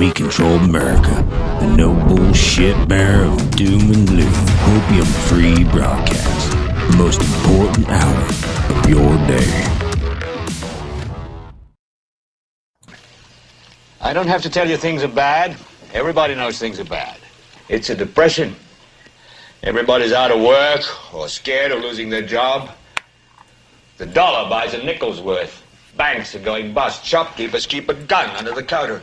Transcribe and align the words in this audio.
commie 0.00 0.12
controlled 0.12 0.62
America, 0.62 1.14
the 1.60 1.66
no 1.76 1.92
bullshit 2.08 2.88
bearer 2.88 3.26
of 3.26 3.50
doom 3.50 3.92
and 3.92 4.08
gloom, 4.08 4.32
opium 4.72 5.04
free 5.28 5.62
broadcast, 5.64 6.50
the 6.90 6.96
most 6.96 7.20
important 7.20 7.86
hour 7.86 8.24
of 8.24 8.88
your 8.88 9.14
day. 9.26 9.66
I 14.00 14.14
don't 14.14 14.26
have 14.26 14.40
to 14.40 14.48
tell 14.48 14.66
you 14.66 14.78
things 14.78 15.02
are 15.02 15.08
bad. 15.08 15.54
Everybody 15.92 16.34
knows 16.34 16.58
things 16.58 16.80
are 16.80 16.84
bad. 16.84 17.18
It's 17.68 17.90
a 17.90 17.94
depression. 17.94 18.56
Everybody's 19.62 20.12
out 20.12 20.30
of 20.30 20.40
work 20.40 20.80
or 21.14 21.28
scared 21.28 21.72
of 21.72 21.82
losing 21.82 22.08
their 22.08 22.26
job. 22.26 22.70
The 23.98 24.06
dollar 24.06 24.48
buys 24.48 24.72
a 24.72 24.82
nickel's 24.82 25.20
worth. 25.20 25.62
Banks 25.98 26.34
are 26.34 26.38
going 26.38 26.72
bust. 26.72 27.04
Shopkeepers 27.04 27.66
keep 27.66 27.90
a 27.90 27.94
gun 27.94 28.30
under 28.36 28.54
the 28.54 28.62
counter. 28.62 29.02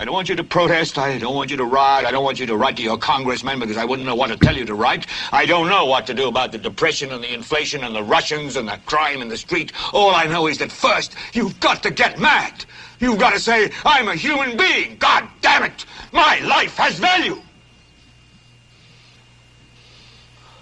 I 0.00 0.04
don't 0.04 0.14
want 0.14 0.28
you 0.28 0.36
to 0.36 0.44
protest. 0.44 0.96
I 0.96 1.18
don't 1.18 1.34
want 1.34 1.50
you 1.50 1.56
to 1.56 1.64
riot. 1.64 2.06
I 2.06 2.12
don't 2.12 2.22
want 2.22 2.38
you 2.38 2.46
to 2.46 2.56
write 2.56 2.76
to 2.76 2.82
your 2.84 2.96
congressman 2.96 3.58
because 3.58 3.76
I 3.76 3.84
wouldn't 3.84 4.06
know 4.06 4.14
what 4.14 4.28
to 4.28 4.36
tell 4.36 4.56
you 4.56 4.64
to 4.64 4.74
write. 4.76 5.08
I 5.32 5.44
don't 5.44 5.68
know 5.68 5.86
what 5.86 6.06
to 6.06 6.14
do 6.14 6.28
about 6.28 6.52
the 6.52 6.58
depression 6.58 7.10
and 7.10 7.22
the 7.22 7.34
inflation 7.34 7.82
and 7.82 7.96
the 7.96 8.04
Russians 8.04 8.54
and 8.54 8.68
the 8.68 8.78
crime 8.86 9.22
in 9.22 9.28
the 9.28 9.36
street. 9.36 9.72
All 9.92 10.14
I 10.14 10.26
know 10.26 10.46
is 10.46 10.58
that 10.58 10.70
first, 10.70 11.16
you've 11.32 11.58
got 11.58 11.82
to 11.82 11.90
get 11.90 12.20
mad. 12.20 12.64
You've 13.00 13.18
got 13.18 13.32
to 13.32 13.40
say, 13.40 13.72
I'm 13.84 14.06
a 14.06 14.14
human 14.14 14.56
being. 14.56 14.98
God 14.98 15.28
damn 15.40 15.64
it. 15.64 15.84
My 16.12 16.38
life 16.46 16.76
has 16.76 16.96
value. 17.00 17.42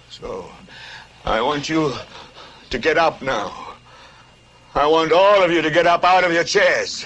So, 0.09 0.49
I 1.25 1.41
want 1.41 1.69
you 1.69 1.93
to 2.71 2.79
get 2.79 2.97
up 2.97 3.21
now. 3.21 3.75
I 4.73 4.87
want 4.87 5.11
all 5.11 5.43
of 5.43 5.51
you 5.51 5.61
to 5.61 5.69
get 5.69 5.85
up 5.85 6.03
out 6.03 6.23
of 6.23 6.33
your 6.33 6.43
chairs. 6.43 7.05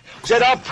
Get 0.27 0.41
up, 0.43 0.63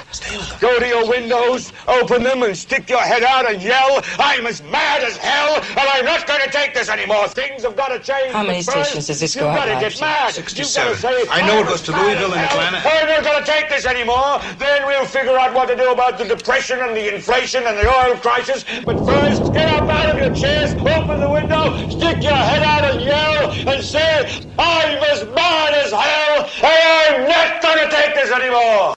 go 0.60 0.80
to 0.80 0.88
your 0.88 1.10
windows, 1.10 1.74
open 1.88 2.24
them, 2.24 2.44
and 2.44 2.56
stick 2.56 2.90
your 2.90 3.02
head 3.02 3.24
out 3.24 3.50
and 3.50 3.62
yell, 3.62 4.02
I'm 4.20 4.46
as 4.46 4.62
mad 4.64 5.04
as 5.04 5.18
hell, 5.18 5.56
and 5.56 5.80
I'm 5.80 6.06
not 6.06 6.28
going 6.28 6.42
to 6.42 6.52
take 6.52 6.74
this 6.74 6.88
anymore. 6.88 7.28
Things 7.28 7.64
have 7.64 7.76
got 7.76 7.90
to 7.90 8.00
change. 8.00 8.32
How 8.32 8.44
many 8.44 8.62
first, 8.64 8.92
stations 8.92 9.08
does 9.08 9.20
this 9.20 9.36
you've 9.36 9.44
go 9.44 9.54
got 9.54 9.68
out 9.68 9.82
to 9.82 9.90
get 9.90 10.00
mad. 10.00 10.34
67. 10.34 10.92
You've 10.92 11.02
got 11.02 11.18
to 11.20 11.26
say, 11.26 11.32
I 11.32 11.46
know 11.48 11.62
it 11.62 11.68
goes 11.68 11.82
to 11.84 11.92
Louisville 11.92 12.34
and 12.34 12.42
hell." 12.42 12.60
Atlanta. 12.60 12.88
I'm 12.88 13.08
not 13.08 13.24
going 13.24 13.44
to 13.44 13.52
take 13.52 13.70
this 13.70 13.86
anymore. 13.86 14.40
Then 14.60 14.86
we'll 14.86 15.06
figure 15.06 15.38
out 15.38 15.54
what 15.54 15.68
to 15.68 15.76
do 15.76 15.92
about 15.92 16.18
the 16.18 16.26
depression 16.26 16.80
and 16.80 16.96
the 16.96 17.14
inflation 17.14 17.64
and 17.66 17.78
the 17.78 17.88
oil 17.88 18.16
crisis. 18.18 18.64
But 18.86 19.04
first, 19.06 19.52
get 19.52 19.68
up 19.74 19.90
out 19.90 20.16
of 20.16 20.18
your 20.22 20.36
chairs, 20.36 20.74
open 20.74 21.20
the 21.20 21.30
window, 21.30 21.90
stick 21.90 22.22
your 22.22 22.34
head 22.34 22.64
out 22.64 22.84
and 22.86 23.02
yell, 23.02 23.52
and 23.52 23.84
say, 23.84 24.46
I'm 24.60 25.04
as 25.04 25.26
mad 25.34 25.74
as 25.74 25.92
hell, 25.92 26.50
and 26.64 27.26
I'm 27.26 27.28
not 27.28 27.62
going 27.62 27.90
to 27.90 27.96
take 27.96 28.16
this 28.16 28.32
anymore. 28.32 28.96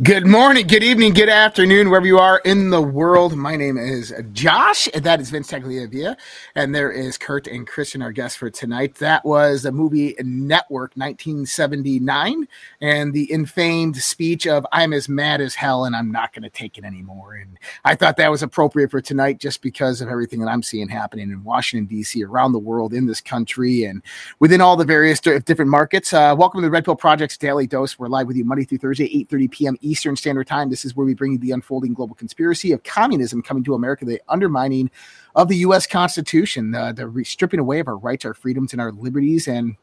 Good 0.00 0.28
morning, 0.28 0.68
good 0.68 0.84
evening, 0.84 1.12
good 1.12 1.28
afternoon, 1.28 1.90
wherever 1.90 2.06
you 2.06 2.20
are 2.20 2.40
in 2.44 2.70
the 2.70 2.80
world. 2.80 3.34
My 3.34 3.56
name 3.56 3.76
is 3.76 4.14
Josh, 4.32 4.88
and 4.94 5.02
that 5.02 5.20
is 5.20 5.30
Vince 5.30 5.50
Tagliavia, 5.50 6.16
and 6.54 6.72
there 6.72 6.92
is 6.92 7.18
Kurt 7.18 7.48
and 7.48 7.66
Cristin, 7.66 8.00
our 8.00 8.12
guests 8.12 8.38
for 8.38 8.48
tonight. 8.48 8.94
That 8.94 9.24
was 9.24 9.64
the 9.64 9.72
movie 9.72 10.14
Network 10.20 10.92
1979, 10.94 12.46
and 12.80 13.12
the 13.12 13.32
infamed 13.32 13.96
speech 13.96 14.46
of 14.46 14.64
"I'm 14.70 14.92
as 14.92 15.08
mad 15.08 15.40
as 15.40 15.56
hell, 15.56 15.84
and 15.84 15.96
I'm 15.96 16.12
not 16.12 16.32
going 16.32 16.44
to 16.44 16.48
take 16.48 16.78
it 16.78 16.84
anymore." 16.84 17.34
And 17.34 17.58
I 17.84 17.96
thought 17.96 18.18
that 18.18 18.30
was 18.30 18.44
appropriate 18.44 18.92
for 18.92 19.00
tonight, 19.00 19.40
just 19.40 19.62
because 19.62 20.00
of 20.00 20.08
everything 20.08 20.38
that 20.42 20.48
I'm 20.48 20.62
seeing 20.62 20.88
happening 20.88 21.32
in 21.32 21.42
Washington 21.42 21.86
D.C., 21.86 22.22
around 22.22 22.52
the 22.52 22.60
world, 22.60 22.94
in 22.94 23.06
this 23.06 23.20
country, 23.20 23.82
and 23.82 24.00
within 24.38 24.60
all 24.60 24.76
the 24.76 24.84
various 24.84 25.18
different 25.18 25.72
markets. 25.72 26.12
Uh, 26.12 26.36
welcome 26.38 26.60
to 26.60 26.66
the 26.68 26.70
Red 26.70 26.84
Pill 26.84 26.94
Project's 26.94 27.36
Daily 27.36 27.66
Dose. 27.66 27.98
We're 27.98 28.06
live 28.06 28.28
with 28.28 28.36
you 28.36 28.44
Monday 28.44 28.64
through 28.64 28.78
Thursday, 28.78 29.08
8:30 29.24 29.50
p.m. 29.50 29.76
Eastern 29.88 30.16
Standard 30.16 30.46
Time. 30.46 30.70
This 30.70 30.84
is 30.84 30.94
where 30.94 31.06
we 31.06 31.14
bring 31.14 31.32
you 31.32 31.38
the 31.38 31.52
unfolding 31.52 31.94
global 31.94 32.14
conspiracy 32.14 32.72
of 32.72 32.82
communism 32.82 33.42
coming 33.42 33.64
to 33.64 33.74
America, 33.74 34.04
the 34.04 34.20
undermining 34.28 34.90
of 35.34 35.48
the 35.48 35.56
U.S. 35.58 35.86
Constitution, 35.86 36.74
uh, 36.74 36.92
the 36.92 37.06
re- 37.06 37.24
stripping 37.24 37.60
away 37.60 37.80
of 37.80 37.88
our 37.88 37.96
rights, 37.96 38.24
our 38.24 38.34
freedoms, 38.34 38.72
and 38.72 38.80
our 38.80 38.92
liberties, 38.92 39.48
and 39.48 39.76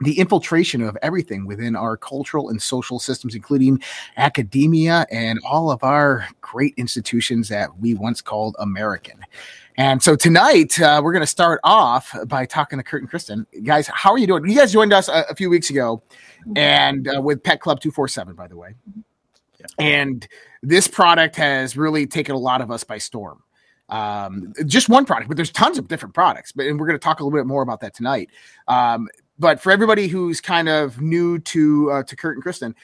the 0.00 0.18
infiltration 0.18 0.80
of 0.80 0.96
everything 1.02 1.46
within 1.46 1.74
our 1.74 1.96
cultural 1.96 2.50
and 2.50 2.62
social 2.62 2.98
systems, 2.98 3.34
including 3.34 3.82
academia 4.16 5.06
and 5.10 5.40
all 5.44 5.70
of 5.70 5.82
our 5.82 6.28
great 6.40 6.74
institutions 6.76 7.48
that 7.48 7.78
we 7.78 7.94
once 7.94 8.20
called 8.20 8.54
American. 8.58 9.24
And 9.76 10.02
so 10.02 10.16
tonight, 10.16 10.80
uh, 10.80 11.00
we're 11.02 11.12
going 11.12 11.22
to 11.22 11.26
start 11.26 11.60
off 11.62 12.14
by 12.26 12.46
talking 12.46 12.78
to 12.78 12.82
Kurt 12.82 13.02
and 13.02 13.10
Cristin. 13.10 13.46
Guys, 13.64 13.86
how 13.86 14.10
are 14.10 14.18
you 14.18 14.26
doing? 14.26 14.48
You 14.48 14.56
guys 14.56 14.72
joined 14.72 14.92
us 14.92 15.08
a, 15.08 15.24
a 15.30 15.34
few 15.34 15.50
weeks 15.50 15.70
ago 15.70 16.02
and 16.56 17.08
uh, 17.08 17.20
with 17.20 17.42
Pet 17.42 17.60
Club 17.60 17.80
247, 17.80 18.34
by 18.34 18.48
the 18.48 18.56
way. 18.56 18.74
And 19.78 20.26
this 20.62 20.88
product 20.88 21.36
has 21.36 21.76
really 21.76 22.06
taken 22.06 22.34
a 22.34 22.38
lot 22.38 22.60
of 22.60 22.70
us 22.70 22.84
by 22.84 22.98
storm. 22.98 23.42
Um, 23.88 24.52
just 24.66 24.88
one 24.88 25.06
product, 25.06 25.28
but 25.28 25.36
there's 25.36 25.50
tons 25.50 25.78
of 25.78 25.88
different 25.88 26.14
products. 26.14 26.52
But 26.52 26.66
and 26.66 26.78
we're 26.78 26.86
going 26.86 26.98
to 26.98 27.02
talk 27.02 27.20
a 27.20 27.24
little 27.24 27.38
bit 27.38 27.46
more 27.46 27.62
about 27.62 27.80
that 27.80 27.94
tonight. 27.94 28.30
Um, 28.66 29.08
but 29.38 29.60
for 29.60 29.70
everybody 29.70 30.08
who's 30.08 30.40
kind 30.40 30.68
of 30.68 31.00
new 31.00 31.38
to 31.38 31.90
uh, 31.92 32.02
to 32.02 32.16
Kurt 32.16 32.36
and 32.36 32.44
Cristin, 32.44 32.74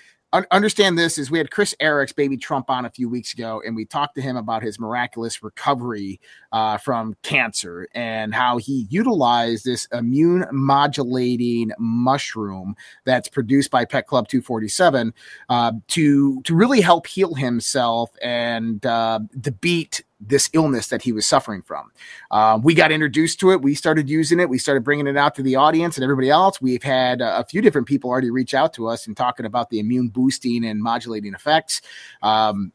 understand 0.50 0.98
this 0.98 1.18
is 1.18 1.30
we 1.30 1.38
had 1.38 1.50
Chris 1.50 1.74
Eric's 1.80 2.12
baby 2.12 2.36
Trump 2.36 2.70
on 2.70 2.84
a 2.84 2.90
few 2.90 3.08
weeks 3.08 3.32
ago, 3.32 3.62
and 3.64 3.76
we 3.76 3.84
talked 3.84 4.14
to 4.16 4.22
him 4.22 4.36
about 4.36 4.62
his 4.62 4.78
miraculous 4.80 5.42
recovery 5.42 6.20
uh, 6.52 6.76
from 6.78 7.16
cancer 7.22 7.88
and 7.94 8.34
how 8.34 8.58
he 8.58 8.86
utilized 8.90 9.64
this 9.64 9.86
immune 9.92 10.44
modulating 10.50 11.70
mushroom 11.78 12.74
that's 13.04 13.28
produced 13.28 13.70
by 13.70 13.84
Pet 13.84 14.06
Club 14.06 14.28
247 14.28 15.14
uh, 15.48 15.72
to 15.88 16.42
to 16.42 16.54
really 16.54 16.80
help 16.80 17.06
heal 17.06 17.34
himself 17.34 18.10
and 18.22 18.84
uh, 18.86 19.20
defeat 19.40 20.02
this 20.28 20.50
illness 20.52 20.88
that 20.88 21.02
he 21.02 21.12
was 21.12 21.26
suffering 21.26 21.62
from. 21.62 21.90
Um, 22.30 22.62
we 22.62 22.74
got 22.74 22.92
introduced 22.92 23.40
to 23.40 23.52
it. 23.52 23.62
We 23.62 23.74
started 23.74 24.08
using 24.08 24.40
it. 24.40 24.48
We 24.48 24.58
started 24.58 24.84
bringing 24.84 25.06
it 25.06 25.16
out 25.16 25.34
to 25.36 25.42
the 25.42 25.56
audience 25.56 25.96
and 25.96 26.04
everybody 26.04 26.30
else. 26.30 26.60
We've 26.60 26.82
had 26.82 27.22
uh, 27.22 27.34
a 27.38 27.44
few 27.44 27.60
different 27.60 27.86
people 27.86 28.10
already 28.10 28.30
reach 28.30 28.54
out 28.54 28.72
to 28.74 28.88
us 28.88 29.06
and 29.06 29.16
talking 29.16 29.46
about 29.46 29.70
the 29.70 29.80
immune 29.80 30.08
boosting 30.08 30.64
and 30.64 30.82
modulating 30.82 31.34
effects. 31.34 31.82
Um, 32.22 32.72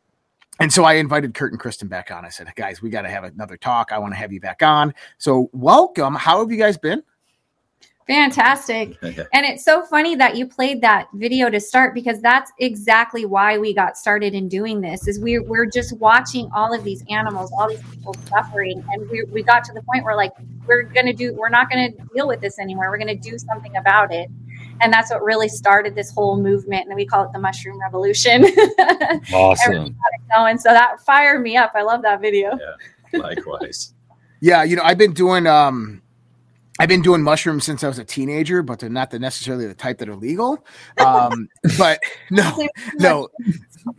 and 0.59 0.73
so 0.73 0.83
I 0.83 0.95
invited 0.95 1.33
Kurt 1.33 1.53
and 1.53 1.61
Cristin 1.61 1.87
back 1.87 2.11
on. 2.11 2.25
I 2.25 2.29
said, 2.29 2.53
guys, 2.55 2.81
we 2.81 2.89
got 2.89 3.03
to 3.03 3.09
have 3.09 3.23
another 3.23 3.55
talk. 3.55 3.91
I 3.91 3.97
want 3.97 4.13
to 4.13 4.17
have 4.17 4.33
you 4.33 4.41
back 4.41 4.61
on. 4.61 4.93
So 5.17 5.49
welcome. 5.53 6.15
How 6.15 6.39
have 6.39 6.51
you 6.51 6.57
guys 6.57 6.77
been? 6.77 7.01
Fantastic. 8.09 8.97
And 9.31 9.45
it's 9.45 9.63
so 9.63 9.85
funny 9.85 10.15
that 10.15 10.35
you 10.35 10.47
played 10.47 10.81
that 10.81 11.07
video 11.13 11.49
to 11.49 11.59
start 11.59 11.93
because 11.93 12.19
that's 12.21 12.51
exactly 12.57 13.25
why 13.25 13.57
we 13.57 13.73
got 13.73 13.95
started 13.95 14.33
in 14.33 14.49
doing 14.49 14.81
this 14.81 15.07
is 15.07 15.19
we 15.19 15.39
we're 15.39 15.67
just 15.67 15.97
watching 15.99 16.49
all 16.53 16.73
of 16.73 16.83
these 16.83 17.03
animals, 17.09 17.51
all 17.57 17.69
these 17.69 17.83
people 17.91 18.15
suffering. 18.27 18.83
And 18.91 19.09
we, 19.09 19.23
we 19.25 19.43
got 19.43 19.63
to 19.65 19.73
the 19.73 19.83
point 19.83 20.03
where 20.03 20.15
like 20.15 20.31
we're 20.65 20.83
gonna 20.83 21.13
do 21.13 21.33
we're 21.33 21.49
not 21.49 21.69
gonna 21.69 21.89
deal 22.15 22.27
with 22.27 22.41
this 22.41 22.57
anymore. 22.59 22.89
We're 22.89 22.97
gonna 22.97 23.15
do 23.15 23.37
something 23.37 23.75
about 23.77 24.11
it. 24.11 24.29
and 24.81 24.91
that's 24.91 25.11
what 25.11 25.23
really 25.23 25.49
started 25.49 25.95
this 25.95 26.11
whole 26.11 26.37
movement 26.41 26.87
and 26.87 26.95
we 26.95 27.05
call 27.05 27.23
it 27.25 27.31
the 27.33 27.39
mushroom 27.39 27.79
revolution 27.79 28.45
awesome 29.33 29.95
going 30.33 30.57
so 30.57 30.69
that 30.69 30.99
fired 31.05 31.41
me 31.41 31.57
up 31.57 31.71
i 31.75 31.81
love 31.81 32.01
that 32.01 32.21
video 32.21 32.57
yeah 32.59 33.19
likewise 33.19 33.93
yeah 34.41 34.63
you 34.63 34.75
know 34.75 34.83
i've 34.83 34.97
been 34.97 35.13
doing 35.13 35.47
um 35.47 36.01
I've 36.79 36.87
been 36.87 37.01
doing 37.01 37.21
mushrooms 37.21 37.65
since 37.65 37.83
I 37.83 37.89
was 37.89 37.99
a 37.99 38.05
teenager, 38.05 38.63
but 38.63 38.79
they're 38.79 38.89
not 38.89 39.11
the 39.11 39.19
necessarily 39.19 39.67
the 39.67 39.75
type 39.75 39.97
that 39.97 40.07
are 40.07 40.15
legal. 40.15 40.65
Um, 41.05 41.49
but 41.77 41.99
no, 42.29 42.67
no, 42.97 43.27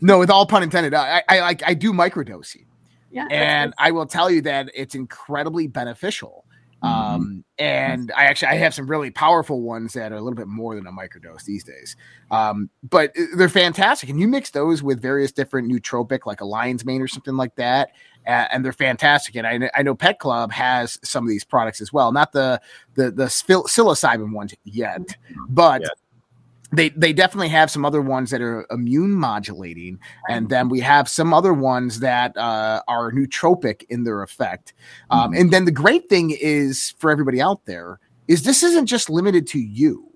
no, 0.00 0.18
with 0.18 0.30
all 0.30 0.46
pun 0.46 0.62
intended, 0.62 0.94
I, 0.94 1.22
I 1.28 1.40
like 1.40 1.62
I 1.64 1.74
do 1.74 1.92
microdosing. 1.92 2.64
Yeah, 3.10 3.26
and 3.30 3.74
I 3.76 3.90
will 3.90 4.06
tell 4.06 4.30
you 4.30 4.40
that 4.42 4.70
it's 4.74 4.94
incredibly 4.94 5.66
beneficial. 5.66 6.44
Mm-hmm. 6.82 7.14
Um, 7.14 7.44
and 7.58 8.10
I 8.16 8.24
actually 8.24 8.48
I 8.48 8.54
have 8.54 8.74
some 8.74 8.86
really 8.86 9.10
powerful 9.10 9.60
ones 9.60 9.92
that 9.92 10.12
are 10.12 10.16
a 10.16 10.20
little 10.20 10.36
bit 10.36 10.46
more 10.46 10.74
than 10.74 10.86
a 10.86 10.92
microdose 10.92 11.44
these 11.44 11.62
days. 11.62 11.94
Um, 12.30 12.70
but 12.82 13.14
they're 13.36 13.48
fantastic, 13.48 14.08
and 14.08 14.18
you 14.18 14.26
mix 14.26 14.50
those 14.50 14.82
with 14.82 15.02
various 15.02 15.32
different 15.32 15.70
nootropic, 15.70 16.20
like 16.24 16.40
a 16.40 16.46
lion's 16.46 16.84
mane 16.84 17.02
or 17.02 17.08
something 17.08 17.36
like 17.36 17.54
that, 17.56 17.90
and 18.24 18.64
they're 18.64 18.72
fantastic. 18.72 19.36
And 19.36 19.46
I, 19.46 19.70
I 19.74 19.82
know 19.82 19.94
Pet 19.94 20.18
Club 20.18 20.52
has 20.52 20.98
some 21.02 21.24
of 21.24 21.28
these 21.28 21.44
products 21.44 21.80
as 21.80 21.92
well, 21.92 22.12
not 22.12 22.32
the 22.32 22.60
the 22.94 23.10
the 23.10 23.26
psilocybin 23.26 24.32
ones 24.32 24.54
yet, 24.64 25.00
mm-hmm. 25.00 25.44
but. 25.48 25.82
Yeah 25.82 25.88
they 26.72 26.90
they 26.90 27.12
definitely 27.12 27.48
have 27.48 27.70
some 27.70 27.84
other 27.84 28.00
ones 28.00 28.30
that 28.30 28.40
are 28.40 28.66
immune 28.70 29.12
modulating, 29.12 29.98
and 30.28 30.48
then 30.48 30.68
we 30.68 30.80
have 30.80 31.08
some 31.08 31.34
other 31.34 31.52
ones 31.52 32.00
that 32.00 32.36
uh, 32.36 32.82
are 32.86 33.10
nootropic 33.12 33.84
in 33.88 34.04
their 34.04 34.22
effect. 34.22 34.74
Um, 35.10 35.32
mm-hmm. 35.32 35.40
And 35.40 35.52
then 35.52 35.64
the 35.64 35.72
great 35.72 36.08
thing 36.08 36.30
is 36.30 36.94
for 36.98 37.10
everybody 37.10 37.40
out 37.40 37.64
there 37.66 37.98
is 38.28 38.44
this 38.44 38.62
isn't 38.62 38.86
just 38.86 39.10
limited 39.10 39.46
to 39.48 39.58
you 39.58 40.08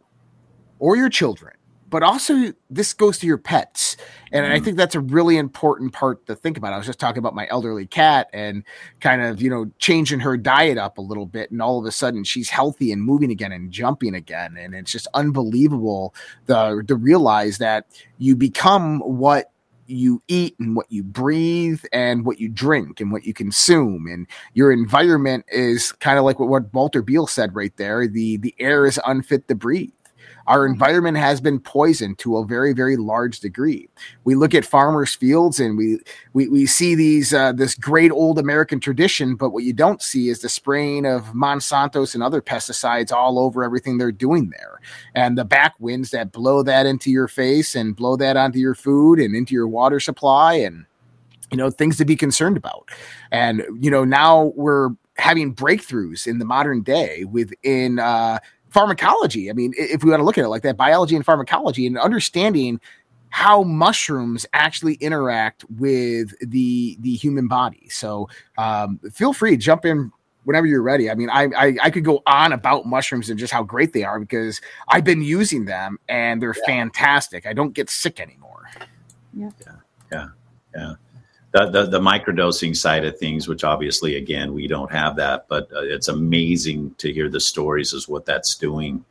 or 0.79 0.97
your 0.97 1.09
children 1.09 1.55
but 1.95 2.03
also 2.03 2.53
this 2.71 2.93
goes 2.93 3.21
to 3.21 3.27
your 3.29 3.39
pets. 3.39 3.97
And 4.33 4.45
mm. 4.45 4.51
I 4.51 4.59
think 4.59 4.77
that's 4.77 4.97
a 4.97 5.01
really 5.01 5.37
important 5.37 5.93
part 5.93 6.27
to 6.27 6.35
think 6.35 6.57
about. 6.57 6.73
I 6.73 6.77
was 6.77 6.87
just 6.87 6.99
talking 6.99 7.21
about 7.21 7.37
my 7.37 7.47
elderly 7.49 7.87
cat 7.87 8.29
and 8.33 8.65
kind 8.99 9.23
of, 9.23 9.41
you 9.41 9.49
know, 9.49 9.71
changing 9.79 10.19
her 10.19 10.37
diet 10.37 10.77
up 10.77 10.99
a 10.99 11.01
little 11.01 11.25
bit. 11.25 11.53
And 11.53 11.63
all 11.63 11.79
of 11.79 11.87
a 11.87 11.93
sudden 11.93 12.25
she's 12.25 12.51
healthy 12.51 12.91
and 12.91 13.01
moving 13.01 13.31
again 13.31 13.53
and 13.53 13.71
jumping 13.71 14.17
again. 14.17 14.57
And 14.57 14.75
it's 14.75 14.91
just 14.91 15.07
unbelievable 15.15 16.17
the, 16.47 16.83
to 16.89 16.97
realize 16.97 17.59
that 17.59 17.87
you 18.19 18.35
become 18.35 18.99
what 18.99 19.53
you 19.87 20.21
eat 20.27 20.57
and 20.59 20.75
what 20.75 20.91
you 20.91 21.05
breathe 21.05 21.85
and 21.93 22.27
what 22.27 22.41
you 22.41 22.49
drink 22.49 22.99
and 22.99 23.13
what 23.13 23.25
you 23.25 23.33
consume 23.33 24.09
and 24.09 24.27
your 24.55 24.73
environment 24.73 25.45
is 25.53 25.93
kind 25.93 26.19
of 26.19 26.25
like 26.25 26.41
what, 26.41 26.49
what 26.49 26.75
Walter 26.75 27.03
Beale 27.03 27.29
said 27.29 27.55
right 27.55 27.77
there 27.77 28.09
the 28.09 28.39
the 28.39 28.55
air 28.59 28.87
is 28.87 28.99
unfit 29.07 29.47
to 29.47 29.55
breathe 29.55 29.93
our 30.47 30.67
environment 30.67 31.17
has 31.17 31.41
been 31.41 31.59
poisoned 31.59 32.19
to 32.19 32.37
a 32.37 32.45
very, 32.45 32.73
very 32.73 32.97
large 32.97 33.41
degree. 33.41 33.89
We 34.25 34.35
look 34.35 34.55
at 34.55 34.65
farmers' 34.65 35.15
fields 35.15 35.61
and 35.61 35.77
we 35.77 35.99
we, 36.33 36.49
we 36.49 36.67
see 36.67 36.95
these 36.95 37.33
uh, 37.33 37.53
this 37.53 37.75
great 37.75 38.11
old 38.11 38.39
American 38.39 38.81
tradition, 38.81 39.37
but 39.37 39.51
what 39.51 39.65
you 39.65 39.73
don't 39.73 40.03
see 40.03 40.29
is 40.29 40.41
the 40.41 40.49
spraying 40.49 41.07
of 41.07 41.35
Monsanto's 41.35 42.15
and 42.15 42.23
other 42.23 42.43
pesticides 42.43 43.13
all 43.13 43.39
over 43.39 43.65
everything 43.65 43.99
they're 43.99 44.13
doing 44.13 44.51
there, 44.51 44.81
and 45.15 45.39
the 45.39 45.45
back 45.45 45.75
winds 45.79 46.11
that 46.11 46.33
blow 46.33 46.63
that 46.63 46.87
into 46.87 47.11
your 47.11 47.29
face 47.29 47.75
and 47.75 47.97
blow 47.97 48.17
that 48.17 48.37
onto 48.37 48.59
your 48.59 48.75
food 48.75 49.19
and 49.19 49.35
into 49.35 49.55
your 49.55 49.69
water 49.69 50.01
supply 50.01 50.55
and 50.55 50.85
you 51.51 51.57
know 51.57 51.71
things 51.71 51.97
to 51.97 52.05
be 52.05 52.17
concerned 52.17 52.57
about 52.57 52.89
and 53.31 53.63
you 53.81 53.91
know 53.91 54.05
now 54.05 54.53
we're 54.57 54.91
having 55.17 55.55
breakthroughs 55.55 56.27
in 56.27 56.39
the 56.39 56.45
modern 56.45 56.83
day 56.83 57.25
within 57.25 57.99
uh, 57.99 58.39
pharmacology. 58.75 59.49
I 59.49 59.53
mean, 59.53 59.73
if 59.79 60.03
we 60.03 60.11
want 60.11 60.21
to 60.21 60.25
look 60.25 60.37
at 60.37 60.45
it 60.45 60.49
like 60.49 60.63
that, 60.63 60.77
biology 60.77 61.15
and 61.15 61.25
pharmacology 61.25 61.87
and 61.87 61.97
understanding 61.97 62.81
how 63.31 63.63
mushrooms 63.63 64.45
actually 64.53 64.95
interact 64.95 65.65
with 65.71 66.35
the 66.41 66.97
the 67.01 67.15
human 67.15 67.49
body. 67.49 67.89
So 67.89 68.29
um, 68.59 68.99
feel 69.13 69.33
free 69.33 69.53
to 69.53 69.57
jump 69.57 69.85
in 69.85 70.13
whenever 70.43 70.67
you're 70.67 70.83
ready. 70.83 71.09
I 71.09 71.15
mean, 71.15 71.31
I, 71.31 71.45
I, 71.57 71.77
I 71.85 71.91
could 71.91 72.05
go 72.05 72.23
on 72.27 72.53
about 72.53 72.85
mushrooms 72.85 73.31
and 73.31 73.39
just 73.39 73.53
how 73.53 73.63
great 73.63 73.95
they 73.95 74.05
are 74.05 74.21
because 74.21 74.61
I've 74.89 75.05
been 75.05 75.23
using 75.23 75.65
them 75.65 75.99
and 76.09 76.43
they're 76.43 76.55
yeah. 76.59 76.67
fantastic. 76.67 77.47
I 77.47 77.55
don't 77.55 77.73
get 77.73 77.89
sick 77.89 78.21
anymore. 78.21 78.69
Yeah, 79.33 79.51
yeah, 80.13 80.27
yeah 80.77 80.95
the, 81.55 81.71
the, 81.71 81.87
the 81.87 82.01
microdosing 82.01 82.77
side 82.77 83.05
of 83.05 83.17
things, 83.17 83.47
which 83.47 83.63
obviously, 83.63 84.17
again, 84.17 84.53
we 84.53 84.67
don't 84.67 84.91
have 84.91 85.15
that, 85.17 85.47
but 85.49 85.71
uh, 85.73 85.83
it's 85.83 86.09
amazing 86.09 86.93
to 86.99 87.13
hear 87.13 87.29
the 87.29 87.39
stories 87.39 87.95
as 87.95 88.09
what 88.09 88.27
that's 88.27 88.57
doing, 88.57 89.05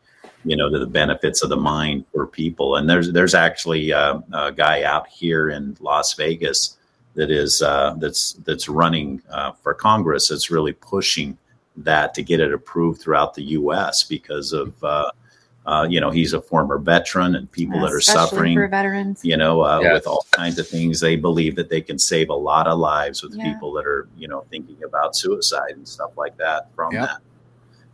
you 0.44 0.58
know, 0.58 0.70
to 0.70 0.78
the 0.78 0.86
benefits 0.86 1.42
of 1.42 1.50
the 1.50 1.56
mind 1.56 2.04
for 2.12 2.28
people. 2.28 2.76
And 2.76 2.90
there's 2.90 3.14
there's 3.14 3.34
actually 3.34 3.94
uh, 3.94 4.20
a 4.34 4.52
guy 4.52 4.84
out 4.84 5.08
here 5.08 5.52
in 5.52 5.78
Las 5.80 6.16
Vegas 6.16 6.78
that 7.16 7.32
is 7.32 7.62
uh, 7.62 7.96
that's 7.98 8.34
that's 8.44 8.68
running 8.68 9.22
uh, 9.30 9.54
for 9.54 9.74
Congress. 9.74 10.28
That's 10.28 10.52
really 10.52 10.74
pushing 10.74 11.38
that 11.78 12.14
to 12.14 12.24
get 12.24 12.42
it 12.42 12.54
approved 12.54 13.00
throughout 13.00 13.36
the 13.36 13.44
U.S. 13.44 14.04
because 14.04 14.52
of 14.52 14.74
uh, 15.66 15.88
you 15.90 16.00
know, 16.02 16.12
he's 16.12 16.34
a 16.34 16.42
former 16.42 16.78
veteran, 16.78 17.36
and 17.36 17.50
people 17.52 17.76
yeah, 17.76 17.86
that 17.86 17.94
are 17.94 18.02
suffering, 18.02 18.56
for 18.56 18.68
veterans, 18.68 19.22
you 19.24 19.38
know, 19.38 19.62
uh, 19.62 19.80
yes. 19.80 19.94
with 19.94 20.08
all 20.08 20.26
kinds 20.32 20.60
of 20.60 20.68
things, 20.68 21.00
they 21.00 21.16
believe 21.16 21.56
that 21.56 21.70
they 21.70 21.82
can 21.82 21.98
save 21.98 22.30
a 22.30 22.36
lot 22.36 22.68
of 22.68 22.78
lives 22.78 23.24
with 23.24 23.34
yeah. 23.36 23.46
people 23.46 23.72
that 23.74 23.86
are, 23.86 24.08
you 24.18 24.28
know, 24.28 24.46
thinking 24.50 24.78
about 24.84 25.16
suicide 25.16 25.72
and 25.72 25.88
stuff 25.88 26.12
like 26.18 26.36
that 26.38 26.68
from 26.76 26.92
yep. 26.94 27.08
that. 27.08 27.18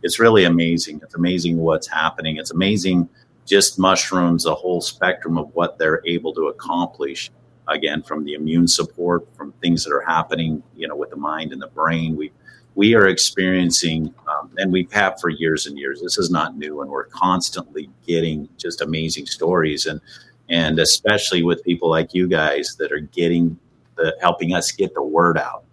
It's 0.02 0.18
really 0.18 0.44
amazing. 0.44 1.00
It's 1.02 1.14
amazing 1.14 1.58
what's 1.58 1.86
happening. 1.86 2.38
It's 2.38 2.50
amazing 2.50 3.08
just 3.46 3.78
mushrooms, 3.78 4.44
the 4.44 4.54
whole 4.54 4.80
spectrum 4.80 5.38
of 5.38 5.54
what 5.54 5.78
they're 5.78 6.02
able 6.06 6.32
to 6.34 6.48
accomplish. 6.48 7.30
Again, 7.68 8.02
from 8.02 8.24
the 8.24 8.34
immune 8.34 8.66
support, 8.66 9.28
from 9.36 9.52
things 9.62 9.84
that 9.84 9.92
are 9.92 10.00
happening, 10.00 10.60
you 10.74 10.88
know, 10.88 10.96
with 10.96 11.10
the 11.10 11.16
mind 11.16 11.52
and 11.52 11.62
the 11.62 11.68
brain. 11.68 12.16
We've 12.16 12.32
we 12.74 12.94
are 12.94 13.08
experiencing, 13.08 14.14
um, 14.28 14.50
and 14.58 14.72
we've 14.72 14.92
had 14.92 15.20
for 15.20 15.28
years 15.28 15.66
and 15.66 15.78
years. 15.78 16.00
This 16.00 16.18
is 16.18 16.30
not 16.30 16.56
new, 16.56 16.82
and 16.82 16.90
we're 16.90 17.06
constantly 17.06 17.90
getting 18.06 18.48
just 18.56 18.80
amazing 18.80 19.26
stories, 19.26 19.86
and 19.86 20.00
and 20.48 20.78
especially 20.78 21.42
with 21.42 21.62
people 21.64 21.88
like 21.88 22.14
you 22.14 22.26
guys 22.26 22.76
that 22.78 22.92
are 22.92 23.00
getting 23.00 23.58
the 23.96 24.16
helping 24.20 24.54
us 24.54 24.72
get 24.72 24.94
the 24.94 25.02
word 25.02 25.38
out 25.38 25.64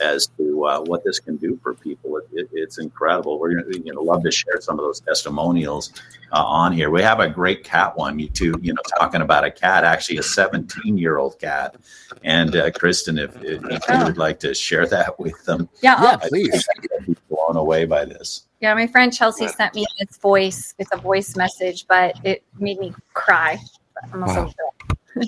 as 0.00 0.26
to 0.38 0.66
uh, 0.66 0.80
what 0.80 1.04
this 1.04 1.20
can 1.20 1.36
do 1.36 1.58
for 1.62 1.74
people. 1.74 2.16
It, 2.16 2.26
it, 2.32 2.48
it's 2.52 2.78
incredible. 2.78 3.38
We're 3.38 3.54
going 3.62 3.84
to 3.84 4.00
love 4.00 4.22
to 4.24 4.30
share 4.30 4.60
some 4.60 4.78
of 4.78 4.84
those 4.84 5.00
testimonials 5.00 5.92
uh, 6.32 6.42
on 6.42 6.72
here. 6.72 6.90
We 6.90 7.02
have 7.02 7.20
a 7.20 7.28
great 7.28 7.64
cat 7.64 7.96
one, 7.96 8.18
you 8.18 8.28
two, 8.28 8.54
you 8.60 8.74
know, 8.74 8.82
talking 8.98 9.20
about 9.20 9.44
a 9.44 9.50
cat, 9.50 9.84
actually 9.84 10.18
a 10.18 10.22
17 10.22 10.98
year 10.98 11.18
old 11.18 11.38
cat. 11.38 11.76
And 12.22 12.56
uh, 12.56 12.70
Cristin, 12.70 13.22
if, 13.22 13.36
if, 13.42 13.88
you 13.88 14.04
would 14.04 14.18
like 14.18 14.40
to 14.40 14.54
share 14.54 14.86
that 14.86 15.18
with 15.18 15.44
them. 15.44 15.68
Yeah, 15.82 16.02
yeah 16.02 16.16
please. 16.16 16.66
Be 17.06 17.16
blown 17.28 17.56
away 17.56 17.84
by 17.84 18.04
this. 18.04 18.46
Yeah, 18.60 18.72
my 18.74 18.86
friend 18.86 19.12
Chelsea 19.12 19.46
sent 19.48 19.74
me 19.74 19.84
this 20.00 20.16
voice. 20.16 20.74
It's 20.78 20.90
a 20.92 20.96
voice 20.96 21.36
message, 21.36 21.86
but 21.86 22.18
it 22.24 22.42
made 22.58 22.78
me 22.78 22.94
cry. 23.12 23.58
I'm 24.12 24.22
also 24.22 24.44
wow. 25.16 25.24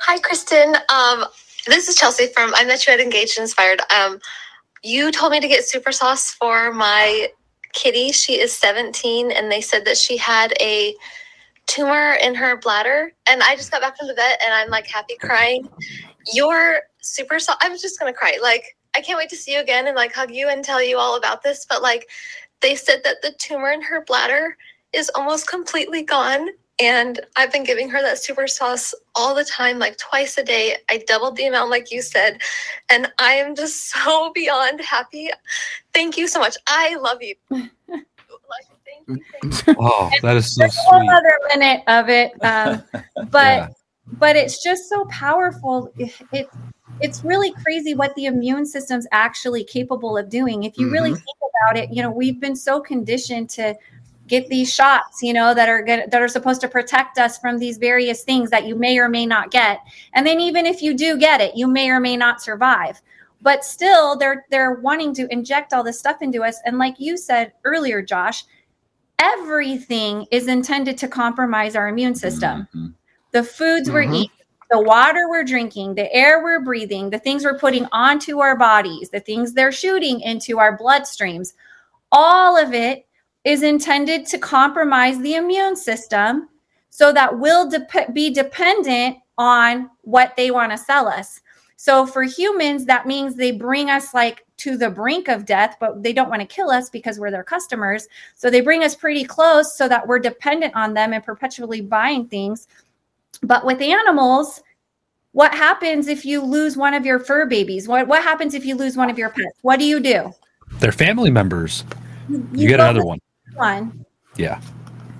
Hi, 0.00 0.18
Cristin. 0.18 0.74
Um, 0.90 1.26
this 1.66 1.88
is 1.88 1.96
Chelsea 1.96 2.28
from 2.28 2.54
I 2.54 2.64
Met 2.64 2.86
You 2.86 2.94
at 2.94 3.00
Engaged 3.00 3.38
Inspired. 3.38 3.80
Um, 3.92 4.20
you 4.82 5.10
told 5.10 5.32
me 5.32 5.40
to 5.40 5.48
get 5.48 5.64
super 5.64 5.92
sauce 5.92 6.30
for 6.32 6.72
my 6.72 7.28
kitty. 7.72 8.12
She 8.12 8.40
is 8.40 8.52
17, 8.56 9.32
and 9.32 9.50
they 9.50 9.60
said 9.60 9.84
that 9.84 9.96
she 9.96 10.16
had 10.16 10.52
a 10.60 10.94
tumor 11.66 12.14
in 12.22 12.34
her 12.34 12.56
bladder. 12.56 13.12
And 13.26 13.42
I 13.42 13.56
just 13.56 13.70
got 13.70 13.82
back 13.82 13.98
from 13.98 14.08
the 14.08 14.14
vet, 14.14 14.40
and 14.44 14.54
I'm 14.54 14.70
like 14.70 14.86
happy 14.86 15.16
crying. 15.20 15.68
Your 16.32 16.80
super 17.00 17.38
sauce. 17.38 17.56
I'm 17.60 17.76
just 17.78 17.98
gonna 17.98 18.12
cry. 18.12 18.38
Like 18.40 18.76
I 18.94 19.00
can't 19.00 19.18
wait 19.18 19.30
to 19.30 19.36
see 19.36 19.54
you 19.54 19.60
again 19.60 19.86
and 19.86 19.96
like 19.96 20.12
hug 20.12 20.30
you 20.30 20.48
and 20.48 20.64
tell 20.64 20.82
you 20.82 20.98
all 20.98 21.16
about 21.16 21.42
this. 21.42 21.66
But 21.68 21.82
like 21.82 22.08
they 22.60 22.74
said 22.74 23.00
that 23.04 23.22
the 23.22 23.32
tumor 23.38 23.70
in 23.70 23.82
her 23.82 24.04
bladder 24.04 24.56
is 24.92 25.10
almost 25.14 25.48
completely 25.48 26.02
gone 26.02 26.48
and 26.80 27.20
I've 27.36 27.52
been 27.52 27.64
giving 27.64 27.88
her 27.90 28.00
that 28.02 28.18
super 28.18 28.46
sauce 28.46 28.94
all 29.14 29.34
the 29.34 29.44
time, 29.44 29.78
like 29.78 29.96
twice 29.98 30.38
a 30.38 30.44
day. 30.44 30.76
I 30.88 31.02
doubled 31.06 31.36
the 31.36 31.46
amount, 31.46 31.70
like 31.70 31.90
you 31.90 32.02
said. 32.02 32.40
And 32.88 33.10
I 33.18 33.32
am 33.32 33.56
just 33.56 33.90
so 33.92 34.32
beyond 34.32 34.80
happy. 34.80 35.30
Thank 35.92 36.16
you 36.16 36.28
so 36.28 36.38
much. 36.40 36.56
I 36.66 36.96
love 36.96 37.18
you. 37.22 37.34
Oh, 39.68 40.10
that 40.22 40.36
is 40.36 40.54
so 40.54 40.66
sweet. 40.66 41.02
Another 41.02 41.32
minute 41.54 41.82
of 41.86 42.08
it, 42.08 42.32
um, 42.44 42.82
but 43.30 43.42
yeah. 43.42 43.68
but 44.18 44.36
it's 44.36 44.62
just 44.62 44.88
so 44.88 45.06
powerful. 45.06 45.90
It, 45.96 46.12
it, 46.32 46.48
it's 47.00 47.24
really 47.24 47.52
crazy 47.52 47.94
what 47.94 48.14
the 48.16 48.26
immune 48.26 48.66
system's 48.66 49.06
actually 49.12 49.64
capable 49.64 50.18
of 50.18 50.28
doing. 50.28 50.64
If 50.64 50.76
you 50.76 50.86
mm-hmm. 50.86 50.92
really 50.92 51.14
think 51.14 51.38
about 51.62 51.78
it, 51.78 51.90
you 51.90 52.02
know 52.02 52.10
we've 52.10 52.38
been 52.38 52.56
so 52.56 52.80
conditioned 52.80 53.48
to 53.50 53.74
get 54.28 54.48
these 54.48 54.72
shots 54.72 55.22
you 55.22 55.32
know 55.32 55.54
that 55.54 55.68
are 55.68 55.82
good 55.82 56.10
that 56.10 56.22
are 56.22 56.28
supposed 56.28 56.60
to 56.60 56.68
protect 56.68 57.18
us 57.18 57.38
from 57.38 57.58
these 57.58 57.78
various 57.78 58.22
things 58.22 58.50
that 58.50 58.66
you 58.66 58.74
may 58.74 58.98
or 58.98 59.08
may 59.08 59.26
not 59.26 59.50
get 59.50 59.80
and 60.12 60.26
then 60.26 60.40
even 60.40 60.66
if 60.66 60.82
you 60.82 60.94
do 60.94 61.16
get 61.18 61.40
it 61.40 61.56
you 61.56 61.66
may 61.66 61.90
or 61.90 62.00
may 62.00 62.16
not 62.16 62.40
survive 62.42 63.00
but 63.40 63.64
still 63.64 64.16
they're 64.16 64.46
they're 64.50 64.74
wanting 64.74 65.14
to 65.14 65.26
inject 65.32 65.72
all 65.72 65.82
this 65.82 65.98
stuff 65.98 66.22
into 66.22 66.42
us 66.42 66.58
and 66.64 66.78
like 66.78 66.94
you 66.98 67.16
said 67.16 67.52
earlier 67.64 68.02
josh 68.02 68.44
everything 69.18 70.26
is 70.30 70.46
intended 70.46 70.96
to 70.98 71.08
compromise 71.08 71.76
our 71.76 71.88
immune 71.88 72.14
system. 72.14 72.68
Mm-hmm. 72.74 72.86
The 73.32 73.42
foods 73.42 73.88
mm-hmm. 73.88 73.94
we're 73.94 74.14
eating, 74.14 74.30
the 74.70 74.80
water 74.80 75.28
we're 75.28 75.44
drinking, 75.44 75.94
the 75.94 76.12
air 76.12 76.42
we're 76.42 76.60
breathing, 76.60 77.10
the 77.10 77.18
things 77.18 77.44
we're 77.44 77.58
putting 77.58 77.86
onto 77.92 78.40
our 78.40 78.56
bodies, 78.56 79.10
the 79.10 79.20
things 79.20 79.52
they're 79.52 79.72
shooting 79.72 80.20
into 80.20 80.58
our 80.58 80.78
bloodstreams, 80.78 81.54
all 82.12 82.56
of 82.56 82.72
it 82.72 83.06
is 83.48 83.62
intended 83.62 84.26
to 84.26 84.36
compromise 84.36 85.18
the 85.20 85.34
immune 85.36 85.74
system 85.74 86.50
so 86.90 87.14
that 87.14 87.38
we'll 87.38 87.66
de- 87.70 88.12
be 88.12 88.28
dependent 88.28 89.16
on 89.38 89.88
what 90.02 90.36
they 90.36 90.50
want 90.50 90.70
to 90.70 90.76
sell 90.76 91.08
us. 91.08 91.40
So 91.76 92.04
for 92.04 92.24
humans, 92.24 92.84
that 92.84 93.06
means 93.06 93.36
they 93.36 93.52
bring 93.52 93.88
us 93.88 94.12
like 94.12 94.44
to 94.58 94.76
the 94.76 94.90
brink 94.90 95.28
of 95.28 95.46
death, 95.46 95.76
but 95.80 96.02
they 96.02 96.12
don't 96.12 96.28
want 96.28 96.42
to 96.42 96.46
kill 96.46 96.68
us 96.68 96.90
because 96.90 97.18
we're 97.18 97.30
their 97.30 97.42
customers. 97.42 98.06
So 98.34 98.50
they 98.50 98.60
bring 98.60 98.84
us 98.84 98.94
pretty 98.94 99.24
close 99.24 99.78
so 99.78 99.88
that 99.88 100.06
we're 100.06 100.18
dependent 100.18 100.76
on 100.76 100.92
them 100.92 101.14
and 101.14 101.24
perpetually 101.24 101.80
buying 101.80 102.26
things. 102.26 102.68
But 103.42 103.64
with 103.64 103.80
animals, 103.80 104.62
what 105.32 105.54
happens 105.54 106.06
if 106.06 106.26
you 106.26 106.42
lose 106.42 106.76
one 106.76 106.92
of 106.92 107.06
your 107.06 107.18
fur 107.18 107.46
babies? 107.46 107.88
What 107.88 108.08
what 108.08 108.22
happens 108.22 108.52
if 108.52 108.66
you 108.66 108.74
lose 108.74 108.94
one 108.94 109.08
of 109.08 109.16
your 109.16 109.30
pets? 109.30 109.56
What 109.62 109.78
do 109.78 109.86
you 109.86 110.00
do? 110.00 110.32
They're 110.80 110.92
family 110.92 111.30
members. 111.30 111.84
You, 112.28 112.46
you 112.52 112.68
get 112.68 112.80
another 112.80 113.06
one. 113.06 113.20
One. 113.54 114.04
Yeah. 114.36 114.60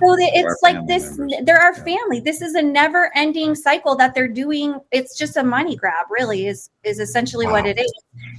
So 0.01 0.15
it's 0.17 0.63
like 0.63 0.87
this. 0.87 1.19
Members. 1.19 1.41
There 1.45 1.57
are 1.57 1.73
our 1.73 1.75
family. 1.75 2.21
This 2.21 2.41
is 2.41 2.55
a 2.55 2.63
never-ending 2.63 3.57
cycle 3.57 3.97
that 3.97 4.15
they're 4.15 4.29
doing. 4.29 4.79
It's 4.93 5.19
just 5.19 5.37
a 5.37 5.43
money 5.43 5.75
grab, 5.75 6.07
really. 6.09 6.47
Is 6.47 6.71
is 6.85 7.01
essentially 7.01 7.47
wow. 7.47 7.53
what 7.53 7.67
it 7.67 7.81
is, 7.81 7.93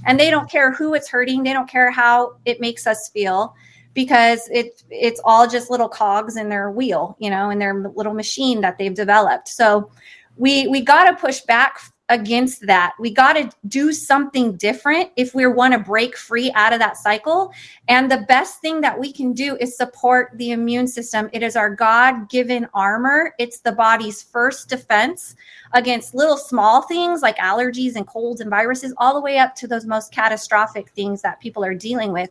and 0.06 0.18
they 0.18 0.30
don't 0.30 0.50
care 0.50 0.72
who 0.72 0.94
it's 0.94 1.08
hurting. 1.08 1.42
They 1.42 1.52
don't 1.52 1.68
care 1.68 1.90
how 1.90 2.36
it 2.46 2.60
makes 2.60 2.86
us 2.86 3.10
feel 3.10 3.54
because 3.92 4.48
it 4.50 4.82
it's 4.88 5.20
all 5.24 5.46
just 5.46 5.70
little 5.70 5.88
cogs 5.88 6.36
in 6.36 6.48
their 6.48 6.70
wheel, 6.70 7.16
you 7.18 7.28
know, 7.28 7.50
in 7.50 7.58
their 7.58 7.92
little 7.94 8.14
machine 8.14 8.62
that 8.62 8.78
they've 8.78 8.94
developed. 8.94 9.48
So 9.48 9.90
we 10.36 10.66
we 10.68 10.80
got 10.80 11.10
to 11.10 11.16
push 11.16 11.40
back 11.42 11.78
against 12.10 12.66
that. 12.66 12.92
We 12.98 13.10
got 13.10 13.34
to 13.34 13.50
do 13.68 13.92
something 13.92 14.56
different 14.56 15.10
if 15.16 15.34
we 15.34 15.46
want 15.46 15.72
to 15.72 15.78
break 15.78 16.16
free 16.16 16.52
out 16.54 16.74
of 16.74 16.80
that 16.80 16.98
cycle. 16.98 17.52
And 17.88 18.10
the 18.10 18.24
best 18.28 18.60
thing 18.60 18.82
that 18.82 18.98
we 18.98 19.12
can 19.12 19.32
do 19.32 19.56
is 19.56 19.76
support 19.76 20.32
the 20.34 20.50
immune 20.50 20.88
system. 20.88 21.30
It 21.32 21.42
is 21.42 21.56
our 21.56 21.74
God 21.74 22.28
given 22.28 22.68
armor, 22.74 23.34
it's 23.38 23.60
the 23.60 23.72
body's 23.72 24.22
first 24.22 24.68
defense 24.68 25.36
against 25.72 26.14
little 26.14 26.36
small 26.36 26.82
things 26.82 27.22
like 27.22 27.36
allergies 27.36 27.94
and 27.94 28.06
colds 28.06 28.40
and 28.40 28.50
viruses, 28.50 28.92
all 28.96 29.14
the 29.14 29.20
way 29.20 29.38
up 29.38 29.54
to 29.54 29.68
those 29.68 29.86
most 29.86 30.12
catastrophic 30.12 30.90
things 30.90 31.22
that 31.22 31.40
people 31.40 31.64
are 31.64 31.74
dealing 31.74 32.12
with. 32.12 32.30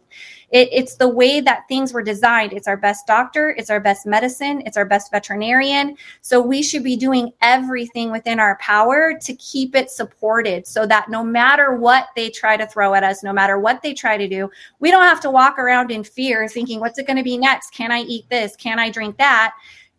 It, 0.51 0.69
it's 0.71 0.95
the 0.95 1.07
way 1.07 1.39
that 1.41 1.67
things 1.67 1.93
were 1.93 2.03
designed. 2.03 2.53
It's 2.53 2.67
our 2.67 2.77
best 2.77 3.07
doctor, 3.07 3.55
it's 3.57 3.69
our 3.69 3.79
best 3.79 4.05
medicine, 4.05 4.61
it's 4.65 4.77
our 4.77 4.85
best 4.85 5.11
veterinarian. 5.11 5.95
So 6.21 6.41
we 6.41 6.61
should 6.61 6.83
be 6.83 6.97
doing 6.97 7.31
everything 7.41 8.11
within 8.11 8.39
our 8.39 8.57
power 8.57 9.17
to 9.21 9.33
keep 9.35 9.68
it 9.75 9.91
supported 9.91 10.65
so 10.67 10.85
that 10.85 11.09
no 11.09 11.23
matter 11.23 11.75
what 11.75 12.07
they 12.15 12.29
try 12.29 12.57
to 12.57 12.67
throw 12.67 12.93
at 12.93 13.03
us, 13.03 13.23
no 13.23 13.33
matter 13.33 13.59
what 13.59 13.81
they 13.81 13.93
try 13.93 14.17
to 14.17 14.27
do, 14.27 14.49
we 14.79 14.91
don't 14.91 15.03
have 15.03 15.21
to 15.21 15.31
walk 15.31 15.59
around 15.59 15.91
in 15.91 16.03
fear 16.03 16.47
thinking, 16.47 16.79
what's 16.79 16.99
it 16.99 17.07
going 17.07 17.17
to 17.17 17.23
be 17.23 17.37
next? 17.37 17.71
Can 17.71 17.91
I 17.91 18.01
eat 18.01 18.29
this? 18.29 18.55
Can 18.55 18.79
I 18.79 18.89
drink 18.89 19.17
that? 19.17 19.53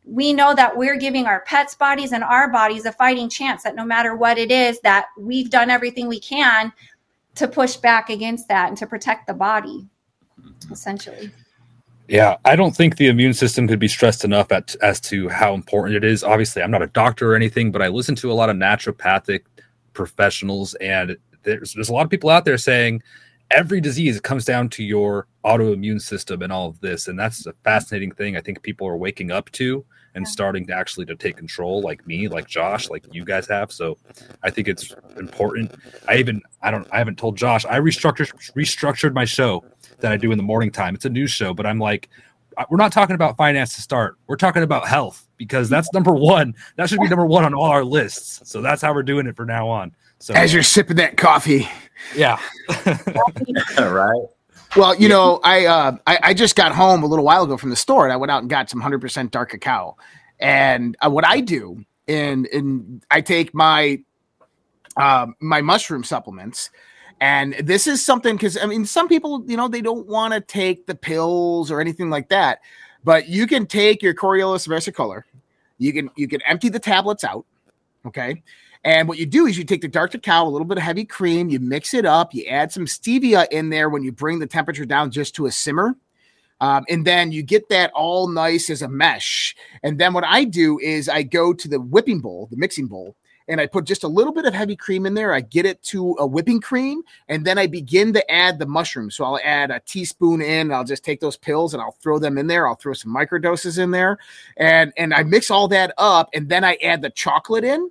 we 0.05 0.33
know 0.33 0.55
that 0.55 0.77
we're 0.77 0.97
giving 0.97 1.27
our 1.27 1.41
pets 1.43 1.75
bodies 1.75 2.13
and 2.13 2.25
our 2.25 2.51
bodies 2.51 2.85
a 2.85 2.93
fighting 2.93 3.29
chance 3.29 3.63
that 3.63 3.75
no 3.75 3.85
matter 3.85 4.17
what 4.17 4.39
it 4.39 4.51
is 4.51 4.81
that 4.81 5.07
we've 5.19 5.51
done 5.51 5.71
everything 5.71 6.09
we 6.09 6.19
can 6.19 6.73
to 7.35 7.47
push 7.47 7.77
back 7.77 8.11
against 8.11 8.49
that 8.49 8.69
and 8.69 8.79
to 8.79 8.87
protect 8.87 9.27
the 9.27 9.35
body 9.35 9.87
essentially 10.71 11.31
yeah 12.11 12.37
i 12.45 12.57
don't 12.57 12.77
think 12.77 12.97
the 12.97 13.07
immune 13.07 13.33
system 13.33 13.69
could 13.69 13.79
be 13.79 13.89
stressed 13.89 14.25
enough 14.25 14.51
at, 14.51 14.75
as 14.83 15.01
to 15.01 15.29
how 15.29 15.55
important 15.55 15.97
it 15.97 16.05
is. 16.05 16.25
Obviously 16.25 16.63
i'm 16.63 16.71
not 16.71 16.83
a 16.83 16.89
doctor 16.89 17.33
or 17.33 17.37
anything 17.37 17.71
but 17.71 17.81
i 17.81 17.89
listen 17.89 18.15
to 18.17 18.31
a 18.31 18.35
lot 18.35 18.51
of 18.51 18.57
naturopathic 18.57 19.43
professionals 19.93 20.75
and 20.75 21.17
there's, 21.45 21.73
there's 21.73 21.89
a 21.89 21.93
lot 21.93 22.05
of 22.05 22.11
people 22.11 22.29
out 22.29 22.45
there 22.45 22.59
saying 22.59 23.01
every 23.51 23.81
disease 23.81 24.21
comes 24.21 24.45
down 24.45 24.69
to 24.69 24.85
your 24.85 25.27
autoimmune 25.45 26.01
system 26.01 26.43
and 26.43 26.53
all 26.53 26.69
of 26.69 26.81
this 26.81 27.09
and 27.09 27.19
that's 27.19 27.47
a 27.47 27.53
fascinating 27.65 28.11
thing 28.11 28.37
i 28.37 28.41
think 28.41 28.61
people 28.63 28.87
are 28.87 28.97
waking 28.97 29.31
up 29.31 29.51
to 29.53 29.85
and 30.15 30.27
starting 30.27 30.67
to 30.67 30.73
actually 30.75 31.07
to 31.07 31.15
take 31.15 31.37
control 31.37 31.81
like 31.83 32.05
me 32.07 32.29
like 32.29 32.47
josh 32.47 32.91
like 32.91 33.05
you 33.13 33.25
guys 33.25 33.47
have. 33.47 33.71
So 33.71 33.97
i 34.43 34.51
think 34.51 34.69
it's 34.69 34.95
important. 35.17 35.73
I 36.09 36.17
even 36.17 36.43
i 36.63 36.71
don't 36.71 36.87
i 36.93 36.99
haven't 36.99 37.19
told 37.19 37.37
josh 37.37 37.65
i 37.67 37.79
restructured 37.79 38.33
restructured 38.55 39.15
my 39.15 39.25
show 39.25 39.65
that 40.01 40.13
i 40.13 40.17
do 40.17 40.33
in 40.33 40.37
the 40.37 40.45
morning 40.45 40.71
time 40.71 40.95
it's 40.95 41.05
a 41.05 41.11
news 41.11 41.31
show 41.31 41.55
but 41.55 41.67
i'm 41.67 41.79
like 41.79 42.09
we're 42.69 42.77
not 42.77 42.93
talking 42.93 43.15
about 43.15 43.37
finance 43.37 43.75
to 43.75 43.81
start 43.81 44.17
we're 44.27 44.37
talking 44.37 44.63
about 44.63 44.87
health 44.87 45.27
because 45.37 45.69
that's 45.69 45.91
number 45.93 46.13
one 46.13 46.55
that 46.77 46.89
should 46.89 47.01
be 47.01 47.09
number 47.09 47.25
one 47.25 47.45
on 47.45 47.55
all 47.55 47.65
our 47.65 47.85
lists 47.85 48.41
so 48.49 48.61
that's 48.61 48.83
how 48.83 48.93
we're 48.93 49.03
doing 49.03 49.27
it 49.27 49.37
from 49.37 49.47
now 49.47 49.69
on 49.69 49.95
so 50.19 50.35
as 50.35 50.53
you're 50.53 50.63
sipping 50.63 50.97
that 50.97 51.17
coffee 51.17 51.69
yeah. 52.15 52.39
right. 53.79 54.27
Well, 54.77 54.95
you 54.95 55.09
know, 55.09 55.41
I, 55.43 55.67
uh, 55.67 55.97
I, 56.07 56.19
I 56.23 56.35
just 56.35 56.57
got 56.57 56.73
home 56.73 57.03
a 57.03 57.07
little 57.07 57.25
while 57.25 57.43
ago 57.43 57.57
from 57.57 57.71
the 57.71 57.77
store, 57.77 58.05
and 58.05 58.13
I 58.13 58.17
went 58.17 58.31
out 58.31 58.43
and 58.43 58.51
got 58.51 58.71
some 58.71 58.81
hundred 58.81 59.01
percent 59.01 59.33
dark 59.33 59.51
cacao. 59.51 59.97
And 60.39 60.97
uh, 61.05 61.11
what 61.11 61.27
I 61.27 61.41
do, 61.41 61.85
and 62.07 62.47
and 62.47 63.05
I 63.11 63.21
take 63.21 63.53
my 63.53 63.99
uh, 64.97 65.27
my 65.41 65.61
mushroom 65.61 66.05
supplements, 66.05 66.71
and 67.21 67.55
this 67.55 67.87
is 67.87 68.05
something 68.05 68.37
because 68.37 68.57
I 68.57 68.67
mean, 68.67 68.87
some 68.87 69.09
people, 69.09 69.45
you 69.47 69.57
know, 69.57 69.69
they 69.69 69.83
don't 69.83 70.07
want 70.07 70.35
to 70.35 70.41
take 70.41 70.87
the 70.87 70.95
pills 70.95 71.71
or 71.71 71.81
anything 71.81 72.11
like 72.11 72.29
that, 72.31 72.61
but 73.05 73.29
you 73.29 73.47
can 73.47 73.67
take 73.67 74.03
your 74.03 74.15
Coriolus 74.15 74.67
versicolor, 74.67 75.23
you 75.79 75.93
can 75.93 76.11
you 76.17 76.29
can 76.29 76.41
empty 76.43 76.69
the 76.69 76.79
tablets 76.79 77.25
out, 77.25 77.45
okay, 78.07 78.43
and 78.85 79.09
what 79.09 79.19
you 79.19 79.27
do 79.27 79.47
is 79.47 79.59
you 79.59 79.65
take 79.65 79.83
the 79.83 79.89
dark 79.89 80.13
cacao, 80.13 80.47
a 80.47 80.49
little 80.49 80.67
bit 80.67 80.79
of 80.79 80.85
heavy 80.85 81.05
cream, 81.05 81.51
you 81.51 81.61
mix 81.61 81.93
it 81.93 82.07
up, 82.07 82.35
you 82.35 82.45
add 82.47 82.73
some 82.73 82.87
stevia 82.87 83.47
in 83.51 83.69
there 83.69 83.91
when 83.91 84.03
you 84.03 84.11
bring 84.11 84.39
the 84.39 84.47
temperature 84.47 84.87
down 84.87 85.11
just 85.11 85.35
to 85.35 85.47
a 85.47 85.53
simmer. 85.53 85.97
Um, 86.63 86.85
and 86.89 87.07
then 87.07 87.33
you 87.33 87.43
get 87.43 87.69
that 87.71 87.91
all 87.95 88.29
nice 88.29 88.69
as 88.69 88.83
a 88.83 88.89
mesh. 88.89 89.55
And 89.83 89.99
then 89.99 90.13
what 90.13 90.25
I 90.25 90.45
do 90.45 90.79
is 90.79 91.09
I 91.09 91.23
go 91.23 91.55
to 91.55 91.69
the 91.69 91.81
whipping 91.81 92.21
bowl, 92.21 92.49
the 92.51 92.57
mixing 92.57 92.87
bowl, 92.87 93.17
and 93.51 93.61
I 93.61 93.67
put 93.67 93.85
just 93.85 94.05
a 94.05 94.09
little 94.09 94.33
bit 94.33 94.47
of 94.47 94.55
heavy 94.55 94.77
cream 94.77 95.05
in 95.05 95.15
there. 95.15 95.35
I 95.35 95.41
get 95.41 95.67
it 95.67 95.83
to 95.85 96.17
a 96.19 96.27
whipping 96.27 96.61
cream, 96.61 97.03
and 97.29 97.45
then 97.45 97.59
I 97.59 97.67
begin 97.67 98.13
to 98.15 98.31
add 98.31 98.59
the 98.59 98.67
mushrooms. 98.67 99.17
So 99.17 99.25
I'll 99.25 99.41
add 99.45 99.71
a 99.71 99.81
teaspoon 99.81 100.41
in. 100.41 100.73
I'll 100.73 100.85
just 100.85 101.05
take 101.05 101.21
those 101.21 101.37
pills 101.37 101.75
and 101.75 101.83
I'll 101.83 101.97
throw 102.01 102.19
them 102.19 102.39
in 102.39 102.47
there. 102.47 102.67
I'll 102.67 102.77
throw 102.77 102.95
some 102.95 103.15
microdoses 103.15 103.79
in 103.79 103.91
there, 103.91 104.19
and 104.57 104.93
and 104.97 105.13
I 105.13 105.23
mix 105.25 105.51
all 105.51 105.69
that 105.69 105.93
up, 105.99 106.31
and 106.33 106.49
then 106.49 106.65
I 106.65 106.79
add 106.83 107.03
the 107.03 107.11
chocolate 107.11 107.65
in 107.65 107.91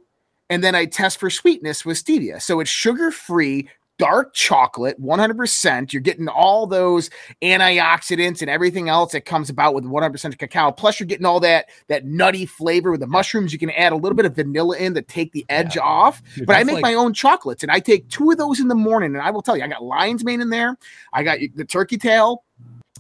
and 0.50 0.64
then 0.64 0.76
I 0.76 0.86
test 0.86 1.20
for 1.20 1.30
sweetness 1.30 1.86
with 1.86 2.04
stevia. 2.04 2.42
So 2.42 2.60
it's 2.60 2.70
sugar 2.70 3.12
free, 3.12 3.70
dark 4.00 4.34
chocolate, 4.34 5.00
100%. 5.00 5.94
You're 5.94 6.02
getting 6.02 6.28
all 6.28 6.66
those 6.66 7.12
antioxidants 7.44 8.42
and 8.42 8.50
everything 8.50 8.90
else 8.90 9.12
that 9.12 9.26
comes 9.26 9.50
about 9.50 9.76
with 9.76 9.84
100% 9.84 10.38
cacao. 10.40 10.72
Plus, 10.72 11.00
you're 11.00 11.06
getting 11.06 11.26
all 11.26 11.40
that 11.42 11.68
that 11.88 12.06
nutty 12.06 12.48
flavor 12.48 12.90
with 12.90 13.02
the 13.02 13.08
mushrooms. 13.08 13.54
You 13.54 13.60
can 13.60 13.70
add 13.72 13.92
a 13.92 13.96
little 13.96 14.16
bit 14.16 14.26
of 14.26 14.36
vanilla 14.36 14.78
in 14.78 14.96
to 14.96 15.04
take 15.04 15.34
the 15.34 15.46
edge 15.50 15.76
yeah. 15.76 15.84
off. 15.84 16.24
Dude, 16.36 16.48
but 16.48 16.56
I 16.56 16.64
make 16.64 16.76
like... 16.76 16.82
my 16.82 16.96
own 16.96 17.14
chocolates, 17.14 17.62
and 17.62 17.72
I 17.72 17.80
take 17.80 18.10
two 18.10 18.32
of 18.32 18.38
those 18.38 18.60
in 18.60 18.70
the 18.70 18.76
morning. 18.76 19.14
And 19.14 19.22
I 19.22 19.30
will 19.30 19.44
tell 19.44 19.56
you, 19.56 19.64
I 19.64 19.68
got 19.68 19.84
lion's 19.84 20.24
mane 20.24 20.42
in 20.42 20.50
there. 20.50 20.78
I 21.14 21.22
got 21.24 21.38
the 21.54 21.66
turkey 21.66 21.98
tail. 21.98 22.44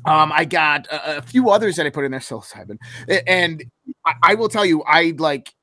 Um, 0.06 0.32
I 0.32 0.46
got 0.46 0.86
a, 0.88 1.18
a 1.18 1.22
few 1.22 1.50
others 1.50 1.75
that 1.77 1.86
I 1.86 1.89
put 1.89 2.06
in 2.06 2.12
there, 2.12 2.20
psilocybin, 2.20 2.77
and 3.27 3.63
I, 4.06 4.13
I 4.24 4.36
will 4.36 4.48
tell 4.48 4.65
you, 4.65 4.84
I 4.84 5.13
like 5.18 5.53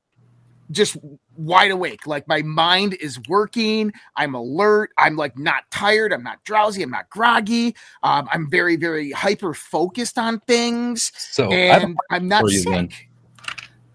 just 0.69 0.97
wide 1.37 1.71
awake. 1.71 2.07
Like 2.07 2.27
my 2.27 2.41
mind 2.41 2.95
is 2.95 3.19
working. 3.27 3.93
I'm 4.15 4.35
alert. 4.35 4.91
I'm 4.97 5.15
like 5.15 5.37
not 5.37 5.69
tired. 5.71 6.11
I'm 6.11 6.23
not 6.23 6.43
drowsy. 6.43 6.83
I'm 6.83 6.91
not 6.91 7.09
groggy. 7.09 7.75
Um, 8.03 8.27
I'm 8.31 8.49
very, 8.49 8.75
very 8.75 9.11
hyper 9.11 9.53
focused 9.53 10.17
on 10.17 10.39
things. 10.41 11.11
So 11.15 11.51
and 11.51 11.97
I'm 12.09 12.27
not 12.27 12.47
sick. 12.47 12.67
Then. 12.67 12.89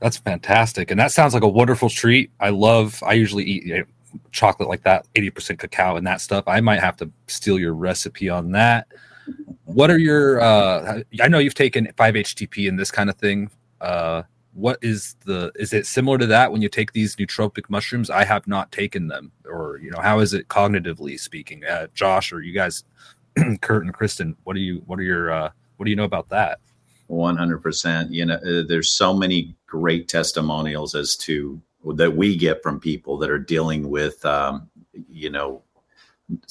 That's 0.00 0.16
fantastic. 0.16 0.90
And 0.90 0.98
that 0.98 1.12
sounds 1.12 1.32
like 1.34 1.44
a 1.44 1.48
wonderful 1.48 1.88
treat. 1.88 2.30
I 2.40 2.50
love, 2.50 3.02
I 3.06 3.12
usually 3.12 3.44
eat 3.44 3.64
you 3.64 3.86
chocolate 4.30 4.68
like 4.68 4.82
that, 4.82 5.06
80% 5.14 5.58
cacao 5.58 5.96
and 5.96 6.06
that 6.06 6.20
stuff. 6.20 6.44
I 6.46 6.60
might 6.60 6.80
have 6.80 6.96
to 6.98 7.10
steal 7.28 7.58
your 7.58 7.74
recipe 7.74 8.28
on 8.28 8.52
that. 8.52 8.88
What 9.64 9.90
are 9.90 9.98
your, 9.98 10.40
uh, 10.40 11.02
I 11.20 11.28
know 11.28 11.38
you've 11.38 11.54
taken 11.54 11.86
5-HTP 11.96 12.68
and 12.68 12.78
this 12.78 12.90
kind 12.90 13.08
of 13.08 13.16
thing. 13.16 13.50
Uh, 13.80 14.22
what 14.54 14.78
is 14.82 15.16
the 15.24 15.52
is 15.54 15.72
it 15.72 15.86
similar 15.86 16.18
to 16.18 16.26
that 16.26 16.52
when 16.52 16.62
you 16.62 16.68
take 16.68 16.92
these 16.92 17.16
nootropic 17.16 17.68
mushrooms? 17.68 18.10
I 18.10 18.24
have 18.24 18.46
not 18.46 18.70
taken 18.72 19.08
them 19.08 19.32
or 19.46 19.78
you 19.82 19.90
know 19.90 20.00
how 20.00 20.20
is 20.20 20.34
it 20.34 20.48
cognitively 20.48 21.18
speaking? 21.18 21.64
Uh, 21.64 21.86
josh 21.94 22.32
or 22.32 22.40
you 22.40 22.52
guys 22.52 22.84
kurt 23.60 23.84
and 23.84 23.94
cristin 23.94 24.36
what 24.44 24.54
do 24.54 24.60
you 24.60 24.82
what 24.86 24.98
are 24.98 25.02
your 25.02 25.30
uh, 25.30 25.50
what 25.76 25.84
do 25.84 25.90
you 25.90 25.96
know 25.96 26.04
about 26.04 26.28
that? 26.28 26.60
100% 27.10 28.10
you 28.10 28.24
know 28.24 28.34
uh, 28.34 28.62
there's 28.66 28.90
so 28.90 29.14
many 29.14 29.54
great 29.66 30.08
testimonials 30.08 30.94
as 30.94 31.16
to 31.16 31.60
that 31.94 32.14
we 32.14 32.36
get 32.36 32.62
from 32.62 32.78
people 32.78 33.18
that 33.18 33.28
are 33.30 33.38
dealing 33.38 33.90
with 33.90 34.24
um, 34.24 34.68
you 35.08 35.30
know 35.30 35.62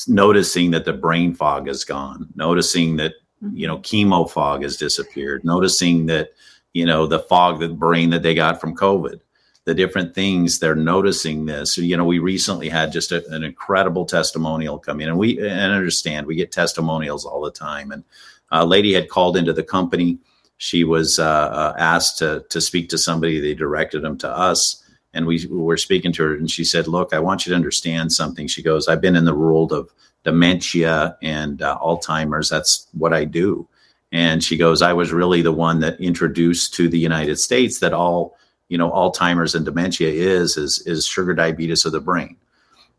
noticing 0.08 0.70
that 0.70 0.86
the 0.86 0.94
brain 0.94 1.34
fog 1.34 1.68
is 1.68 1.84
gone 1.84 2.28
noticing 2.36 2.96
that 2.98 3.14
mm-hmm. 3.44 3.56
you 3.56 3.68
know, 3.68 3.78
chemo 3.80 4.30
fog 4.30 4.64
has 4.64 4.78
disappeared, 4.78 5.44
noticing 5.44 6.06
that, 6.08 6.32
you 6.74 6.86
know, 6.86 7.08
the 7.08 7.20
fog, 7.20 7.60
the 7.60 7.70
brain 7.70 8.10
that 8.12 8.24
they 8.24 8.34
got 8.34 8.62
from 8.62 8.76
COVID, 8.76 9.20
the 9.66 9.74
different 9.74 10.16
things 10.16 10.60
they're 10.60 10.76
noticing 10.76 11.46
this. 11.46 11.76
So, 11.76 11.82
you 11.82 11.98
know, 11.98 12.06
we 12.06 12.20
recently 12.20 12.70
had 12.70 12.92
just 12.92 13.12
a, 13.12 13.26
an 13.34 13.44
incredible 13.44 14.06
testimonial 14.06 14.80
come 14.80 15.02
in, 15.02 15.10
and 15.10 15.18
we 15.18 15.40
and 15.40 15.74
understand 15.74 16.28
we 16.28 16.36
get 16.36 16.52
testimonials 16.52 17.26
all 17.26 17.42
the 17.42 17.52
time. 17.52 17.92
And 17.92 18.04
a 18.52 18.66
lady 18.66 18.94
had 18.94 19.10
called 19.10 19.38
into 19.38 19.54
the 19.54 19.64
company. 19.64 20.18
She 20.58 20.84
was 20.84 21.20
uh, 21.20 21.26
uh, 21.26 21.76
asked 21.78 22.18
to 22.20 22.46
to 22.50 22.62
speak 22.62 22.90
to 22.90 22.98
somebody. 22.98 23.40
They 23.40 23.54
directed 23.54 24.02
them 24.02 24.18
to 24.20 24.30
us, 24.30 24.84
and 25.14 25.26
we 25.26 25.46
were 25.50 25.78
speaking 25.78 26.12
to 26.14 26.24
her. 26.24 26.36
And 26.36 26.50
she 26.50 26.64
said, 26.64 26.88
"Look, 26.88 27.14
I 27.14 27.20
want 27.20 27.46
you 27.46 27.52
to 27.52 27.56
understand 27.56 28.14
something." 28.14 28.48
She 28.48 28.64
goes, 28.64 28.88
"I've 28.88 29.02
been 29.02 29.16
in 29.16 29.26
the 29.26 29.36
world 29.36 29.72
of 29.72 29.90
dementia 30.24 31.18
and 31.22 31.62
uh, 31.62 31.78
Alzheimer's. 31.82 32.50
That's 32.50 32.88
what 32.94 33.14
I 33.14 33.26
do." 33.26 33.68
And 34.12 34.44
she 34.44 34.58
goes, 34.58 34.82
"I 34.82 34.94
was 34.94 35.14
really 35.14 35.42
the 35.42 35.52
one 35.52 35.80
that 35.80 36.00
introduced 36.00 36.74
to 36.76 36.90
the 36.90 37.00
United 37.00 37.38
States 37.38 37.80
that 37.80 37.94
all." 37.94 38.38
you 38.72 38.78
know 38.78 38.90
Alzheimer's 38.90 39.54
and 39.54 39.66
dementia 39.66 40.10
is 40.10 40.56
is 40.56 40.80
is 40.88 41.06
sugar 41.06 41.34
diabetes 41.34 41.86
of 41.86 41.92
the 41.92 42.00
brain. 42.00 42.38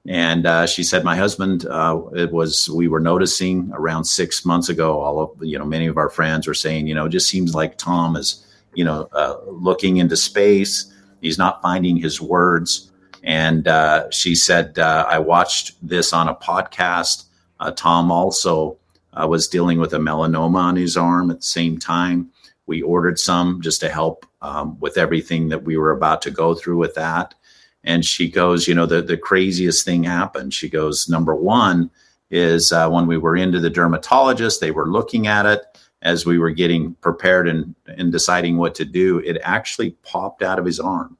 And 0.06 0.46
uh, 0.46 0.66
she 0.66 0.82
said, 0.82 1.04
my 1.04 1.16
husband, 1.16 1.64
uh, 1.66 2.00
it 2.14 2.32
was 2.32 2.68
we 2.68 2.88
were 2.88 3.00
noticing 3.00 3.70
around 3.72 4.04
six 4.04 4.44
months 4.44 4.68
ago. 4.68 5.00
All 5.00 5.20
of 5.20 5.30
you 5.40 5.58
know, 5.58 5.64
many 5.64 5.86
of 5.86 5.96
our 5.96 6.10
friends 6.10 6.46
were 6.46 6.54
saying, 6.54 6.88
you 6.88 6.94
know, 6.94 7.06
it 7.06 7.10
just 7.10 7.28
seems 7.28 7.54
like 7.54 7.78
Tom 7.78 8.16
is, 8.16 8.44
you 8.74 8.84
know, 8.84 9.08
uh, 9.12 9.36
looking 9.46 9.98
into 9.98 10.16
space. 10.16 10.92
He's 11.20 11.38
not 11.38 11.62
finding 11.62 11.96
his 11.96 12.20
words. 12.20 12.90
And 13.22 13.68
uh, 13.68 14.10
she 14.10 14.34
said, 14.34 14.76
uh, 14.78 15.06
I 15.08 15.20
watched 15.20 15.76
this 15.80 16.12
on 16.12 16.28
a 16.28 16.34
podcast. 16.34 17.26
Uh, 17.60 17.70
Tom 17.70 18.10
also 18.10 18.76
was 19.14 19.48
dealing 19.48 19.78
with 19.78 19.94
a 19.94 19.98
melanoma 19.98 20.56
on 20.56 20.76
his 20.76 20.96
arm 20.96 21.30
at 21.30 21.38
the 21.38 21.42
same 21.42 21.78
time. 21.78 22.30
We 22.66 22.82
ordered 22.82 23.18
some 23.18 23.60
just 23.60 23.80
to 23.80 23.88
help 23.88 24.24
um, 24.40 24.78
with 24.80 24.96
everything 24.96 25.48
that 25.50 25.64
we 25.64 25.76
were 25.76 25.90
about 25.90 26.22
to 26.22 26.30
go 26.30 26.54
through 26.54 26.78
with 26.78 26.94
that. 26.94 27.34
And 27.84 28.04
she 28.04 28.30
goes, 28.30 28.68
you 28.68 28.74
know, 28.74 28.86
the, 28.86 29.02
the 29.02 29.16
craziest 29.16 29.84
thing 29.84 30.04
happened. 30.04 30.54
She 30.54 30.68
goes, 30.68 31.08
number 31.08 31.34
one 31.34 31.90
is 32.30 32.72
uh, 32.72 32.88
when 32.88 33.06
we 33.06 33.18
were 33.18 33.36
into 33.36 33.60
the 33.60 33.70
dermatologist, 33.70 34.60
they 34.60 34.70
were 34.70 34.88
looking 34.88 35.26
at 35.26 35.46
it 35.46 35.62
as 36.02 36.24
we 36.24 36.38
were 36.38 36.50
getting 36.50 36.94
prepared 36.94 37.48
and, 37.48 37.74
and 37.86 38.10
deciding 38.12 38.56
what 38.56 38.74
to 38.76 38.84
do. 38.84 39.18
It 39.18 39.38
actually 39.42 39.90
popped 40.02 40.42
out 40.42 40.58
of 40.58 40.64
his 40.64 40.80
arm. 40.80 41.18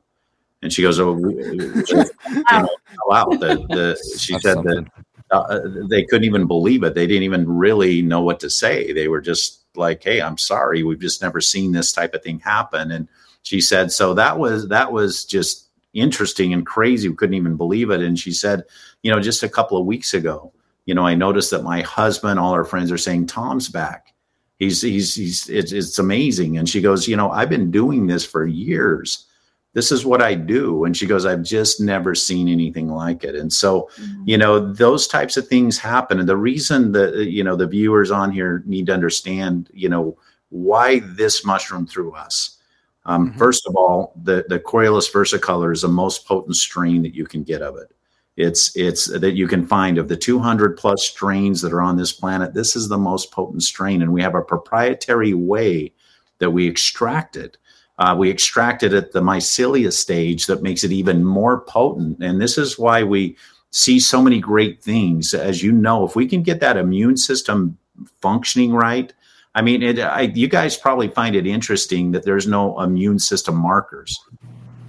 And 0.63 0.73
she 0.73 0.83
goes, 0.83 1.01
oh, 1.01 1.17
you 1.19 1.85
know, 1.91 2.69
wow. 3.07 3.27
The, 3.27 3.67
the, 3.69 4.19
she 4.19 4.35
That's 4.35 4.45
said 4.45 4.55
something. 4.55 4.85
that 4.85 5.05
uh, 5.33 5.61
they 5.89 6.05
couldn't 6.05 6.25
even 6.25 6.47
believe 6.47 6.83
it. 6.83 6.95
They 6.95 7.07
didn't 7.07 7.23
even 7.25 7.49
really 7.49 8.03
know 8.03 8.21
what 8.23 8.41
to 8.41 8.51
say. 8.51 8.93
They 8.93 9.09
were 9.09 9.21
just 9.21 9.61
like, 9.77 10.03
"Hey, 10.05 10.21
I'm 10.21 10.39
sorry, 10.39 10.83
we've 10.83 11.01
just 11.01 11.23
never 11.23 11.41
seen 11.41 11.73
this 11.73 11.93
type 11.93 12.15
of 12.15 12.23
thing 12.23 12.41
happen." 12.41 12.91
And 12.91 13.09
she 13.43 13.61
said, 13.61 13.93
"So 13.93 14.15
that 14.15 14.39
was 14.39 14.69
that 14.69 14.93
was 14.93 15.25
just 15.25 15.69
interesting 15.95 16.53
and 16.53 16.67
crazy. 16.67 17.09
We 17.09 17.17
couldn't 17.17 17.35
even 17.35 17.57
believe 17.57 17.91
it." 17.91 18.01
And 18.01 18.19
she 18.19 18.33
said, 18.33 18.65
"You 19.03 19.13
know, 19.13 19.21
just 19.21 19.43
a 19.43 19.49
couple 19.49 19.79
of 19.79 19.87
weeks 19.87 20.15
ago, 20.15 20.53
you 20.87 20.95
know, 20.95 21.07
I 21.07 21.15
noticed 21.15 21.51
that 21.53 21.63
my 21.65 21.81
husband, 21.83 22.39
all 22.39 22.53
our 22.53 22.65
friends 22.65 22.93
are 22.93 22.99
saying 22.99 23.27
Tom's 23.27 23.69
back. 23.69 24.15
He's 24.59 24.83
he's 24.83 25.15
he's 25.15 25.49
it's, 25.49 25.73
it's 25.73 25.99
amazing." 25.99 26.59
And 26.59 26.69
she 26.69 26.81
goes, 26.81 27.09
"You 27.09 27.17
know, 27.17 27.31
I've 27.31 27.51
been 27.51 27.71
doing 27.71 28.07
this 28.07 28.25
for 28.25 28.47
years." 28.47 29.27
This 29.75 29.91
is 29.91 30.05
what 30.05 30.21
I 30.21 30.35
do. 30.35 30.85
And 30.85 30.95
she 30.97 31.07
goes, 31.07 31.25
I've 31.25 31.43
just 31.43 31.81
never 31.81 32.15
seen 32.15 32.49
anything 32.49 32.89
like 32.91 33.25
it. 33.25 33.35
And 33.35 33.51
so, 33.51 33.89
mm-hmm. 33.97 34.23
you 34.27 34.37
know, 34.37 34.73
those 34.73 35.07
types 35.07 35.37
of 35.37 35.49
things 35.49 35.79
happen. 35.79 36.21
And 36.21 36.29
the 36.29 36.37
reason 36.37 36.93
that, 36.93 37.15
you 37.31 37.43
know, 37.43 37.57
the 37.57 37.67
viewers 37.67 38.11
on 38.11 38.31
here 38.31 38.63
need 38.67 38.87
to 38.87 38.95
understand, 38.95 39.71
you 39.73 39.89
know, 39.89 40.19
why 40.51 41.01
this 41.01 41.45
mushroom 41.45 41.87
through 41.87 42.13
us. 42.13 42.59
Um, 43.07 43.31
mm-hmm. 43.31 43.39
First 43.39 43.67
of 43.67 43.75
all, 43.75 44.13
the, 44.23 44.45
the 44.49 44.61
Coriolus 44.61 45.11
versicolor 45.11 45.73
is 45.73 45.83
the 45.83 45.89
most 45.89 46.27
potent 46.27 46.57
strain 46.57 47.03
that 47.03 47.15
you 47.15 47.25
can 47.25 47.43
get 47.43 47.63
of 47.63 47.77
it. 47.77 47.95
It's 48.37 48.75
it's 48.77 49.07
that 49.07 49.33
you 49.33 49.47
can 49.47 49.67
find 49.67 49.99
of 49.99 50.09
the 50.09 50.17
200 50.17 50.79
plus 50.79 51.07
strains 51.07 51.61
that 51.61 51.73
are 51.73 51.83
on 51.83 51.99
this 51.99 52.13
planet. 52.13 52.55
This 52.55 52.77
is 52.77 52.89
the 52.89 52.97
most 52.97 53.31
potent 53.31 53.63
strain, 53.63 54.01
and 54.01 54.11
we 54.11 54.23
have 54.23 54.35
a 54.35 54.41
proprietary 54.41 55.35
way 55.35 55.93
that 56.39 56.51
we 56.51 56.67
extract 56.67 57.37
it 57.37 57.59
uh, 57.99 58.15
we 58.19 58.31
extract 58.31 58.83
it 58.83 58.93
at 58.93 59.13
the 59.13 59.21
mycelia 59.21 59.93
stage 59.93 60.47
that 60.47 60.63
makes 60.63 60.85
it 60.85 60.93
even 60.93 61.25
more 61.25 61.61
potent. 61.61 62.23
And 62.23 62.41
this 62.41 62.59
is 62.59 62.79
why 62.79 63.03
we 63.03 63.37
see 63.71 64.01
so 64.01 64.23
many 64.23 64.41
great 64.41 64.83
things. 64.83 65.35
As 65.35 65.63
you 65.63 65.73
know, 65.73 66.05
if 66.05 66.17
we 66.17 66.27
can 66.27 66.43
get 66.43 66.61
that 66.61 66.77
immune 66.77 67.17
system 67.17 67.79
functioning 68.21 68.73
right, 68.73 69.13
I 69.55 69.63
mean, 69.63 69.83
it, 69.83 69.99
I, 69.99 70.23
you 70.23 70.49
guys 70.49 70.77
probably 70.77 71.09
find 71.09 71.37
it 71.37 71.47
interesting 71.47 72.13
that 72.13 72.25
there's 72.25 72.47
no 72.47 72.81
immune 72.81 73.19
system 73.19 73.57
markers. 73.57 74.19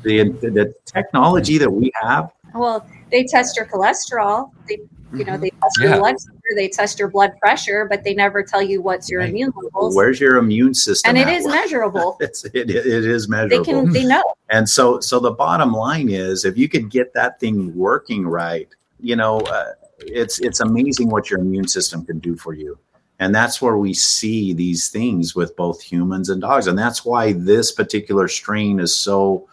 The, 0.04 0.30
the 0.42 0.74
technology 0.86 1.58
that 1.58 1.70
we 1.70 1.92
have. 2.02 2.32
Well, 2.54 2.86
they 3.10 3.24
test 3.24 3.56
your 3.56 3.66
cholesterol. 3.66 4.52
They 4.68 4.80
you 5.14 5.26
know, 5.26 5.38
they 5.38 5.50
test 5.50 5.78
yeah. 5.80 5.90
your 5.90 5.98
blood 6.00 6.16
sugar, 6.20 6.56
they 6.56 6.68
test 6.68 7.00
your 7.00 7.10
blood 7.10 7.34
pressure, 7.40 7.88
but 7.90 8.04
they 8.04 8.14
never 8.14 8.44
tell 8.44 8.62
you 8.62 8.82
what's 8.82 9.10
your 9.10 9.20
right. 9.22 9.30
immune 9.30 9.54
levels. 9.56 9.96
Where's 9.96 10.20
your 10.20 10.38
immune 10.38 10.74
system? 10.74 11.10
And 11.10 11.18
it 11.18 11.32
is 11.32 11.46
measurable. 11.46 12.18
it's, 12.22 12.46
it, 12.46 12.70
it 12.70 12.86
is 12.86 13.30
measurable. 13.30 13.64
They 13.64 13.72
can, 13.72 13.92
they 13.92 14.06
know. 14.06 14.24
And 14.50 14.68
so, 14.70 15.00
so 15.00 15.20
the 15.20 15.32
bottom 15.32 15.72
line 15.72 16.10
is, 16.10 16.46
if 16.46 16.58
you 16.58 16.68
could 16.68 16.90
get 16.90 17.14
that 17.14 17.40
thing 17.40 17.76
working 17.76 18.28
right, 18.28 18.68
you 19.00 19.16
know, 19.16 19.40
uh, 19.40 19.72
it's 20.00 20.40
it's 20.40 20.60
amazing 20.60 21.10
what 21.10 21.30
your 21.30 21.40
immune 21.40 21.68
system 21.68 22.06
can 22.06 22.20
do 22.20 22.36
for 22.36 22.54
you. 22.54 22.78
And 23.20 23.34
that's 23.34 23.62
where 23.62 23.78
we 23.78 23.94
see 23.94 24.54
these 24.54 24.90
things 24.90 25.36
with 25.36 25.56
both 25.56 25.82
humans 25.82 26.30
and 26.30 26.42
dogs. 26.42 26.68
And 26.68 26.78
that's 26.78 27.06
why 27.06 27.34
this 27.34 27.72
particular 27.72 28.28
strain 28.28 28.80
is 28.80 28.96
so, 28.96 29.48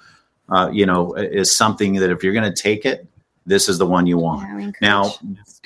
uh, 0.49 0.71
you 0.73 0.87
know, 0.87 1.15
is 1.15 1.55
something 1.55 1.95
that 1.95 2.11
if 2.11 2.25
you're 2.25 2.33
going 2.33 2.53
to 2.53 2.63
take 2.63 2.85
it, 2.85 3.07
this 3.51 3.69
is 3.69 3.79
the 3.79 3.87
one 3.87 4.07
you 4.07 4.17
want. 4.17 4.61
Yeah, 4.61 4.71
now, 4.81 5.15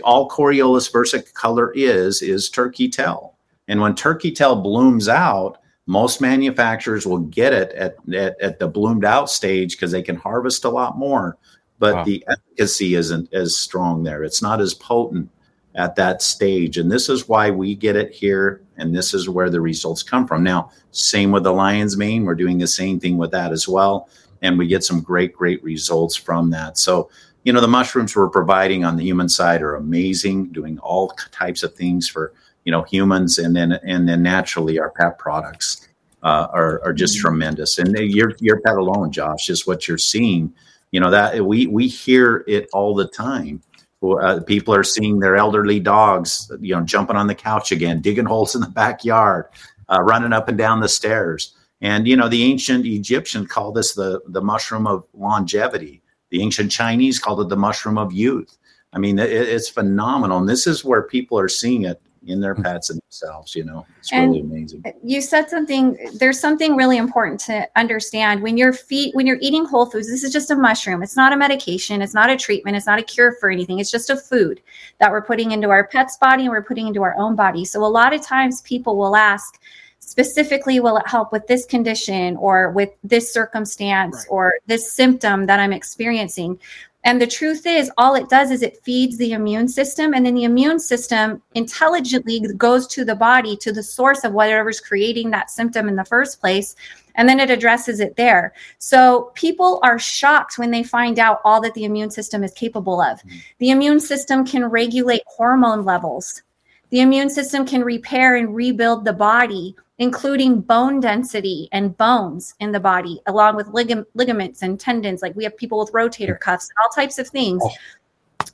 all 0.03 0.29
Coriolus 0.29 0.91
versicolor 0.91 1.71
is 1.75 2.23
is 2.23 2.49
turkey 2.49 2.89
tail, 2.89 3.37
and 3.69 3.81
when 3.81 3.95
turkey 3.95 4.33
tail 4.33 4.57
blooms 4.57 5.07
out, 5.07 5.59
most 5.87 6.21
manufacturers 6.21 7.07
will 7.07 7.19
get 7.19 7.53
it 7.53 7.73
at 7.73 7.97
at, 8.15 8.41
at 8.41 8.59
the 8.59 8.67
bloomed 8.67 9.05
out 9.05 9.29
stage 9.31 9.77
because 9.77 9.93
they 9.93 10.03
can 10.03 10.17
harvest 10.17 10.65
a 10.65 10.71
lot 10.71 10.97
more, 10.97 11.37
but 11.79 11.95
wow. 11.95 12.05
the 12.05 12.25
efficacy 12.27 12.95
isn't 12.95 13.33
as 13.35 13.55
strong 13.55 14.03
there. 14.03 14.25
It's 14.25 14.41
not 14.41 14.63
as 14.63 14.73
potent 14.73 15.31
at 15.75 15.95
that 15.97 16.23
stage, 16.23 16.79
and 16.79 16.91
this 16.91 17.11
is 17.11 17.29
why 17.29 17.51
we 17.51 17.75
get 17.75 17.97
it 17.97 18.13
here, 18.13 18.63
and 18.79 18.97
this 18.97 19.13
is 19.13 19.29
where 19.29 19.51
the 19.51 19.61
results 19.61 20.03
come 20.03 20.27
from. 20.27 20.43
Now, 20.43 20.71
same 20.93 21.33
with 21.33 21.43
the 21.43 21.53
lion's 21.53 21.99
mane, 21.99 22.25
we're 22.25 22.35
doing 22.35 22.57
the 22.57 22.67
same 22.67 22.99
thing 22.99 23.19
with 23.19 23.31
that 23.33 23.53
as 23.53 23.69
well, 23.69 24.09
and 24.41 24.59
we 24.59 24.67
get 24.67 24.85
some 24.85 25.03
great 25.03 25.35
great 25.35 25.63
results 25.63 26.17
from 26.17 26.49
that. 26.49 26.79
So 26.79 27.11
you 27.45 27.53
know 27.53 27.61
the 27.61 27.69
mushrooms 27.69 28.17
we're 28.17 28.29
providing 28.29 28.85
on 28.85 28.97
the 28.97 29.05
human 29.05 29.29
side 29.29 29.63
are 29.63 29.77
amazing 29.77 30.47
doing 30.47 30.79
all 30.81 31.09
types 31.31 31.63
of 31.63 31.75
things 31.75 32.09
for 32.09 32.33
you 32.65 32.73
know 32.73 32.83
humans 32.83 33.39
and 33.39 33.55
then 33.55 33.73
and 33.73 34.09
then 34.09 34.23
naturally 34.23 34.79
our 34.79 34.91
pet 34.91 35.19
products 35.19 35.89
uh, 36.25 36.49
are, 36.53 36.83
are 36.83 36.93
just 36.93 37.17
mm-hmm. 37.17 37.29
tremendous. 37.29 37.79
And 37.79 37.95
your 37.97 38.33
your 38.41 38.61
pet 38.61 38.77
alone 38.77 39.13
josh 39.13 39.49
is 39.49 39.67
what 39.67 39.87
you're 39.87 39.99
seeing. 39.99 40.53
You 40.91 41.01
know 41.01 41.11
that 41.11 41.45
we 41.45 41.67
we 41.67 41.87
hear 41.87 42.45
it 42.49 42.69
all 42.73 42.95
the 42.95 43.09
time. 43.09 43.63
Uh, 44.03 44.41
people 44.47 44.75
are 44.75 44.85
seeing 44.85 45.19
their 45.19 45.35
elderly 45.35 45.81
dogs 45.81 46.51
you 46.61 46.75
know 46.75 46.83
jumping 46.83 47.17
on 47.17 47.27
the 47.27 47.35
couch 47.35 47.73
again 47.73 48.03
digging 48.03 48.27
holes 48.27 48.55
in 48.55 48.61
the 48.61 48.69
backyard 48.69 49.47
uh, 49.89 50.03
running 50.03 50.33
up 50.33 50.49
and 50.49 50.59
down 50.59 50.81
the 50.81 50.89
stairs. 50.89 51.55
And 51.81 52.07
you 52.07 52.17
know 52.17 52.29
the 52.29 52.45
ancient 52.45 52.87
egyptian 52.87 53.47
called 53.47 53.75
this 53.75 53.95
the 53.95 54.21
the 54.29 54.43
mushroom 54.43 54.87
of 54.87 55.05
longevity 55.13 56.03
the 56.35 56.43
ancient 56.43 56.69
Chinese 56.69 57.21
called 57.21 57.41
it 57.41 57.49
the 57.49 57.57
mushroom 57.57 57.97
of 57.97 58.13
youth. 58.13 58.59
I 58.93 58.99
mean, 58.99 59.21
it, 59.21 59.31
it's 59.31 59.69
phenomenal. 59.69 60.39
And 60.39 60.49
this 60.49 60.67
is 60.67 60.85
where 60.85 61.05
people 61.05 61.39
are 61.39 61.49
seeing 61.49 61.85
it 61.85 62.03
in 62.27 62.41
their 62.41 62.55
mm-hmm. 62.55 62.65
pets 62.65 62.91
and 62.91 63.01
themselves. 63.03 63.55
You 63.55 63.65
know, 63.65 63.87
it's 64.01 64.13
and 64.13 64.33
really 64.33 64.41
amazing. 64.41 64.83
You 65.05 65.21
said 65.21 65.49
something. 65.49 65.97
There's 66.19 66.41
something 66.41 66.75
really 66.75 66.97
important 66.97 67.39
to 67.43 67.69
understand 67.77 68.43
when 68.43 68.57
you're 68.57 68.73
feet 68.73 69.15
when 69.15 69.29
you're 69.29 69.39
eating 69.41 69.65
whole 69.65 69.87
foods. 69.87 70.11
This 70.11 70.25
is 70.25 70.33
just 70.33 70.51
a 70.51 70.57
mushroom. 70.57 71.05
It's 71.05 71.17
not 71.17 71.33
a 71.33 71.37
medication. 71.37 72.03
It's 72.03 72.15
not 72.15 72.31
a 72.31 72.37
treatment. 72.37 72.77
It's 72.77 72.87
not 72.87 72.99
a 72.99 73.05
cure 73.05 73.37
for 73.39 73.49
anything. 73.49 73.79
It's 73.79 73.93
just 73.93 74.11
a 74.11 74.17
food 74.17 74.61
that 74.99 75.13
we're 75.13 75.23
putting 75.23 75.53
into 75.53 75.71
our 75.71 75.87
pet's 75.87 76.17
body 76.17 76.43
and 76.43 76.51
we're 76.51 76.65
putting 76.65 76.89
into 76.89 77.05
our 77.05 77.17
own 77.17 77.37
body. 77.37 77.65
So 77.65 77.85
a 77.85 77.87
lot 77.87 78.13
of 78.13 78.23
times 78.23 78.61
people 78.63 78.97
will 78.97 79.15
ask 79.15 79.61
specifically 80.05 80.81
will 80.81 80.97
it 80.97 81.07
help 81.07 81.33
with 81.33 81.47
this 81.47 81.65
condition 81.67 82.37
or 82.37 82.71
with 82.71 82.91
this 83.03 83.33
circumstance 83.33 84.17
right. 84.17 84.27
or 84.29 84.55
this 84.67 84.93
symptom 84.93 85.47
that 85.47 85.61
I'm 85.61 85.73
experiencing? 85.73 86.59
And 87.07 87.21
the 87.21 87.27
truth 87.27 87.67
is, 87.67 87.91
all 87.99 88.15
it 88.15 88.31
does 88.31 88.51
is 88.51 88.63
it 88.63 88.83
feeds 88.83 89.19
the 89.19 89.33
immune 89.33 89.69
system, 89.69 90.15
and 90.15 90.25
then 90.25 90.35
the 90.35 90.45
immune 90.45 90.81
system 90.81 91.43
intelligently 91.55 92.41
goes 92.57 92.87
to 92.89 93.05
the 93.05 93.15
body, 93.15 93.59
to 93.59 93.73
the 93.73 93.83
source 93.83 94.25
of 94.25 94.33
whatever's 94.33 94.81
creating 94.81 95.31
that 95.31 95.51
symptom 95.51 95.87
in 95.87 95.97
the 95.97 96.05
first 96.05 96.41
place, 96.41 96.75
and 97.17 97.29
then 97.29 97.41
it 97.41 97.51
addresses 97.51 98.01
it 98.01 98.17
there. 98.17 98.55
So 98.79 99.33
people 99.35 99.81
are 99.83 99.99
shocked 99.99 100.59
when 100.59 100.71
they 100.71 100.83
find 100.83 101.19
out 101.19 101.43
all 101.45 101.61
that 101.61 101.75
the 101.75 101.85
immune 101.85 102.11
system 102.11 102.43
is 102.43 102.53
capable 102.53 103.03
of. 103.03 103.19
Mm-hmm. 103.19 103.39
The 103.59 103.71
immune 103.71 104.01
system 104.01 104.47
can 104.47 104.65
regulate 104.65 105.23
hormone 105.27 105.85
levels 105.85 106.43
The 106.91 107.01
immune 107.01 107.31
system 107.31 107.67
can 107.67 107.83
repair 107.83 108.37
and 108.37 108.55
rebuild 108.55 109.05
the 109.05 109.13
body, 109.13 109.75
including 109.99 110.61
bone 110.61 111.01
density 111.01 111.69
and 111.73 111.97
bones 111.97 112.55
in 112.61 112.73
the 112.73 112.81
body, 112.81 113.21
along 113.27 113.57
with 113.57 113.69
lig- 113.69 114.05
ligaments 114.15 114.63
and 114.63 114.79
tendons. 114.79 115.23
Like 115.23 115.35
we 115.35 115.45
have 115.45 115.57
people 115.57 115.79
with 115.79 115.93
rotator 115.93 116.39
cuffs, 116.39 116.69
all 116.83 116.89
types 116.91 117.19
of 117.19 117.29
things. 117.29 117.63
Oh. 117.65 117.71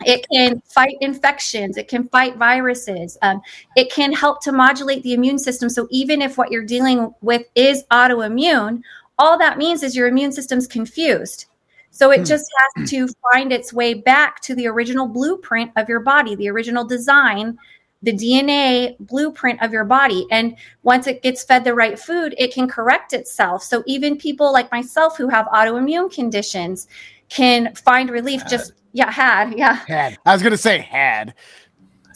It 0.07 0.27
can 0.33 0.63
fight 0.67 0.97
infections. 1.01 1.77
It 1.77 1.89
can 1.89 2.09
fight 2.09 2.37
viruses. 2.37 3.19
Um, 3.23 3.43
it 3.77 3.93
can 3.93 4.13
help 4.13 4.43
to 4.45 4.53
modulate 4.53 5.03
the 5.03 5.13
immune 5.13 5.39
system. 5.39 5.69
So 5.69 5.89
even 5.91 6.23
if 6.23 6.39
what 6.39 6.51
you're 6.51 6.65
dealing 6.65 7.13
with 7.21 7.43
is 7.55 7.85
autoimmune, 7.91 8.83
all 9.19 9.39
that 9.39 9.59
means 9.59 9.83
is 9.83 9.95
your 9.95 10.09
immune 10.09 10.33
system's 10.33 10.67
confused. 10.67 11.47
So 11.91 12.11
it 12.11 12.19
hmm. 12.19 12.25
just 12.25 12.47
has 12.57 12.91
to 12.91 13.09
find 13.33 13.53
its 13.53 13.73
way 13.73 13.95
back 13.95 14.41
to 14.43 14.55
the 14.55 14.67
original 14.69 15.07
blueprint 15.07 15.73
of 15.77 15.89
your 15.89 16.01
body, 16.01 16.35
the 16.35 16.49
original 16.49 16.85
design, 16.85 17.59
the 18.03 18.13
DNA 18.13 18.97
blueprint 18.99 19.63
of 19.63 19.73
your 19.73 19.85
body. 19.85 20.27
And 20.31 20.57
once 20.83 21.07
it 21.07 21.23
gets 21.23 21.45
fed 21.45 21.65
the 21.65 21.75
right 21.75 21.99
food, 21.99 22.35
it 22.39 22.53
can 22.53 22.67
correct 22.67 23.13
itself. 23.13 23.63
So 23.63 23.83
even 23.87 24.17
people 24.17 24.53
like 24.53 24.71
myself 24.73 25.17
who 25.17 25.29
have 25.29 25.47
autoimmune 25.47 26.13
conditions 26.13 26.89
can 27.29 27.75
find 27.75 28.11
relief 28.11 28.43
just 28.49 28.73
yeah, 28.93 29.11
had. 29.11 29.57
Yeah. 29.57 29.75
Had. 29.87 30.19
I 30.27 30.33
was 30.33 30.43
going 30.43 30.53
to 30.53 30.59
say 30.59 30.79
had. 30.79 31.35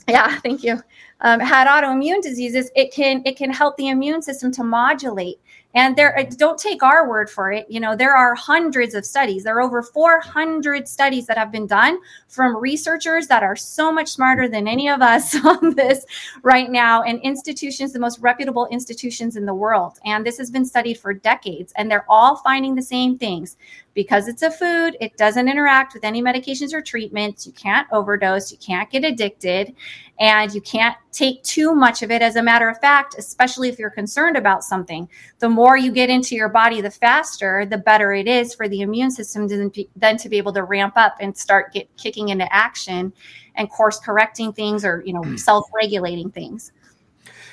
Yeah, 0.08 0.38
thank 0.40 0.62
you. 0.62 0.82
Um, 1.20 1.40
had 1.40 1.66
autoimmune 1.66 2.20
diseases, 2.20 2.70
it 2.76 2.92
can 2.92 3.22
it 3.24 3.36
can 3.36 3.50
help 3.50 3.76
the 3.76 3.88
immune 3.88 4.20
system 4.20 4.52
to 4.52 4.64
modulate 4.64 5.40
and 5.74 5.96
there, 5.96 6.16
uh, 6.18 6.24
don't 6.36 6.58
take 6.58 6.82
our 6.82 7.08
word 7.08 7.28
for 7.28 7.52
it. 7.52 7.66
You 7.68 7.80
know, 7.80 7.96
there 7.96 8.14
are 8.16 8.34
hundreds 8.34 8.94
of 8.94 9.04
studies. 9.04 9.44
There 9.44 9.56
are 9.56 9.60
over 9.60 9.82
400 9.82 10.86
studies 10.88 11.26
that 11.26 11.36
have 11.36 11.50
been 11.50 11.66
done 11.66 11.98
from 12.28 12.56
researchers 12.56 13.26
that 13.26 13.42
are 13.42 13.56
so 13.56 13.92
much 13.92 14.08
smarter 14.08 14.48
than 14.48 14.68
any 14.68 14.88
of 14.88 15.02
us 15.02 15.34
on 15.44 15.74
this 15.74 16.04
right 16.42 16.70
now, 16.70 17.02
and 17.02 17.20
institutions, 17.22 17.92
the 17.92 17.98
most 17.98 18.20
reputable 18.20 18.66
institutions 18.70 19.36
in 19.36 19.46
the 19.46 19.54
world. 19.54 19.98
And 20.04 20.24
this 20.24 20.38
has 20.38 20.50
been 20.50 20.64
studied 20.64 20.98
for 20.98 21.12
decades, 21.12 21.72
and 21.76 21.90
they're 21.90 22.06
all 22.08 22.36
finding 22.36 22.74
the 22.74 22.82
same 22.82 23.18
things. 23.18 23.56
Because 23.94 24.26
it's 24.26 24.42
a 24.42 24.50
food, 24.50 24.96
it 25.00 25.16
doesn't 25.16 25.48
interact 25.48 25.94
with 25.94 26.04
any 26.04 26.20
medications 26.20 26.72
or 26.72 26.82
treatments. 26.82 27.46
You 27.46 27.52
can't 27.52 27.86
overdose, 27.92 28.50
you 28.50 28.58
can't 28.58 28.90
get 28.90 29.04
addicted, 29.04 29.72
and 30.18 30.52
you 30.52 30.60
can't 30.60 30.96
take 31.12 31.42
too 31.44 31.74
much 31.74 32.02
of 32.02 32.10
it. 32.10 32.20
As 32.20 32.36
a 32.36 32.42
matter 32.42 32.68
of 32.68 32.78
fact, 32.80 33.14
especially 33.18 33.68
if 33.68 33.78
you're 33.78 33.90
concerned 33.90 34.36
about 34.36 34.64
something, 34.64 35.08
the 35.38 35.48
more 35.48 35.76
you 35.76 35.92
get 35.92 36.10
into 36.10 36.34
your 36.34 36.48
body, 36.48 36.80
the 36.80 36.90
faster, 36.90 37.66
the 37.66 37.78
better 37.78 38.12
it 38.12 38.28
is 38.28 38.54
for 38.54 38.68
the 38.68 38.80
immune 38.80 39.10
system 39.10 39.48
to 39.48 39.86
then 39.96 40.16
to 40.16 40.28
be 40.28 40.38
able 40.38 40.52
to 40.52 40.64
ramp 40.64 40.94
up 40.96 41.16
and 41.20 41.36
start 41.36 41.72
get 41.72 41.88
kicking 41.96 42.30
into 42.30 42.52
action 42.52 43.12
and 43.54 43.70
course 43.70 43.98
correcting 44.00 44.52
things 44.52 44.84
or 44.84 45.02
you 45.06 45.12
know 45.12 45.22
self 45.36 45.66
regulating 45.74 46.30
things. 46.30 46.72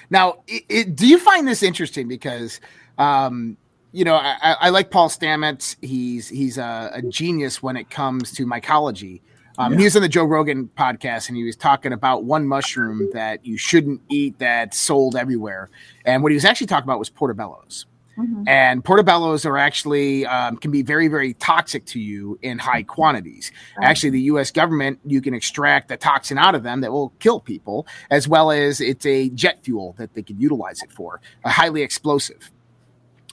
Now, 0.09 0.43
it, 0.47 0.63
it, 0.67 0.95
do 0.95 1.07
you 1.07 1.17
find 1.17 1.47
this 1.47 1.63
interesting 1.63 2.07
because? 2.07 2.59
Um, 2.97 3.57
you 3.91 4.05
know, 4.05 4.15
I, 4.15 4.55
I, 4.59 4.69
like 4.69 4.89
Paul 4.89 5.09
Stamets. 5.09 5.75
He's 5.81 6.29
he's 6.29 6.57
a, 6.57 6.91
a, 6.93 7.01
genius 7.01 7.61
when 7.61 7.75
it 7.75 7.89
comes 7.89 8.31
to 8.33 8.45
mycology. 8.45 9.21
Um, 9.57 9.73
yeah. 9.73 9.79
He 9.79 9.83
was 9.83 9.95
on 9.95 10.01
the 10.01 10.09
Joe 10.09 10.23
Rogan 10.23 10.69
podcast 10.77 11.27
and 11.27 11.35
he 11.35 11.43
was 11.43 11.55
talking 11.55 11.91
about 11.91 12.23
one 12.23 12.47
mushroom 12.47 13.09
that 13.13 13.45
you 13.45 13.57
shouldn't 13.57 14.01
eat 14.09 14.39
that's 14.39 14.79
sold 14.79 15.15
everywhere. 15.15 15.69
And 16.05 16.23
what 16.23 16.31
he 16.31 16.35
was 16.35 16.45
actually 16.45 16.67
talking 16.67 16.85
about 16.85 16.99
was 16.99 17.09
portobellos. 17.09 17.85
Mm-hmm. 18.17 18.47
And 18.47 18.83
portobellos 18.83 19.45
are 19.45 19.57
actually 19.57 20.25
um, 20.25 20.57
can 20.57 20.71
be 20.71 20.83
very, 20.83 21.07
very 21.07 21.33
toxic 21.35 21.85
to 21.87 21.99
you 21.99 22.39
in 22.41 22.59
high 22.59 22.83
quantities. 22.83 23.51
Right. 23.77 23.89
Actually, 23.89 24.11
the 24.11 24.21
U.S. 24.21 24.51
government 24.51 24.99
you 25.05 25.21
can 25.21 25.33
extract 25.33 25.87
the 25.89 25.97
toxin 25.97 26.37
out 26.37 26.55
of 26.55 26.63
them 26.63 26.81
that 26.81 26.91
will 26.91 27.09
kill 27.19 27.39
people, 27.39 27.87
as 28.09 28.27
well 28.27 28.51
as 28.51 28.79
it's 28.81 29.05
a 29.05 29.29
jet 29.29 29.63
fuel 29.63 29.95
that 29.97 30.13
they 30.13 30.23
can 30.23 30.39
utilize 30.39 30.81
it 30.81 30.91
for, 30.91 31.21
a 31.45 31.49
highly 31.49 31.81
explosive 31.81 32.51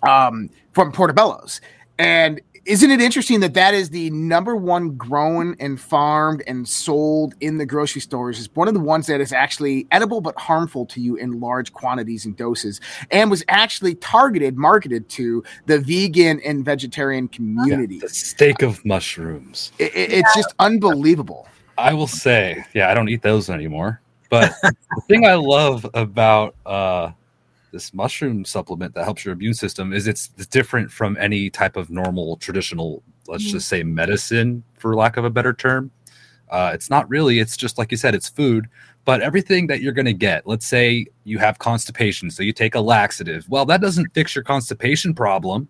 um, 0.03 0.51
from 0.73 0.93
portobellos. 0.93 1.61
And 1.99 2.41
isn't 2.65 2.91
it 2.91 3.01
interesting 3.01 3.41
that 3.41 3.55
that 3.55 3.73
is 3.73 3.91
the 3.91 4.11
number 4.11 4.55
one 4.55 4.91
grown 4.91 5.57
and 5.59 5.81
farmed 5.81 6.43
and 6.47 6.69
sold 6.69 7.35
in 7.41 7.57
the 7.57 7.65
grocery 7.65 8.01
stores? 8.01 8.39
Is 8.39 8.55
one 8.55 8.69
of 8.69 8.75
the 8.75 8.81
ones 8.81 9.07
that 9.07 9.21
is 9.21 9.33
actually 9.33 9.87
edible 9.91 10.21
but 10.21 10.39
harmful 10.39 10.85
to 10.87 11.01
you 11.01 11.17
in 11.17 11.41
large 11.41 11.73
quantities 11.73 12.27
and 12.27 12.37
doses 12.37 12.81
and 13.11 13.31
was 13.31 13.43
actually 13.49 13.95
targeted 13.97 14.57
marketed 14.59 15.09
to 15.11 15.43
the 15.67 15.81
vegan 15.81 16.41
and 16.45 16.65
vegetarian 16.65 17.27
community. 17.29 17.97
Yeah, 17.97 18.03
the 18.03 18.09
steak 18.11 18.63
of 18.63 18.85
mushrooms. 18.85 19.73
It, 19.79 19.97
it, 19.97 20.13
it's 20.13 20.37
just 20.37 20.53
unbelievable. 20.59 21.49
I 21.79 21.95
will 21.95 22.09
say 22.09 22.65
yeah 22.75 22.91
i 22.91 22.95
don't 22.95 23.09
eat 23.09 23.23
those 23.23 23.49
anymore 23.49 24.01
but 24.31 24.53
the 24.63 24.75
thing 25.07 25.25
i 25.25 25.35
love 25.35 25.89
about 25.95 26.57
uh 26.67 27.13
this 27.71 27.93
mushroom 27.93 28.45
supplement 28.45 28.95
that 28.95 29.05
helps 29.05 29.25
your 29.25 29.35
immune 29.35 29.55
system 29.55 29.93
is 29.93 30.07
it's 30.07 30.29
different 30.29 30.91
from 30.91 31.17
any 31.21 31.51
type 31.51 31.77
of 31.77 31.91
normal 31.91 32.37
traditional 32.37 33.03
let's 33.27 33.45
mm. 33.45 33.53
just 33.53 33.69
say 33.69 33.83
medicine 33.83 34.63
for 34.75 34.95
lack 34.95 35.17
of 35.17 35.25
a 35.25 35.31
better 35.31 35.53
term. 35.53 35.91
Uh, 36.51 36.71
it's 36.73 36.89
not 36.89 37.09
really 37.11 37.41
it's 37.41 37.57
just 37.57 37.77
like 37.77 37.91
you 37.91 37.97
said 37.97 38.15
it's 38.15 38.29
food 38.29 38.67
but 39.05 39.21
everything 39.21 39.67
that 39.67 39.83
you're 39.83 39.93
going 39.93 40.07
to 40.07 40.15
get 40.15 40.47
let's 40.47 40.67
say 40.67 41.05
you 41.25 41.39
have 41.39 41.59
constipation 41.59 42.31
so 42.31 42.43
you 42.43 42.53
take 42.53 42.75
a 42.75 42.81
laxative. 42.81 43.47
Well 43.49 43.67
that 43.67 43.81
doesn't 43.81 44.15
fix 44.15 44.35
your 44.35 44.45
constipation 44.45 45.15
problem 45.15 45.69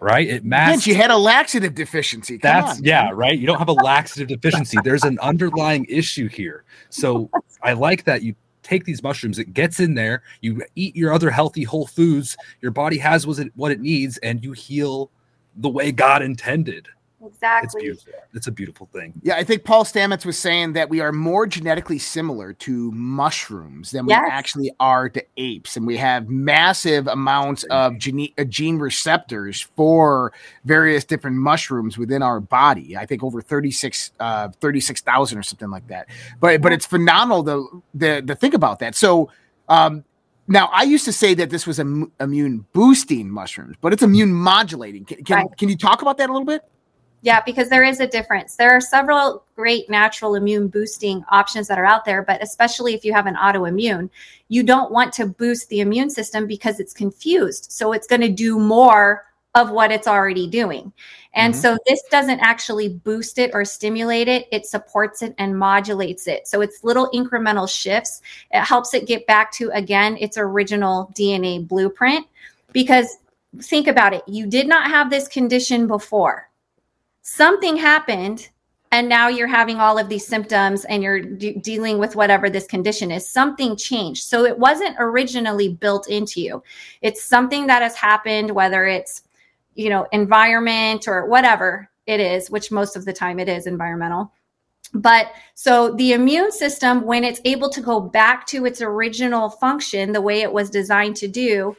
right? 0.00 0.26
It 0.26 0.44
masks 0.44 0.86
you 0.86 0.96
had 0.96 1.12
a 1.12 1.16
laxative 1.16 1.76
deficiency. 1.76 2.36
Come 2.36 2.64
that's 2.64 2.78
on, 2.78 2.84
yeah 2.84 3.10
right? 3.14 3.38
You 3.38 3.46
don't 3.46 3.58
have 3.58 3.68
a 3.68 3.72
laxative 3.72 4.26
deficiency. 4.28 4.76
There's 4.82 5.04
an 5.04 5.18
underlying 5.20 5.86
issue 5.88 6.28
here. 6.28 6.64
So 6.90 7.30
i 7.62 7.72
like 7.72 8.02
that 8.04 8.22
you 8.22 8.34
take 8.62 8.84
these 8.84 9.02
mushrooms, 9.02 9.38
it 9.38 9.54
gets 9.54 9.80
in 9.80 9.94
there, 9.94 10.22
you 10.40 10.62
eat 10.76 10.96
your 10.96 11.12
other 11.12 11.30
healthy 11.30 11.64
whole 11.64 11.86
foods, 11.86 12.36
your 12.60 12.70
body 12.70 12.98
has 12.98 13.26
what 13.26 13.38
it, 13.38 13.52
what 13.56 13.72
it 13.72 13.80
needs, 13.80 14.18
and 14.18 14.42
you 14.42 14.52
heal 14.52 15.10
the 15.56 15.68
way 15.68 15.92
God 15.92 16.22
intended. 16.22 16.88
Exactly. 17.24 17.84
It's 17.86 18.02
beautiful. 18.04 18.28
It's 18.34 18.46
a 18.46 18.52
beautiful 18.52 18.88
thing. 18.92 19.12
Yeah, 19.22 19.36
I 19.36 19.44
think 19.44 19.64
Paul 19.64 19.84
Stamets 19.84 20.24
was 20.24 20.38
saying 20.38 20.72
that 20.72 20.88
we 20.88 21.00
are 21.00 21.12
more 21.12 21.46
genetically 21.46 21.98
similar 21.98 22.52
to 22.54 22.90
mushrooms 22.92 23.90
than 23.90 24.06
we 24.06 24.12
actually 24.12 24.72
are 24.80 25.08
to 25.08 25.24
apes, 25.36 25.76
and 25.76 25.86
we 25.86 25.96
have 25.98 26.28
massive 26.28 27.06
amounts 27.06 27.64
of 27.64 27.98
gene, 27.98 28.32
uh, 28.38 28.44
gene 28.44 28.78
receptors 28.78 29.60
for 29.60 30.32
various 30.64 31.04
different 31.04 31.36
mushrooms 31.36 31.96
within 31.96 32.22
our 32.22 32.40
body. 32.40 32.96
I 32.96 33.06
think 33.06 33.22
over 33.22 33.40
36 33.40 34.12
uh 34.18 34.48
36,000 34.60 35.38
or 35.38 35.42
something 35.42 35.70
like 35.70 35.86
that. 35.88 36.08
But 36.40 36.60
but 36.60 36.72
it's 36.72 36.86
phenomenal 36.86 37.44
to 37.44 37.82
the 37.94 38.22
the 38.24 38.34
think 38.34 38.54
about 38.54 38.80
that. 38.80 38.94
So 38.94 39.30
um 39.68 40.04
now, 40.48 40.68
I 40.72 40.82
used 40.82 41.04
to 41.04 41.12
say 41.12 41.34
that 41.34 41.50
this 41.50 41.66
was 41.66 41.78
a 41.78 42.04
immune 42.20 42.66
boosting 42.72 43.30
mushrooms, 43.30 43.76
but 43.80 43.92
it's 43.92 44.02
immune 44.02 44.32
modulating. 44.32 45.04
Can, 45.04 45.24
can, 45.24 45.36
right. 45.36 45.56
can 45.56 45.68
you 45.68 45.76
talk 45.76 46.02
about 46.02 46.18
that 46.18 46.28
a 46.28 46.32
little 46.32 46.46
bit? 46.46 46.62
Yeah, 47.24 47.40
because 47.46 47.68
there 47.68 47.84
is 47.84 48.00
a 48.00 48.06
difference. 48.06 48.56
There 48.56 48.72
are 48.72 48.80
several 48.80 49.44
great 49.54 49.88
natural 49.88 50.34
immune 50.34 50.66
boosting 50.66 51.24
options 51.30 51.68
that 51.68 51.78
are 51.78 51.84
out 51.84 52.04
there, 52.04 52.22
but 52.22 52.42
especially 52.42 52.94
if 52.94 53.04
you 53.04 53.12
have 53.12 53.26
an 53.26 53.36
autoimmune, 53.36 54.10
you 54.48 54.64
don't 54.64 54.90
want 54.90 55.12
to 55.14 55.26
boost 55.26 55.68
the 55.68 55.80
immune 55.80 56.10
system 56.10 56.48
because 56.48 56.80
it's 56.80 56.92
confused. 56.92 57.70
So 57.70 57.92
it's 57.92 58.08
going 58.08 58.22
to 58.22 58.28
do 58.28 58.58
more 58.58 59.24
of 59.54 59.70
what 59.70 59.92
it's 59.92 60.08
already 60.08 60.48
doing. 60.48 60.92
And 61.34 61.54
mm-hmm. 61.54 61.60
so 61.60 61.78
this 61.86 62.02
doesn't 62.10 62.40
actually 62.40 62.88
boost 62.88 63.38
it 63.38 63.52
or 63.54 63.64
stimulate 63.64 64.26
it, 64.26 64.48
it 64.50 64.66
supports 64.66 65.22
it 65.22 65.32
and 65.38 65.56
modulates 65.56 66.26
it. 66.26 66.48
So 66.48 66.60
it's 66.60 66.82
little 66.82 67.08
incremental 67.10 67.70
shifts. 67.70 68.20
It 68.50 68.64
helps 68.64 68.94
it 68.94 69.06
get 69.06 69.26
back 69.28 69.52
to, 69.52 69.70
again, 69.74 70.16
its 70.18 70.38
original 70.38 71.12
DNA 71.14 71.68
blueprint. 71.68 72.26
Because 72.72 73.18
think 73.60 73.86
about 73.86 74.12
it, 74.12 74.22
you 74.26 74.46
did 74.46 74.66
not 74.66 74.90
have 74.90 75.08
this 75.08 75.28
condition 75.28 75.86
before 75.86 76.48
something 77.22 77.76
happened 77.76 78.50
and 78.92 79.08
now 79.08 79.28
you're 79.28 79.48
having 79.48 79.78
all 79.78 79.98
of 79.98 80.10
these 80.10 80.26
symptoms 80.26 80.84
and 80.84 81.02
you're 81.02 81.20
de- 81.20 81.54
dealing 81.54 81.98
with 81.98 82.14
whatever 82.14 82.50
this 82.50 82.66
condition 82.66 83.10
is 83.10 83.26
something 83.26 83.74
changed. 83.74 84.24
So 84.24 84.44
it 84.44 84.58
wasn't 84.58 84.96
originally 84.98 85.70
built 85.70 86.08
into 86.08 86.42
you. 86.42 86.62
It's 87.00 87.24
something 87.24 87.66
that 87.68 87.80
has 87.80 87.96
happened 87.96 88.50
whether 88.50 88.84
it's 88.86 89.22
you 89.74 89.88
know 89.88 90.06
environment 90.12 91.08
or 91.08 91.26
whatever 91.26 91.88
it 92.06 92.20
is 92.20 92.50
which 92.50 92.70
most 92.70 92.94
of 92.94 93.06
the 93.06 93.12
time 93.12 93.38
it 93.40 93.48
is 93.48 93.66
environmental. 93.66 94.30
But 94.94 95.32
so 95.54 95.94
the 95.94 96.12
immune 96.12 96.52
system 96.52 97.06
when 97.06 97.24
it's 97.24 97.40
able 97.46 97.70
to 97.70 97.80
go 97.80 97.98
back 97.98 98.46
to 98.48 98.66
its 98.66 98.82
original 98.82 99.48
function 99.48 100.12
the 100.12 100.20
way 100.20 100.42
it 100.42 100.52
was 100.52 100.68
designed 100.68 101.16
to 101.16 101.28
do 101.28 101.74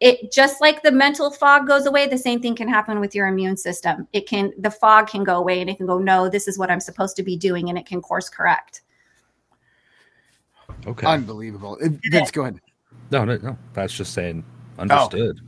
it 0.00 0.30
just 0.30 0.60
like 0.60 0.82
the 0.82 0.92
mental 0.92 1.30
fog 1.30 1.66
goes 1.66 1.86
away 1.86 2.06
the 2.06 2.18
same 2.18 2.40
thing 2.40 2.54
can 2.54 2.68
happen 2.68 3.00
with 3.00 3.14
your 3.14 3.26
immune 3.26 3.56
system. 3.56 4.06
It 4.12 4.28
can 4.28 4.52
the 4.58 4.70
fog 4.70 5.08
can 5.08 5.24
go 5.24 5.36
away 5.36 5.60
and 5.60 5.70
it 5.70 5.76
can 5.78 5.86
go 5.86 5.98
no 5.98 6.28
this 6.28 6.46
is 6.48 6.58
what 6.58 6.70
i'm 6.70 6.80
supposed 6.80 7.16
to 7.16 7.22
be 7.22 7.36
doing 7.36 7.68
and 7.68 7.78
it 7.78 7.86
can 7.86 8.02
course 8.02 8.28
correct. 8.28 8.82
Okay. 10.86 11.06
Unbelievable. 11.06 11.78
Vince 12.10 12.30
go 12.30 12.42
ahead. 12.42 12.60
No 13.10 13.24
no 13.24 13.38
no. 13.38 13.56
That's 13.72 13.94
just 13.94 14.12
saying 14.12 14.44
understood. 14.78 15.40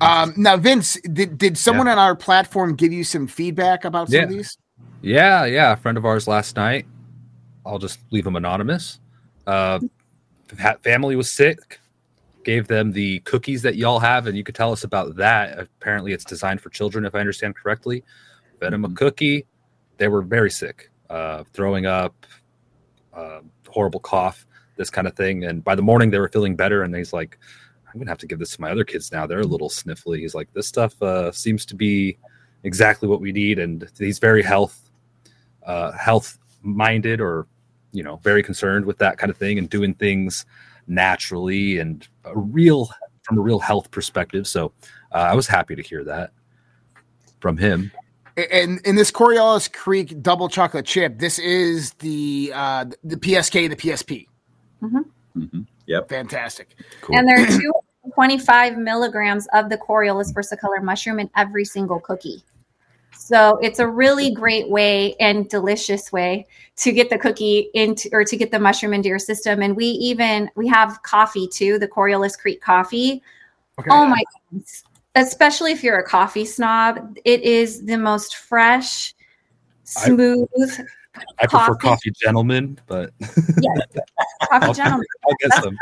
Oh. 0.00 0.06
um 0.06 0.34
now 0.36 0.56
vince 0.56 0.98
did, 1.12 1.36
did 1.36 1.58
someone 1.58 1.86
yeah. 1.86 1.92
on 1.92 1.98
our 1.98 2.16
platform 2.16 2.74
give 2.74 2.92
you 2.92 3.04
some 3.04 3.26
feedback 3.26 3.84
about 3.84 4.08
some 4.08 4.16
yeah. 4.16 4.22
of 4.22 4.30
these? 4.30 4.56
Yeah 5.02 5.44
yeah. 5.44 5.72
A 5.72 5.76
friend 5.76 5.98
of 5.98 6.04
ours 6.06 6.26
last 6.26 6.56
night 6.56 6.86
i'll 7.66 7.78
just 7.78 8.00
leave 8.10 8.26
him 8.26 8.36
anonymous 8.36 9.00
uh 9.46 9.78
family 10.82 11.14
was 11.14 11.30
sick. 11.30 11.78
Gave 12.42 12.68
them 12.68 12.92
the 12.92 13.20
cookies 13.20 13.62
that 13.62 13.76
y'all 13.76 13.98
have, 13.98 14.26
and 14.26 14.36
you 14.36 14.44
could 14.44 14.54
tell 14.54 14.72
us 14.72 14.84
about 14.84 15.16
that. 15.16 15.58
Apparently, 15.58 16.12
it's 16.12 16.24
designed 16.24 16.60
for 16.60 16.70
children, 16.70 17.04
if 17.04 17.14
I 17.14 17.20
understand 17.20 17.54
correctly. 17.56 18.02
Fed 18.60 18.72
them 18.72 18.84
a 18.84 18.90
cookie. 18.90 19.46
They 19.98 20.08
were 20.08 20.22
very 20.22 20.50
sick, 20.50 20.90
uh, 21.10 21.44
throwing 21.52 21.86
up, 21.86 22.26
uh, 23.12 23.40
horrible 23.68 24.00
cough, 24.00 24.46
this 24.76 24.88
kind 24.90 25.06
of 25.06 25.14
thing. 25.14 25.44
And 25.44 25.62
by 25.62 25.74
the 25.74 25.82
morning, 25.82 26.10
they 26.10 26.18
were 26.18 26.28
feeling 26.28 26.56
better. 26.56 26.82
And 26.82 26.94
he's 26.94 27.12
like, 27.12 27.38
I'm 27.92 27.98
gonna 27.98 28.10
have 28.10 28.18
to 28.18 28.26
give 28.26 28.38
this 28.38 28.54
to 28.56 28.60
my 28.60 28.70
other 28.70 28.84
kids 28.84 29.10
now. 29.10 29.26
They're 29.26 29.40
a 29.40 29.46
little 29.46 29.68
sniffly. 29.68 30.20
He's 30.20 30.34
like, 30.34 30.52
this 30.52 30.66
stuff 30.66 31.00
uh, 31.02 31.32
seems 31.32 31.66
to 31.66 31.74
be 31.74 32.18
exactly 32.62 33.08
what 33.08 33.20
we 33.20 33.32
need, 33.32 33.58
and 33.58 33.88
he's 33.98 34.18
very 34.18 34.42
health 34.42 34.90
uh, 35.64 35.92
health 35.92 36.38
minded 36.62 37.20
or 37.20 37.46
you 37.92 38.02
know 38.02 38.16
very 38.16 38.42
concerned 38.42 38.84
with 38.84 38.98
that 38.98 39.18
kind 39.18 39.30
of 39.30 39.36
thing 39.36 39.58
and 39.58 39.68
doing 39.68 39.94
things 39.94 40.46
naturally 40.86 41.78
and 41.78 42.06
a 42.24 42.36
real 42.36 42.90
from 43.22 43.38
a 43.38 43.40
real 43.40 43.58
health 43.58 43.90
perspective. 43.90 44.46
So 44.46 44.72
uh, 45.12 45.18
I 45.18 45.34
was 45.34 45.46
happy 45.46 45.76
to 45.76 45.82
hear 45.82 46.04
that 46.04 46.32
from 47.40 47.56
him. 47.56 47.92
And 48.36 48.80
in 48.86 48.96
this 48.96 49.10
Coriolis 49.10 49.72
Creek 49.72 50.22
double 50.22 50.48
chocolate 50.48 50.86
chip, 50.86 51.18
this 51.18 51.38
is 51.38 51.92
the 51.94 52.52
uh, 52.54 52.86
the 53.04 53.16
PSK, 53.16 53.68
the 53.68 53.76
PSP. 53.76 54.26
Mm-hmm. 54.82 55.42
Mm-hmm. 55.42 55.60
Yep. 55.86 56.08
Fantastic. 56.08 56.74
Cool. 57.00 57.16
And 57.16 57.28
there 57.28 57.42
are 57.42 57.46
two 57.46 57.72
25 58.14 58.78
milligrams 58.78 59.46
of 59.52 59.68
the 59.68 59.76
Coriolus 59.76 60.32
versicolor 60.32 60.82
mushroom 60.82 61.18
in 61.18 61.28
every 61.36 61.64
single 61.64 62.00
cookie. 62.00 62.42
So 63.20 63.58
it's 63.58 63.78
a 63.78 63.86
really 63.86 64.32
great 64.32 64.70
way 64.70 65.14
and 65.20 65.46
delicious 65.48 66.10
way 66.10 66.46
to 66.76 66.90
get 66.90 67.10
the 67.10 67.18
cookie 67.18 67.68
into 67.74 68.08
or 68.12 68.24
to 68.24 68.36
get 68.36 68.50
the 68.50 68.58
mushroom 68.58 68.94
into 68.94 69.10
your 69.10 69.18
system. 69.18 69.60
And 69.60 69.76
we 69.76 69.84
even 69.84 70.50
we 70.56 70.66
have 70.68 71.02
coffee 71.02 71.46
too, 71.46 71.78
the 71.78 71.86
Coriolis 71.86 72.36
Creek 72.36 72.62
coffee. 72.62 73.22
Okay. 73.78 73.90
Oh 73.92 74.06
my 74.06 74.22
goodness. 74.50 74.84
Especially 75.16 75.70
if 75.70 75.84
you're 75.84 75.98
a 75.98 76.04
coffee 76.04 76.46
snob, 76.46 77.18
it 77.26 77.42
is 77.42 77.84
the 77.84 77.98
most 77.98 78.36
fresh, 78.36 79.14
smooth. 79.84 80.48
I, 81.14 81.22
I 81.40 81.46
prefer 81.46 81.74
coffee 81.74 82.12
gentlemen, 82.12 82.78
but 82.86 83.12
yes, 83.60 83.80
coffee 84.48 84.72
gentlemen. 84.72 85.06
I'll 85.26 85.36
get 85.40 85.52
some. 85.62 85.76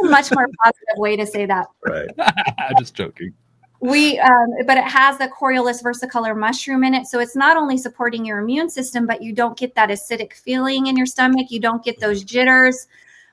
a 0.00 0.04
much 0.04 0.30
more 0.32 0.46
positive 0.62 0.96
way 0.96 1.16
to 1.16 1.26
say 1.26 1.44
that. 1.46 1.66
Right. 1.84 2.08
I'm 2.18 2.76
just 2.78 2.94
joking. 2.94 3.34
We, 3.84 4.18
um, 4.18 4.48
but 4.66 4.78
it 4.78 4.84
has 4.84 5.18
the 5.18 5.28
Coriolus 5.28 5.82
versicolor 5.82 6.34
mushroom 6.34 6.84
in 6.84 6.94
it, 6.94 7.06
so 7.06 7.20
it's 7.20 7.36
not 7.36 7.58
only 7.58 7.76
supporting 7.76 8.24
your 8.24 8.38
immune 8.38 8.70
system, 8.70 9.06
but 9.06 9.22
you 9.22 9.34
don't 9.34 9.58
get 9.58 9.74
that 9.74 9.90
acidic 9.90 10.32
feeling 10.32 10.86
in 10.86 10.96
your 10.96 11.04
stomach. 11.04 11.50
You 11.50 11.60
don't 11.60 11.84
get 11.84 12.00
those 12.00 12.24
jitters. 12.24 12.86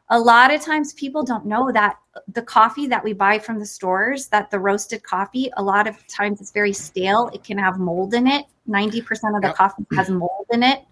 A 0.09 0.19
lot 0.19 0.53
of 0.53 0.59
times, 0.59 0.91
people 0.91 1.23
don't 1.23 1.45
know 1.45 1.71
that 1.71 1.95
the 2.33 2.41
coffee 2.41 2.85
that 2.87 3.01
we 3.01 3.13
buy 3.13 3.39
from 3.39 3.59
the 3.59 3.65
stores, 3.65 4.27
that 4.27 4.51
the 4.51 4.59
roasted 4.59 5.03
coffee, 5.03 5.49
a 5.55 5.63
lot 5.63 5.87
of 5.87 6.05
times 6.07 6.41
it's 6.41 6.51
very 6.51 6.73
stale. 6.73 7.31
It 7.33 7.45
can 7.45 7.57
have 7.57 7.79
mold 7.79 8.13
in 8.13 8.27
it. 8.27 8.45
Ninety 8.67 9.01
percent 9.01 9.37
of 9.37 9.41
the 9.41 9.47
yep. 9.47 9.55
coffee 9.55 9.85
has 9.95 10.09
mold 10.09 10.47
in 10.51 10.63
it. 10.63 10.83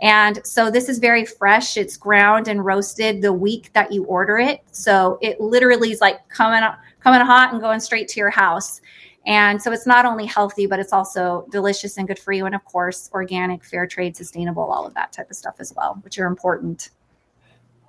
And 0.00 0.44
so 0.44 0.70
this 0.70 0.88
is 0.88 0.98
very 0.98 1.24
fresh. 1.24 1.76
It's 1.76 1.96
ground 1.96 2.48
and 2.48 2.64
roasted 2.64 3.22
the 3.22 3.32
week 3.32 3.70
that 3.72 3.92
you 3.92 4.04
order 4.04 4.38
it. 4.38 4.60
So 4.72 5.18
it 5.22 5.40
literally 5.40 5.92
is 5.92 6.00
like 6.00 6.28
coming 6.28 6.62
coming 7.00 7.20
hot 7.20 7.52
and 7.52 7.60
going 7.60 7.80
straight 7.80 8.08
to 8.08 8.20
your 8.20 8.30
house. 8.30 8.80
And 9.26 9.60
so 9.60 9.72
it's 9.72 9.86
not 9.86 10.04
only 10.04 10.26
healthy, 10.26 10.66
but 10.66 10.78
it's 10.78 10.92
also 10.92 11.46
delicious 11.50 11.96
and 11.96 12.06
good 12.06 12.18
for 12.18 12.32
you. 12.32 12.44
And 12.44 12.54
of 12.54 12.64
course, 12.64 13.08
organic, 13.14 13.64
fair 13.64 13.86
trade, 13.86 14.16
sustainable, 14.16 14.64
all 14.64 14.86
of 14.86 14.94
that 14.94 15.12
type 15.12 15.30
of 15.30 15.36
stuff 15.36 15.56
as 15.60 15.72
well, 15.74 15.98
which 16.02 16.18
are 16.18 16.26
important. 16.26 16.90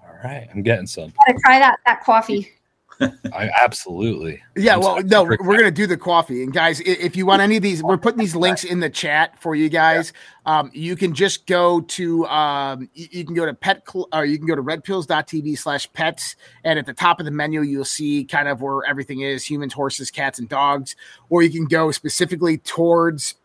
All 0.01 0.15
right. 0.23 0.47
I'm 0.53 0.61
getting 0.61 0.87
some. 0.87 1.11
try 1.43 1.59
that 1.59 1.79
that 1.85 2.03
coffee. 2.03 2.51
I 3.33 3.49
absolutely. 3.61 4.41
Yeah, 4.55 4.77
well, 4.77 5.01
no, 5.03 5.23
we're 5.23 5.37
gonna 5.37 5.71
do 5.71 5.87
the 5.87 5.97
coffee, 5.97 6.43
and 6.43 6.53
guys, 6.53 6.79
if 6.81 7.15
you 7.15 7.25
want 7.25 7.41
any 7.41 7.57
of 7.57 7.63
these, 7.63 7.83
we're 7.83 7.97
putting 7.97 8.19
these 8.19 8.35
links 8.35 8.63
in 8.63 8.79
the 8.79 8.89
chat 8.89 9.39
for 9.41 9.55
you 9.55 9.69
guys. 9.69 10.13
Um, 10.45 10.69
you 10.73 10.95
can 10.95 11.13
just 11.13 11.47
go 11.47 11.81
to 11.81 12.25
um, 12.27 12.89
you, 12.93 13.25
can 13.25 13.33
go 13.33 13.45
to 13.45 13.53
pet 13.53 13.85
or 14.13 14.25
you 14.25 14.37
can 14.37 14.47
go 14.47 14.55
to 14.55 14.63
redpills.tv 14.63 15.57
slash 15.57 15.91
pets, 15.93 16.35
and 16.63 16.79
at 16.79 16.85
the 16.85 16.93
top 16.93 17.19
of 17.19 17.25
the 17.25 17.31
menu, 17.31 17.61
you'll 17.61 17.83
see 17.85 18.23
kind 18.23 18.47
of 18.47 18.61
where 18.61 18.85
everything 18.85 19.21
is: 19.21 19.43
humans, 19.43 19.73
horses, 19.73 20.11
cats, 20.11 20.39
and 20.39 20.47
dogs. 20.47 20.95
Or 21.29 21.41
you 21.41 21.49
can 21.49 21.65
go 21.65 21.91
specifically 21.91 22.57
towards 22.59 23.35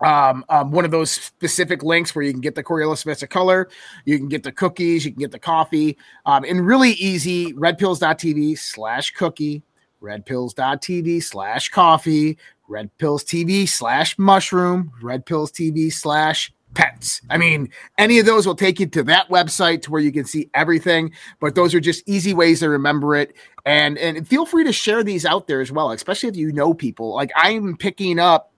um, 0.00 0.44
um, 0.48 0.70
one 0.70 0.84
of 0.84 0.90
those 0.90 1.10
specific 1.10 1.82
links 1.82 2.14
where 2.14 2.24
you 2.24 2.32
can 2.32 2.40
get 2.40 2.54
the 2.54 2.62
Coriolis 2.62 3.28
color. 3.28 3.68
you 4.04 4.18
can 4.18 4.28
get 4.28 4.42
the 4.42 4.52
cookies, 4.52 5.04
you 5.04 5.12
can 5.12 5.20
get 5.20 5.32
the 5.32 5.38
coffee, 5.38 5.96
um, 6.26 6.44
and 6.44 6.66
really 6.66 6.92
easy 6.92 7.52
redpills.tv 7.54 8.58
slash 8.58 9.10
cookie, 9.12 9.62
redpills.tv 10.02 11.22
slash 11.22 11.68
coffee, 11.70 12.38
redpills 12.68 13.24
TV 13.24 13.68
slash 13.68 14.18
mushroom, 14.18 14.92
redpills 15.02 15.50
TV 15.50 15.92
slash 15.92 16.52
pets. 16.74 17.20
I 17.30 17.38
mean, 17.38 17.70
any 17.96 18.18
of 18.18 18.26
those 18.26 18.46
will 18.46 18.54
take 18.54 18.78
you 18.78 18.86
to 18.86 19.02
that 19.04 19.28
website 19.28 19.82
to 19.82 19.90
where 19.90 20.00
you 20.00 20.12
can 20.12 20.24
see 20.24 20.50
everything, 20.54 21.12
but 21.40 21.54
those 21.54 21.74
are 21.74 21.80
just 21.80 22.02
easy 22.06 22.34
ways 22.34 22.60
to 22.60 22.68
remember 22.68 23.16
it. 23.16 23.34
And 23.64 23.98
and 23.98 24.26
feel 24.26 24.46
free 24.46 24.64
to 24.64 24.72
share 24.72 25.02
these 25.02 25.26
out 25.26 25.46
there 25.46 25.60
as 25.60 25.72
well, 25.72 25.90
especially 25.90 26.28
if 26.28 26.36
you 26.36 26.52
know 26.52 26.74
people. 26.74 27.14
Like 27.14 27.30
I'm 27.34 27.76
picking 27.76 28.18
up 28.18 28.52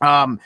um 0.00 0.40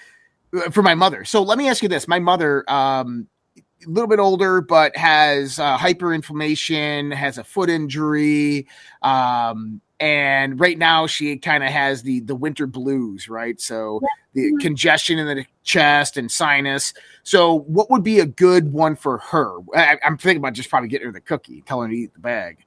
for 0.71 0.83
my 0.83 0.95
mother. 0.95 1.25
So 1.25 1.43
let 1.43 1.59
me 1.59 1.69
ask 1.69 1.83
you 1.83 1.89
this: 1.89 2.09
my 2.09 2.19
mother, 2.19 2.65
um, 2.71 3.27
a 3.57 3.91
little 3.91 4.09
bit 4.09 4.19
older, 4.19 4.61
but 4.61 4.97
has 4.97 5.59
uh, 5.59 5.77
hyperinflammation, 5.79 7.15
has 7.15 7.39
a 7.39 7.45
foot 7.45 7.71
injury, 7.71 8.67
um, 9.03 9.81
and 10.01 10.59
right 10.59 10.79
now 10.79 11.07
she 11.07 11.37
kind 11.37 11.63
of 11.65 11.71
has 11.71 12.03
the 12.03 12.21
the 12.21 12.35
winter 12.35 12.67
blues, 12.67 13.29
right? 13.29 13.61
So 13.61 14.01
the 14.35 14.53
congestion 14.61 15.19
in 15.19 15.27
the 15.27 15.47
chest 15.65 16.17
and 16.17 16.31
sinus. 16.31 16.95
So 17.23 17.61
what 17.61 17.91
would 17.91 18.03
be 18.03 18.21
a 18.21 18.27
good 18.27 18.73
one 18.73 18.97
for 18.97 19.19
her? 19.19 19.59
I, 19.75 19.99
am 20.03 20.17
thinking 20.17 20.39
about 20.39 20.55
just 20.55 20.71
probably 20.71 20.89
getting 20.89 21.07
her 21.07 21.13
the 21.13 21.21
cookie, 21.21 21.63
telling 21.67 21.91
her 21.91 21.95
to 21.95 22.01
eat 22.01 22.15
the 22.15 22.21
bag 22.21 22.65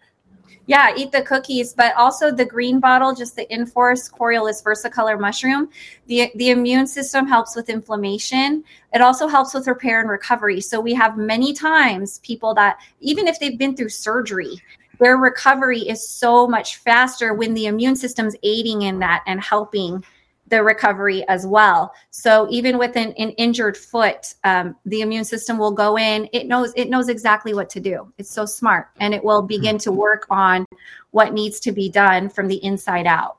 yeah, 0.67 0.93
eat 0.95 1.11
the 1.11 1.21
cookies, 1.21 1.73
but 1.73 1.95
also 1.95 2.31
the 2.31 2.45
green 2.45 2.79
bottle, 2.79 3.13
just 3.13 3.35
the 3.35 3.51
Inforce 3.53 4.09
Coriolis 4.09 4.63
versicolor 4.63 5.19
mushroom. 5.19 5.69
The, 6.07 6.31
the 6.35 6.51
immune 6.51 6.87
system 6.87 7.27
helps 7.27 7.55
with 7.55 7.69
inflammation. 7.69 8.63
It 8.93 9.01
also 9.01 9.27
helps 9.27 9.53
with 9.53 9.67
repair 9.67 9.99
and 9.99 10.09
recovery. 10.09 10.61
So 10.61 10.79
we 10.79 10.93
have 10.93 11.17
many 11.17 11.53
times 11.53 12.19
people 12.19 12.53
that, 12.55 12.79
even 12.99 13.27
if 13.27 13.39
they've 13.39 13.57
been 13.57 13.75
through 13.75 13.89
surgery, 13.89 14.61
their 14.99 15.17
recovery 15.17 15.79
is 15.79 16.07
so 16.07 16.47
much 16.47 16.77
faster 16.77 17.33
when 17.33 17.53
the 17.55 17.65
immune 17.65 17.95
system's 17.95 18.35
aiding 18.43 18.83
in 18.83 18.99
that 18.99 19.23
and 19.25 19.41
helping 19.41 20.03
the 20.51 20.61
recovery 20.61 21.27
as 21.27 21.47
well. 21.47 21.93
So 22.11 22.47
even 22.51 22.77
with 22.77 22.95
an, 22.95 23.13
an 23.13 23.31
injured 23.31 23.75
foot, 23.75 24.35
um, 24.43 24.75
the 24.85 25.01
immune 25.01 25.25
system 25.25 25.57
will 25.57 25.71
go 25.71 25.97
in. 25.97 26.29
It 26.33 26.45
knows 26.45 26.73
it 26.75 26.89
knows 26.89 27.09
exactly 27.09 27.55
what 27.55 27.69
to 27.71 27.79
do. 27.79 28.13
It's 28.19 28.29
so 28.29 28.45
smart, 28.45 28.89
and 28.99 29.15
it 29.15 29.23
will 29.23 29.41
begin 29.41 29.79
to 29.79 29.91
work 29.91 30.27
on 30.29 30.67
what 31.09 31.33
needs 31.33 31.59
to 31.61 31.71
be 31.71 31.89
done 31.89 32.29
from 32.29 32.47
the 32.47 32.63
inside 32.63 33.07
out 33.07 33.37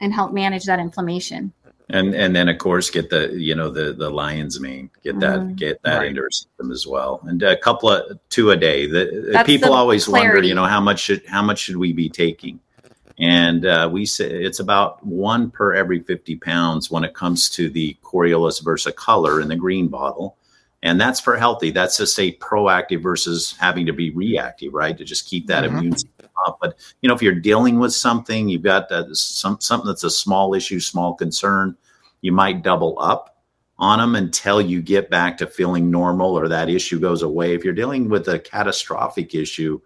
and 0.00 0.12
help 0.12 0.32
manage 0.32 0.64
that 0.64 0.80
inflammation. 0.80 1.52
And 1.90 2.14
and 2.14 2.34
then 2.34 2.48
of 2.48 2.56
course 2.56 2.88
get 2.88 3.10
the 3.10 3.34
you 3.34 3.54
know 3.54 3.68
the 3.68 3.92
the 3.92 4.08
lion's 4.08 4.58
mane 4.58 4.88
get 5.02 5.20
that 5.20 5.40
mm, 5.40 5.54
get 5.54 5.82
that 5.82 5.98
right. 5.98 6.08
into 6.08 6.22
our 6.22 6.30
system 6.30 6.72
as 6.72 6.86
well 6.86 7.20
and 7.24 7.42
a 7.42 7.58
couple 7.58 7.90
of 7.90 8.18
two 8.30 8.52
a 8.52 8.56
day. 8.56 8.86
The 8.86 9.42
people 9.44 9.68
the 9.68 9.76
always 9.76 10.06
clarity. 10.06 10.28
wonder 10.28 10.48
you 10.48 10.54
know 10.54 10.64
how 10.64 10.80
much 10.80 11.00
should 11.00 11.26
how 11.26 11.42
much 11.42 11.58
should 11.58 11.76
we 11.76 11.92
be 11.92 12.08
taking 12.08 12.58
and 13.18 13.64
uh, 13.64 13.88
we 13.92 14.06
say 14.06 14.28
it's 14.28 14.60
about 14.60 15.04
one 15.04 15.50
per 15.50 15.74
every 15.74 16.00
50 16.00 16.36
pounds 16.36 16.90
when 16.90 17.04
it 17.04 17.14
comes 17.14 17.48
to 17.50 17.70
the 17.70 17.96
Coriolis 18.02 18.62
versicolor 18.62 19.40
in 19.40 19.48
the 19.48 19.56
green 19.56 19.88
bottle. 19.88 20.36
And 20.82 21.00
that's 21.00 21.20
for 21.20 21.36
healthy. 21.36 21.70
That's 21.70 21.96
to 21.96 22.06
say 22.06 22.36
proactive 22.36 23.02
versus 23.02 23.54
having 23.58 23.86
to 23.86 23.92
be 23.92 24.10
reactive, 24.10 24.74
right? 24.74 24.98
To 24.98 25.04
just 25.04 25.26
keep 25.26 25.46
that 25.46 25.64
mm-hmm. 25.64 25.78
immune 25.78 25.92
system 25.96 26.28
up. 26.46 26.58
But 26.60 26.76
you 27.00 27.08
know, 27.08 27.14
if 27.14 27.22
you're 27.22 27.34
dealing 27.34 27.78
with 27.78 27.94
something, 27.94 28.48
you've 28.48 28.62
got 28.62 28.90
uh, 28.92 29.14
some 29.14 29.58
something 29.60 29.86
that's 29.86 30.04
a 30.04 30.10
small 30.10 30.52
issue, 30.52 30.80
small 30.80 31.14
concern, 31.14 31.76
you 32.20 32.32
might 32.32 32.62
double 32.62 32.96
up 33.00 33.42
on 33.78 33.98
them 33.98 34.14
until 34.14 34.60
you 34.60 34.80
get 34.82 35.10
back 35.10 35.38
to 35.38 35.46
feeling 35.46 35.90
normal 35.90 36.38
or 36.38 36.48
that 36.48 36.68
issue 36.68 36.98
goes 37.00 37.22
away. 37.22 37.54
If 37.54 37.64
you're 37.64 37.74
dealing 37.74 38.08
with 38.08 38.28
a 38.28 38.38
catastrophic 38.38 39.34
issue, 39.34 39.80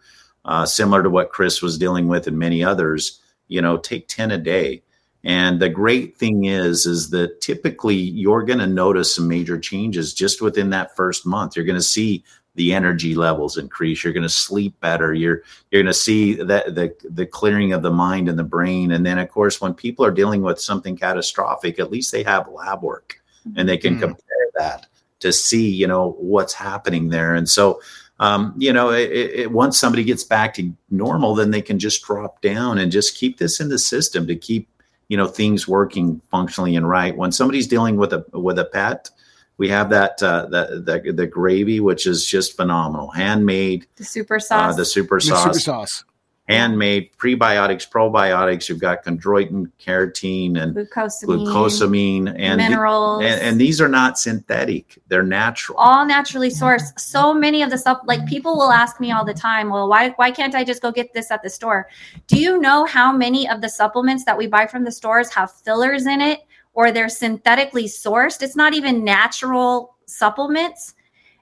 uh, 0.48 0.64
similar 0.64 1.02
to 1.02 1.10
what 1.10 1.28
Chris 1.28 1.60
was 1.60 1.76
dealing 1.76 2.08
with 2.08 2.26
and 2.26 2.38
many 2.38 2.64
others, 2.64 3.20
you 3.48 3.60
know, 3.60 3.76
take 3.76 4.08
10 4.08 4.30
a 4.30 4.38
day. 4.38 4.82
And 5.22 5.60
the 5.60 5.68
great 5.68 6.16
thing 6.16 6.46
is, 6.46 6.86
is 6.86 7.10
that 7.10 7.42
typically 7.42 7.96
you're 7.96 8.44
going 8.44 8.58
to 8.60 8.66
notice 8.66 9.14
some 9.14 9.28
major 9.28 9.58
changes 9.58 10.14
just 10.14 10.40
within 10.40 10.70
that 10.70 10.96
first 10.96 11.26
month. 11.26 11.54
You're 11.54 11.66
going 11.66 11.76
to 11.76 11.82
see 11.82 12.24
the 12.54 12.72
energy 12.72 13.14
levels 13.14 13.58
increase. 13.58 14.02
You're 14.02 14.14
going 14.14 14.22
to 14.22 14.28
sleep 14.28 14.80
better. 14.80 15.12
You're 15.12 15.42
you're 15.70 15.82
going 15.82 15.92
to 15.92 15.92
see 15.92 16.34
that 16.36 16.74
the 16.74 16.94
the 17.04 17.26
clearing 17.26 17.74
of 17.74 17.82
the 17.82 17.90
mind 17.90 18.28
and 18.28 18.38
the 18.38 18.42
brain. 18.44 18.90
And 18.90 19.04
then, 19.04 19.18
of 19.18 19.30
course, 19.30 19.60
when 19.60 19.74
people 19.74 20.04
are 20.04 20.10
dealing 20.10 20.40
with 20.40 20.60
something 20.60 20.96
catastrophic, 20.96 21.78
at 21.78 21.90
least 21.90 22.10
they 22.10 22.22
have 22.22 22.48
lab 22.48 22.82
work 22.82 23.20
and 23.54 23.68
they 23.68 23.76
can 23.76 23.96
mm. 23.96 24.00
compare 24.00 24.46
that 24.54 24.86
to 25.20 25.32
see, 25.32 25.68
you 25.68 25.86
know, 25.86 26.12
what's 26.18 26.54
happening 26.54 27.10
there. 27.10 27.34
And 27.34 27.48
so, 27.48 27.80
um, 28.20 28.54
you 28.56 28.72
know, 28.72 28.90
it, 28.90 29.10
it, 29.10 29.52
once 29.52 29.78
somebody 29.78 30.04
gets 30.04 30.24
back 30.24 30.54
to 30.54 30.72
normal, 30.90 31.34
then 31.34 31.50
they 31.50 31.62
can 31.62 31.78
just 31.78 32.02
drop 32.02 32.40
down 32.42 32.78
and 32.78 32.90
just 32.90 33.16
keep 33.16 33.38
this 33.38 33.60
in 33.60 33.68
the 33.68 33.78
system 33.78 34.26
to 34.26 34.36
keep, 34.36 34.68
you 35.08 35.16
know, 35.16 35.26
things 35.26 35.68
working 35.68 36.20
functionally 36.30 36.74
and 36.74 36.88
right. 36.88 37.16
When 37.16 37.32
somebody's 37.32 37.66
dealing 37.66 37.96
with 37.96 38.12
a 38.12 38.24
with 38.32 38.58
a 38.58 38.64
pet, 38.64 39.10
we 39.56 39.68
have 39.68 39.90
that 39.90 40.22
uh, 40.22 40.46
the, 40.46 40.82
the 40.84 41.12
the 41.12 41.26
gravy, 41.26 41.80
which 41.80 42.06
is 42.06 42.26
just 42.26 42.56
phenomenal, 42.56 43.10
handmade. 43.10 43.86
The 43.96 44.04
super 44.04 44.40
sauce. 44.40 44.74
Uh, 44.74 44.76
the 44.76 44.84
super 44.84 45.20
sauce. 45.20 45.44
The 45.44 45.54
super 45.54 45.60
sauce 45.60 46.04
handmade 46.48 47.10
prebiotics, 47.18 47.88
probiotics. 47.88 48.68
You've 48.68 48.80
got 48.80 49.04
chondroitin, 49.04 49.70
carotene, 49.78 50.60
and 50.60 50.74
glucosamine, 50.74 51.46
glucosamine 51.46 52.34
and 52.36 52.56
minerals. 52.58 53.22
And, 53.22 53.40
and, 53.40 53.60
these 53.60 53.80
are 53.80 53.88
not 53.88 54.18
synthetic; 54.18 54.98
they're 55.08 55.22
natural, 55.22 55.78
all 55.78 56.06
naturally 56.06 56.50
sourced. 56.50 56.98
So 56.98 57.34
many 57.34 57.62
of 57.62 57.70
the 57.70 57.78
stuff, 57.78 58.00
like 58.06 58.26
people 58.26 58.56
will 58.56 58.72
ask 58.72 59.00
me 59.00 59.12
all 59.12 59.24
the 59.24 59.34
time, 59.34 59.70
"Well, 59.70 59.88
why 59.88 60.10
why 60.10 60.30
can't 60.30 60.54
I 60.54 60.64
just 60.64 60.82
go 60.82 60.90
get 60.90 61.12
this 61.12 61.30
at 61.30 61.42
the 61.42 61.50
store?" 61.50 61.88
Do 62.26 62.38
you 62.38 62.58
know 62.58 62.84
how 62.86 63.12
many 63.12 63.48
of 63.48 63.60
the 63.60 63.68
supplements 63.68 64.24
that 64.24 64.36
we 64.36 64.46
buy 64.46 64.66
from 64.66 64.84
the 64.84 64.92
stores 64.92 65.30
have 65.34 65.52
fillers 65.52 66.06
in 66.06 66.20
it, 66.20 66.40
or 66.72 66.90
they're 66.90 67.08
synthetically 67.08 67.84
sourced? 67.84 68.42
It's 68.42 68.56
not 68.56 68.74
even 68.74 69.04
natural 69.04 69.96
supplements 70.06 70.94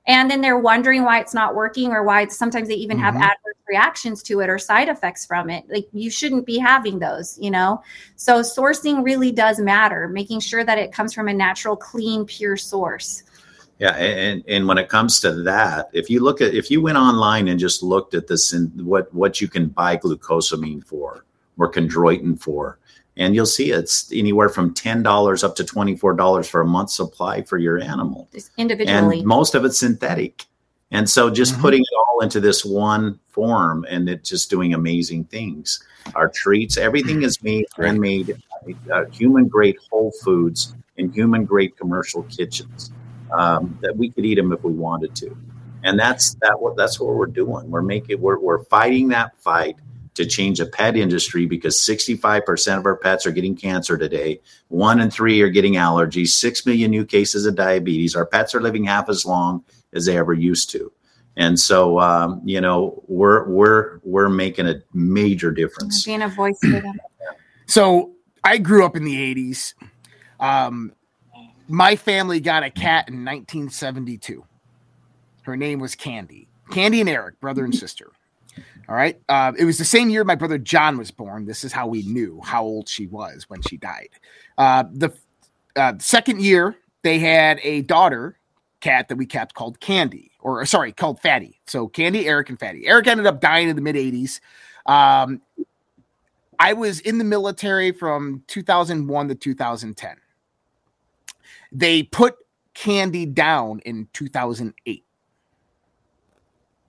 and 0.07 0.31
then 0.31 0.41
they're 0.41 0.59
wondering 0.59 1.03
why 1.03 1.21
it's 1.21 1.35
not 1.35 1.55
working 1.55 1.91
or 1.91 2.03
why 2.05 2.27
sometimes 2.29 2.69
they 2.69 2.75
even 2.75 2.97
mm-hmm. 2.97 3.05
have 3.05 3.17
adverse 3.17 3.57
reactions 3.69 4.23
to 4.23 4.41
it 4.41 4.49
or 4.49 4.59
side 4.59 4.89
effects 4.89 5.27
from 5.27 5.51
it. 5.51 5.65
Like 5.69 5.89
you 5.93 6.11
shouldn't 6.11 6.47
be 6.47 6.59
having 6.59 6.99
those 6.99 7.39
you 7.39 7.51
know? 7.51 7.83
So 8.17 8.41
sourcing 8.41 9.05
really 9.05 9.33
does 9.33 9.59
matter 9.59 10.09
making 10.09 10.41
sure 10.41 10.65
that 10.65 10.79
it 10.79 10.93
comes 10.93 11.13
from 11.13 11.29
a 11.29 11.35
natural 11.35 11.77
clean 11.77 12.25
pure 12.25 12.57
source. 12.57 13.23
Yeah 13.79 13.95
and 13.97 14.43
and 14.49 14.67
when 14.69 14.79
it 14.79 14.89
comes 14.89 15.21
to 15.21 15.33
that 15.43 15.91
if 15.93 16.09
you 16.09 16.21
look 16.21 16.41
at 16.41 16.55
if 16.55 16.71
you 16.71 16.81
went 16.81 16.99
online 16.99 17.49
and 17.49 17.59
just 17.59 17.83
looked 17.83 18.15
at 18.15 18.27
this 18.29 18.53
and 18.53 18.87
what 18.87 19.13
what 19.13 19.41
you 19.41 19.49
can 19.49 19.67
buy 19.69 19.97
glucosamine 19.97 20.85
for 20.85 21.25
or 21.59 21.71
chondroitin 21.71 22.41
for 22.41 22.79
and 23.17 23.35
you'll 23.35 23.47
see 23.47 23.71
it's 23.71 24.11
anywhere 24.13 24.49
from 24.49 24.75
$10 24.75 25.45
up 25.45 25.57
to 25.57 25.65
$24 25.65 26.47
for 26.47 26.61
a 26.61 26.67
month 26.67 26.91
supply 26.91 27.43
for 27.43 27.59
your 27.59 27.79
animal. 27.79 28.29
Just 28.33 28.51
individually. 28.57 29.19
And 29.19 29.27
most 29.27 29.55
of 29.55 29.65
it's 29.65 29.79
synthetic. 29.81 30.45
And 30.91 31.09
so 31.09 31.31
just 31.31 31.53
mm-hmm. 31.53 31.63
putting 31.63 31.81
it 31.81 31.97
all 31.99 32.21
into 32.21 32.41
this 32.41 32.65
one 32.65 33.19
form 33.31 33.87
and 33.89 34.09
it 34.09 34.23
just 34.23 34.51
doing 34.51 34.75
amazing 34.75 35.25
things. 35.25 35.83
Our 36.15 36.29
treats 36.29 36.77
everything 36.77 37.23
is 37.23 37.43
made 37.43 37.67
handmade 37.77 38.37
uh, 38.93 39.05
human 39.07 39.49
grade 39.49 39.77
whole 39.91 40.13
foods 40.23 40.75
in 40.97 41.13
human 41.13 41.45
grade 41.45 41.77
commercial 41.77 42.23
kitchens 42.25 42.93
um, 43.33 43.79
that 43.83 43.97
we 43.97 44.11
could 44.11 44.25
eat 44.25 44.37
them 44.37 44.53
if 44.53 44.63
we 44.63 44.73
wanted 44.73 45.15
to. 45.17 45.37
And 45.83 45.99
that's 45.99 46.35
that 46.43 46.61
what 46.61 46.77
that's 46.77 47.01
what 47.01 47.15
we're 47.15 47.27
doing. 47.27 47.71
We're 47.71 47.83
making 47.83 48.21
we're, 48.21 48.39
we're 48.39 48.65
fighting 48.65 49.09
that 49.09 49.37
fight 49.39 49.77
to 50.17 50.27
change 50.27 50.61
a 50.61 50.67
pet 50.67 50.97
industry 50.97 51.47
because 51.47 51.77
65% 51.77 52.79
of 52.79 52.87
our 52.87 52.97
pets 52.97 53.27
are 53.27 53.31
getting 53.31 53.55
cancer 53.55 53.97
today. 53.97 54.41
One 54.69 55.01
in 55.01 55.11
three 55.11 55.41
are 55.43 55.51
getting 55.51 55.75
allergies, 55.75 56.29
6 56.29 56.67
million 56.67 56.91
new 56.91 57.05
cases 57.05 57.47
of 57.47 57.55
diabetes. 57.55 58.17
Our 58.17 58.27
pets 58.27 58.55
are 58.55 58.61
living 58.61 58.85
half 58.85 59.09
as 59.09 59.25
long 59.25 59.65
as 59.93 60.07
they 60.07 60.17
ever 60.17 60.33
used 60.33 60.71
to. 60.71 60.91
And 61.37 61.61
so, 61.61 62.01
um, 62.01 62.41
you 62.45 62.63
know, 62.63 63.03
we're, 63.09 63.47
we're, 63.47 64.01
we're 64.05 64.31
making 64.31 64.67
a 64.67 64.83
major 64.95 65.53
difference. 65.53 66.05
Being 66.05 66.23
a 66.23 66.29
voice 66.29 66.59
for 66.61 66.81
them. 66.81 66.95
So 67.69 68.13
I 68.45 68.59
grew 68.59 68.87
up 68.87 68.95
in 68.95 69.03
the 69.03 69.35
80s. 69.35 69.75
Um, 70.39 70.93
my 71.67 71.97
family 71.97 72.39
got 72.39 72.63
a 72.63 72.71
cat 72.71 73.09
in 73.09 73.25
1972. 73.25 74.45
Her 75.43 75.57
name 75.57 75.81
was 75.81 75.97
Candy. 75.97 76.47
Candy 76.71 77.01
and 77.01 77.09
Eric, 77.09 77.41
brother 77.41 77.65
and 77.65 77.75
sister. 77.75 78.13
All 78.89 78.95
right. 78.95 79.21
Uh, 79.29 79.53
it 79.59 79.65
was 79.65 79.79
the 79.79 79.85
same 79.85 80.11
year 80.11 80.23
my 80.25 80.35
brother 80.35 80.59
John 80.59 80.97
was 80.97 81.11
born. 81.11 81.45
This 81.45 81.65
is 81.65 81.73
how 81.73 81.87
we 81.87 82.03
knew 82.03 82.41
how 82.45 82.63
old 82.63 82.89
she 82.89 83.07
was 83.07 83.49
when 83.49 83.63
she 83.63 83.77
died. 83.77 84.11
Uh, 84.57 84.85
the 84.93 85.13
uh, 85.75 85.95
second 85.99 86.41
year, 86.41 86.77
they 87.03 87.19
had 87.19 87.59
a 87.63 87.83
daughter 87.83 88.39
cat 88.81 89.09
that 89.09 89.17
we 89.17 89.27
kept 89.27 89.55
called 89.55 89.81
Candy, 89.81 90.31
or 90.41 90.65
sorry, 90.67 90.93
called 90.93 91.21
Fatty. 91.21 91.61
So 91.67 91.89
Candy, 91.89 92.29
Eric, 92.29 92.51
and 92.51 92.59
Fatty. 92.59 92.87
Eric 92.87 93.09
ended 93.09 93.27
up 93.27 93.41
dying 93.41 93.69
in 93.69 93.77
the 93.77 93.83
mid 93.83 93.97
80s. 93.97 94.41
Um, 94.87 95.41
I 96.59 96.73
was 96.73 97.01
in 97.01 97.19
the 97.19 97.25
military 97.25 97.93
from 97.93 98.45
2001 98.47 99.29
to 99.29 99.35
2010. 99.35 100.17
They 101.73 102.05
put 102.05 102.37
Candy 102.75 103.27
down 103.27 103.81
in 103.81 104.09
2008. 104.13 105.06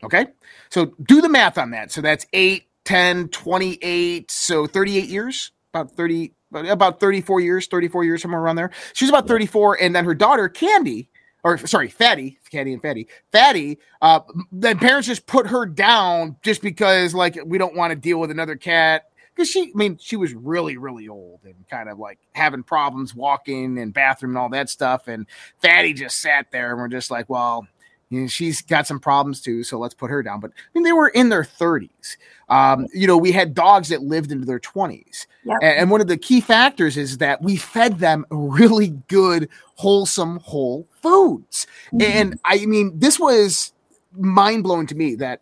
Okay. 0.08 0.28
So 0.70 0.94
do 1.04 1.20
the 1.20 1.28
math 1.28 1.58
on 1.58 1.72
that. 1.72 1.92
So 1.92 2.00
that's 2.00 2.26
8, 2.32 2.64
10, 2.86 3.28
28. 3.28 4.32
So 4.32 4.66
38 4.66 5.10
years, 5.10 5.52
about 5.74 5.92
30, 5.92 6.34
about 6.54 7.02
34 7.02 7.42
years, 7.42 7.68
34 7.68 8.06
years, 8.06 8.22
somewhere 8.22 8.40
around 8.40 8.56
there. 8.56 8.72
She's 8.94 9.10
about 9.10 9.28
34. 9.28 9.82
And 9.82 9.94
then 9.94 10.06
her 10.06 10.16
daughter, 10.16 10.48
Candy, 10.48 11.10
or 11.44 11.58
sorry, 11.58 11.90
Fatty, 11.90 12.40
Candy 12.50 12.72
and 12.72 12.82
Fatty, 12.82 13.10
Fatty, 13.34 13.80
uh, 14.02 14.22
the 14.54 14.76
parents 14.76 15.10
just 15.10 15.28
put 15.28 15.48
her 15.48 15.66
down 15.66 16.38
just 16.42 16.62
because, 16.62 17.14
like, 17.14 17.38
we 17.46 17.58
don't 17.58 17.76
want 17.76 17.92
to 17.92 17.96
deal 17.98 18.22
with 18.22 18.32
another 18.32 18.56
cat. 18.56 19.10
Because 19.36 19.50
she, 19.50 19.64
I 19.64 19.72
mean, 19.76 19.98
she 20.00 20.16
was 20.16 20.34
really, 20.34 20.78
really 20.78 21.10
old 21.10 21.42
and 21.44 21.68
kind 21.70 21.90
of 21.90 22.00
like 22.00 22.18
having 22.34 22.64
problems 22.64 23.14
walking 23.14 23.78
and 23.78 23.94
bathroom 23.94 24.32
and 24.32 24.38
all 24.38 24.50
that 24.50 24.70
stuff. 24.70 25.10
And 25.10 25.28
Fatty 25.62 25.92
just 25.92 26.22
sat 26.22 26.48
there 26.52 26.72
and 26.72 26.80
we're 26.80 26.88
just 26.88 27.12
like, 27.12 27.30
well, 27.30 27.68
you 28.10 28.22
know, 28.22 28.28
she's 28.28 28.62
got 28.62 28.88
some 28.88 29.00
problems 29.00 29.42
too, 29.42 29.64
so 29.64 29.78
let's 29.78 29.94
put 29.94 30.10
her 30.10 30.24
down. 30.24 30.40
But 30.40 30.52
I 30.52 30.64
mean, 30.74 30.84
they 30.84 30.94
were 30.94 31.10
in 31.10 31.30
their 31.30 31.44
30s. 31.44 32.18
Um, 32.50 32.88
you 32.94 33.06
know, 33.06 33.18
we 33.18 33.32
had 33.32 33.54
dogs 33.54 33.90
that 33.90 34.02
lived 34.02 34.32
into 34.32 34.46
their 34.46 34.60
20s. 34.60 35.26
Yep. 35.44 35.58
And, 35.62 35.92
one 35.92 36.00
of 36.00 36.08
the 36.08 36.18
key 36.18 36.40
factors 36.40 36.96
is 36.96 37.18
that 37.18 37.42
we 37.42 37.58
fed 37.58 38.00
them 38.00 38.26
really 38.30 38.90
good, 39.08 39.50
wholesome, 39.76 40.40
whole 40.40 40.88
foods. 41.02 41.68
Mm-hmm. 41.88 42.02
And 42.02 42.40
I 42.46 42.66
mean, 42.66 42.98
this 42.98 43.20
was 43.20 43.74
mind 44.14 44.64
blowing 44.64 44.88
to 44.88 44.96
me 44.96 45.16
that 45.16 45.42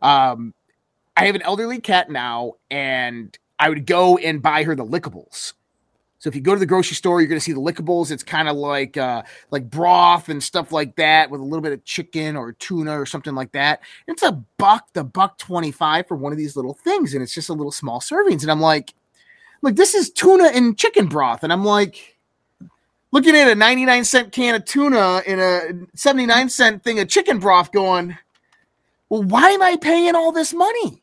um, 0.00 0.54
I 1.16 1.26
have 1.26 1.34
an 1.34 1.42
elderly 1.42 1.80
cat 1.80 2.10
now, 2.10 2.54
and 2.70 3.36
I 3.58 3.68
would 3.68 3.86
go 3.86 4.16
and 4.16 4.40
buy 4.40 4.62
her 4.64 4.74
the 4.74 4.84
lickables 4.84 5.52
so 6.18 6.28
if 6.28 6.34
you 6.34 6.40
go 6.40 6.52
to 6.52 6.58
the 6.58 6.66
grocery 6.66 6.96
store, 6.96 7.20
you're 7.20 7.28
going 7.28 7.38
to 7.38 7.44
see 7.44 7.52
the 7.52 7.60
lickables. 7.60 8.10
It's 8.10 8.24
kind 8.24 8.48
of 8.48 8.56
like 8.56 8.96
uh, 8.96 9.22
like 9.52 9.70
broth 9.70 10.28
and 10.28 10.42
stuff 10.42 10.72
like 10.72 10.96
that 10.96 11.30
with 11.30 11.40
a 11.40 11.44
little 11.44 11.60
bit 11.60 11.72
of 11.72 11.84
chicken 11.84 12.36
or 12.36 12.52
tuna 12.52 12.98
or 12.98 13.06
something 13.06 13.36
like 13.36 13.52
that. 13.52 13.80
It's 14.08 14.24
a 14.24 14.32
buck, 14.56 14.92
the 14.94 15.04
buck 15.04 15.38
twenty 15.38 15.70
five 15.70 16.08
for 16.08 16.16
one 16.16 16.32
of 16.32 16.38
these 16.38 16.56
little 16.56 16.74
things, 16.74 17.14
and 17.14 17.22
it's 17.22 17.34
just 17.34 17.50
a 17.50 17.54
little 17.54 17.70
small 17.70 18.00
servings. 18.00 18.42
And 18.42 18.50
I'm 18.50 18.60
like, 18.60 18.94
like 19.62 19.76
this 19.76 19.94
is 19.94 20.10
tuna 20.10 20.48
and 20.48 20.76
chicken 20.76 21.06
broth, 21.06 21.44
and 21.44 21.52
I'm 21.52 21.64
like. 21.64 22.14
Looking 23.10 23.34
at 23.36 23.50
a 23.50 23.54
99 23.54 24.04
cent 24.04 24.32
can 24.32 24.54
of 24.54 24.66
tuna 24.66 25.22
in 25.24 25.40
a 25.40 25.86
79 25.96 26.50
cent 26.50 26.84
thing 26.84 27.00
of 27.00 27.08
chicken 27.08 27.38
broth, 27.38 27.72
going, 27.72 28.18
well, 29.08 29.22
why 29.22 29.48
am 29.48 29.62
I 29.62 29.76
paying 29.76 30.14
all 30.14 30.30
this 30.30 30.52
money? 30.52 31.02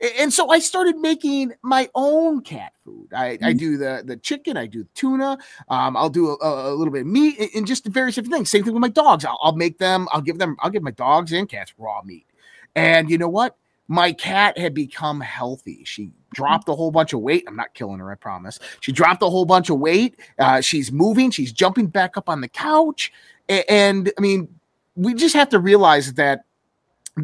And 0.00 0.32
so 0.32 0.50
I 0.50 0.58
started 0.58 0.96
making 0.96 1.52
my 1.62 1.88
own 1.94 2.42
cat 2.42 2.72
food. 2.84 3.08
I, 3.14 3.36
mm-hmm. 3.36 3.44
I 3.44 3.52
do 3.52 3.76
the 3.76 4.02
the 4.04 4.16
chicken, 4.16 4.56
I 4.56 4.66
do 4.66 4.86
tuna, 4.94 5.38
um, 5.68 5.96
I'll 5.96 6.10
do 6.10 6.30
a, 6.30 6.36
a, 6.40 6.74
little 6.74 6.92
bit 6.92 7.02
of 7.02 7.06
meat, 7.06 7.50
and 7.54 7.66
just 7.66 7.86
various 7.86 8.14
different 8.14 8.34
things. 8.34 8.50
Same 8.50 8.64
thing 8.64 8.74
with 8.74 8.80
my 8.80 8.88
dogs. 8.88 9.24
I'll, 9.24 9.38
I'll 9.42 9.56
make 9.56 9.78
them. 9.78 10.08
I'll 10.12 10.20
give 10.20 10.38
them. 10.38 10.56
I'll 10.60 10.70
give 10.70 10.82
my 10.82 10.90
dogs 10.90 11.32
and 11.32 11.48
cats 11.48 11.74
raw 11.78 12.02
meat. 12.02 12.26
And 12.74 13.10
you 13.10 13.18
know 13.18 13.28
what? 13.28 13.56
My 13.88 14.12
cat 14.12 14.56
had 14.56 14.72
become 14.72 15.20
healthy. 15.20 15.82
She 15.84 16.12
dropped 16.32 16.68
a 16.68 16.74
whole 16.74 16.92
bunch 16.92 17.12
of 17.12 17.20
weight. 17.20 17.44
I'm 17.48 17.56
not 17.56 17.74
killing 17.74 17.98
her, 17.98 18.10
I 18.10 18.14
promise. 18.14 18.60
She 18.80 18.92
dropped 18.92 19.22
a 19.22 19.28
whole 19.28 19.44
bunch 19.44 19.68
of 19.68 19.80
weight. 19.80 20.18
Uh, 20.38 20.60
she's 20.60 20.92
moving. 20.92 21.32
She's 21.32 21.52
jumping 21.52 21.88
back 21.88 22.16
up 22.16 22.28
on 22.28 22.40
the 22.40 22.46
couch. 22.46 23.12
And, 23.48 23.64
and 23.68 24.12
I 24.16 24.20
mean, 24.20 24.48
we 24.94 25.14
just 25.14 25.34
have 25.34 25.48
to 25.48 25.58
realize 25.58 26.14
that 26.14 26.44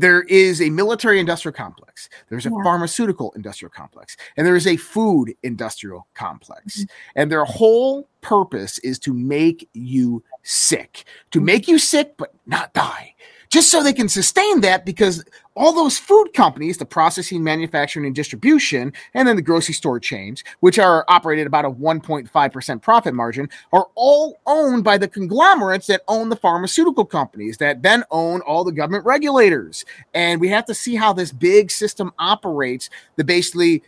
there 0.00 0.22
is 0.22 0.60
a 0.60 0.70
military 0.70 1.18
industrial 1.20 1.52
complex 1.52 2.08
there's 2.28 2.46
a 2.46 2.50
yeah. 2.50 2.62
pharmaceutical 2.62 3.32
industrial 3.36 3.70
complex 3.70 4.16
and 4.36 4.46
there 4.46 4.56
is 4.56 4.66
a 4.66 4.76
food 4.76 5.34
industrial 5.42 6.06
complex 6.14 6.80
mm-hmm. 6.80 7.20
and 7.20 7.30
their 7.30 7.44
whole 7.44 8.08
purpose 8.20 8.78
is 8.80 8.98
to 8.98 9.12
make 9.12 9.68
you 9.72 10.22
sick 10.42 11.04
to 11.30 11.40
make 11.40 11.68
you 11.68 11.78
sick 11.78 12.16
but 12.16 12.34
not 12.46 12.72
die 12.74 13.14
just 13.56 13.70
so 13.70 13.82
they 13.82 13.94
can 13.94 14.06
sustain 14.06 14.60
that 14.60 14.84
because 14.84 15.24
all 15.54 15.72
those 15.72 15.96
food 15.96 16.26
companies, 16.34 16.76
the 16.76 16.84
processing, 16.84 17.42
manufacturing, 17.42 18.04
and 18.04 18.14
distribution, 18.14 18.92
and 19.14 19.26
then 19.26 19.34
the 19.34 19.40
grocery 19.40 19.72
store 19.72 19.98
chains, 19.98 20.44
which 20.60 20.78
are 20.78 21.06
operated 21.08 21.46
about 21.46 21.64
a 21.64 21.70
1.5% 21.70 22.82
profit 22.82 23.14
margin, 23.14 23.48
are 23.72 23.86
all 23.94 24.38
owned 24.44 24.84
by 24.84 24.98
the 24.98 25.08
conglomerates 25.08 25.86
that 25.86 26.02
own 26.06 26.28
the 26.28 26.36
pharmaceutical 26.36 27.06
companies 27.06 27.56
that 27.56 27.80
then 27.80 28.04
own 28.10 28.42
all 28.42 28.62
the 28.62 28.72
government 28.72 29.06
regulators. 29.06 29.86
And 30.12 30.38
we 30.38 30.50
have 30.50 30.66
to 30.66 30.74
see 30.74 30.94
how 30.94 31.14
this 31.14 31.32
big 31.32 31.70
system 31.70 32.12
operates 32.18 32.90
that 33.16 33.24
basically 33.24 33.82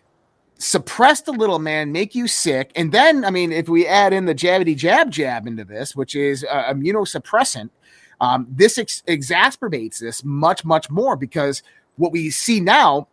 suppress 0.57 1.21
the 1.21 1.33
little 1.33 1.59
man, 1.59 1.93
make 1.93 2.15
you 2.15 2.27
sick. 2.27 2.73
And 2.75 2.91
then, 2.91 3.23
I 3.23 3.31
mean, 3.31 3.53
if 3.53 3.69
we 3.69 3.87
add 3.87 4.15
in 4.15 4.25
the 4.25 4.35
jabbity 4.35 4.75
jab 4.75 5.11
jab 5.11 5.47
into 5.47 5.65
this, 5.65 5.95
which 5.95 6.17
is 6.17 6.43
uh, 6.51 6.73
immunosuppressant, 6.73 7.69
Um, 8.21 8.47
this 8.51 8.79
ex- 8.79 9.03
exacerbates 9.07 9.99
this 9.99 10.25
much, 10.25 10.65
much 10.65 10.91
more 10.91 11.17
because 11.17 11.63
what 11.97 12.13
we 12.13 12.31
see 12.31 12.61
now 12.61 13.09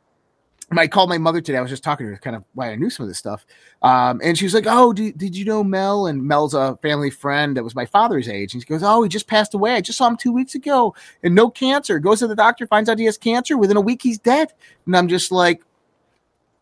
I 0.72 0.88
called 0.88 1.10
my 1.10 1.20
mother 1.20 1.42
today. 1.42 1.60
I 1.60 1.62
was 1.62 1.70
just 1.70 1.84
talking 1.84 2.08
to 2.08 2.12
her, 2.12 2.18
kind 2.18 2.36
of 2.36 2.44
why 2.54 2.72
I 2.72 2.76
knew 2.76 2.90
some 2.90 3.04
of 3.04 3.08
this 3.08 3.20
stuff. 3.20 3.46
Um, 3.84 4.20
and 4.24 4.38
she 4.38 4.46
was 4.46 4.54
like, 4.54 4.66
"Oh, 4.68 4.94
do, 4.94 5.12
did 5.12 5.38
you 5.38 5.46
know 5.46 5.64
Mel?" 5.64 6.08
And 6.08 6.24
Mel's 6.24 6.56
a 6.56 6.78
family 6.82 7.12
friend 7.12 7.56
that 7.56 7.64
was 7.64 7.76
my 7.76 7.86
father's 7.86 8.28
age. 8.28 8.54
And 8.54 8.64
she 8.64 8.68
goes, 8.68 8.82
"Oh, 8.84 9.04
he 9.04 9.10
just 9.10 9.28
passed 9.28 9.54
away. 9.54 9.76
I 9.76 9.82
just 9.82 9.98
saw 9.98 10.08
him 10.08 10.18
two 10.18 10.32
weeks 10.32 10.56
ago, 10.56 10.96
and 11.22 11.36
no 11.36 11.50
cancer." 11.50 12.00
Goes 12.00 12.20
to 12.20 12.28
the 12.28 12.36
doctor, 12.36 12.66
finds 12.66 12.90
out 12.90 12.98
he 12.98 13.06
has 13.06 13.18
cancer. 13.18 13.58
Within 13.58 13.78
a 13.78 13.82
week, 13.82 14.02
he's 14.02 14.18
dead. 14.18 14.54
And 14.88 14.98
I'm 14.98 15.08
just 15.08 15.32
like, 15.32 15.62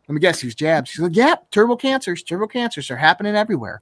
"Let 0.09 0.15
me 0.15 0.19
guess, 0.19 0.41
he 0.41 0.47
was 0.47 0.55
jabbed." 0.55 0.89
She's 0.89 0.99
like, 0.99 1.15
"Yeah, 1.15 1.35
turbo 1.51 1.77
cancers. 1.77 2.23
Turbo 2.23 2.47
cancers 2.47 2.91
are 2.91 2.97
happening 2.97 3.35
everywhere." 3.35 3.81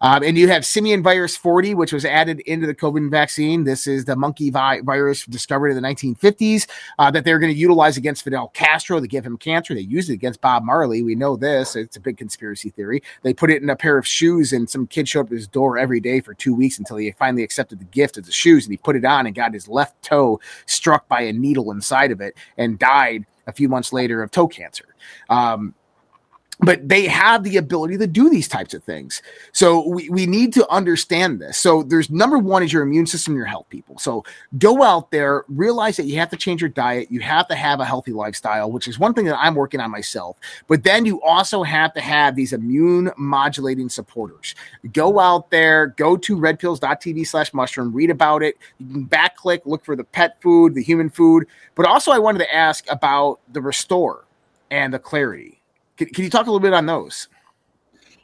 Um, 0.00 0.22
and 0.22 0.38
you 0.38 0.48
have 0.48 0.64
simian 0.64 1.02
virus 1.02 1.36
40, 1.36 1.74
which 1.74 1.92
was 1.92 2.04
added 2.04 2.40
into 2.40 2.66
the 2.66 2.74
COVID 2.74 3.10
vaccine. 3.10 3.64
This 3.64 3.86
is 3.86 4.04
the 4.04 4.16
monkey 4.16 4.50
vi- 4.50 4.80
virus 4.80 5.26
discovered 5.26 5.68
in 5.68 5.80
the 5.80 5.86
1950s 5.86 6.68
uh, 6.98 7.10
that 7.10 7.24
they're 7.24 7.38
going 7.38 7.52
to 7.52 7.58
utilize 7.58 7.96
against 7.96 8.24
Fidel 8.24 8.48
Castro 8.48 9.00
to 9.00 9.06
give 9.06 9.24
him 9.24 9.36
cancer. 9.36 9.74
They 9.74 9.80
used 9.80 10.10
it 10.10 10.14
against 10.14 10.40
Bob 10.40 10.64
Marley. 10.64 11.02
We 11.02 11.14
know 11.14 11.36
this. 11.36 11.76
It's 11.76 11.96
a 11.96 12.00
big 12.00 12.16
conspiracy 12.16 12.70
theory. 12.70 13.02
They 13.22 13.34
put 13.34 13.50
it 13.50 13.62
in 13.62 13.70
a 13.70 13.76
pair 13.76 13.98
of 13.98 14.06
shoes, 14.06 14.52
and 14.52 14.68
some 14.68 14.86
kid 14.86 15.08
showed 15.08 15.20
up 15.20 15.26
at 15.26 15.32
his 15.32 15.48
door 15.48 15.78
every 15.78 16.00
day 16.00 16.20
for 16.20 16.34
two 16.34 16.54
weeks 16.54 16.78
until 16.78 16.96
he 16.96 17.10
finally 17.12 17.42
accepted 17.42 17.78
the 17.78 17.84
gift 17.86 18.16
of 18.16 18.26
the 18.26 18.32
shoes. 18.32 18.64
And 18.64 18.72
he 18.72 18.78
put 18.78 18.96
it 18.96 19.04
on 19.04 19.26
and 19.26 19.34
got 19.34 19.52
his 19.52 19.68
left 19.68 20.02
toe 20.02 20.40
struck 20.66 21.08
by 21.08 21.22
a 21.22 21.32
needle 21.32 21.70
inside 21.70 22.10
of 22.10 22.20
it 22.20 22.36
and 22.56 22.78
died 22.78 23.26
a 23.46 23.52
few 23.52 23.68
months 23.68 23.92
later 23.92 24.22
of 24.22 24.30
toe 24.30 24.48
cancer. 24.48 24.94
Um, 25.28 25.74
but 26.62 26.88
they 26.88 27.06
have 27.06 27.42
the 27.42 27.56
ability 27.56 27.96
to 27.98 28.06
do 28.06 28.28
these 28.28 28.48
types 28.48 28.74
of 28.74 28.84
things. 28.84 29.22
So 29.52 29.86
we, 29.88 30.08
we 30.10 30.26
need 30.26 30.52
to 30.54 30.68
understand 30.68 31.40
this. 31.40 31.56
So 31.58 31.82
there's 31.82 32.10
number 32.10 32.38
one 32.38 32.62
is 32.62 32.72
your 32.72 32.82
immune 32.82 33.06
system, 33.06 33.34
your 33.34 33.46
health 33.46 33.68
people. 33.70 33.98
So 33.98 34.24
go 34.58 34.82
out 34.82 35.10
there, 35.10 35.44
realize 35.48 35.96
that 35.96 36.04
you 36.04 36.18
have 36.18 36.30
to 36.30 36.36
change 36.36 36.60
your 36.60 36.70
diet. 36.70 37.10
You 37.10 37.20
have 37.20 37.48
to 37.48 37.54
have 37.54 37.80
a 37.80 37.84
healthy 37.84 38.12
lifestyle, 38.12 38.70
which 38.70 38.88
is 38.88 38.98
one 38.98 39.14
thing 39.14 39.24
that 39.26 39.38
I'm 39.38 39.54
working 39.54 39.80
on 39.80 39.90
myself. 39.90 40.36
But 40.68 40.84
then 40.84 41.06
you 41.06 41.22
also 41.22 41.62
have 41.62 41.94
to 41.94 42.00
have 42.00 42.36
these 42.36 42.52
immune 42.52 43.10
modulating 43.16 43.88
supporters. 43.88 44.54
Go 44.92 45.18
out 45.18 45.50
there, 45.50 45.88
go 45.88 46.16
to 46.18 46.36
redpills.tv 46.36 47.26
slash 47.26 47.54
mushroom, 47.54 47.92
read 47.92 48.10
about 48.10 48.42
it. 48.42 48.58
You 48.78 48.92
can 48.92 49.04
back 49.04 49.36
click, 49.36 49.62
look 49.64 49.84
for 49.84 49.96
the 49.96 50.04
pet 50.04 50.40
food, 50.42 50.74
the 50.74 50.82
human 50.82 51.08
food. 51.08 51.46
But 51.74 51.86
also 51.86 52.12
I 52.12 52.18
wanted 52.18 52.40
to 52.40 52.54
ask 52.54 52.84
about 52.90 53.40
the 53.52 53.60
restore 53.60 54.24
and 54.70 54.92
the 54.92 54.98
clarity 54.98 55.59
can, 56.00 56.14
can 56.14 56.24
you 56.24 56.30
talk 56.30 56.46
a 56.46 56.50
little 56.50 56.60
bit 56.60 56.72
on 56.72 56.86
those? 56.86 57.28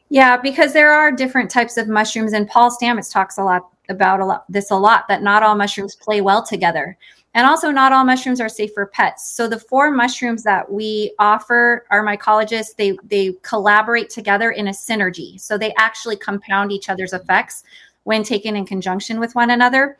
Yeah, 0.08 0.36
because 0.36 0.72
there 0.72 0.92
are 0.92 1.12
different 1.12 1.50
types 1.50 1.76
of 1.76 1.88
mushrooms, 1.88 2.32
and 2.32 2.48
Paul 2.48 2.70
Stamets 2.70 3.12
talks 3.12 3.38
a 3.38 3.44
lot 3.44 3.68
about 3.88 4.20
a 4.20 4.24
lot, 4.24 4.44
this 4.48 4.70
a 4.70 4.76
lot 4.76 5.06
that 5.08 5.22
not 5.22 5.42
all 5.42 5.54
mushrooms 5.54 5.94
play 5.94 6.20
well 6.20 6.44
together. 6.44 6.96
And 7.34 7.46
also, 7.46 7.70
not 7.70 7.92
all 7.92 8.04
mushrooms 8.04 8.40
are 8.40 8.48
safe 8.48 8.72
for 8.72 8.86
pets. 8.86 9.30
So, 9.30 9.46
the 9.46 9.58
four 9.58 9.90
mushrooms 9.90 10.42
that 10.44 10.72
we 10.72 11.12
offer 11.18 11.84
our 11.90 12.02
mycologists, 12.02 12.76
they, 12.76 12.96
they 13.04 13.34
collaborate 13.42 14.08
together 14.08 14.52
in 14.52 14.68
a 14.68 14.70
synergy. 14.70 15.38
So, 15.38 15.58
they 15.58 15.74
actually 15.76 16.16
compound 16.16 16.72
each 16.72 16.88
other's 16.88 17.12
effects 17.12 17.62
when 18.04 18.22
taken 18.22 18.56
in 18.56 18.64
conjunction 18.64 19.20
with 19.20 19.34
one 19.34 19.50
another. 19.50 19.98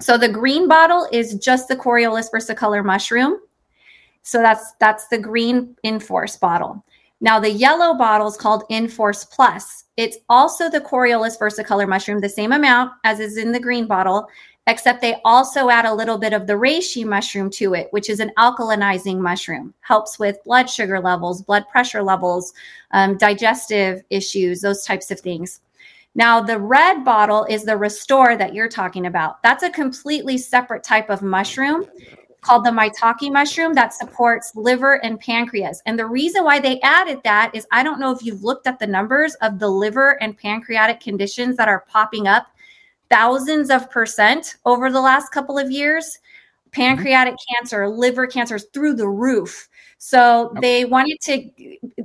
So, 0.00 0.18
the 0.18 0.28
green 0.28 0.66
bottle 0.66 1.06
is 1.12 1.34
just 1.34 1.68
the 1.68 1.76
Coriolus 1.76 2.32
versicolor 2.32 2.84
mushroom. 2.84 3.38
So, 4.22 4.38
that's 4.38 4.72
that's 4.80 5.06
the 5.08 5.18
green 5.18 5.76
Inforce 5.84 6.36
bottle. 6.36 6.84
Now, 7.24 7.40
the 7.40 7.50
yellow 7.50 7.94
bottle 7.94 8.28
is 8.28 8.36
called 8.36 8.64
Inforce 8.68 9.24
Plus. 9.24 9.84
It's 9.96 10.18
also 10.28 10.68
the 10.68 10.82
Coriolus 10.82 11.38
versicolor 11.38 11.88
mushroom, 11.88 12.20
the 12.20 12.28
same 12.28 12.52
amount 12.52 12.92
as 13.02 13.18
is 13.18 13.38
in 13.38 13.50
the 13.50 13.58
green 13.58 13.86
bottle, 13.86 14.28
except 14.66 15.00
they 15.00 15.16
also 15.24 15.70
add 15.70 15.86
a 15.86 15.94
little 15.94 16.18
bit 16.18 16.34
of 16.34 16.46
the 16.46 16.52
reishi 16.52 17.02
mushroom 17.02 17.48
to 17.52 17.72
it, 17.72 17.88
which 17.92 18.10
is 18.10 18.20
an 18.20 18.30
alkalinizing 18.36 19.20
mushroom. 19.20 19.72
Helps 19.80 20.18
with 20.18 20.44
blood 20.44 20.68
sugar 20.68 21.00
levels, 21.00 21.40
blood 21.40 21.66
pressure 21.72 22.02
levels, 22.02 22.52
um, 22.90 23.16
digestive 23.16 24.02
issues, 24.10 24.60
those 24.60 24.84
types 24.84 25.10
of 25.10 25.18
things. 25.18 25.60
Now, 26.14 26.42
the 26.42 26.58
red 26.58 27.06
bottle 27.06 27.46
is 27.48 27.64
the 27.64 27.78
Restore 27.78 28.36
that 28.36 28.52
you're 28.52 28.68
talking 28.68 29.06
about. 29.06 29.42
That's 29.42 29.62
a 29.62 29.70
completely 29.70 30.36
separate 30.36 30.84
type 30.84 31.08
of 31.08 31.22
mushroom 31.22 31.86
called 32.44 32.64
the 32.64 32.70
maitake 32.70 33.32
mushroom 33.32 33.72
that 33.74 33.94
supports 33.94 34.52
liver 34.54 35.02
and 35.04 35.18
pancreas. 35.18 35.82
And 35.86 35.98
the 35.98 36.06
reason 36.06 36.44
why 36.44 36.60
they 36.60 36.80
added 36.82 37.20
that 37.24 37.54
is 37.54 37.66
I 37.72 37.82
don't 37.82 37.98
know 37.98 38.12
if 38.12 38.22
you've 38.22 38.44
looked 38.44 38.66
at 38.66 38.78
the 38.78 38.86
numbers 38.86 39.34
of 39.36 39.58
the 39.58 39.68
liver 39.68 40.22
and 40.22 40.36
pancreatic 40.36 41.00
conditions 41.00 41.56
that 41.56 41.68
are 41.68 41.84
popping 41.88 42.28
up 42.28 42.46
thousands 43.10 43.70
of 43.70 43.90
percent 43.90 44.56
over 44.64 44.90
the 44.90 45.00
last 45.00 45.30
couple 45.30 45.58
of 45.58 45.70
years. 45.70 46.18
Pancreatic 46.72 47.34
mm-hmm. 47.34 47.54
cancer, 47.54 47.88
liver 47.88 48.26
cancers 48.26 48.66
through 48.72 48.94
the 48.94 49.08
roof. 49.08 49.68
So 50.06 50.52
they 50.60 50.84
wanted 50.84 51.18
to, 51.22 51.50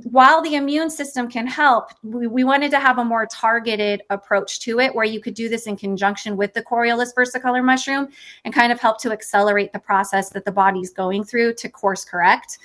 while 0.04 0.40
the 0.40 0.54
immune 0.54 0.88
system 0.88 1.28
can 1.28 1.46
help, 1.46 1.90
we, 2.02 2.26
we, 2.26 2.44
wanted 2.44 2.70
to 2.70 2.80
have 2.80 2.96
a 2.96 3.04
more 3.04 3.26
targeted 3.26 4.00
approach 4.08 4.60
to 4.60 4.80
it 4.80 4.94
where 4.94 5.04
you 5.04 5.20
could 5.20 5.34
do 5.34 5.50
this 5.50 5.66
in 5.66 5.76
conjunction 5.76 6.38
with 6.38 6.54
the 6.54 6.62
Coriolus 6.62 7.14
versicolor 7.14 7.62
mushroom 7.62 8.08
and 8.46 8.54
kind 8.54 8.72
of 8.72 8.80
help 8.80 9.02
to 9.02 9.12
accelerate 9.12 9.74
the 9.74 9.78
process 9.78 10.30
that 10.30 10.46
the 10.46 10.50
body's 10.50 10.90
going 10.94 11.24
through 11.24 11.52
to 11.56 11.68
course 11.68 12.02
correct. 12.02 12.56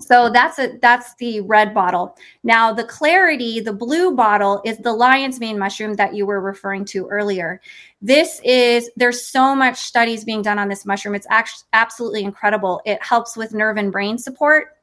So 0.00 0.30
that's 0.30 0.58
a 0.58 0.78
that's 0.82 1.14
the 1.16 1.40
red 1.42 1.72
bottle. 1.72 2.16
Now 2.42 2.72
the 2.72 2.84
clarity, 2.84 3.60
the 3.60 3.72
blue 3.72 4.14
bottle 4.14 4.60
is 4.64 4.78
the 4.78 4.92
lion's 4.92 5.38
mane 5.38 5.58
mushroom 5.58 5.94
that 5.94 6.14
you 6.14 6.26
were 6.26 6.40
referring 6.40 6.84
to 6.86 7.06
earlier. 7.08 7.60
This 8.02 8.40
is 8.44 8.90
there's 8.96 9.24
so 9.24 9.54
much 9.54 9.78
studies 9.78 10.24
being 10.24 10.42
done 10.42 10.58
on 10.58 10.68
this 10.68 10.84
mushroom. 10.84 11.14
It's 11.14 11.26
actually 11.30 11.66
absolutely 11.72 12.24
incredible. 12.24 12.80
It 12.84 13.02
helps 13.02 13.36
with 13.36 13.54
nerve 13.54 13.76
and 13.76 13.92
brain 13.92 14.18
support. 14.18 14.76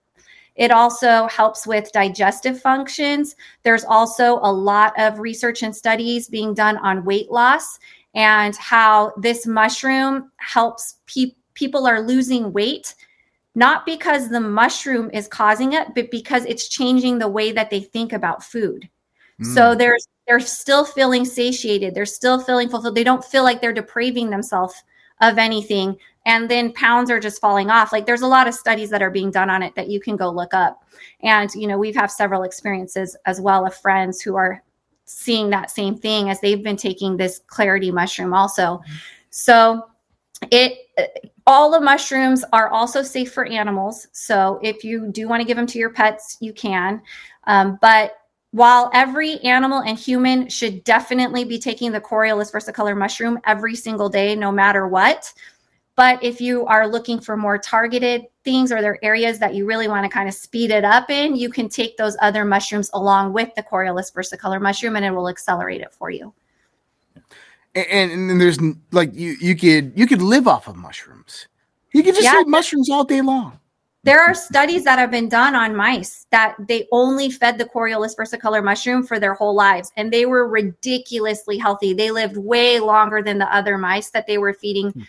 It 0.56 0.72
also 0.72 1.28
helps 1.28 1.68
with 1.68 1.92
digestive 1.92 2.62
functions. 2.62 3.36
There's 3.64 3.84
also 3.84 4.40
a 4.42 4.52
lot 4.52 4.94
of 4.98 5.20
research 5.20 5.64
and 5.64 5.76
studies 5.76 6.30
being 6.30 6.54
done 6.54 6.78
on 6.78 7.06
weight 7.06 7.30
loss 7.30 7.78
and 8.16 8.56
how 8.56 9.14
this 9.18 9.46
mushroom 9.46 10.32
helps 10.38 10.96
pe- 11.06 11.36
people 11.54 11.86
are 11.86 12.02
losing 12.02 12.54
weight 12.54 12.96
not 13.58 13.88
because 13.88 14.30
the 14.30 14.40
mushroom 14.40 15.10
is 15.12 15.28
causing 15.28 15.74
it, 15.74 15.88
but 15.96 16.12
because 16.12 16.46
it's 16.46 16.70
changing 16.70 17.18
the 17.18 17.28
way 17.28 17.52
that 17.52 17.72
they 17.72 17.82
think 17.82 18.14
about 18.14 18.44
food. 18.44 18.88
Mm. 19.42 19.56
So 19.56 19.74
they're 19.74 19.98
they're 20.28 20.40
still 20.40 20.86
feeling 20.86 21.26
satiated, 21.26 21.96
they're 21.96 22.06
still 22.06 22.40
feeling 22.40 22.70
fulfilled. 22.70 22.94
They 22.94 23.04
don't 23.04 23.26
feel 23.26 23.44
like 23.44 23.60
they're 23.60 23.74
depraving 23.74 24.30
themselves 24.30 24.76
of 25.22 25.40
anything. 25.40 25.98
And 26.28 26.48
then 26.48 26.72
pounds 26.74 27.10
are 27.10 27.20
just 27.20 27.42
falling 27.42 27.72
off. 27.72 27.92
Like 27.92 28.06
there's 28.06 28.22
a 28.22 28.28
lot 28.28 28.48
of 28.48 28.54
studies 28.54 28.92
that 28.92 29.02
are 29.02 29.10
being 29.10 29.32
done 29.32 29.50
on 29.50 29.64
it 29.64 29.74
that 29.74 29.90
you 29.90 30.00
can 30.00 30.18
go 30.18 30.30
look 30.30 30.54
up. 30.54 30.84
And 31.22 31.50
you 31.56 31.66
know, 31.66 31.80
we've 31.80 31.96
have 31.96 32.12
several 32.12 32.44
experiences 32.44 33.18
as 33.26 33.42
well 33.42 33.66
of 33.66 33.74
friends 33.76 34.22
who 34.22 34.36
are 34.36 34.62
seeing 35.06 35.50
that 35.50 35.72
same 35.72 35.98
thing 35.98 36.30
as 36.30 36.40
they've 36.42 36.64
been 36.64 36.78
taking 36.78 37.18
this 37.18 37.40
clarity 37.48 37.90
mushroom 37.90 38.36
also. 38.36 38.82
So 39.32 39.88
it 40.52 40.78
all 41.48 41.72
the 41.72 41.80
mushrooms 41.80 42.44
are 42.52 42.70
also 42.70 43.02
safe 43.02 43.32
for 43.32 43.46
animals. 43.46 44.08
So 44.12 44.60
if 44.62 44.84
you 44.84 45.08
do 45.08 45.30
want 45.30 45.40
to 45.40 45.48
give 45.48 45.56
them 45.56 45.66
to 45.68 45.80
your 45.80 45.90
pets, 45.90 46.38
you 46.42 46.52
can. 46.52 47.02
Um, 47.46 47.80
but 47.82 48.18
while 48.52 48.92
every 48.94 49.40
animal 49.40 49.80
and 49.80 49.98
human 49.98 50.50
should 50.50 50.84
definitely 50.84 51.46
be 51.46 51.58
taking 51.58 51.94
the 51.94 52.02
Coriolus 52.02 52.52
versicolor 52.52 52.98
mushroom 52.98 53.40
every 53.46 53.76
single 53.76 54.10
day, 54.10 54.36
no 54.36 54.52
matter 54.52 54.90
what. 54.90 55.34
But 55.96 56.22
if 56.22 56.42
you 56.42 56.66
are 56.66 56.86
looking 56.86 57.20
for 57.20 57.38
more 57.38 57.58
targeted 57.58 58.26
things 58.44 58.72
or 58.72 58.82
there 58.82 58.92
are 58.92 59.00
areas 59.02 59.40
that 59.40 59.56
you 59.56 59.66
really 59.66 59.88
want 59.88 60.04
to 60.04 60.10
kind 60.10 60.28
of 60.28 60.36
speed 60.36 60.70
it 60.70 60.84
up 60.84 61.10
in, 61.10 61.36
you 61.36 61.50
can 61.50 61.70
take 61.70 61.96
those 61.96 62.18
other 62.22 62.44
mushrooms 62.44 62.90
along 62.94 63.32
with 63.32 63.50
the 63.56 63.64
Coriolus 63.64 64.14
versicolor 64.14 64.62
mushroom 64.62 64.98
and 64.98 65.06
it 65.06 65.12
will 65.12 65.30
accelerate 65.30 65.82
it 65.82 65.94
for 65.94 66.10
you 66.10 66.34
and, 67.78 68.32
and 68.32 68.42
there's 68.42 68.60
like 68.92 69.14
you 69.14 69.36
you 69.40 69.56
could 69.56 69.94
you 69.96 70.08
could 70.08 70.22
live 70.22 70.48
off 70.48 70.68
of 70.68 70.76
mushrooms. 70.76 71.48
You 71.94 72.04
could 72.04 72.16
just 72.16 72.26
yeah. 72.26 72.42
eat 72.42 72.48
mushrooms 72.48 72.90
all 72.90 73.04
day 73.04 73.22
long. 73.22 73.60
There 74.04 74.22
are 74.22 74.34
studies 74.34 74.86
that 74.86 75.00
have 75.00 75.12
been 75.12 75.28
done 75.28 75.54
on 75.54 75.76
mice 75.76 76.28
that 76.32 76.56
they 76.68 76.88
only 76.94 77.30
fed 77.30 77.58
the 77.58 77.66
Coriolus 77.66 78.16
versicolor 78.16 78.64
mushroom 78.64 79.06
for 79.06 79.20
their 79.20 79.34
whole 79.34 79.54
lives, 79.54 79.92
and 79.98 80.14
they 80.14 80.26
were 80.26 80.48
ridiculously 80.48 81.58
healthy. 81.58 81.94
They 81.94 82.12
lived 82.12 82.38
way 82.38 82.80
longer 82.80 83.22
than 83.22 83.38
the 83.38 83.54
other 83.54 83.78
mice 83.78 84.12
that 84.12 84.26
they 84.26 84.38
were 84.38 84.54
feeding. 84.54 84.92
Hmm. 84.92 85.02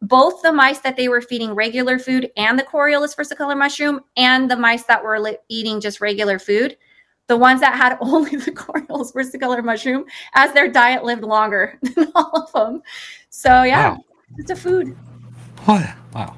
Both 0.00 0.40
the 0.40 0.52
mice 0.52 0.78
that 0.78 0.96
they 0.96 1.08
were 1.08 1.20
feeding 1.20 1.52
regular 1.52 1.98
food 1.98 2.30
and 2.38 2.58
the 2.58 2.62
Coriolus 2.62 3.14
versicolor 3.14 3.58
mushroom, 3.58 4.00
and 4.16 4.50
the 4.50 4.56
mice 4.56 4.84
that 4.84 5.04
were 5.04 5.20
li- 5.20 5.36
eating 5.50 5.80
just 5.80 6.00
regular 6.00 6.38
food, 6.38 6.78
the 7.26 7.36
ones 7.36 7.60
that 7.60 7.74
had 7.74 7.98
only 8.00 8.36
the 8.36 8.52
Coriolus 8.52 9.12
versicolor 9.12 9.64
mushroom 9.64 10.04
as 10.34 10.52
their 10.52 10.68
diet 10.68 11.04
lived 11.04 11.22
longer 11.22 11.78
than 11.82 12.10
all 12.14 12.42
of 12.44 12.52
them. 12.52 12.82
So 13.30 13.62
yeah, 13.62 13.90
wow. 13.90 14.04
it's 14.38 14.50
a 14.50 14.56
food. 14.56 14.96
Wow. 15.66 16.36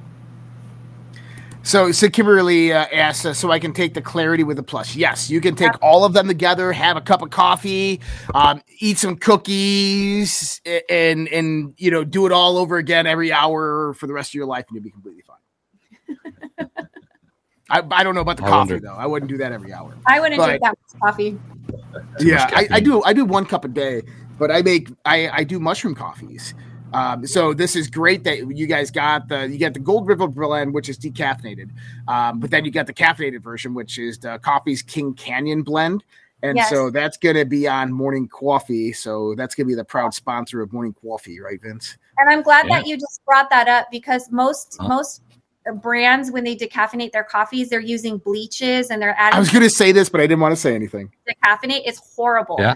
So, 1.68 1.92
so 1.92 2.08
Kimberly 2.08 2.72
uh, 2.72 2.86
asked, 2.94 3.26
uh, 3.26 3.34
so 3.34 3.50
I 3.50 3.58
can 3.58 3.74
take 3.74 3.92
the 3.92 4.00
clarity 4.00 4.42
with 4.42 4.56
the 4.56 4.62
plus. 4.62 4.96
Yes, 4.96 5.28
you 5.28 5.38
can 5.38 5.54
take 5.54 5.72
all 5.82 6.02
of 6.02 6.14
them 6.14 6.26
together, 6.26 6.72
have 6.72 6.96
a 6.96 7.00
cup 7.02 7.20
of 7.20 7.28
coffee, 7.28 8.00
um, 8.32 8.62
eat 8.78 8.96
some 8.96 9.16
cookies, 9.16 10.62
and 10.88 11.28
and 11.28 11.74
you 11.76 11.90
know 11.90 12.04
do 12.04 12.24
it 12.24 12.32
all 12.32 12.56
over 12.56 12.78
again 12.78 13.06
every 13.06 13.30
hour 13.30 13.92
for 13.92 14.06
the 14.06 14.14
rest 14.14 14.30
of 14.30 14.34
your 14.34 14.46
life, 14.46 14.64
and 14.68 14.76
you'll 14.76 14.84
be 14.84 14.90
completely 14.90 15.22
fine. 15.26 16.70
I, 17.70 17.82
I 17.90 18.02
don't 18.02 18.14
know 18.14 18.22
about 18.22 18.38
the 18.38 18.44
I 18.44 18.48
coffee 18.48 18.74
wonder. 18.74 18.80
though. 18.80 18.94
I 18.94 19.06
wouldn't 19.06 19.30
do 19.30 19.36
that 19.38 19.52
every 19.52 19.72
hour. 19.72 19.94
I 20.06 20.20
wouldn't 20.20 20.38
but, 20.38 20.46
drink 20.46 20.62
that 20.62 20.74
much 20.92 21.00
coffee. 21.00 21.38
Yeah, 22.20 22.48
I, 22.52 22.68
I 22.72 22.80
do. 22.80 23.02
I 23.04 23.12
do 23.12 23.24
one 23.24 23.44
cup 23.44 23.64
a 23.64 23.68
day, 23.68 24.02
but 24.38 24.50
I 24.50 24.62
make 24.62 24.88
I 25.04 25.28
I 25.28 25.44
do 25.44 25.60
mushroom 25.60 25.94
coffees. 25.94 26.54
Um, 26.92 27.26
so 27.26 27.52
this 27.52 27.76
is 27.76 27.88
great 27.88 28.24
that 28.24 28.56
you 28.56 28.66
guys 28.66 28.90
got 28.90 29.28
the 29.28 29.48
you 29.48 29.58
got 29.58 29.74
the 29.74 29.80
Gold 29.80 30.06
River 30.06 30.26
blend, 30.26 30.72
which 30.72 30.88
is 30.88 30.98
decaffeinated, 30.98 31.70
um, 32.08 32.40
but 32.40 32.50
then 32.50 32.64
you 32.64 32.70
got 32.70 32.86
the 32.86 32.94
caffeinated 32.94 33.42
version, 33.42 33.74
which 33.74 33.98
is 33.98 34.18
the 34.18 34.38
Coffee's 34.38 34.82
King 34.82 35.14
Canyon 35.14 35.62
blend. 35.62 36.04
And 36.42 36.56
yes. 36.56 36.70
so 36.70 36.88
that's 36.88 37.16
going 37.16 37.34
to 37.34 37.44
be 37.44 37.66
on 37.66 37.92
Morning 37.92 38.28
Coffee. 38.28 38.92
So 38.92 39.34
that's 39.34 39.56
going 39.56 39.66
to 39.66 39.68
be 39.68 39.74
the 39.74 39.84
proud 39.84 40.14
sponsor 40.14 40.60
of 40.60 40.72
Morning 40.72 40.94
Coffee, 41.02 41.40
right, 41.40 41.60
Vince? 41.60 41.96
And 42.16 42.30
I'm 42.30 42.42
glad 42.42 42.68
yeah. 42.68 42.78
that 42.78 42.86
you 42.86 42.96
just 42.96 43.24
brought 43.24 43.50
that 43.50 43.66
up 43.66 43.88
because 43.90 44.30
most 44.30 44.76
huh? 44.80 44.88
most 44.88 45.22
brands 45.72 46.30
when 46.30 46.44
they 46.44 46.56
decaffeinate 46.56 47.12
their 47.12 47.24
coffees, 47.24 47.68
they're 47.68 47.80
using 47.80 48.18
bleaches 48.18 48.90
and 48.90 49.00
they're 49.00 49.14
adding. 49.18 49.36
I 49.36 49.40
was 49.40 49.50
going 49.50 49.62
to 49.62 49.70
say 49.70 49.92
this, 49.92 50.08
but 50.08 50.20
I 50.20 50.24
didn't 50.24 50.40
want 50.40 50.52
to 50.52 50.60
say 50.60 50.74
anything. 50.74 51.12
Decaffeinate 51.28 51.86
is 51.86 51.98
horrible. 52.16 52.56
Yeah. 52.58 52.74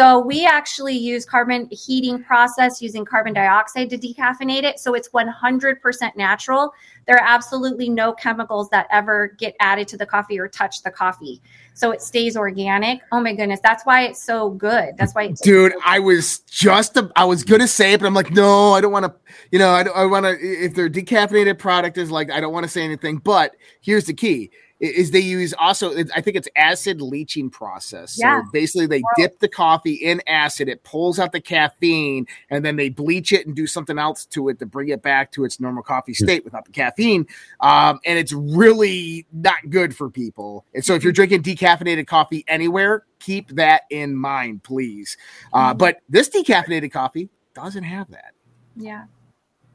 So 0.00 0.18
we 0.18 0.46
actually 0.46 0.96
use 0.96 1.26
carbon 1.26 1.68
heating 1.70 2.24
process 2.24 2.80
using 2.80 3.04
carbon 3.04 3.34
dioxide 3.34 3.90
to 3.90 3.98
decaffeinate 3.98 4.62
it. 4.62 4.78
So 4.78 4.94
it's 4.94 5.10
100% 5.10 6.16
natural. 6.16 6.72
There 7.06 7.16
are 7.16 7.22
absolutely 7.22 7.90
no 7.90 8.14
chemicals 8.14 8.70
that 8.70 8.86
ever 8.90 9.36
get 9.38 9.54
added 9.60 9.88
to 9.88 9.98
the 9.98 10.06
coffee 10.06 10.40
or 10.40 10.48
touch 10.48 10.82
the 10.82 10.90
coffee. 10.90 11.42
So 11.74 11.90
it 11.90 12.00
stays 12.00 12.34
organic. 12.34 13.00
Oh 13.12 13.20
my 13.20 13.34
goodness, 13.34 13.60
that's 13.62 13.84
why 13.84 14.04
it's 14.04 14.24
so 14.24 14.52
good. 14.52 14.94
That's 14.96 15.14
why, 15.14 15.34
dude. 15.42 15.74
I 15.84 15.98
was 15.98 16.38
just 16.40 16.96
I 17.14 17.24
was 17.26 17.44
gonna 17.44 17.68
say 17.68 17.92
it, 17.92 18.00
but 18.00 18.06
I'm 18.06 18.14
like, 18.14 18.30
no, 18.30 18.72
I 18.72 18.80
don't 18.80 18.92
want 18.92 19.04
to. 19.04 19.14
You 19.50 19.58
know, 19.58 19.68
I, 19.68 19.82
I 19.82 20.06
want 20.06 20.24
to. 20.24 20.30
If 20.40 20.74
their 20.74 20.88
decaffeinated 20.88 21.58
product 21.58 21.98
is 21.98 22.10
like, 22.10 22.30
I 22.30 22.40
don't 22.40 22.54
want 22.54 22.64
to 22.64 22.70
say 22.70 22.82
anything. 22.82 23.18
But 23.18 23.54
here's 23.82 24.06
the 24.06 24.14
key: 24.14 24.50
is 24.80 25.10
they 25.10 25.20
use 25.20 25.52
also 25.58 25.94
I 26.14 26.20
think 26.20 26.36
it's 26.36 26.48
acid 26.56 27.00
leaching 27.00 27.50
process. 27.50 28.18
Yeah. 28.18 28.42
So 28.42 28.50
basically 28.50 28.86
they 28.86 29.02
dip 29.16 29.38
the 29.38 29.48
coffee 29.48 29.94
in 29.94 30.22
acid, 30.26 30.68
it 30.68 30.82
pulls 30.84 31.18
out 31.18 31.32
the 31.32 31.40
caffeine, 31.40 32.26
and 32.48 32.64
then 32.64 32.76
they 32.76 32.88
bleach 32.88 33.32
it 33.32 33.46
and 33.46 33.54
do 33.54 33.66
something 33.66 33.98
else 33.98 34.24
to 34.26 34.48
it 34.48 34.58
to 34.58 34.66
bring 34.66 34.88
it 34.88 35.02
back 35.02 35.32
to 35.32 35.44
its 35.44 35.60
normal 35.60 35.82
coffee 35.82 36.14
hmm. 36.16 36.24
state 36.24 36.44
without 36.44 36.64
the 36.64 36.72
caffeine. 36.72 37.26
Um, 37.60 38.00
and 38.06 38.18
it's 38.18 38.32
really 38.32 39.26
not 39.32 39.68
good 39.68 39.94
for 39.94 40.08
people. 40.08 40.64
And 40.74 40.84
so 40.84 40.94
if 40.94 41.04
you're 41.04 41.12
drinking 41.12 41.42
decaffeinated 41.42 42.06
coffee 42.06 42.44
anywhere, 42.48 43.04
keep 43.18 43.50
that 43.50 43.82
in 43.90 44.16
mind, 44.16 44.62
please. 44.62 45.16
Uh, 45.52 45.70
mm-hmm. 45.70 45.78
but 45.78 45.98
this 46.08 46.30
decaffeinated 46.30 46.90
coffee 46.90 47.28
doesn't 47.54 47.84
have 47.84 48.10
that. 48.10 48.32
Yeah. 48.76 49.04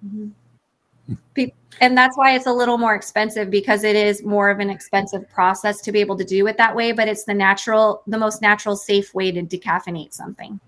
Mm-hmm 0.06 0.30
and 1.82 1.98
that's 1.98 2.18
why 2.18 2.36
it's 2.36 2.46
a 2.46 2.54
little 2.54 2.78
more 2.78 2.96
expensive 2.96 3.50
because 3.50 3.84
it 3.84 3.96
is 3.96 4.24
more 4.24 4.50
of 4.50 4.60
an 4.60 4.70
expensive 4.70 5.30
process 5.30 5.82
to 5.82 5.92
be 5.92 6.00
able 6.00 6.18
to 6.18 6.24
do 6.24 6.48
it 6.48 6.58
that 6.58 6.76
way 6.76 6.92
but 6.92 7.08
it's 7.08 7.26
the 7.26 7.34
natural 7.34 8.02
the 8.08 8.18
most 8.18 8.42
natural 8.42 8.76
safe 8.76 9.14
way 9.14 9.32
to 9.32 9.42
decaffeinate 9.42 10.14
something. 10.14 10.60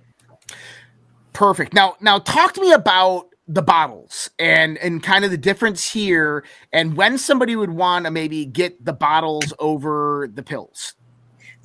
Perfect. 1.34 1.74
Now 1.74 1.96
now 2.02 2.20
talk 2.20 2.54
to 2.54 2.62
me 2.62 2.72
about 2.72 3.30
the 3.48 3.62
bottles 3.62 4.30
and 4.40 4.78
and 4.80 5.02
kind 5.02 5.24
of 5.24 5.32
the 5.32 5.38
difference 5.38 5.90
here 5.90 6.44
and 6.74 6.98
when 6.98 7.18
somebody 7.18 7.56
would 7.56 7.70
want 7.70 8.06
to 8.06 8.12
maybe 8.12 8.46
get 8.46 8.84
the 8.84 8.92
bottles 8.92 9.54
over 9.60 10.30
the 10.34 10.44
pills 10.44 10.96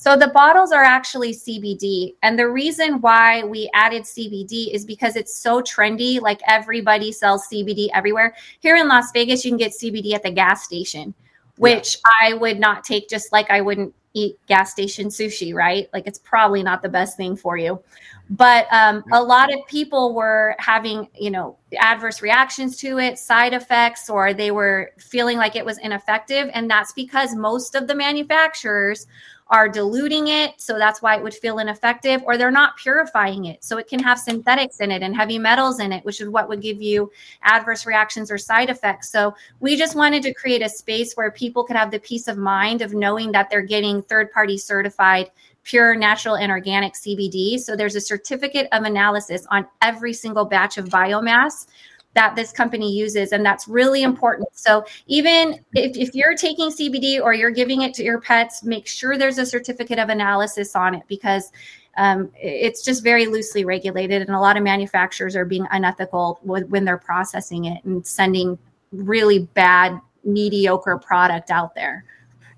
so 0.02 0.16
the 0.16 0.26
bottles 0.26 0.72
are 0.72 0.82
actually 0.82 1.32
CBD. 1.32 2.16
And 2.24 2.36
the 2.36 2.48
reason 2.48 3.00
why 3.00 3.44
we 3.44 3.70
added 3.72 4.02
CBD 4.02 4.74
is 4.74 4.84
because 4.84 5.14
it's 5.14 5.38
so 5.38 5.60
trendy. 5.62 6.20
Like 6.20 6.40
everybody 6.48 7.12
sells 7.12 7.46
CBD 7.46 7.86
everywhere. 7.94 8.34
Here 8.58 8.74
in 8.74 8.88
Las 8.88 9.12
Vegas, 9.12 9.44
you 9.44 9.52
can 9.52 9.58
get 9.58 9.70
CBD 9.70 10.12
at 10.14 10.24
the 10.24 10.32
gas 10.32 10.64
station, 10.64 11.14
which 11.56 11.98
yeah. 12.20 12.30
I 12.30 12.34
would 12.34 12.58
not 12.58 12.82
take 12.82 13.08
just 13.08 13.30
like 13.30 13.48
I 13.48 13.60
wouldn't 13.60 13.94
eat 14.12 14.40
gas 14.48 14.72
station 14.72 15.06
sushi, 15.06 15.54
right? 15.54 15.88
Like 15.92 16.08
it's 16.08 16.18
probably 16.18 16.64
not 16.64 16.82
the 16.82 16.88
best 16.88 17.16
thing 17.16 17.36
for 17.36 17.56
you. 17.56 17.80
But 18.28 18.66
um, 18.72 19.04
a 19.12 19.22
lot 19.22 19.54
of 19.54 19.60
people 19.68 20.14
were 20.14 20.56
having, 20.58 21.08
you 21.14 21.30
know, 21.30 21.58
adverse 21.78 22.22
reactions 22.22 22.76
to 22.78 22.98
it, 22.98 23.20
side 23.20 23.54
effects, 23.54 24.10
or 24.10 24.34
they 24.34 24.50
were 24.50 24.90
feeling 24.98 25.38
like 25.38 25.54
it 25.54 25.64
was 25.64 25.78
ineffective. 25.78 26.50
And 26.54 26.68
that's 26.68 26.92
because 26.92 27.36
most 27.36 27.76
of 27.76 27.86
the 27.86 27.94
manufacturers 27.94 29.06
are 29.52 29.68
diluting 29.68 30.28
it. 30.28 30.54
So 30.56 30.78
that's 30.78 31.02
why 31.02 31.14
it 31.14 31.22
would 31.22 31.34
feel 31.34 31.58
ineffective, 31.58 32.22
or 32.24 32.38
they're 32.38 32.50
not 32.50 32.78
purifying 32.78 33.44
it. 33.44 33.62
So 33.62 33.76
it 33.76 33.86
can 33.86 34.02
have 34.02 34.18
synthetics 34.18 34.80
in 34.80 34.90
it 34.90 35.02
and 35.02 35.14
heavy 35.14 35.38
metals 35.38 35.78
in 35.78 35.92
it, 35.92 36.02
which 36.06 36.22
is 36.22 36.30
what 36.30 36.48
would 36.48 36.62
give 36.62 36.80
you 36.80 37.12
adverse 37.42 37.84
reactions 37.84 38.30
or 38.30 38.38
side 38.38 38.70
effects. 38.70 39.10
So 39.10 39.34
we 39.60 39.76
just 39.76 39.94
wanted 39.94 40.22
to 40.22 40.32
create 40.32 40.62
a 40.62 40.70
space 40.70 41.12
where 41.14 41.30
people 41.30 41.64
could 41.64 41.76
have 41.76 41.90
the 41.90 42.00
peace 42.00 42.28
of 42.28 42.38
mind 42.38 42.80
of 42.80 42.94
knowing 42.94 43.30
that 43.32 43.50
they're 43.50 43.60
getting 43.60 44.00
third 44.02 44.32
party 44.32 44.56
certified 44.56 45.30
pure 45.64 45.94
natural 45.94 46.36
and 46.36 46.50
organic 46.50 46.94
CBD. 46.94 47.58
So 47.60 47.76
there's 47.76 47.94
a 47.94 48.00
certificate 48.00 48.68
of 48.72 48.84
analysis 48.84 49.46
on 49.50 49.66
every 49.80 50.12
single 50.12 50.44
batch 50.44 50.78
of 50.78 50.86
biomass 50.86 51.66
that 52.14 52.36
this 52.36 52.52
company 52.52 52.92
uses 52.92 53.32
and 53.32 53.44
that's 53.44 53.66
really 53.66 54.02
important. 54.02 54.48
So 54.52 54.84
even 55.06 55.64
if, 55.74 55.96
if 55.96 56.14
you're 56.14 56.36
taking 56.36 56.70
cbd 56.70 57.20
or 57.20 57.34
you're 57.34 57.50
giving 57.50 57.82
it 57.82 57.94
to 57.94 58.04
your 58.04 58.20
pets 58.20 58.62
make 58.62 58.86
sure 58.86 59.16
there's 59.16 59.38
a 59.38 59.46
certificate 59.46 59.98
of 59.98 60.08
analysis 60.08 60.76
on 60.76 60.94
it 60.94 61.02
because 61.08 61.50
um, 61.96 62.30
it's 62.34 62.82
just 62.82 63.02
very 63.02 63.26
loosely 63.26 63.64
regulated 63.64 64.22
and 64.22 64.34
a 64.34 64.40
lot 64.40 64.56
of 64.56 64.62
manufacturers 64.62 65.36
are 65.36 65.44
being 65.44 65.66
unethical 65.70 66.38
when 66.42 66.84
they're 66.84 66.96
processing 66.98 67.66
it 67.66 67.84
and 67.84 68.06
sending 68.06 68.58
really 68.92 69.40
bad 69.54 70.00
mediocre 70.24 70.98
product 70.98 71.50
out 71.50 71.74
there. 71.74 72.04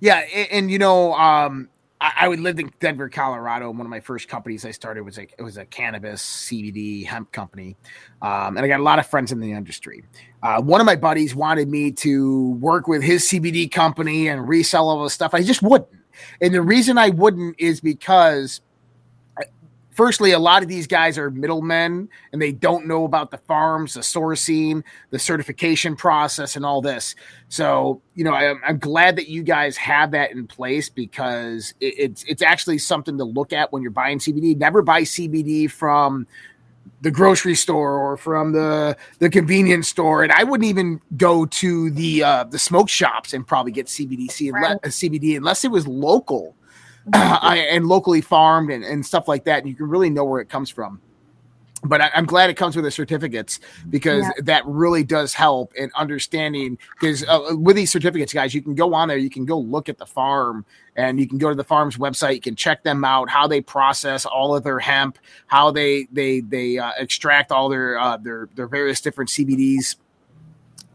Yeah 0.00 0.24
and, 0.34 0.48
and 0.50 0.70
you 0.70 0.78
know 0.78 1.14
um 1.14 1.68
I, 2.05 2.26
I 2.26 2.28
lived 2.28 2.61
in 2.61 2.70
Denver, 2.80 3.09
Colorado. 3.09 3.70
One 3.70 3.80
of 3.80 3.88
my 3.88 4.00
first 4.00 4.28
companies 4.28 4.66
I 4.66 4.72
started 4.72 5.05
was 5.05 5.16
a 5.16 5.22
it 5.22 5.42
was 5.42 5.57
a 5.57 5.64
cannabis 5.64 6.22
CBD 6.22 7.07
hemp 7.07 7.32
company, 7.32 7.76
um, 8.20 8.57
and 8.57 8.61
I 8.61 8.68
got 8.68 8.80
a 8.80 8.82
lot 8.82 8.98
of 8.98 9.07
friends 9.07 9.32
in 9.32 9.40
the 9.40 9.52
industry. 9.52 10.05
Uh, 10.42 10.61
one 10.61 10.82
of 10.82 10.84
my 10.84 10.96
buddies 10.96 11.34
wanted 11.34 11.70
me 11.70 11.90
to 11.92 12.50
work 12.61 12.86
with 12.86 13.02
his 13.02 13.24
CBD 13.24 13.72
company 13.72 14.28
and 14.28 14.46
resell 14.46 14.90
all 14.90 15.02
the 15.02 15.09
stuff. 15.09 15.32
I 15.32 15.42
just 15.42 15.62
wouldn't, 15.62 15.88
and 16.42 16.52
the 16.52 16.61
reason 16.61 16.98
I 16.98 17.09
wouldn't 17.09 17.59
is 17.59 17.80
because 17.80 18.61
firstly, 19.95 20.32
a 20.32 20.38
lot 20.38 20.62
of 20.62 20.68
these 20.68 20.86
guys 20.86 21.16
are 21.16 21.30
middlemen 21.30 22.09
and 22.32 22.42
they 22.42 22.53
don't 22.53 22.86
know 22.86 23.05
about 23.05 23.30
the 23.30 23.38
farms, 23.38 23.95
the 23.95 24.01
sourcing, 24.01 24.82
the 25.11 25.18
certification 25.18 25.97
process, 25.97 26.57
and 26.57 26.66
all 26.66 26.82
this. 26.82 27.14
So, 27.49 28.03
you 28.14 28.24
know, 28.24 28.34
I, 28.34 28.55
am 28.68 28.78
glad 28.78 29.16
that 29.16 29.28
you 29.28 29.42
guys 29.42 29.76
have 29.78 30.11
that 30.11 30.32
in 30.32 30.47
place 30.47 30.88
because 30.88 31.72
it, 31.80 31.95
it's 31.97 32.24
it's 32.24 32.42
actually 32.42 32.78
something 32.78 33.16
to 33.18 33.24
look 33.24 33.53
at 33.53 33.72
when 33.72 33.82
you're 33.82 33.90
buying 33.90 34.18
CBD. 34.18 34.57
Never 34.57 34.82
buy 34.82 35.03
CBD 35.03 35.70
from 35.70 36.26
the 37.01 37.11
grocery 37.11 37.55
store 37.55 37.99
or 37.99 38.16
from 38.16 38.53
the 38.53 38.97
the 39.18 39.28
convenience 39.28 39.88
store 39.88 40.22
and 40.22 40.32
i 40.32 40.42
wouldn't 40.42 40.68
even 40.68 41.01
go 41.16 41.45
to 41.45 41.90
the 41.90 42.22
uh 42.22 42.45
the 42.45 42.59
smoke 42.59 42.88
shops 42.88 43.34
and 43.34 43.47
probably 43.47 43.72
get 43.72 43.86
cbdc 43.86 44.53
right. 44.53 44.80
cbd 44.82 45.36
unless 45.36 45.64
it 45.64 45.70
was 45.70 45.86
local 45.86 46.55
and 47.14 47.86
locally 47.86 48.20
farmed 48.20 48.70
and, 48.70 48.84
and 48.84 49.05
stuff 49.05 49.28
like 49.28 49.44
that. 49.44 49.59
And 49.61 49.68
you 49.68 49.74
can 49.74 49.88
really 49.88 50.11
know 50.11 50.24
where 50.24 50.40
it 50.40 50.48
comes 50.48 50.70
from. 50.70 51.00
But 51.84 52.00
I, 52.00 52.11
am 52.14 52.24
glad 52.24 52.48
it 52.48 52.55
comes 52.55 52.76
with 52.76 52.84
the 52.84 52.90
certificates 52.90 53.61
because 53.90 54.22
yeah. 54.22 54.42
that 54.44 54.66
really 54.66 55.05
does 55.05 55.34
help 55.34 55.74
in 55.74 55.90
understanding. 55.94 56.78
Because 56.98 57.24
uh, 57.24 57.55
with 57.57 57.76
these 57.76 57.92
certificates, 57.92 58.32
guys, 58.32 58.55
you 58.55 58.62
can 58.62 58.74
go 58.74 58.94
on 58.94 59.09
there, 59.09 59.18
you 59.18 59.28
can 59.28 59.44
go 59.44 59.59
look 59.59 59.90
at 59.90 59.98
the 59.98 60.07
farm, 60.07 60.64
and 60.96 61.20
you 61.20 61.28
can 61.28 61.36
go 61.36 61.50
to 61.50 61.55
the 61.55 61.64
farm's 61.64 61.98
website. 61.98 62.36
You 62.36 62.40
can 62.40 62.57
check 62.57 62.82
them 62.84 63.05
out, 63.05 63.28
how 63.28 63.46
they 63.46 63.61
process 63.61 64.24
all 64.24 64.57
of 64.57 64.64
their 64.64 64.78
hemp, 64.78 65.18
how 65.46 65.70
they 65.70 66.09
they 66.11 66.40
they 66.40 66.78
uh, 66.78 66.92
extract 66.98 67.52
all 67.52 67.68
their 67.68 67.98
uh, 67.98 68.16
their 68.16 68.48
their 68.55 68.66
various 68.66 69.02
different 69.02 69.28
CBDs. 69.28 69.96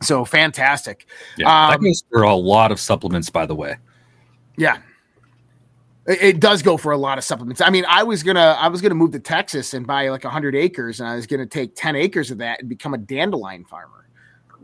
So 0.01 0.25
fantastic. 0.25 1.05
Yeah, 1.37 1.65
um, 1.65 1.71
that 1.71 1.81
goes 1.81 2.03
for 2.09 2.23
a 2.23 2.33
lot 2.33 2.71
of 2.71 2.79
supplements, 2.79 3.29
by 3.29 3.45
the 3.45 3.55
way. 3.55 3.77
Yeah, 4.57 4.79
it 6.09 6.39
does 6.39 6.61
go 6.61 6.75
for 6.75 6.91
a 6.91 6.97
lot 6.97 7.17
of 7.17 7.23
supplements. 7.23 7.61
I 7.61 7.69
mean, 7.69 7.85
I 7.87 8.03
was 8.03 8.23
gonna 8.23 8.57
I 8.59 8.67
was 8.67 8.81
gonna 8.81 8.95
move 8.95 9.11
to 9.11 9.19
Texas 9.19 9.73
and 9.73 9.85
buy 9.85 10.09
like 10.09 10.23
hundred 10.23 10.55
acres, 10.55 10.99
and 10.99 11.09
I 11.09 11.15
was 11.15 11.27
gonna 11.27 11.45
take 11.45 11.75
ten 11.75 11.95
acres 11.95 12.31
of 12.31 12.39
that 12.39 12.59
and 12.59 12.69
become 12.69 12.93
a 12.93 12.97
dandelion 12.97 13.65
farmer. 13.65 14.07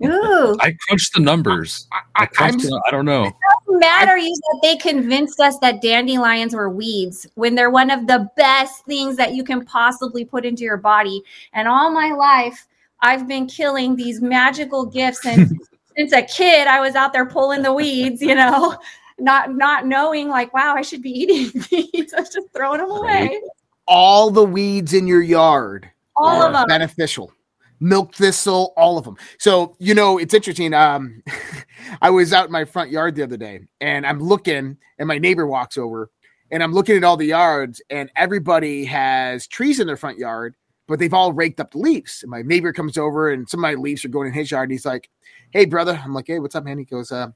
Ooh. 0.04 0.58
I 0.60 0.76
crunched 0.88 1.14
the 1.14 1.22
numbers. 1.22 1.88
I, 1.92 2.24
I, 2.24 2.28
I, 2.38 2.52
the, 2.52 2.82
I 2.86 2.92
don't 2.92 3.06
know. 3.06 3.26
It 3.26 3.34
doesn't 3.68 3.80
matter 3.80 4.18
you 4.18 4.36
that 4.36 4.60
they 4.62 4.76
convinced 4.76 5.40
us 5.40 5.58
that 5.60 5.82
dandelions 5.82 6.54
were 6.54 6.70
weeds 6.70 7.26
when 7.36 7.56
they're 7.56 7.70
one 7.70 7.90
of 7.90 8.06
the 8.08 8.30
best 8.36 8.86
things 8.86 9.16
that 9.16 9.36
you 9.36 9.44
can 9.44 9.64
possibly 9.64 10.26
put 10.26 10.46
into 10.46 10.64
your 10.64 10.76
body. 10.76 11.22
And 11.54 11.68
all 11.70 11.92
my 11.92 12.12
life, 12.12 12.68
I've 13.00 13.26
been 13.26 13.48
killing 13.48 13.96
these 13.96 14.22
magical 14.22 14.86
gifts 14.86 15.26
and 15.26 15.62
since 15.98 16.12
a 16.12 16.24
kid, 16.24 16.68
I 16.68 16.82
was 16.82 16.96
out 16.96 17.14
there 17.14 17.26
pulling 17.26 17.62
the 17.62 17.74
weeds, 17.74 18.22
you 18.22 18.36
know, 18.36 18.76
not 19.18 19.56
not 19.56 19.86
knowing 19.86 20.30
like, 20.30 20.54
wow, 20.54 20.76
I 20.76 20.82
should 20.82 21.02
be 21.02 21.12
eating 21.12 21.62
these. 21.70 22.14
I 22.14 22.22
was 22.22 22.30
just 22.30 22.48
throwing 22.54 22.80
them 22.80 22.92
away. 22.92 23.42
All 23.88 24.32
the 24.32 24.44
weeds 24.44 24.94
in 24.94 25.08
your 25.08 25.22
yard 25.22 25.92
all 26.16 26.42
of 26.42 26.54
them 26.54 26.66
beneficial 26.68 27.32
milk 27.80 28.14
thistle, 28.16 28.74
all 28.78 28.98
of 28.98 29.04
them. 29.04 29.18
So, 29.38 29.76
you 29.80 29.94
know, 29.94 30.18
it's 30.18 30.34
interesting. 30.34 30.74
Um, 30.74 31.22
I 32.02 32.10
was 32.10 32.34
out 32.34 32.46
in 32.46 32.52
my 32.52 32.66
front 32.66 32.92
yard 32.92 33.16
the 33.16 33.24
other 33.24 33.38
day 33.38 33.62
and 33.82 34.06
I'm 34.06 34.20
looking, 34.20 34.78
and 34.98 35.08
my 35.08 35.18
neighbor 35.18 35.46
walks 35.46 35.78
over 35.78 36.10
and 36.52 36.64
I'm 36.64 36.74
looking 36.74 36.96
at 36.96 37.04
all 37.04 37.18
the 37.18 37.26
yards, 37.26 37.82
and 37.90 38.12
everybody 38.16 38.86
has 38.86 39.48
trees 39.48 39.80
in 39.80 39.88
their 39.88 39.98
front 39.98 40.20
yard, 40.20 40.56
but 40.88 41.00
they've 41.00 41.14
all 41.14 41.34
raked 41.34 41.60
up 41.60 41.72
the 41.72 41.80
leaves. 41.80 42.22
And 42.22 42.30
my 42.30 42.44
neighbor 42.44 42.72
comes 42.72 42.98
over 42.98 43.32
and 43.32 43.50
some 43.50 43.60
of 43.60 43.64
my 43.64 43.74
leaves 43.74 44.06
are 44.06 44.10
going 44.10 44.28
in 44.28 44.34
his 44.34 44.52
yard. 44.52 44.70
And 44.70 44.72
he's 44.72 44.86
like, 44.86 45.10
Hey, 45.52 45.66
brother. 45.66 46.00
I'm 46.04 46.14
like, 46.14 46.28
Hey, 46.28 46.40
what's 46.40 46.56
up, 46.56 46.64
man? 46.64 46.78
He 46.78 46.86
goes, 46.86 47.12
uh, 47.12 47.30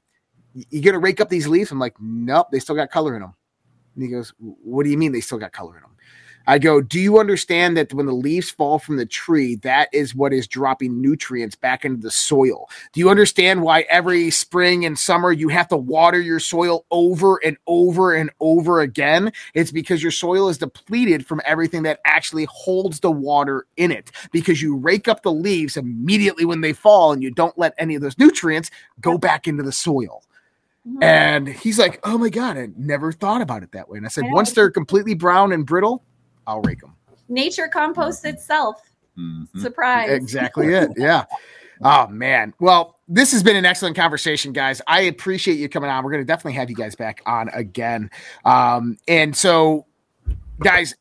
you 0.54 0.82
gonna 0.82 0.98
rake 0.98 1.20
up 1.20 1.28
these 1.28 1.48
leaves? 1.48 1.70
I'm 1.70 1.78
like, 1.78 1.94
nope, 2.00 2.48
they 2.50 2.58
still 2.58 2.76
got 2.76 2.90
color 2.90 3.14
in 3.14 3.22
them. 3.22 3.34
And 3.94 4.04
he 4.04 4.10
goes, 4.10 4.32
What 4.38 4.84
do 4.84 4.90
you 4.90 4.98
mean 4.98 5.12
they 5.12 5.20
still 5.20 5.38
got 5.38 5.52
color 5.52 5.76
in 5.76 5.82
them? 5.82 5.90
I 6.46 6.58
go, 6.58 6.80
Do 6.80 6.98
you 6.98 7.18
understand 7.18 7.76
that 7.76 7.92
when 7.92 8.06
the 8.06 8.12
leaves 8.12 8.50
fall 8.50 8.78
from 8.78 8.96
the 8.96 9.06
tree, 9.06 9.56
that 9.56 9.88
is 9.92 10.14
what 10.14 10.32
is 10.32 10.48
dropping 10.48 11.00
nutrients 11.00 11.54
back 11.54 11.84
into 11.84 12.00
the 12.00 12.10
soil? 12.10 12.68
Do 12.92 13.00
you 13.00 13.10
understand 13.10 13.62
why 13.62 13.82
every 13.82 14.30
spring 14.30 14.84
and 14.84 14.98
summer 14.98 15.32
you 15.32 15.48
have 15.48 15.68
to 15.68 15.76
water 15.76 16.20
your 16.20 16.40
soil 16.40 16.86
over 16.90 17.36
and 17.44 17.56
over 17.66 18.14
and 18.14 18.30
over 18.40 18.80
again? 18.80 19.32
It's 19.54 19.70
because 19.70 20.02
your 20.02 20.12
soil 20.12 20.48
is 20.48 20.58
depleted 20.58 21.26
from 21.26 21.42
everything 21.44 21.82
that 21.82 22.00
actually 22.04 22.46
holds 22.50 23.00
the 23.00 23.12
water 23.12 23.66
in 23.76 23.92
it 23.92 24.10
because 24.32 24.62
you 24.62 24.76
rake 24.76 25.08
up 25.08 25.22
the 25.22 25.32
leaves 25.32 25.76
immediately 25.76 26.44
when 26.44 26.62
they 26.62 26.72
fall 26.72 27.12
and 27.12 27.22
you 27.22 27.30
don't 27.30 27.58
let 27.58 27.74
any 27.76 27.94
of 27.94 28.02
those 28.02 28.18
nutrients 28.18 28.70
go 29.00 29.18
back 29.18 29.46
into 29.46 29.62
the 29.62 29.72
soil. 29.72 30.22
Mm-hmm. 30.86 31.02
And 31.02 31.48
he's 31.48 31.78
like, 31.78 32.00
Oh 32.04 32.18
my 32.18 32.28
God, 32.28 32.56
I 32.56 32.68
never 32.76 33.12
thought 33.12 33.42
about 33.42 33.62
it 33.62 33.72
that 33.72 33.88
way. 33.88 33.98
And 33.98 34.06
I 34.06 34.08
said, 34.08 34.24
Once 34.28 34.52
they're 34.52 34.70
completely 34.70 35.14
brown 35.14 35.52
and 35.52 35.66
brittle, 35.66 36.04
I'll 36.46 36.62
rake 36.62 36.80
them. 36.80 36.94
Nature 37.28 37.68
composts 37.68 38.24
itself. 38.24 38.90
Mm-hmm. 39.18 39.60
Surprise. 39.60 40.10
Exactly 40.10 40.74
it. 40.74 40.90
Yeah. 40.96 41.24
Oh 41.82 42.06
man. 42.08 42.54
Well, 42.60 42.98
this 43.08 43.32
has 43.32 43.42
been 43.42 43.56
an 43.56 43.64
excellent 43.64 43.96
conversation, 43.96 44.52
guys. 44.52 44.80
I 44.86 45.02
appreciate 45.02 45.58
you 45.58 45.68
coming 45.68 45.90
on. 45.90 46.04
We're 46.04 46.12
going 46.12 46.22
to 46.22 46.26
definitely 46.26 46.54
have 46.54 46.70
you 46.70 46.76
guys 46.76 46.94
back 46.94 47.22
on 47.26 47.48
again. 47.48 48.10
Um, 48.44 48.98
and 49.08 49.36
so, 49.36 49.86
guys, 50.60 50.94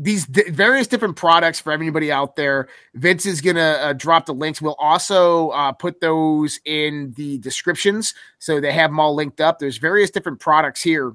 these 0.00 0.26
d- 0.26 0.48
various 0.50 0.86
different 0.86 1.16
products 1.16 1.60
for 1.60 1.72
everybody 1.72 2.10
out 2.12 2.36
there. 2.36 2.68
Vince 2.94 3.26
is 3.26 3.40
going 3.40 3.56
to 3.56 3.62
uh, 3.62 3.92
drop 3.92 4.26
the 4.26 4.34
links. 4.34 4.62
We'll 4.62 4.76
also 4.78 5.48
uh, 5.50 5.72
put 5.72 6.00
those 6.00 6.60
in 6.64 7.12
the 7.16 7.38
descriptions 7.38 8.14
so 8.38 8.60
they 8.60 8.72
have 8.72 8.90
them 8.90 9.00
all 9.00 9.14
linked 9.14 9.40
up. 9.40 9.58
There's 9.58 9.78
various 9.78 10.10
different 10.10 10.40
products 10.40 10.80
here 10.80 11.14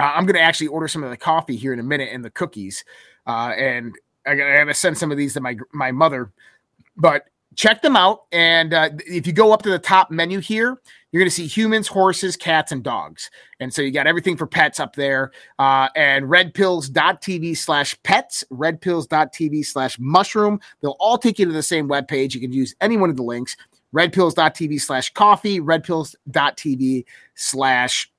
uh, 0.00 0.12
I'm 0.14 0.26
going 0.26 0.34
to 0.34 0.42
actually 0.42 0.68
order 0.68 0.88
some 0.88 1.04
of 1.04 1.10
the 1.10 1.16
coffee 1.16 1.56
here 1.56 1.72
in 1.72 1.78
a 1.78 1.84
minute 1.84 2.08
and 2.12 2.24
the 2.24 2.30
cookies. 2.30 2.84
Uh, 3.26 3.52
and 3.56 3.94
I 4.26 4.34
got 4.34 4.64
to 4.64 4.74
send 4.74 4.98
some 4.98 5.10
of 5.12 5.18
these 5.18 5.34
to 5.34 5.40
my 5.40 5.56
my 5.72 5.92
mother. 5.92 6.32
But 6.96 7.28
check 7.56 7.82
them 7.82 7.96
out. 7.96 8.24
And 8.32 8.74
uh, 8.74 8.90
if 9.06 9.26
you 9.26 9.32
go 9.32 9.52
up 9.52 9.62
to 9.62 9.70
the 9.70 9.78
top 9.78 10.10
menu 10.10 10.40
here, 10.40 10.78
you're 11.10 11.20
going 11.20 11.30
to 11.30 11.34
see 11.34 11.46
humans, 11.46 11.86
horses, 11.86 12.36
cats, 12.36 12.72
and 12.72 12.82
dogs. 12.82 13.30
And 13.60 13.72
so 13.72 13.82
you 13.82 13.92
got 13.92 14.08
everything 14.08 14.36
for 14.36 14.46
pets 14.46 14.80
up 14.80 14.96
there. 14.96 15.30
Uh, 15.58 15.88
and 15.94 16.26
redpills.tv 16.26 17.56
slash 17.56 17.96
pets, 18.02 18.42
redpills.tv 18.50 19.64
slash 19.64 19.98
mushroom. 19.98 20.58
They'll 20.80 20.96
all 20.98 21.16
take 21.16 21.38
you 21.38 21.46
to 21.46 21.52
the 21.52 21.62
same 21.62 21.88
webpage. 21.88 22.34
You 22.34 22.40
can 22.40 22.52
use 22.52 22.74
any 22.80 22.96
one 22.96 23.10
of 23.10 23.16
the 23.16 23.22
links. 23.22 23.56
Redpills.tv 23.94 24.80
slash 24.80 25.12
coffee, 25.12 25.60
redpills.tv 25.60 27.04
slash 27.36 28.10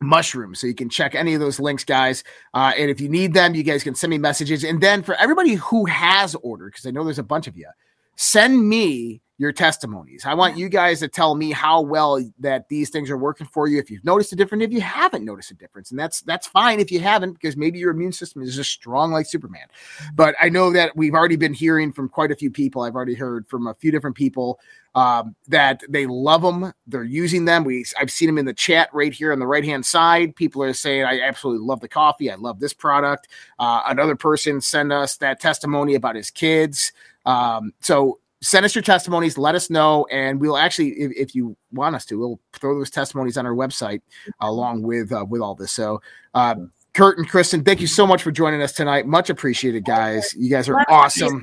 mushrooms. 0.00 0.60
So 0.60 0.68
you 0.68 0.74
can 0.74 0.88
check 0.88 1.14
any 1.14 1.34
of 1.34 1.40
those 1.40 1.58
links, 1.58 1.82
guys. 1.82 2.22
Uh, 2.54 2.72
and 2.76 2.88
if 2.88 3.00
you 3.00 3.08
need 3.08 3.34
them, 3.34 3.54
you 3.54 3.62
guys 3.62 3.82
can 3.82 3.94
send 3.94 4.10
me 4.12 4.18
messages. 4.18 4.62
And 4.62 4.80
then 4.80 5.02
for 5.02 5.14
everybody 5.16 5.54
who 5.54 5.86
has 5.86 6.34
ordered, 6.36 6.72
because 6.72 6.86
I 6.86 6.90
know 6.90 7.02
there's 7.02 7.18
a 7.18 7.24
bunch 7.24 7.48
of 7.48 7.56
you, 7.56 7.68
send 8.16 8.68
me 8.68 9.20
your 9.38 9.52
testimonies. 9.52 10.24
I 10.24 10.32
want 10.32 10.56
you 10.56 10.70
guys 10.70 11.00
to 11.00 11.08
tell 11.08 11.34
me 11.34 11.52
how 11.52 11.82
well 11.82 12.22
that 12.38 12.68
these 12.70 12.88
things 12.88 13.10
are 13.10 13.18
working 13.18 13.46
for 13.46 13.68
you. 13.68 13.78
If 13.78 13.90
you've 13.90 14.04
noticed 14.04 14.32
a 14.32 14.36
difference, 14.36 14.64
if 14.64 14.72
you 14.72 14.80
haven't 14.80 15.26
noticed 15.26 15.50
a 15.50 15.54
difference, 15.54 15.90
and 15.90 16.00
that's 16.00 16.22
that's 16.22 16.46
fine 16.46 16.80
if 16.80 16.90
you 16.90 17.00
haven't, 17.00 17.34
because 17.34 17.56
maybe 17.56 17.78
your 17.78 17.90
immune 17.90 18.12
system 18.12 18.42
is 18.42 18.56
just 18.56 18.70
strong 18.70 19.12
like 19.12 19.26
Superman. 19.26 19.66
But 20.14 20.34
I 20.40 20.48
know 20.48 20.72
that 20.72 20.96
we've 20.96 21.14
already 21.14 21.36
been 21.36 21.52
hearing 21.52 21.92
from 21.92 22.08
quite 22.08 22.30
a 22.30 22.36
few 22.36 22.50
people. 22.50 22.82
I've 22.82 22.94
already 22.94 23.14
heard 23.14 23.46
from 23.46 23.66
a 23.66 23.74
few 23.74 23.90
different 23.90 24.16
people 24.16 24.58
um, 24.94 25.36
that 25.48 25.82
they 25.86 26.06
love 26.06 26.40
them. 26.40 26.72
They're 26.86 27.04
using 27.04 27.44
them. 27.44 27.64
We 27.64 27.84
I've 28.00 28.10
seen 28.10 28.28
them 28.28 28.38
in 28.38 28.46
the 28.46 28.54
chat 28.54 28.88
right 28.94 29.12
here 29.12 29.32
on 29.32 29.38
the 29.38 29.46
right 29.46 29.64
hand 29.64 29.84
side. 29.84 30.34
People 30.34 30.62
are 30.62 30.72
saying, 30.72 31.04
"I 31.04 31.20
absolutely 31.20 31.66
love 31.66 31.80
the 31.80 31.88
coffee. 31.88 32.30
I 32.30 32.36
love 32.36 32.58
this 32.58 32.72
product." 32.72 33.28
Uh, 33.58 33.82
another 33.84 34.16
person 34.16 34.62
sent 34.62 34.92
us 34.92 35.18
that 35.18 35.40
testimony 35.40 35.94
about 35.94 36.16
his 36.16 36.30
kids. 36.30 36.92
Um, 37.26 37.72
so 37.80 38.20
send 38.40 38.64
us 38.64 38.74
your 38.74 38.82
testimonies 38.82 39.38
let 39.38 39.54
us 39.54 39.70
know 39.70 40.06
and 40.10 40.40
we'll 40.40 40.56
actually 40.58 40.90
if, 40.90 41.12
if, 41.16 41.34
you 41.34 41.56
want 41.72 41.96
us 41.96 42.04
to 42.04 42.18
we'll 42.18 42.38
throw 42.52 42.78
those 42.78 42.90
testimonies 42.90 43.38
on 43.38 43.46
our 43.46 43.54
website 43.54 44.02
along 44.40 44.82
with 44.82 45.12
uh, 45.12 45.24
with 45.28 45.40
all 45.40 45.54
this. 45.54 45.72
So 45.72 46.00
uh, 46.34 46.54
kurt 46.92 47.18
and 47.18 47.28
cristin 47.28 47.64
thank 47.64 47.80
you 47.80 47.86
so 47.86 48.06
much 48.06 48.22
for 48.22 48.30
joining 48.30 48.62
us 48.62 48.72
tonight. 48.72 49.06
Much 49.06 49.30
appreciated 49.30 49.84
guys. 49.84 50.34
You 50.34 50.50
guys 50.50 50.68
are 50.68 50.84
awesome. 50.88 51.42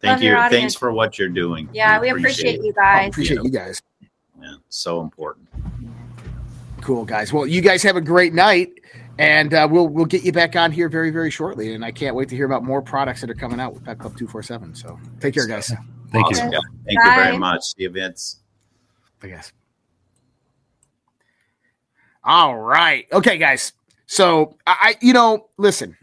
Thank 0.00 0.20
Love 0.20 0.22
you. 0.22 0.34
thanks 0.50 0.74
for 0.74 0.92
what 0.92 1.18
you're 1.18 1.28
doing. 1.28 1.68
Yeah 1.72 2.00
we, 2.00 2.12
we 2.12 2.20
appreciate, 2.20 2.56
appreciate 2.56 2.64
you 2.64 2.72
guys. 2.72 3.08
Appreciate 3.08 3.42
you 3.42 3.50
guys. 3.50 3.82
Yeah 4.40 4.54
so 4.68 5.00
important. 5.00 5.48
Cool 6.80 7.04
guys. 7.04 7.32
Well 7.32 7.46
you 7.46 7.60
guys 7.60 7.82
have 7.82 7.96
a 7.96 8.00
great 8.00 8.34
night 8.34 8.81
and 9.18 9.54
uh, 9.54 9.68
we'll 9.70 9.88
we'll 9.88 10.04
get 10.06 10.22
you 10.22 10.32
back 10.32 10.56
on 10.56 10.72
here 10.72 10.88
very 10.88 11.10
very 11.10 11.30
shortly 11.30 11.74
and 11.74 11.84
i 11.84 11.90
can't 11.90 12.16
wait 12.16 12.28
to 12.28 12.36
hear 12.36 12.46
about 12.46 12.64
more 12.64 12.80
products 12.80 13.20
that 13.20 13.28
are 13.28 13.34
coming 13.34 13.60
out 13.60 13.74
with 13.74 13.84
pet 13.84 13.98
club 13.98 14.16
247 14.16 14.74
so 14.74 14.98
take 15.20 15.34
care 15.34 15.46
guys 15.46 15.72
Thank 16.12 16.26
awesome. 16.26 16.52
you. 16.52 16.60
Thank 16.84 17.02
Bye. 17.02 17.08
you 17.08 17.24
very 17.24 17.38
much. 17.38 17.74
The 17.76 17.86
events. 17.86 18.40
I 19.22 19.28
guess. 19.28 19.52
All 22.22 22.56
right. 22.56 23.06
Okay, 23.12 23.38
guys. 23.38 23.72
So 24.06 24.56
I, 24.66 24.96
you 25.00 25.12
know, 25.12 25.48
listen, 25.56 25.96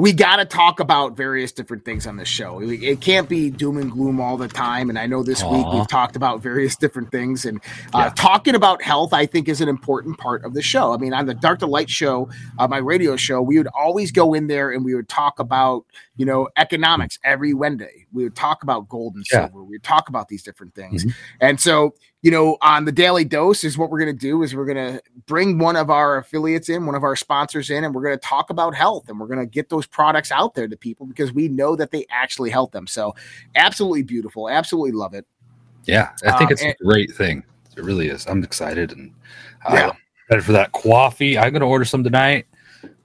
we 0.00 0.14
got 0.14 0.36
to 0.36 0.46
talk 0.46 0.80
about 0.80 1.14
various 1.14 1.52
different 1.52 1.84
things 1.84 2.06
on 2.06 2.16
this 2.16 2.26
show. 2.26 2.58
It 2.62 3.02
can't 3.02 3.28
be 3.28 3.50
doom 3.50 3.76
and 3.76 3.92
gloom 3.92 4.18
all 4.18 4.38
the 4.38 4.48
time. 4.48 4.88
And 4.88 4.98
I 4.98 5.04
know 5.04 5.22
this 5.22 5.42
Aww. 5.42 5.52
week 5.52 5.66
we've 5.74 5.88
talked 5.88 6.16
about 6.16 6.40
various 6.40 6.74
different 6.74 7.10
things, 7.10 7.44
and 7.44 7.58
uh, 7.92 7.98
yeah. 7.98 8.12
talking 8.16 8.54
about 8.54 8.80
health, 8.80 9.12
I 9.12 9.26
think, 9.26 9.46
is 9.46 9.60
an 9.60 9.68
important 9.68 10.16
part 10.16 10.42
of 10.42 10.54
the 10.54 10.62
show. 10.62 10.94
I 10.94 10.96
mean, 10.96 11.12
on 11.12 11.26
the 11.26 11.34
Dark 11.34 11.58
to 11.58 11.66
Light 11.66 11.90
show, 11.90 12.30
uh, 12.58 12.66
my 12.66 12.78
radio 12.78 13.14
show, 13.16 13.42
we 13.42 13.58
would 13.58 13.68
always 13.78 14.10
go 14.10 14.32
in 14.32 14.46
there 14.46 14.70
and 14.70 14.86
we 14.86 14.94
would 14.94 15.10
talk 15.10 15.38
about, 15.38 15.84
you 16.16 16.24
know, 16.24 16.48
economics 16.56 17.18
every 17.22 17.52
Wednesday. 17.52 17.99
We 18.12 18.24
would 18.24 18.36
talk 18.36 18.62
about 18.62 18.88
gold 18.88 19.14
and 19.14 19.26
silver. 19.26 19.62
We 19.62 19.76
would 19.76 19.82
talk 19.82 20.08
about 20.08 20.28
these 20.28 20.42
different 20.42 20.74
things. 20.74 21.04
Mm-hmm. 21.04 21.18
And 21.40 21.60
so 21.60 21.94
you 22.22 22.30
know, 22.30 22.58
on 22.60 22.84
the 22.84 22.92
daily 22.92 23.24
dose 23.24 23.64
is 23.64 23.78
what 23.78 23.90
we're 23.90 23.98
going 23.98 24.14
to 24.14 24.20
do 24.20 24.42
is 24.42 24.54
we're 24.54 24.66
going 24.66 24.94
to 24.94 25.02
bring 25.26 25.58
one 25.58 25.76
of 25.76 25.88
our 25.88 26.18
affiliates 26.18 26.68
in, 26.68 26.84
one 26.84 26.94
of 26.94 27.02
our 27.02 27.16
sponsors 27.16 27.70
in, 27.70 27.84
and 27.84 27.94
we're 27.94 28.02
going 28.02 28.18
to 28.18 28.26
talk 28.26 28.50
about 28.50 28.74
health 28.74 29.08
and 29.08 29.18
we're 29.18 29.26
going 29.26 29.38
to 29.38 29.46
get 29.46 29.70
those 29.70 29.86
products 29.86 30.30
out 30.30 30.54
there 30.54 30.68
to 30.68 30.76
people 30.76 31.06
because 31.06 31.32
we 31.32 31.48
know 31.48 31.74
that 31.76 31.90
they 31.90 32.04
actually 32.10 32.50
help 32.50 32.72
them. 32.72 32.86
So 32.86 33.14
absolutely 33.54 34.02
beautiful. 34.02 34.50
Absolutely 34.50 34.92
love 34.92 35.14
it. 35.14 35.26
Yeah. 35.86 36.10
I 36.26 36.32
think 36.32 36.48
um, 36.48 36.52
it's 36.52 36.62
and, 36.62 36.74
a 36.78 36.84
great 36.84 37.10
thing. 37.12 37.42
It 37.76 37.84
really 37.84 38.08
is. 38.08 38.26
I'm 38.26 38.44
excited 38.44 38.92
and 38.92 39.14
yeah. 39.70 39.92
excited 40.24 40.44
for 40.44 40.52
that 40.52 40.72
coffee. 40.72 41.38
I'm 41.38 41.52
going 41.52 41.60
to 41.60 41.66
order 41.66 41.86
some 41.86 42.04
tonight 42.04 42.46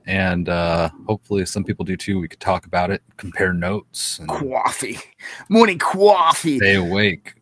and 0.05 0.49
uh, 0.49 0.89
hopefully 1.07 1.45
some 1.45 1.63
people 1.63 1.85
do 1.85 1.95
too. 1.95 2.19
We 2.19 2.27
could 2.27 2.39
talk 2.39 2.65
about 2.65 2.91
it, 2.91 3.01
compare 3.17 3.53
notes. 3.53 4.19
And 4.19 4.27
coffee, 4.27 4.99
morning 5.49 5.79
coffee. 5.79 6.57
Stay 6.57 6.75
awake. 6.75 7.34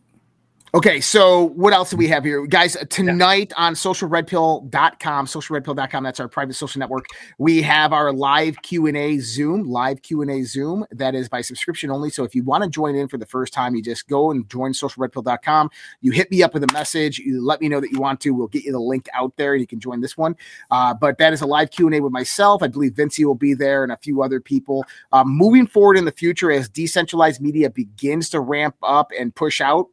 Okay, 0.75 1.01
so 1.01 1.49
what 1.49 1.71
else 1.71 1.91
do 1.91 1.97
we 1.97 2.07
have 2.07 2.23
here? 2.23 2.47
Guys, 2.47 2.75
tonight 2.89 3.53
yeah. 3.55 3.63
on 3.63 3.75
socialredpill.com, 3.75 5.27
socialredpill.com, 5.27 6.03
that's 6.03 6.19
our 6.19 6.27
private 6.27 6.55
social 6.55 6.79
network. 6.79 7.05
We 7.37 7.61
have 7.61 7.93
our 7.93 8.11
live 8.11 8.59
Q&A 8.63 9.19
Zoom, 9.19 9.65
live 9.65 10.01
Q&A 10.01 10.41
Zoom. 10.41 10.83
That 10.89 11.13
is 11.13 11.29
by 11.29 11.41
subscription 11.41 11.91
only. 11.91 12.09
So 12.09 12.23
if 12.23 12.33
you 12.33 12.43
want 12.43 12.63
to 12.63 12.71
join 12.71 12.95
in 12.95 13.07
for 13.07 13.19
the 13.19 13.25
first 13.27 13.53
time, 13.53 13.75
you 13.75 13.83
just 13.83 14.07
go 14.07 14.31
and 14.31 14.49
join 14.49 14.71
socialredpill.com. 14.71 15.69
You 16.01 16.09
hit 16.09 16.31
me 16.31 16.41
up 16.41 16.55
with 16.55 16.63
a 16.63 16.73
message. 16.73 17.19
You 17.19 17.45
let 17.45 17.61
me 17.61 17.69
know 17.69 17.79
that 17.79 17.91
you 17.91 17.99
want 17.99 18.19
to. 18.21 18.31
We'll 18.31 18.47
get 18.47 18.63
you 18.63 18.71
the 18.71 18.79
link 18.79 19.07
out 19.13 19.37
there 19.37 19.53
and 19.53 19.61
you 19.61 19.67
can 19.67 19.79
join 19.79 20.01
this 20.01 20.17
one. 20.17 20.35
Uh, 20.71 20.95
but 20.95 21.19
that 21.19 21.33
is 21.33 21.41
a 21.41 21.45
live 21.45 21.69
Q&A 21.69 21.99
with 21.99 22.11
myself. 22.11 22.63
I 22.63 22.67
believe 22.67 22.93
Vincey 22.93 23.25
will 23.25 23.35
be 23.35 23.53
there 23.53 23.83
and 23.83 23.91
a 23.91 23.97
few 23.97 24.23
other 24.23 24.39
people. 24.39 24.85
Uh, 25.11 25.23
moving 25.23 25.67
forward 25.67 25.99
in 25.99 26.05
the 26.05 26.11
future 26.11 26.51
as 26.51 26.67
decentralized 26.67 27.41
media 27.41 27.69
begins 27.69 28.27
to 28.31 28.39
ramp 28.39 28.75
up 28.81 29.11
and 29.15 29.35
push 29.35 29.61
out, 29.61 29.89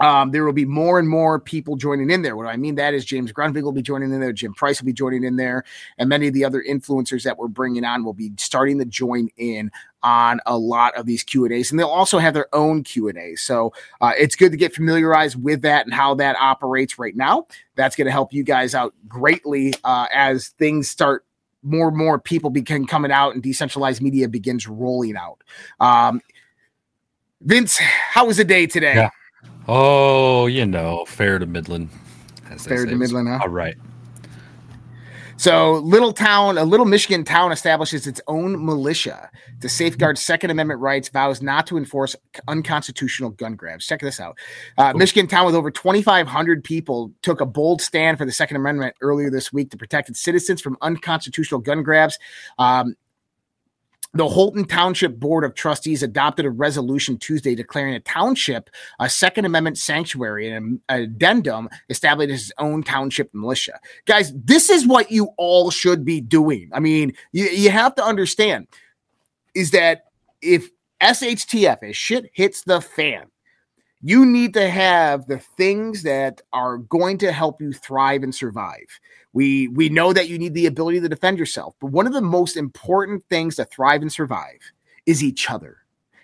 um, 0.00 0.30
there 0.32 0.44
will 0.44 0.52
be 0.52 0.64
more 0.64 0.98
and 0.98 1.08
more 1.08 1.38
people 1.38 1.76
joining 1.76 2.10
in 2.10 2.22
there. 2.22 2.36
What 2.36 2.46
I 2.46 2.56
mean 2.56 2.74
that 2.76 2.94
is 2.94 3.04
James 3.04 3.32
Grundvig 3.32 3.62
will 3.62 3.72
be 3.72 3.82
joining 3.82 4.12
in 4.12 4.20
there, 4.20 4.32
Jim 4.32 4.54
Price 4.54 4.80
will 4.80 4.86
be 4.86 4.92
joining 4.92 5.24
in 5.24 5.36
there, 5.36 5.64
and 5.98 6.08
many 6.08 6.26
of 6.26 6.34
the 6.34 6.44
other 6.44 6.64
influencers 6.68 7.22
that 7.22 7.38
we're 7.38 7.48
bringing 7.48 7.84
on 7.84 8.04
will 8.04 8.12
be 8.12 8.32
starting 8.36 8.78
to 8.78 8.84
join 8.84 9.28
in 9.36 9.70
on 10.02 10.40
a 10.46 10.58
lot 10.58 10.94
of 10.96 11.06
these 11.06 11.22
Q 11.22 11.44
and 11.44 11.54
A's, 11.54 11.70
and 11.70 11.78
they'll 11.80 11.88
also 11.88 12.18
have 12.18 12.34
their 12.34 12.54
own 12.54 12.82
Q 12.82 13.08
and 13.08 13.18
A's. 13.18 13.40
So 13.40 13.72
uh, 14.00 14.12
it's 14.18 14.36
good 14.36 14.50
to 14.50 14.58
get 14.58 14.74
familiarized 14.74 15.42
with 15.42 15.62
that 15.62 15.86
and 15.86 15.94
how 15.94 16.14
that 16.16 16.36
operates 16.38 16.98
right 16.98 17.16
now. 17.16 17.46
That's 17.76 17.96
going 17.96 18.06
to 18.06 18.12
help 18.12 18.32
you 18.32 18.42
guys 18.42 18.74
out 18.74 18.94
greatly 19.08 19.74
uh, 19.84 20.06
as 20.12 20.48
things 20.58 20.88
start. 20.88 21.24
More 21.62 21.88
and 21.88 21.96
more 21.96 22.18
people 22.18 22.50
begin 22.50 22.86
coming 22.86 23.10
out, 23.10 23.32
and 23.32 23.42
decentralized 23.42 24.02
media 24.02 24.28
begins 24.28 24.68
rolling 24.68 25.16
out. 25.16 25.42
Um, 25.80 26.20
Vince, 27.40 27.78
how 27.78 28.26
was 28.26 28.36
the 28.36 28.44
day 28.44 28.66
today? 28.66 28.96
Yeah. 28.96 29.10
Oh, 29.66 30.46
you 30.46 30.66
know, 30.66 31.04
fair 31.06 31.38
to 31.38 31.46
Midland. 31.46 31.90
Fair 32.58 32.86
to 32.86 32.94
Midland, 32.94 33.28
huh? 33.28 33.40
All 33.42 33.48
right. 33.48 33.76
So, 35.36 35.78
little 35.78 36.12
town, 36.12 36.58
a 36.58 36.64
little 36.64 36.86
Michigan 36.86 37.24
town 37.24 37.50
establishes 37.50 38.06
its 38.06 38.20
own 38.28 38.64
militia 38.64 39.30
to 39.60 39.68
safeguard 39.68 40.16
Second 40.16 40.50
Amendment 40.50 40.80
rights, 40.80 41.08
vows 41.08 41.42
not 41.42 41.66
to 41.66 41.76
enforce 41.76 42.14
unconstitutional 42.46 43.30
gun 43.30 43.56
grabs. 43.56 43.84
Check 43.84 44.00
this 44.00 44.20
out. 44.20 44.38
Uh, 44.78 44.92
Michigan 44.94 45.26
town 45.26 45.44
with 45.44 45.56
over 45.56 45.72
2,500 45.72 46.62
people 46.62 47.12
took 47.22 47.40
a 47.40 47.46
bold 47.46 47.82
stand 47.82 48.16
for 48.16 48.24
the 48.24 48.32
Second 48.32 48.58
Amendment 48.58 48.94
earlier 49.00 49.28
this 49.28 49.52
week 49.52 49.70
to 49.70 49.76
protect 49.76 50.08
its 50.08 50.20
citizens 50.20 50.60
from 50.60 50.76
unconstitutional 50.82 51.60
gun 51.60 51.82
grabs. 51.82 52.16
Um, 52.58 52.94
the 54.14 54.28
Holton 54.28 54.64
Township 54.64 55.18
Board 55.18 55.44
of 55.44 55.54
Trustees 55.54 56.02
adopted 56.02 56.46
a 56.46 56.50
resolution 56.50 57.18
Tuesday 57.18 57.54
declaring 57.54 57.94
a 57.94 58.00
township 58.00 58.70
a 59.00 59.10
Second 59.10 59.44
Amendment 59.44 59.76
sanctuary 59.76 60.50
and 60.50 60.80
an 60.88 61.02
addendum 61.02 61.68
established 61.88 62.32
its 62.32 62.52
own 62.58 62.82
township 62.82 63.34
militia. 63.34 63.78
Guys, 64.06 64.32
this 64.34 64.70
is 64.70 64.86
what 64.86 65.10
you 65.10 65.30
all 65.36 65.70
should 65.70 66.04
be 66.04 66.20
doing. 66.20 66.70
I 66.72 66.80
mean, 66.80 67.12
you, 67.32 67.46
you 67.46 67.70
have 67.70 67.94
to 67.96 68.04
understand 68.04 68.68
is 69.54 69.72
that 69.72 70.04
if 70.40 70.70
SHTF, 71.00 71.82
as 71.82 71.96
shit 71.96 72.30
hits 72.32 72.62
the 72.62 72.80
fan, 72.80 73.26
you 74.06 74.26
need 74.26 74.52
to 74.52 74.68
have 74.68 75.26
the 75.28 75.38
things 75.38 76.02
that 76.02 76.42
are 76.52 76.76
going 76.76 77.16
to 77.16 77.32
help 77.32 77.62
you 77.62 77.72
thrive 77.72 78.22
and 78.22 78.34
survive. 78.34 79.00
We 79.32 79.68
we 79.68 79.88
know 79.88 80.12
that 80.12 80.28
you 80.28 80.38
need 80.38 80.52
the 80.52 80.66
ability 80.66 81.00
to 81.00 81.08
defend 81.08 81.38
yourself, 81.38 81.74
but 81.80 81.90
one 81.90 82.06
of 82.06 82.12
the 82.12 82.20
most 82.20 82.58
important 82.58 83.24
things 83.30 83.56
to 83.56 83.64
thrive 83.64 84.02
and 84.02 84.12
survive 84.12 84.60
is 85.06 85.24
each 85.24 85.50
other, 85.50 85.78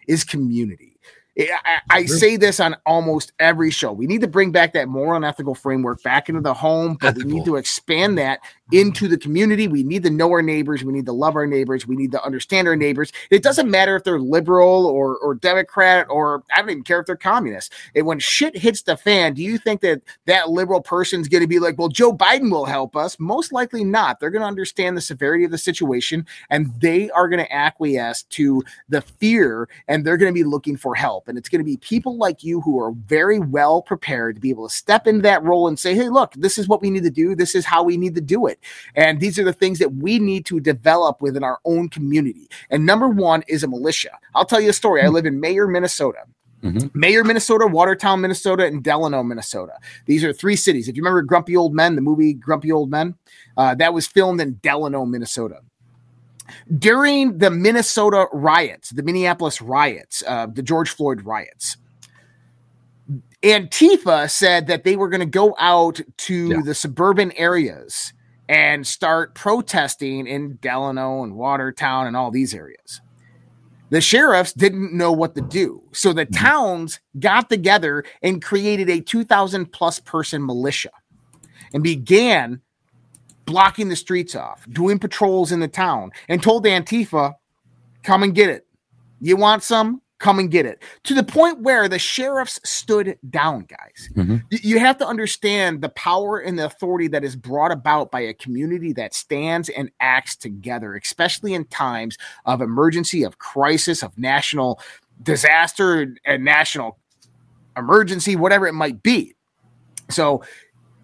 is 0.06 0.24
community. 0.24 0.98
I, 1.38 1.78
I, 1.88 2.04
say 2.06 2.36
this 2.36 2.60
on 2.60 2.76
almost 2.84 3.32
every 3.38 3.70
show. 3.70 3.92
We 3.92 4.06
need 4.06 4.20
to 4.20 4.28
bring 4.28 4.52
back 4.52 4.74
that 4.74 4.88
moral 4.88 5.16
and 5.16 5.24
ethical 5.24 5.54
framework 5.54 6.02
back 6.02 6.28
into 6.28 6.42
the 6.42 6.52
home, 6.52 6.98
but 7.00 7.10
ethical. 7.10 7.28
we 7.28 7.34
need 7.36 7.44
to 7.46 7.56
expand 7.56 8.10
mm-hmm. 8.10 8.26
that 8.26 8.40
into 8.72 9.08
the 9.08 9.18
community. 9.18 9.68
We 9.68 9.82
need 9.82 10.02
to 10.04 10.10
know 10.10 10.30
our 10.30 10.42
neighbors. 10.42 10.84
We 10.84 10.92
need 10.92 11.06
to 11.06 11.12
love 11.12 11.36
our 11.36 11.46
neighbors. 11.46 11.86
We 11.86 11.96
need 11.96 12.12
to 12.12 12.22
understand 12.22 12.68
our 12.68 12.76
neighbors. 12.76 13.12
It 13.30 13.42
doesn't 13.42 13.70
matter 13.70 13.96
if 13.96 14.04
they're 14.04 14.20
liberal 14.20 14.86
or, 14.86 15.16
or 15.18 15.34
Democrat 15.34 16.06
or 16.08 16.42
I 16.54 16.60
don't 16.60 16.70
even 16.70 16.84
care 16.84 17.00
if 17.00 17.06
they're 17.06 17.16
communist. 17.16 17.72
And 17.94 18.06
when 18.06 18.18
shit 18.18 18.56
hits 18.56 18.82
the 18.82 18.96
fan, 18.96 19.34
do 19.34 19.42
you 19.42 19.58
think 19.58 19.80
that 19.80 20.02
that 20.26 20.50
liberal 20.50 20.80
person's 20.80 21.28
going 21.28 21.42
to 21.42 21.48
be 21.48 21.58
like, 21.58 21.78
well, 21.78 21.88
Joe 21.88 22.12
Biden 22.12 22.50
will 22.50 22.64
help 22.64 22.96
us? 22.96 23.18
Most 23.18 23.52
likely 23.52 23.84
not. 23.84 24.20
They're 24.20 24.30
going 24.30 24.42
to 24.42 24.48
understand 24.48 24.96
the 24.96 25.02
severity 25.02 25.44
of 25.44 25.50
the 25.50 25.58
situation 25.58 26.26
and 26.50 26.72
they 26.80 27.10
are 27.10 27.28
going 27.28 27.44
to 27.44 27.52
acquiesce 27.52 28.22
to 28.24 28.62
the 28.88 29.00
fear 29.02 29.68
and 29.88 30.04
they're 30.04 30.16
going 30.16 30.32
to 30.32 30.38
be 30.38 30.44
looking 30.44 30.76
for 30.76 30.94
help. 30.94 31.28
And 31.28 31.36
it's 31.36 31.48
going 31.48 31.60
to 31.60 31.64
be 31.64 31.76
people 31.78 32.16
like 32.16 32.44
you 32.44 32.60
who 32.60 32.80
are 32.80 32.92
very 32.92 33.38
well 33.38 33.82
prepared 33.82 34.36
to 34.36 34.40
be 34.40 34.50
able 34.50 34.68
to 34.68 34.74
step 34.74 35.06
into 35.06 35.22
that 35.22 35.42
role 35.42 35.68
and 35.68 35.78
say, 35.78 35.94
hey, 35.94 36.08
look, 36.08 36.32
this 36.34 36.58
is 36.58 36.68
what 36.68 36.82
we 36.82 36.90
need 36.90 37.04
to 37.04 37.10
do. 37.10 37.34
This 37.34 37.54
is 37.54 37.64
how 37.64 37.82
we 37.82 37.96
need 37.96 38.14
to 38.14 38.20
do 38.20 38.46
it. 38.46 38.59
And 38.94 39.20
these 39.20 39.38
are 39.38 39.44
the 39.44 39.52
things 39.52 39.78
that 39.78 39.94
we 39.94 40.18
need 40.18 40.46
to 40.46 40.60
develop 40.60 41.20
within 41.20 41.44
our 41.44 41.58
own 41.64 41.88
community. 41.88 42.48
And 42.70 42.86
number 42.86 43.08
one 43.08 43.42
is 43.48 43.62
a 43.62 43.68
militia. 43.68 44.18
I'll 44.34 44.44
tell 44.44 44.60
you 44.60 44.70
a 44.70 44.74
story. 44.74 45.02
I 45.02 45.08
live 45.08 45.26
in 45.26 45.40
Mayer, 45.40 45.66
Minnesota. 45.66 46.24
Mm-hmm. 46.62 46.98
Mayer, 46.98 47.24
Minnesota, 47.24 47.66
Watertown, 47.66 48.20
Minnesota, 48.20 48.66
and 48.66 48.82
Delano, 48.82 49.22
Minnesota. 49.22 49.72
These 50.06 50.24
are 50.24 50.32
three 50.32 50.56
cities. 50.56 50.88
If 50.88 50.96
you 50.96 51.02
remember 51.02 51.22
Grumpy 51.22 51.56
Old 51.56 51.74
Men, 51.74 51.96
the 51.96 52.02
movie 52.02 52.34
Grumpy 52.34 52.70
Old 52.70 52.90
Men, 52.90 53.14
uh, 53.56 53.74
that 53.76 53.94
was 53.94 54.06
filmed 54.06 54.40
in 54.40 54.58
Delano, 54.62 55.04
Minnesota. 55.06 55.60
During 56.78 57.38
the 57.38 57.50
Minnesota 57.50 58.26
riots, 58.32 58.90
the 58.90 59.02
Minneapolis 59.02 59.62
riots, 59.62 60.22
uh, 60.26 60.46
the 60.46 60.62
George 60.62 60.90
Floyd 60.90 61.22
riots, 61.22 61.76
Antifa 63.42 64.28
said 64.28 64.66
that 64.66 64.84
they 64.84 64.96
were 64.96 65.08
going 65.08 65.20
to 65.20 65.26
go 65.26 65.54
out 65.58 66.00
to 66.18 66.48
yeah. 66.48 66.60
the 66.62 66.74
suburban 66.74 67.32
areas 67.32 68.12
and 68.50 68.84
start 68.84 69.32
protesting 69.36 70.26
in 70.26 70.58
Delano 70.60 71.22
and 71.22 71.36
Watertown 71.36 72.08
and 72.08 72.16
all 72.16 72.32
these 72.32 72.52
areas. 72.52 73.00
The 73.90 74.00
sheriffs 74.00 74.52
didn't 74.52 74.92
know 74.92 75.12
what 75.12 75.36
to 75.36 75.40
do. 75.40 75.84
So 75.92 76.12
the 76.12 76.26
mm-hmm. 76.26 76.34
towns 76.34 76.98
got 77.20 77.48
together 77.48 78.04
and 78.24 78.42
created 78.42 78.90
a 78.90 79.00
2,000 79.00 79.66
plus 79.66 80.00
person 80.00 80.44
militia 80.44 80.90
and 81.72 81.84
began 81.84 82.60
blocking 83.46 83.88
the 83.88 83.94
streets 83.94 84.34
off, 84.34 84.66
doing 84.70 84.98
patrols 84.98 85.52
in 85.52 85.60
the 85.60 85.68
town, 85.68 86.10
and 86.28 86.42
told 86.42 86.64
Antifa, 86.64 87.34
come 88.02 88.24
and 88.24 88.34
get 88.34 88.50
it. 88.50 88.66
You 89.20 89.36
want 89.36 89.62
some? 89.62 90.02
Come 90.20 90.38
and 90.38 90.50
get 90.50 90.66
it. 90.66 90.82
To 91.04 91.14
the 91.14 91.24
point 91.24 91.60
where 91.60 91.88
the 91.88 91.98
sheriffs 91.98 92.60
stood 92.62 93.18
down 93.28 93.62
guys. 93.62 94.08
Mm-hmm. 94.14 94.36
you 94.50 94.78
have 94.78 94.98
to 94.98 95.06
understand 95.06 95.82
the 95.82 95.88
power 95.88 96.38
and 96.38 96.58
the 96.58 96.66
authority 96.66 97.08
that 97.08 97.24
is 97.24 97.34
brought 97.34 97.72
about 97.72 98.10
by 98.10 98.20
a 98.20 98.34
community 98.34 98.92
that 98.92 99.14
stands 99.14 99.68
and 99.70 99.90
acts 100.00 100.36
together 100.36 100.94
especially 100.94 101.54
in 101.54 101.64
times 101.64 102.16
of 102.44 102.60
emergency 102.60 103.22
of 103.22 103.38
crisis 103.38 104.02
of 104.02 104.16
national 104.18 104.80
disaster 105.22 106.14
and 106.24 106.44
national 106.44 106.98
emergency 107.76 108.36
whatever 108.36 108.66
it 108.66 108.74
might 108.74 109.02
be. 109.02 109.34
So 110.10 110.42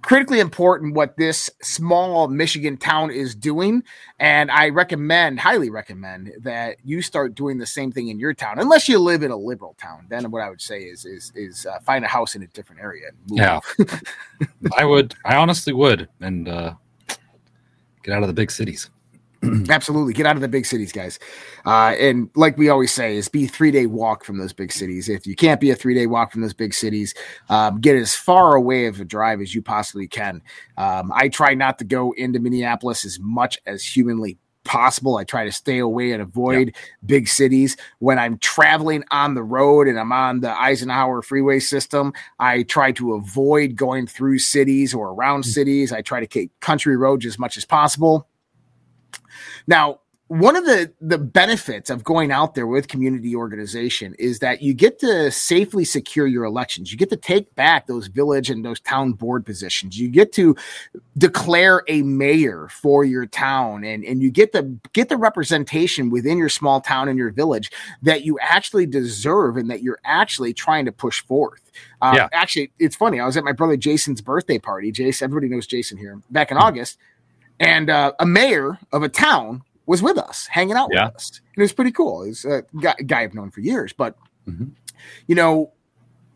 critically 0.06 0.38
important 0.38 0.94
what 0.94 1.16
this 1.16 1.50
small 1.62 2.28
Michigan 2.28 2.76
town 2.76 3.10
is 3.10 3.34
doing. 3.34 3.82
And 4.20 4.52
I 4.52 4.68
recommend, 4.68 5.40
highly 5.40 5.68
recommend, 5.68 6.32
that 6.42 6.76
you 6.84 7.02
start 7.02 7.34
doing 7.34 7.58
the 7.58 7.66
same 7.66 7.90
thing 7.90 8.06
in 8.06 8.20
your 8.20 8.32
town, 8.32 8.60
unless 8.60 8.88
you 8.88 9.00
live 9.00 9.24
in 9.24 9.32
a 9.32 9.36
liberal 9.36 9.74
town. 9.80 10.06
Then 10.08 10.30
what 10.30 10.42
I 10.42 10.48
would 10.48 10.60
say 10.60 10.82
is 10.82 11.04
is 11.04 11.32
is 11.34 11.66
uh, 11.66 11.80
find 11.80 12.04
a 12.04 12.08
house 12.08 12.36
in 12.36 12.44
a 12.44 12.46
different 12.46 12.82
area. 12.82 13.06
yeah, 13.26 13.58
I 14.78 14.84
would. 14.84 15.16
I 15.24 15.34
honestly 15.34 15.72
would, 15.72 16.08
and 16.20 16.48
uh, 16.48 16.74
get 18.04 18.14
out 18.14 18.22
of 18.22 18.28
the 18.28 18.34
big 18.34 18.52
cities. 18.52 18.88
Absolutely. 19.68 20.12
Get 20.12 20.26
out 20.26 20.36
of 20.36 20.42
the 20.42 20.48
big 20.48 20.66
cities, 20.66 20.92
guys. 20.92 21.18
Uh, 21.64 21.94
and 21.98 22.30
like 22.34 22.56
we 22.56 22.68
always 22.68 22.92
say, 22.92 23.16
is 23.16 23.28
be 23.28 23.46
three 23.46 23.70
day 23.70 23.86
walk 23.86 24.24
from 24.24 24.38
those 24.38 24.52
big 24.52 24.72
cities. 24.72 25.08
If 25.08 25.26
you 25.26 25.34
can't 25.34 25.60
be 25.60 25.70
a 25.70 25.76
three 25.76 25.94
day 25.94 26.06
walk 26.06 26.32
from 26.32 26.42
those 26.42 26.54
big 26.54 26.74
cities, 26.74 27.14
um, 27.48 27.80
get 27.80 27.96
as 27.96 28.14
far 28.14 28.54
away 28.54 28.86
of 28.86 29.00
a 29.00 29.04
drive 29.04 29.40
as 29.40 29.54
you 29.54 29.62
possibly 29.62 30.08
can. 30.08 30.42
Um, 30.76 31.12
I 31.14 31.28
try 31.28 31.54
not 31.54 31.78
to 31.78 31.84
go 31.84 32.12
into 32.12 32.38
Minneapolis 32.38 33.04
as 33.04 33.18
much 33.20 33.58
as 33.66 33.84
humanly 33.84 34.38
possible. 34.66 35.16
I 35.16 35.24
try 35.24 35.44
to 35.44 35.52
stay 35.52 35.78
away 35.78 36.12
and 36.12 36.20
avoid 36.20 36.68
yep. 36.68 36.76
big 37.06 37.28
cities. 37.28 37.76
When 38.00 38.18
I'm 38.18 38.36
traveling 38.38 39.04
on 39.10 39.34
the 39.34 39.42
road 39.42 39.88
and 39.88 39.98
I'm 39.98 40.12
on 40.12 40.40
the 40.40 40.50
Eisenhower 40.50 41.22
freeway 41.22 41.60
system, 41.60 42.12
I 42.38 42.64
try 42.64 42.92
to 42.92 43.14
avoid 43.14 43.76
going 43.76 44.06
through 44.06 44.40
cities 44.40 44.92
or 44.92 45.10
around 45.10 45.42
mm-hmm. 45.42 45.50
cities. 45.50 45.92
I 45.92 46.02
try 46.02 46.20
to 46.20 46.26
take 46.26 46.58
country 46.60 46.96
roads 46.96 47.24
as 47.24 47.38
much 47.38 47.56
as 47.56 47.64
possible. 47.64 48.28
Now, 49.66 50.00
one 50.28 50.56
of 50.56 50.64
the 50.64 50.92
the 51.00 51.18
benefits 51.18 51.88
of 51.88 52.02
going 52.02 52.32
out 52.32 52.56
there 52.56 52.66
with 52.66 52.88
community 52.88 53.36
organization 53.36 54.12
is 54.18 54.40
that 54.40 54.60
you 54.60 54.74
get 54.74 54.98
to 54.98 55.30
safely 55.30 55.84
secure 55.84 56.26
your 56.26 56.42
elections. 56.42 56.90
You 56.90 56.98
get 56.98 57.10
to 57.10 57.16
take 57.16 57.54
back 57.54 57.86
those 57.86 58.08
village 58.08 58.50
and 58.50 58.64
those 58.64 58.80
town 58.80 59.12
board 59.12 59.46
positions. 59.46 59.96
You 59.96 60.08
get 60.08 60.32
to 60.32 60.56
declare 61.16 61.84
a 61.86 62.02
mayor 62.02 62.66
for 62.68 63.04
your 63.04 63.26
town 63.26 63.84
and 63.84 64.04
and 64.04 64.20
you 64.20 64.32
get 64.32 64.52
to 64.52 64.62
get 64.92 65.08
the 65.08 65.16
representation 65.16 66.10
within 66.10 66.38
your 66.38 66.48
small 66.48 66.80
town 66.80 67.08
and 67.08 67.16
your 67.16 67.30
village 67.30 67.70
that 68.02 68.24
you 68.24 68.36
actually 68.40 68.86
deserve 68.86 69.56
and 69.56 69.70
that 69.70 69.80
you're 69.80 70.00
actually 70.04 70.52
trying 70.52 70.86
to 70.86 70.92
push 70.92 71.22
forth. 71.22 71.70
Um, 72.02 72.16
yeah. 72.16 72.28
actually 72.32 72.72
it's 72.80 72.96
funny. 72.96 73.20
I 73.20 73.26
was 73.26 73.36
at 73.36 73.44
my 73.44 73.52
brother 73.52 73.76
jason's 73.76 74.20
birthday 74.20 74.58
party. 74.58 74.90
Jason 74.90 75.24
everybody 75.24 75.48
knows 75.48 75.68
jason 75.68 75.98
here. 75.98 76.20
Back 76.32 76.50
in 76.50 76.56
mm-hmm. 76.56 76.66
august 76.66 76.98
and 77.60 77.90
uh, 77.90 78.12
a 78.18 78.26
mayor 78.26 78.78
of 78.92 79.02
a 79.02 79.08
town 79.08 79.62
was 79.86 80.02
with 80.02 80.18
us, 80.18 80.46
hanging 80.46 80.76
out 80.76 80.90
yeah. 80.92 81.06
with 81.06 81.16
us. 81.16 81.40
And 81.54 81.62
it 81.62 81.64
was 81.64 81.72
pretty 81.72 81.92
cool. 81.92 82.24
He's 82.24 82.44
a 82.44 82.64
guy, 82.80 82.94
guy 83.06 83.22
I've 83.22 83.34
known 83.34 83.50
for 83.50 83.60
years, 83.60 83.92
but 83.92 84.16
mm-hmm. 84.46 84.66
you 85.26 85.34
know, 85.34 85.72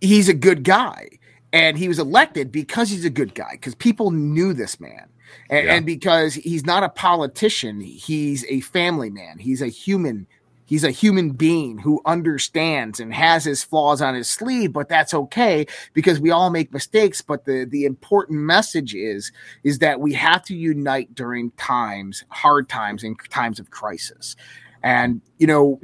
he's 0.00 0.28
a 0.28 0.34
good 0.34 0.62
guy. 0.64 1.08
And 1.52 1.76
he 1.76 1.88
was 1.88 1.98
elected 1.98 2.52
because 2.52 2.90
he's 2.90 3.04
a 3.04 3.10
good 3.10 3.34
guy, 3.34 3.50
because 3.52 3.74
people 3.74 4.12
knew 4.12 4.52
this 4.52 4.78
man. 4.78 5.08
And, 5.48 5.66
yeah. 5.66 5.74
and 5.74 5.86
because 5.86 6.34
he's 6.34 6.64
not 6.64 6.84
a 6.84 6.88
politician, 6.88 7.80
he's 7.80 8.44
a 8.48 8.60
family 8.60 9.10
man. 9.10 9.38
He's 9.38 9.60
a 9.60 9.66
human 9.66 10.28
He's 10.70 10.84
a 10.84 10.92
human 10.92 11.30
being 11.30 11.78
who 11.78 12.00
understands 12.06 13.00
and 13.00 13.12
has 13.12 13.42
his 13.42 13.64
flaws 13.64 14.00
on 14.00 14.14
his 14.14 14.28
sleeve, 14.28 14.72
but 14.72 14.88
that's 14.88 15.12
okay 15.12 15.66
because 15.94 16.20
we 16.20 16.30
all 16.30 16.48
make 16.48 16.72
mistakes. 16.72 17.20
But 17.20 17.44
the, 17.44 17.64
the 17.64 17.84
important 17.84 18.38
message 18.38 18.94
is, 18.94 19.32
is 19.64 19.80
that 19.80 19.98
we 19.98 20.12
have 20.12 20.44
to 20.44 20.54
unite 20.54 21.12
during 21.12 21.50
times, 21.52 22.24
hard 22.28 22.68
times 22.68 23.02
and 23.02 23.18
times 23.30 23.58
of 23.58 23.72
crisis. 23.72 24.36
And 24.84 25.20
you 25.38 25.48
know, 25.48 25.80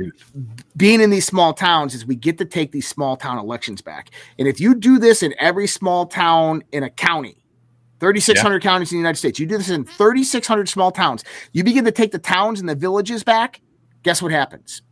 being 0.76 1.00
in 1.00 1.10
these 1.10 1.26
small 1.26 1.52
towns 1.52 1.92
is 1.92 2.06
we 2.06 2.14
get 2.14 2.38
to 2.38 2.44
take 2.44 2.70
these 2.70 2.86
small 2.86 3.16
town 3.16 3.38
elections 3.38 3.82
back. 3.82 4.12
And 4.38 4.46
if 4.46 4.60
you 4.60 4.72
do 4.72 5.00
this 5.00 5.20
in 5.20 5.34
every 5.40 5.66
small 5.66 6.06
town 6.06 6.62
in 6.70 6.84
a 6.84 6.90
county, 6.90 7.44
3,600 7.98 8.62
yeah. 8.62 8.70
counties 8.70 8.92
in 8.92 8.98
the 8.98 9.00
United 9.00 9.18
States, 9.18 9.40
you 9.40 9.46
do 9.46 9.58
this 9.58 9.68
in 9.68 9.84
3,600 9.84 10.68
small 10.68 10.92
towns, 10.92 11.24
you 11.52 11.64
begin 11.64 11.84
to 11.84 11.90
take 11.90 12.12
the 12.12 12.20
towns 12.20 12.60
and 12.60 12.68
the 12.68 12.76
villages 12.76 13.24
back 13.24 13.60
guess 14.06 14.22
what 14.22 14.30
happens? 14.30 14.82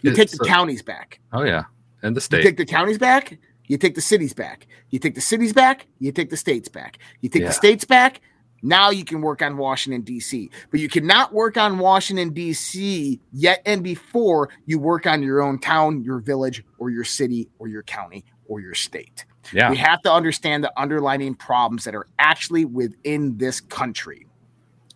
You 0.00 0.14
take 0.14 0.30
the 0.30 0.38
counties 0.38 0.82
back. 0.82 1.20
Oh 1.32 1.44
yeah, 1.44 1.64
and 2.02 2.16
the 2.16 2.20
state. 2.20 2.38
You 2.38 2.42
take 2.44 2.56
the 2.56 2.64
counties 2.64 2.98
back. 2.98 3.38
You 3.68 3.76
take 3.76 3.94
the 3.94 4.00
cities 4.00 4.32
back. 4.32 4.66
You 4.88 4.98
take 4.98 5.14
the 5.14 5.20
cities 5.20 5.52
back. 5.52 5.86
You 6.00 6.10
take 6.10 6.30
the 6.30 6.36
states 6.38 6.68
back. 6.68 6.98
You 7.20 7.28
take 7.28 7.42
yeah. 7.42 7.48
the 7.48 7.54
states 7.54 7.84
back. 7.84 8.22
Now 8.62 8.90
you 8.90 9.04
can 9.04 9.20
work 9.20 9.42
on 9.42 9.56
Washington 9.56 10.02
D.C., 10.02 10.50
but 10.70 10.80
you 10.80 10.88
cannot 10.88 11.34
work 11.34 11.56
on 11.56 11.78
Washington 11.78 12.30
D.C. 12.30 13.20
yet 13.32 13.60
and 13.66 13.82
before 13.82 14.48
you 14.66 14.78
work 14.78 15.06
on 15.06 15.22
your 15.22 15.42
own 15.42 15.58
town, 15.58 16.02
your 16.02 16.20
village, 16.20 16.64
or 16.78 16.88
your 16.88 17.04
city, 17.04 17.48
or 17.58 17.68
your 17.68 17.82
county, 17.82 18.24
or 18.46 18.60
your 18.60 18.74
state. 18.74 19.26
Yeah. 19.52 19.68
We 19.70 19.76
have 19.76 20.00
to 20.02 20.12
understand 20.12 20.64
the 20.64 20.72
underlying 20.80 21.34
problems 21.34 21.84
that 21.84 21.94
are 21.94 22.06
actually 22.18 22.64
within 22.64 23.36
this 23.36 23.60
country. 23.60 24.26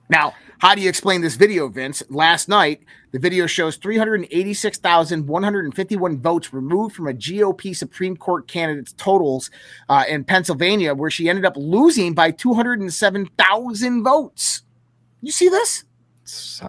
Now, 0.09 0.35
how 0.59 0.75
do 0.75 0.81
you 0.81 0.89
explain 0.89 1.21
this 1.21 1.37
video, 1.37 1.69
Vince? 1.69 2.03
Last 2.09 2.49
night, 2.49 2.81
the 3.13 3.19
video 3.19 3.47
shows 3.47 3.77
386,151 3.77 6.19
votes 6.19 6.53
removed 6.53 6.95
from 6.95 7.09
a 7.09 7.13
GOP 7.13 7.77
Supreme 7.77 8.17
Court 8.17 8.49
candidate's 8.49 8.93
totals 8.95 9.51
uh, 9.89 10.05
in 10.09 10.25
Pennsylvania, 10.25 10.95
where 10.95 11.11
she 11.11 11.29
ended 11.29 11.45
up 11.45 11.57
losing 11.57 12.15
by 12.15 12.31
207,000 12.31 14.03
votes. 14.03 14.63
You 15.21 15.33
see 15.33 15.49
this? 15.49 15.85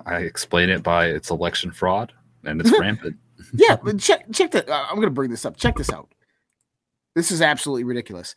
I 0.06 0.18
explain 0.18 0.70
it 0.70 0.84
by 0.84 1.08
it's 1.08 1.30
election 1.30 1.72
fraud 1.72 2.14
and 2.44 2.62
it's 2.62 2.78
rampant. 2.80 3.16
yeah, 3.54 3.78
but 3.82 4.00
check 4.00 4.26
check 4.32 4.52
that. 4.52 4.70
Uh, 4.70 4.86
I'm 4.90 4.96
going 4.96 5.08
to 5.08 5.12
bring 5.12 5.32
this 5.32 5.46
up. 5.46 5.58
Check 5.58 5.78
this 5.78 5.90
out. 5.90 6.10
This 7.16 7.32
is 7.32 7.42
absolutely 7.42 7.84
ridiculous. 7.84 8.36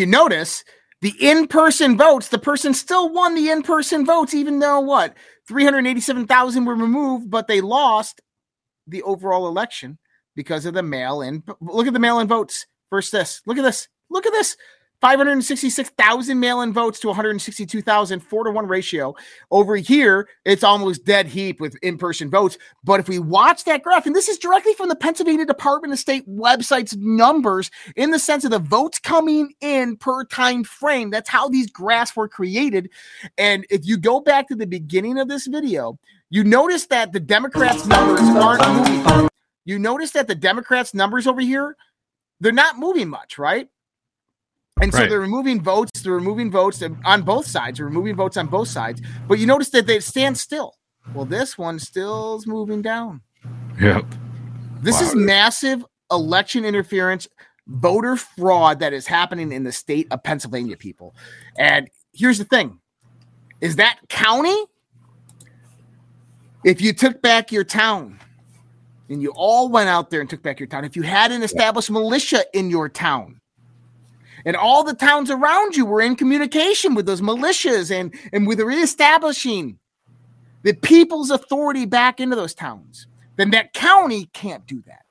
You 0.00 0.06
notice, 0.06 0.64
the 1.00 1.14
in 1.20 1.46
person 1.46 1.96
votes, 1.96 2.28
the 2.28 2.38
person 2.38 2.74
still 2.74 3.12
won 3.12 3.36
the 3.36 3.50
in 3.50 3.62
person 3.62 4.04
votes, 4.04 4.34
even 4.34 4.58
though 4.58 4.80
what? 4.80 5.14
387,000 5.46 6.64
were 6.64 6.74
removed, 6.74 7.30
but 7.30 7.46
they 7.46 7.60
lost 7.60 8.20
the 8.86 9.02
overall 9.02 9.46
election 9.46 9.98
because 10.34 10.66
of 10.66 10.74
the 10.74 10.82
mail 10.82 11.22
in. 11.22 11.44
Look 11.60 11.86
at 11.86 11.92
the 11.92 11.98
mail 11.98 12.18
in 12.18 12.26
votes. 12.26 12.66
versus 12.90 13.10
this. 13.10 13.42
Look 13.46 13.58
at 13.58 13.62
this. 13.62 13.88
Look 14.10 14.26
at 14.26 14.32
this. 14.32 14.56
566,000 15.00 16.38
mail 16.38 16.60
in 16.60 16.72
votes 16.72 17.00
to 17.00 17.08
162,000, 17.08 18.20
four 18.20 18.44
to 18.44 18.50
one 18.50 18.66
ratio. 18.66 19.14
Over 19.50 19.76
here, 19.76 20.28
it's 20.44 20.62
almost 20.62 21.04
dead 21.04 21.26
heap 21.26 21.60
with 21.60 21.76
in 21.82 21.96
person 21.96 22.30
votes. 22.30 22.58
But 22.84 23.00
if 23.00 23.08
we 23.08 23.18
watch 23.18 23.64
that 23.64 23.82
graph, 23.82 24.06
and 24.06 24.14
this 24.14 24.28
is 24.28 24.38
directly 24.38 24.74
from 24.74 24.88
the 24.88 24.96
Pennsylvania 24.96 25.46
Department 25.46 25.92
of 25.92 25.98
State 25.98 26.28
website's 26.28 26.96
numbers 26.96 27.70
in 27.96 28.10
the 28.10 28.18
sense 28.18 28.44
of 28.44 28.50
the 28.50 28.58
votes 28.58 28.98
coming 28.98 29.54
in 29.60 29.96
per 29.96 30.24
time 30.24 30.64
frame, 30.64 31.10
that's 31.10 31.30
how 31.30 31.48
these 31.48 31.70
graphs 31.70 32.14
were 32.14 32.28
created. 32.28 32.90
And 33.38 33.66
if 33.70 33.86
you 33.86 33.96
go 33.96 34.20
back 34.20 34.48
to 34.48 34.54
the 34.54 34.66
beginning 34.66 35.18
of 35.18 35.28
this 35.28 35.46
video, 35.46 35.98
you 36.28 36.44
notice 36.44 36.86
that 36.86 37.12
the 37.12 37.20
Democrats' 37.20 37.86
numbers 37.86 38.20
aren't 38.20 38.66
moving. 38.68 39.28
You 39.64 39.78
notice 39.78 40.10
that 40.12 40.26
the 40.26 40.34
Democrats' 40.34 40.94
numbers 40.94 41.26
over 41.26 41.40
here, 41.40 41.76
they're 42.40 42.52
not 42.52 42.78
moving 42.78 43.08
much, 43.08 43.38
right? 43.38 43.68
And 44.80 44.92
so 44.92 45.00
right. 45.00 45.10
they're 45.10 45.20
removing 45.20 45.62
votes. 45.62 46.00
They're 46.00 46.14
removing 46.14 46.50
votes 46.50 46.82
on 47.04 47.22
both 47.22 47.46
sides. 47.46 47.78
They're 47.78 47.86
removing 47.86 48.16
votes 48.16 48.36
on 48.36 48.46
both 48.46 48.68
sides. 48.68 49.02
But 49.28 49.38
you 49.38 49.46
notice 49.46 49.70
that 49.70 49.86
they 49.86 50.00
stand 50.00 50.38
still. 50.38 50.74
Well, 51.14 51.24
this 51.24 51.58
one 51.58 51.78
still's 51.78 52.46
moving 52.46 52.82
down. 52.82 53.20
Yep. 53.80 54.04
This 54.82 55.00
wow. 55.00 55.06
is 55.08 55.14
massive 55.14 55.84
election 56.10 56.64
interference, 56.64 57.28
voter 57.66 58.16
fraud 58.16 58.80
that 58.80 58.92
is 58.92 59.06
happening 59.06 59.52
in 59.52 59.64
the 59.64 59.72
state 59.72 60.06
of 60.10 60.22
Pennsylvania, 60.22 60.76
people. 60.76 61.14
And 61.58 61.88
here's 62.12 62.38
the 62.38 62.44
thing: 62.44 62.78
is 63.60 63.76
that 63.76 64.00
county? 64.08 64.64
If 66.64 66.80
you 66.80 66.92
took 66.92 67.22
back 67.22 67.52
your 67.52 67.64
town, 67.64 68.18
and 69.08 69.22
you 69.22 69.32
all 69.34 69.70
went 69.70 69.88
out 69.88 70.10
there 70.10 70.20
and 70.20 70.28
took 70.28 70.42
back 70.42 70.60
your 70.60 70.66
town, 70.66 70.84
if 70.84 70.94
you 70.94 71.02
had 71.02 71.32
an 71.32 71.42
established 71.42 71.90
militia 71.90 72.44
in 72.52 72.70
your 72.70 72.88
town, 72.88 73.39
and 74.44 74.56
all 74.56 74.84
the 74.84 74.94
towns 74.94 75.30
around 75.30 75.76
you 75.76 75.84
were 75.84 76.00
in 76.00 76.16
communication 76.16 76.94
with 76.94 77.06
those 77.06 77.20
militias 77.20 77.90
and 77.90 78.14
and 78.32 78.46
with 78.46 78.60
reestablishing 78.60 79.78
the 80.62 80.74
people's 80.74 81.30
authority 81.30 81.86
back 81.86 82.20
into 82.20 82.36
those 82.36 82.54
towns. 82.54 83.06
Then 83.36 83.50
that 83.50 83.72
county 83.72 84.26
can't 84.32 84.66
do 84.66 84.82
that. 84.86 85.04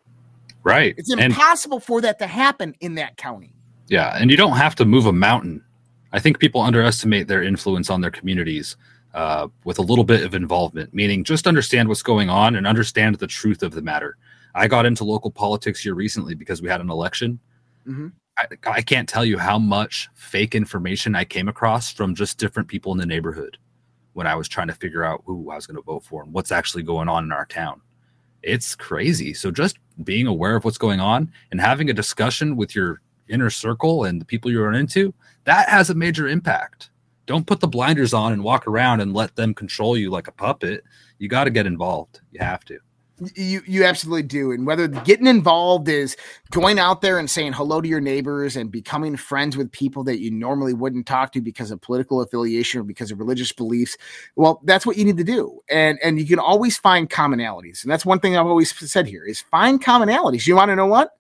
Right. 0.64 0.94
It's 0.98 1.12
impossible 1.12 1.78
and, 1.78 1.84
for 1.84 2.02
that 2.02 2.20
to 2.20 2.28
happen 2.28 2.76
in 2.80 2.96
that 2.96 3.18
county. 3.18 3.54
Yeah 3.88 4.16
and 4.20 4.30
you 4.30 4.38
don't 4.38 4.58
have 4.58 4.76
to 4.76 4.86
move 4.86 5.06
a 5.06 5.14
mountain. 5.14 5.64
I 6.12 6.20
think 6.20 6.40
people 6.40 6.62
underestimate 6.62 7.28
their 7.28 7.44
influence 7.44 7.90
on 7.90 8.02
their 8.02 8.12
communities 8.12 8.78
uh, 9.14 9.48
with 9.64 9.80
a 9.80 9.82
little 9.82 10.04
bit 10.04 10.24
of 10.24 10.36
involvement 10.36 10.94
meaning 10.94 11.24
just 11.24 11.48
understand 11.48 11.88
what's 11.88 12.04
going 12.04 12.30
on 12.30 12.56
and 12.56 12.68
understand 12.68 13.16
the 13.16 13.28
truth 13.28 13.64
of 13.64 13.72
the 13.72 13.82
matter. 13.82 14.18
I 14.56 14.68
got 14.68 14.86
into 14.86 15.04
local 15.04 15.32
politics 15.32 15.82
here 15.82 15.96
recently 15.96 16.36
because 16.36 16.62
we 16.62 16.70
had 16.70 16.82
an 16.82 16.90
election. 16.90 17.40
Mm-hmm. 17.88 18.08
I, 18.40 18.48
I 18.72 18.82
can't 18.82 19.10
tell 19.10 19.26
you 19.26 19.38
how 19.38 19.60
much 19.60 20.10
fake 20.16 20.56
information 20.56 21.16
I 21.16 21.26
came 21.26 21.50
across 21.50 21.92
from 21.92 22.16
just 22.16 22.38
different 22.38 22.70
people 22.70 22.94
in 22.94 22.98
the 22.98 23.06
neighborhood 23.06 23.58
when 24.14 24.28
I 24.28 24.36
was 24.36 24.48
trying 24.48 24.68
to 24.68 24.74
figure 24.74 25.04
out 25.04 25.24
who 25.26 25.52
I 25.52 25.56
was 25.56 25.68
going 25.68 25.76
to 25.76 25.82
vote 25.82 26.04
for 26.04 26.24
and 26.24 26.34
what's 26.34 26.52
actually 26.52 26.84
going 26.84 27.10
on 27.10 27.26
in 27.26 27.32
our 27.32 27.46
town. 27.46 27.82
It's 28.42 28.76
crazy. 28.76 29.34
So 29.34 29.52
just 29.52 29.78
being 30.04 30.26
aware 30.26 30.56
of 30.56 30.64
what's 30.64 30.78
going 30.78 31.02
on 31.02 31.32
and 31.52 31.60
having 31.60 31.90
a 31.90 31.94
discussion 31.94 32.56
with 32.56 32.74
your 32.74 33.02
inner 33.28 33.50
circle 33.50 34.06
and 34.06 34.22
the 34.22 34.26
people 34.26 34.50
you 34.50 34.64
run 34.64 34.76
into, 34.76 35.14
that 35.44 35.68
has 35.68 35.90
a 35.90 35.96
major 35.96 36.28
impact. 36.28 36.90
Don't 37.26 37.46
put 37.46 37.60
the 37.60 37.68
blinders 37.68 38.14
on 38.14 38.32
and 38.32 38.44
walk 38.44 38.68
around 38.68 39.02
and 39.02 39.14
let 39.14 39.36
them 39.36 39.54
control 39.54 39.98
you 39.98 40.10
like 40.10 40.28
a 40.28 40.32
puppet. 40.32 40.84
You 41.18 41.28
got 41.28 41.44
to 41.44 41.52
get 41.52 41.68
involved. 41.68 42.22
You 42.32 42.40
have 42.40 42.64
to. 42.66 42.80
You 43.36 43.62
you 43.66 43.84
absolutely 43.84 44.24
do, 44.24 44.52
and 44.52 44.66
whether 44.66 44.88
getting 44.88 45.28
involved 45.28 45.90
is 45.90 46.16
going 46.52 46.80
out 46.80 47.02
there 47.02 47.20
and 47.20 47.30
saying 47.30 47.54
hello 47.54 47.82
to 47.82 47.88
your 47.88 48.00
neighbors 48.00 48.56
and 48.56 48.72
becoming 48.72 49.18
friends 49.18 49.58
with 49.58 49.72
people 49.72 50.04
that 50.06 50.20
you 50.20 50.32
normally 50.32 50.74
wouldn't 50.74 51.06
talk 51.06 51.34
to 51.34 51.42
because 51.42 51.72
of 51.72 51.82
political 51.82 52.22
affiliation 52.22 52.80
or 52.80 52.84
because 52.84 53.12
of 53.12 53.20
religious 53.20 53.52
beliefs, 53.52 53.98
well, 54.36 54.62
that's 54.64 54.86
what 54.86 54.98
you 54.98 55.04
need 55.04 55.18
to 55.18 55.24
do, 55.24 55.60
and 55.70 56.00
and 56.02 56.20
you 56.20 56.26
can 56.26 56.40
always 56.40 56.78
find 56.78 57.10
commonalities, 57.10 57.84
and 57.84 57.92
that's 57.92 58.06
one 58.06 58.20
thing 58.20 58.38
I've 58.38 58.48
always 58.48 58.74
said 58.92 59.06
here 59.06 59.26
is 59.26 59.42
find 59.42 59.84
commonalities. 59.84 60.48
You 60.48 60.56
want 60.56 60.70
to 60.70 60.76
know 60.76 60.88
what? 60.88 61.12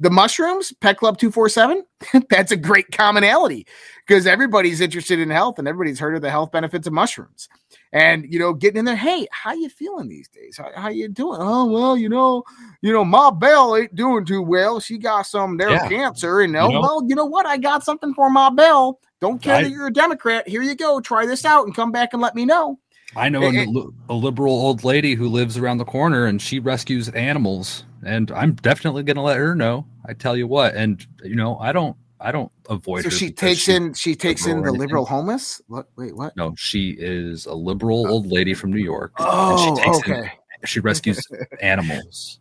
the 0.00 0.10
mushrooms, 0.10 0.72
Pet 0.80 0.96
Club 0.96 1.18
247, 1.18 1.84
that's 2.30 2.50
a 2.50 2.56
great 2.56 2.90
commonality 2.90 3.66
because 4.06 4.26
everybody's 4.26 4.80
interested 4.80 5.20
in 5.20 5.28
health 5.28 5.58
and 5.58 5.68
everybody's 5.68 6.00
heard 6.00 6.16
of 6.16 6.22
the 6.22 6.30
health 6.30 6.50
benefits 6.50 6.86
of 6.86 6.94
mushrooms. 6.94 7.48
And 7.92 8.32
you 8.32 8.38
know, 8.38 8.52
getting 8.52 8.78
in 8.78 8.84
there, 8.84 8.96
hey, 8.96 9.26
how 9.32 9.52
you 9.52 9.68
feeling 9.68 10.08
these 10.08 10.28
days? 10.28 10.56
How, 10.56 10.70
how 10.74 10.88
you 10.90 11.08
doing? 11.08 11.38
Oh, 11.40 11.66
well, 11.66 11.96
you 11.96 12.08
know, 12.08 12.44
you 12.82 12.92
know, 12.92 13.04
Ma 13.04 13.30
Bell 13.30 13.76
ain't 13.76 13.94
doing 13.94 14.24
too 14.24 14.42
well. 14.42 14.78
She 14.78 14.96
got 14.96 15.22
some 15.22 15.56
there 15.56 15.70
yeah. 15.70 15.88
cancer, 15.88 16.40
and 16.40 16.56
oh, 16.56 16.68
you 16.68 16.74
know, 16.74 16.80
well, 16.80 17.02
you 17.06 17.14
know 17.16 17.26
what? 17.26 17.46
I 17.46 17.56
got 17.56 17.84
something 17.84 18.14
for 18.14 18.30
Ma 18.30 18.50
Bell. 18.50 19.00
Don't 19.20 19.42
care 19.42 19.56
I, 19.56 19.62
that 19.64 19.70
you're 19.70 19.88
a 19.88 19.92
Democrat. 19.92 20.48
Here 20.48 20.62
you 20.62 20.74
go. 20.74 21.00
Try 21.00 21.26
this 21.26 21.44
out 21.44 21.66
and 21.66 21.74
come 21.74 21.90
back 21.90 22.12
and 22.12 22.22
let 22.22 22.34
me 22.34 22.44
know. 22.44 22.78
I 23.16 23.28
know 23.28 23.42
a, 23.42 24.12
a 24.12 24.14
liberal 24.14 24.52
old 24.52 24.84
lady 24.84 25.14
who 25.14 25.28
lives 25.28 25.58
around 25.58 25.78
the 25.78 25.84
corner 25.84 26.26
and 26.26 26.40
she 26.40 26.60
rescues 26.60 27.08
animals 27.08 27.84
and 28.04 28.30
I'm 28.32 28.54
definitely 28.54 29.02
going 29.02 29.16
to 29.16 29.22
let 29.22 29.38
her 29.38 29.54
know. 29.54 29.86
I 30.06 30.14
tell 30.14 30.36
you 30.36 30.46
what, 30.46 30.74
and 30.74 31.04
you 31.22 31.36
know, 31.36 31.58
I 31.58 31.72
don't, 31.72 31.96
I 32.20 32.32
don't 32.32 32.52
avoid. 32.68 33.04
So 33.04 33.10
she 33.10 33.30
takes 33.30 33.68
in, 33.68 33.94
she 33.94 34.14
takes 34.14 34.46
in 34.46 34.62
the 34.62 34.72
liberal 34.72 35.06
homeless. 35.06 35.60
What? 35.68 35.86
Wait, 35.96 36.14
what? 36.14 36.36
No, 36.36 36.54
she 36.56 36.96
is 36.98 37.46
a 37.46 37.54
liberal 37.54 38.06
oh. 38.06 38.10
old 38.10 38.26
lady 38.26 38.52
from 38.52 38.70
New 38.70 38.82
York. 38.82 39.12
Oh, 39.18 39.98
okay. 39.98 40.32
In, 40.60 40.66
she 40.66 40.80
rescues 40.80 41.26
animals. 41.62 42.40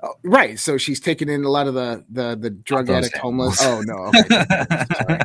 Oh, 0.00 0.14
right. 0.22 0.58
So 0.58 0.78
she's 0.78 1.00
taking 1.00 1.28
in 1.28 1.42
a 1.42 1.48
lot 1.48 1.66
of 1.66 1.74
the 1.74 2.04
the 2.08 2.36
the 2.36 2.50
drug 2.50 2.88
addict 2.88 3.16
homeless. 3.16 3.58
Oh 3.60 3.82
no. 3.84 4.12
Okay. 4.14 5.18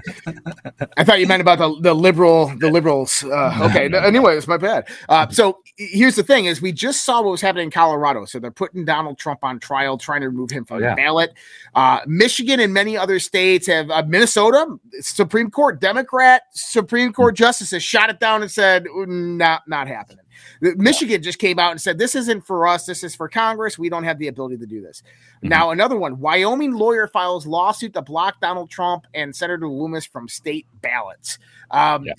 I 0.97 1.03
thought 1.03 1.19
you 1.19 1.27
meant 1.27 1.41
about 1.41 1.59
the 1.59 1.79
the 1.81 1.93
liberal 1.93 2.47
the 2.57 2.71
liberals. 2.71 3.23
Uh, 3.23 3.69
okay. 3.69 3.87
No, 3.87 3.99
anyway, 3.99 4.35
it's 4.35 4.47
my 4.47 4.57
bad. 4.57 4.87
Uh, 5.09 5.27
so 5.29 5.59
here's 5.77 6.15
the 6.15 6.23
thing: 6.23 6.45
is 6.45 6.59
we 6.59 6.71
just 6.71 7.05
saw 7.05 7.21
what 7.21 7.29
was 7.31 7.41
happening 7.41 7.65
in 7.65 7.71
Colorado. 7.71 8.25
So 8.25 8.39
they're 8.39 8.49
putting 8.49 8.83
Donald 8.83 9.19
Trump 9.19 9.41
on 9.43 9.59
trial, 9.59 9.97
trying 9.97 10.21
to 10.21 10.29
remove 10.29 10.49
him 10.49 10.65
from 10.65 10.81
yeah. 10.81 10.91
the 10.91 10.95
ballot. 10.95 11.33
Uh, 11.75 11.99
Michigan 12.07 12.59
and 12.59 12.73
many 12.73 12.97
other 12.97 13.19
states 13.19 13.67
have 13.67 13.91
uh, 13.91 14.03
Minnesota 14.07 14.77
Supreme 15.01 15.51
Court 15.51 15.81
Democrat 15.81 16.43
Supreme 16.51 17.13
Court 17.13 17.35
justices 17.35 17.83
shot 17.83 18.09
it 18.09 18.19
down 18.19 18.41
and 18.41 18.49
said 18.49 18.87
not 18.95 19.61
not 19.67 19.87
happening. 19.87 20.25
Michigan 20.61 21.21
just 21.21 21.39
came 21.39 21.59
out 21.59 21.71
and 21.71 21.81
said, 21.81 21.97
This 21.97 22.15
isn't 22.15 22.45
for 22.45 22.67
us. 22.67 22.85
This 22.85 23.03
is 23.03 23.15
for 23.15 23.27
Congress. 23.27 23.77
We 23.77 23.89
don't 23.89 24.03
have 24.03 24.19
the 24.19 24.27
ability 24.27 24.57
to 24.57 24.65
do 24.65 24.81
this. 24.81 25.01
Mm-hmm. 25.37 25.49
Now, 25.49 25.71
another 25.71 25.97
one 25.97 26.19
Wyoming 26.19 26.73
lawyer 26.73 27.07
files 27.07 27.45
lawsuit 27.45 27.93
to 27.93 28.01
block 28.01 28.39
Donald 28.41 28.69
Trump 28.69 29.05
and 29.13 29.35
Senator 29.35 29.67
Loomis 29.67 30.05
from 30.05 30.27
state 30.27 30.65
ballots. 30.81 31.37
Um, 31.71 32.05
yeah. 32.05 32.13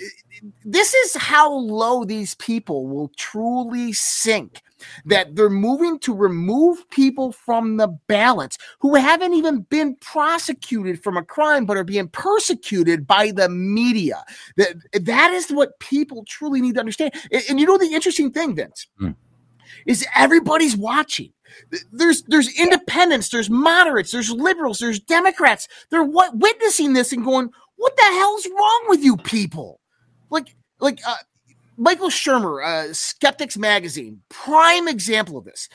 This 0.64 0.94
is 0.94 1.14
how 1.16 1.52
low 1.52 2.04
these 2.04 2.34
people 2.36 2.86
will 2.86 3.10
truly 3.16 3.92
sink 3.92 4.62
that 5.04 5.34
they're 5.36 5.50
moving 5.50 5.98
to 6.00 6.14
remove 6.14 6.88
people 6.90 7.32
from 7.32 7.76
the 7.76 7.88
ballots 8.06 8.58
who 8.80 8.94
haven't 8.94 9.34
even 9.34 9.62
been 9.62 9.96
prosecuted 9.96 11.02
from 11.02 11.16
a 11.16 11.24
crime 11.24 11.66
but 11.66 11.76
are 11.76 11.84
being 11.84 12.08
persecuted 12.08 13.06
by 13.06 13.30
the 13.30 13.48
media. 13.48 14.24
That, 14.56 14.74
that 15.04 15.32
is 15.32 15.50
what 15.50 15.78
people 15.80 16.24
truly 16.26 16.60
need 16.60 16.74
to 16.74 16.80
understand. 16.80 17.12
And, 17.32 17.42
and 17.50 17.60
you 17.60 17.66
know 17.66 17.78
the 17.78 17.92
interesting 17.92 18.30
thing, 18.30 18.54
Vince, 18.54 18.86
mm. 19.00 19.14
is 19.86 20.06
everybody's 20.14 20.76
watching. 20.76 21.32
There's 21.92 22.22
there's 22.24 22.58
independents, 22.58 23.28
there's 23.28 23.50
moderates, 23.50 24.10
there's 24.10 24.30
liberals, 24.30 24.78
there's 24.78 24.98
Democrats. 24.98 25.68
They're 25.90 26.02
what 26.02 26.36
witnessing 26.36 26.94
this 26.94 27.12
and 27.12 27.24
going, 27.24 27.50
"What 27.76 27.96
the 27.96 28.02
hell's 28.02 28.46
wrong 28.46 28.84
with 28.88 29.04
you 29.04 29.16
people?" 29.16 29.80
Like 30.30 30.56
like 30.80 31.00
uh, 31.06 31.14
Michael 31.76 32.08
Shermer, 32.08 32.64
uh, 32.64 32.92
Skeptics 32.92 33.58
Magazine, 33.58 34.20
prime 34.28 34.86
example 34.86 35.36
of 35.36 35.44
this. 35.44 35.68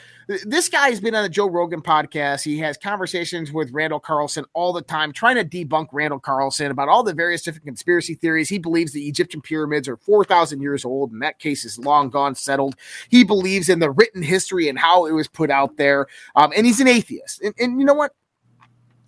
This 0.45 0.69
guy 0.69 0.89
has 0.89 1.01
been 1.01 1.15
on 1.15 1.23
the 1.23 1.29
Joe 1.29 1.49
Rogan 1.49 1.81
podcast. 1.81 2.43
He 2.43 2.59
has 2.59 2.77
conversations 2.77 3.51
with 3.51 3.71
Randall 3.71 3.99
Carlson 3.99 4.45
all 4.53 4.71
the 4.71 4.81
time, 4.81 5.11
trying 5.11 5.35
to 5.35 5.43
debunk 5.43 5.87
Randall 5.91 6.19
Carlson 6.19 6.71
about 6.71 6.87
all 6.87 7.03
the 7.03 7.13
various 7.13 7.41
different 7.41 7.65
conspiracy 7.65 8.15
theories. 8.15 8.47
He 8.47 8.59
believes 8.59 8.93
the 8.93 9.07
Egyptian 9.07 9.41
pyramids 9.41 9.87
are 9.87 9.97
4,000 9.97 10.61
years 10.61 10.85
old, 10.85 11.11
and 11.11 11.21
that 11.21 11.39
case 11.39 11.65
is 11.65 11.79
long 11.79 12.09
gone 12.09 12.35
settled. 12.35 12.75
He 13.09 13.23
believes 13.23 13.69
in 13.69 13.79
the 13.79 13.91
written 13.91 14.21
history 14.21 14.69
and 14.69 14.79
how 14.79 15.05
it 15.05 15.11
was 15.11 15.27
put 15.27 15.51
out 15.51 15.77
there. 15.77 16.07
Um, 16.35 16.53
and 16.55 16.65
he's 16.65 16.79
an 16.79 16.87
atheist. 16.87 17.41
And, 17.41 17.53
and 17.59 17.79
you 17.79 17.85
know 17.85 17.93
what? 17.93 18.13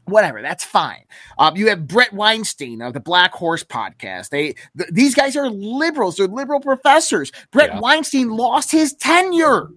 Whatever 0.05 0.41
that's 0.41 0.63
fine 0.63 1.03
um, 1.37 1.55
you 1.55 1.69
have 1.69 1.87
brett 1.87 2.11
weinstein 2.13 2.81
of 2.81 2.93
the 2.93 2.99
black 2.99 3.33
horse 3.33 3.63
podcast 3.63 4.29
they 4.29 4.53
th- 4.77 4.89
these 4.91 5.15
guys 5.15 5.35
are 5.35 5.49
liberals 5.49 6.17
they're 6.17 6.27
liberal 6.27 6.59
professors 6.59 7.31
brett 7.51 7.69
yeah. 7.73 7.79
weinstein 7.79 8.29
lost 8.29 8.71
his 8.71 8.93
tenure 8.93 9.69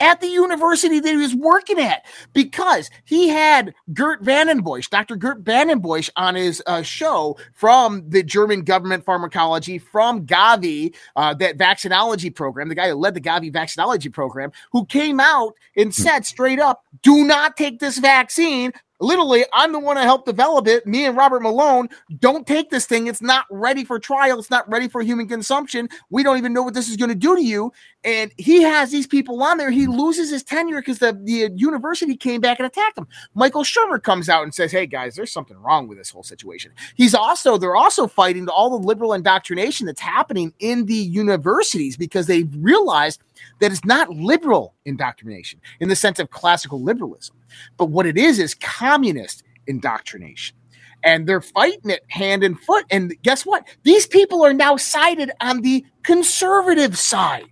at 0.00 0.20
the 0.20 0.28
university 0.28 1.00
that 1.00 1.08
he 1.08 1.16
was 1.16 1.34
working 1.34 1.78
at 1.78 2.04
because 2.32 2.90
he 3.04 3.28
had 3.28 3.74
Geert 3.92 4.22
Vanden 4.22 4.62
Bossche, 4.62 4.90
Dr. 4.90 5.16
Geert 5.16 5.40
Vanden 5.40 5.80
Bossche, 5.80 6.10
on 6.16 6.34
his 6.34 6.62
uh, 6.66 6.82
show 6.82 7.36
from 7.52 8.08
the 8.08 8.22
German 8.22 8.62
government 8.62 9.04
pharmacology, 9.04 9.78
from 9.78 10.26
Gavi, 10.26 10.94
uh, 11.16 11.34
that 11.34 11.58
vaccinology 11.58 12.34
program, 12.34 12.68
the 12.68 12.74
guy 12.74 12.88
who 12.88 12.94
led 12.94 13.14
the 13.14 13.20
Gavi 13.20 13.52
vaccinology 13.52 14.12
program, 14.12 14.52
who 14.72 14.84
came 14.86 15.20
out 15.20 15.54
and 15.76 15.86
hmm. 15.86 16.02
said 16.02 16.26
straight 16.26 16.58
up, 16.58 16.84
do 17.02 17.24
not 17.24 17.56
take 17.56 17.78
this 17.78 17.98
vaccine 17.98 18.72
Literally, 19.04 19.44
I'm 19.52 19.72
the 19.72 19.78
one 19.78 19.96
to 19.96 20.02
help 20.02 20.24
develop 20.24 20.66
it. 20.66 20.86
Me 20.86 21.04
and 21.04 21.14
Robert 21.14 21.40
Malone 21.40 21.90
don't 22.20 22.46
take 22.46 22.70
this 22.70 22.86
thing. 22.86 23.06
It's 23.06 23.20
not 23.20 23.44
ready 23.50 23.84
for 23.84 23.98
trial. 23.98 24.38
It's 24.38 24.50
not 24.50 24.66
ready 24.68 24.88
for 24.88 25.02
human 25.02 25.28
consumption. 25.28 25.90
We 26.08 26.22
don't 26.22 26.38
even 26.38 26.54
know 26.54 26.62
what 26.62 26.72
this 26.72 26.88
is 26.88 26.96
going 26.96 27.10
to 27.10 27.14
do 27.14 27.36
to 27.36 27.44
you. 27.44 27.70
And 28.02 28.32
he 28.38 28.62
has 28.62 28.90
these 28.90 29.06
people 29.06 29.42
on 29.42 29.58
there. 29.58 29.70
He 29.70 29.86
loses 29.86 30.30
his 30.30 30.42
tenure 30.42 30.80
because 30.80 31.00
the, 31.00 31.12
the 31.22 31.50
university 31.54 32.16
came 32.16 32.40
back 32.40 32.58
and 32.58 32.66
attacked 32.66 32.96
him. 32.96 33.06
Michael 33.34 33.62
Shermer 33.62 34.02
comes 34.02 34.30
out 34.30 34.42
and 34.42 34.54
says, 34.54 34.72
Hey 34.72 34.86
guys, 34.86 35.16
there's 35.16 35.32
something 35.32 35.56
wrong 35.58 35.86
with 35.86 35.98
this 35.98 36.10
whole 36.10 36.22
situation. 36.22 36.72
He's 36.94 37.14
also, 37.14 37.58
they're 37.58 37.76
also 37.76 38.06
fighting 38.06 38.48
all 38.48 38.70
the 38.70 38.86
liberal 38.86 39.12
indoctrination 39.12 39.86
that's 39.86 40.00
happening 40.00 40.54
in 40.60 40.86
the 40.86 40.94
universities 40.94 41.98
because 41.98 42.26
they've 42.26 42.50
realized 42.56 43.22
that 43.60 43.72
it's 43.72 43.84
not 43.84 44.10
liberal 44.10 44.74
indoctrination 44.84 45.60
in 45.80 45.88
the 45.88 45.96
sense 45.96 46.18
of 46.18 46.30
classical 46.30 46.82
liberalism. 46.82 47.36
But 47.76 47.86
what 47.86 48.06
it 48.06 48.16
is 48.16 48.38
is 48.38 48.54
communist 48.54 49.42
indoctrination. 49.66 50.56
And 51.02 51.26
they're 51.26 51.42
fighting 51.42 51.90
it 51.90 52.02
hand 52.08 52.42
and 52.42 52.58
foot. 52.60 52.86
And 52.90 53.14
guess 53.22 53.44
what? 53.44 53.66
These 53.82 54.06
people 54.06 54.44
are 54.44 54.54
now 54.54 54.76
sided 54.76 55.30
on 55.40 55.60
the 55.60 55.84
conservative 56.02 56.96
side. 56.96 57.46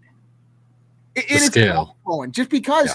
It, 1.15 1.29
the 1.29 1.35
it 1.35 1.41
scale. 1.41 1.97
Going 2.07 2.33
just 2.33 2.49
because 2.49 2.89
yeah. 2.89 2.95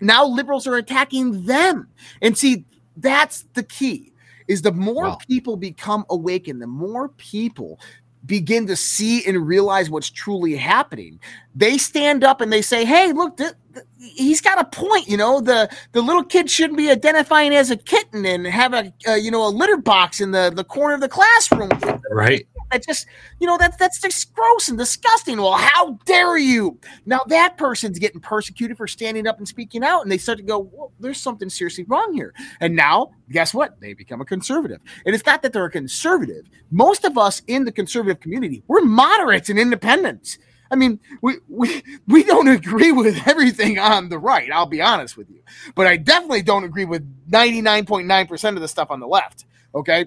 now 0.00 0.26
liberals 0.26 0.66
are 0.66 0.74
attacking 0.76 1.44
them. 1.44 1.88
And 2.20 2.36
see, 2.36 2.64
that's 2.96 3.44
the 3.54 3.62
key 3.62 4.12
is 4.48 4.62
the 4.62 4.72
more 4.72 5.04
wow. 5.04 5.18
people 5.28 5.56
become 5.56 6.04
awakened, 6.10 6.60
the 6.60 6.66
more 6.66 7.10
people 7.10 7.78
begin 8.26 8.66
to 8.66 8.76
see 8.76 9.24
and 9.26 9.46
realize 9.46 9.90
what's 9.90 10.10
truly 10.10 10.56
happening. 10.56 11.18
They 11.54 11.78
stand 11.78 12.24
up 12.24 12.40
and 12.40 12.52
they 12.52 12.62
say 12.62 12.84
hey 12.84 13.12
look 13.12 13.36
th- 13.36 13.52
th- 13.74 13.86
he's 13.98 14.40
got 14.40 14.60
a 14.60 14.64
point 14.64 15.08
you 15.08 15.16
know 15.16 15.40
the 15.40 15.68
the 15.92 16.00
little 16.00 16.24
kid 16.24 16.50
shouldn't 16.50 16.76
be 16.76 16.90
identifying 16.90 17.54
as 17.54 17.70
a 17.70 17.76
kitten 17.76 18.24
and 18.24 18.46
have 18.46 18.72
a 18.72 18.92
uh, 19.08 19.14
you 19.14 19.30
know 19.30 19.46
a 19.46 19.50
litter 19.50 19.76
box 19.76 20.20
in 20.20 20.30
the 20.30 20.52
the 20.54 20.64
corner 20.64 20.94
of 20.94 21.00
the 21.00 21.08
classroom. 21.08 21.70
Right 22.10 22.46
that 22.70 22.84
just 22.86 23.06
you 23.38 23.46
know 23.46 23.56
that's 23.58 23.76
that's 23.76 24.00
just 24.00 24.32
gross 24.34 24.68
and 24.68 24.78
disgusting. 24.78 25.38
Well 25.38 25.52
how 25.52 25.98
dare 26.04 26.38
you? 26.38 26.78
Now 27.06 27.20
that 27.28 27.56
person's 27.56 27.98
getting 27.98 28.20
persecuted 28.20 28.76
for 28.76 28.86
standing 28.86 29.26
up 29.26 29.38
and 29.38 29.46
speaking 29.46 29.84
out 29.84 30.02
and 30.02 30.10
they 30.10 30.18
start 30.18 30.38
to 30.38 30.44
go 30.44 30.70
well 30.72 30.92
there's 31.00 31.20
something 31.20 31.48
seriously 31.48 31.84
wrong 31.84 32.12
here. 32.14 32.34
And 32.60 32.76
now 32.76 33.12
guess 33.30 33.54
what? 33.54 33.80
They 33.80 33.94
become 33.94 34.20
a 34.20 34.24
conservative. 34.24 34.80
And 35.04 35.14
it's 35.14 35.26
not 35.26 35.42
that 35.42 35.52
they're 35.52 35.64
a 35.64 35.70
conservative. 35.70 36.46
Most 36.70 37.04
of 37.04 37.18
us 37.18 37.42
in 37.46 37.64
the 37.64 37.72
conservative 37.72 38.20
community 38.20 38.62
we're 38.68 38.82
moderates 38.82 39.48
and 39.50 39.58
independents. 39.58 40.38
I 40.70 40.76
mean, 40.76 41.00
we, 41.20 41.34
we 41.48 41.82
we 42.06 42.22
don't 42.22 42.48
agree 42.48 42.92
with 42.92 43.26
everything 43.26 43.78
on 43.78 44.08
the 44.08 44.18
right. 44.18 44.50
I'll 44.52 44.66
be 44.66 44.80
honest 44.80 45.16
with 45.16 45.28
you, 45.30 45.42
but 45.74 45.86
I 45.86 45.96
definitely 45.96 46.42
don't 46.42 46.64
agree 46.64 46.84
with 46.84 47.04
ninety 47.28 47.60
nine 47.60 47.86
point 47.86 48.06
nine 48.06 48.26
percent 48.26 48.56
of 48.56 48.62
the 48.62 48.68
stuff 48.68 48.90
on 48.90 49.00
the 49.00 49.08
left. 49.08 49.46
Okay, 49.74 50.06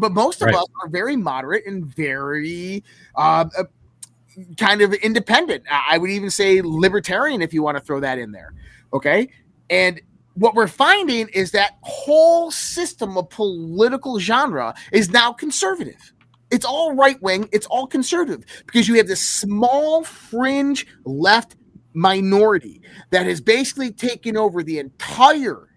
but 0.00 0.12
most 0.12 0.42
of 0.42 0.46
right. 0.46 0.54
us 0.54 0.66
are 0.82 0.88
very 0.88 1.16
moderate 1.16 1.66
and 1.66 1.84
very 1.84 2.82
uh, 3.16 3.46
uh, 3.56 3.64
kind 4.56 4.80
of 4.80 4.94
independent. 4.94 5.64
I 5.70 5.98
would 5.98 6.10
even 6.10 6.30
say 6.30 6.62
libertarian 6.62 7.42
if 7.42 7.52
you 7.52 7.62
want 7.62 7.76
to 7.76 7.82
throw 7.82 8.00
that 8.00 8.18
in 8.18 8.32
there. 8.32 8.54
Okay, 8.92 9.28
and 9.68 10.00
what 10.34 10.54
we're 10.54 10.68
finding 10.68 11.28
is 11.28 11.50
that 11.52 11.76
whole 11.82 12.50
system 12.50 13.16
of 13.18 13.28
political 13.30 14.18
genre 14.18 14.74
is 14.92 15.10
now 15.10 15.32
conservative. 15.32 16.12
It's 16.50 16.64
all 16.64 16.94
right 16.94 17.20
wing, 17.22 17.48
it's 17.52 17.66
all 17.66 17.86
conservative 17.86 18.44
because 18.66 18.88
you 18.88 18.94
have 18.96 19.06
this 19.06 19.20
small 19.20 20.02
fringe 20.02 20.86
left 21.04 21.56
minority 21.92 22.82
that 23.10 23.26
has 23.26 23.40
basically 23.40 23.92
taken 23.92 24.36
over 24.36 24.62
the 24.62 24.78
entire 24.78 25.68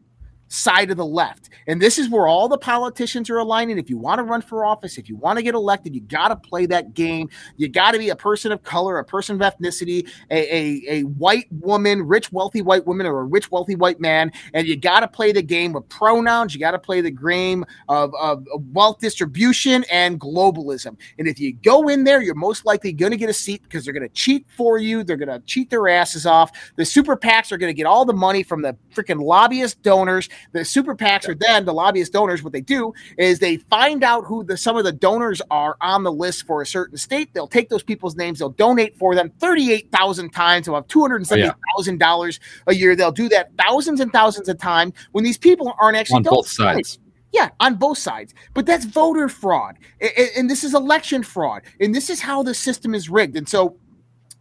side 0.54 0.92
of 0.92 0.98
the 0.98 1.06
left. 1.06 1.50
And 1.68 1.82
this 1.82 1.98
is 1.98 2.10
where 2.10 2.28
all 2.28 2.48
the 2.48 2.58
politicians 2.58 3.30
are 3.30 3.40
aligning. 3.40 3.78
If 3.78 3.90
you 3.90 3.98
want 3.98 4.20
to 4.20 4.24
run 4.24 4.42
for 4.42 4.66
office, 4.66 4.98
if 4.98 5.10
you 5.10 5.16
want 5.16 5.38
to 5.38 5.44
get 5.44 5.56
elected, 5.56 5.96
you 5.96 6.02
got 6.02 6.28
to 6.28 6.36
play 6.36 6.66
that 6.68 6.94
game. 6.94 7.30
You 7.58 7.68
got 7.68 7.92
to 7.92 7.98
be 7.98 8.10
a 8.10 8.16
person 8.16 8.52
of 8.52 8.62
color, 8.64 9.00
a 9.00 9.04
person 9.04 9.42
of 9.42 9.54
ethnicity, 9.54 10.08
a, 10.30 10.56
a, 10.56 11.00
a 11.00 11.04
white 11.04 11.48
woman, 11.52 12.04
rich, 12.04 12.32
wealthy 12.32 12.62
white 12.62 12.86
woman, 12.86 13.08
or 13.08 13.22
a 13.22 13.24
rich, 13.24 13.50
wealthy 13.50 13.76
white 13.76 14.00
man. 14.00 14.32
And 14.54 14.68
you 14.68 14.76
got 14.76 15.00
to 15.00 15.08
play 15.08 15.32
the 15.32 15.42
game 15.42 15.76
of 15.76 15.88
pronouns. 15.90 16.54
You 16.54 16.60
got 16.60 16.72
to 16.72 16.80
play 16.80 17.02
the 17.02 17.12
game 17.12 17.66
of, 17.90 18.14
of, 18.20 18.46
of 18.54 18.64
wealth 18.74 19.00
distribution 19.00 19.86
and 19.92 20.20
globalism. 20.20 20.98
And 21.18 21.28
if 21.28 21.40
you 21.40 21.54
go 21.54 21.88
in 21.88 22.04
there, 22.04 22.22
you're 22.22 22.36
most 22.36 22.66
likely 22.66 22.94
going 22.94 23.12
to 23.12 23.18
get 23.18 23.30
a 23.30 23.34
seat 23.34 23.64
because 23.64 23.86
they're 23.86 23.94
going 23.94 24.08
to 24.08 24.14
cheat 24.14 24.46
for 24.56 24.78
you. 24.78 25.04
They're 25.04 25.18
going 25.18 25.30
to 25.30 25.40
cheat 25.46 25.72
their 25.72 25.88
asses 25.88 26.28
off. 26.28 26.52
The 26.76 26.86
super 26.86 27.16
PACs 27.16 27.52
are 27.52 27.58
going 27.58 27.72
to 27.72 27.78
get 27.78 27.86
all 27.86 28.06
the 28.06 28.14
money 28.14 28.44
from 28.44 28.62
the 28.62 28.78
freaking 28.94 29.22
lobbyist 29.22 29.82
donors. 29.82 30.30
The 30.52 30.66
super 30.66 30.96
PACs 30.96 31.28
are 31.28 31.36
then 31.36 31.66
the 31.66 31.74
lobbyist 31.74 32.14
donors. 32.14 32.44
What 32.44 32.54
they 32.54 32.62
do 32.62 32.94
is 33.18 33.40
they 33.40 33.58
find 33.58 34.04
out 34.04 34.26
who 34.26 34.44
the 34.44 34.58
some 34.58 34.78
of 34.78 34.84
the 34.84 34.92
donors 34.92 35.42
are 35.50 35.78
on 35.82 36.04
the 36.04 36.12
list 36.12 36.46
for 36.46 36.62
a 36.62 36.66
certain 36.66 36.98
state. 36.98 37.34
They'll 37.34 37.48
take 37.48 37.70
those 37.70 37.84
people's 37.84 38.16
names. 38.16 38.40
They'll 38.40 38.50
donate 38.50 38.98
for 38.98 39.16
them 39.16 39.32
38,000 39.40 40.32
times. 40.32 40.66
They'll 40.66 40.76
have 40.76 40.88
$270,000 40.88 42.40
a 42.68 42.76
year. 42.76 42.96
They'll 42.96 43.12
do 43.12 43.30
that 43.30 43.52
thousands 43.58 44.00
and 44.00 44.12
thousands 44.12 44.50
of 44.50 44.58
times 44.58 44.94
when 45.12 45.24
these 45.24 45.38
people 45.38 45.74
aren't 45.80 45.98
actually 45.98 46.18
on 46.18 46.24
both 46.24 46.48
sides. 46.48 47.00
Yeah, 47.32 47.50
on 47.60 47.76
both 47.76 47.98
sides. 47.98 48.34
But 48.54 48.68
that's 48.68 48.86
voter 48.86 49.28
fraud. 49.28 49.78
And, 50.00 50.30
and, 50.38 50.50
this 50.50 50.64
is 50.64 50.76
election 50.76 51.24
fraud. 51.24 51.64
And 51.80 51.94
this 51.94 52.12
is 52.12 52.22
how 52.22 52.44
the 52.44 52.54
system 52.54 52.94
is 52.94 53.10
rigged. 53.10 53.36
And 53.36 53.50
so 53.50 53.76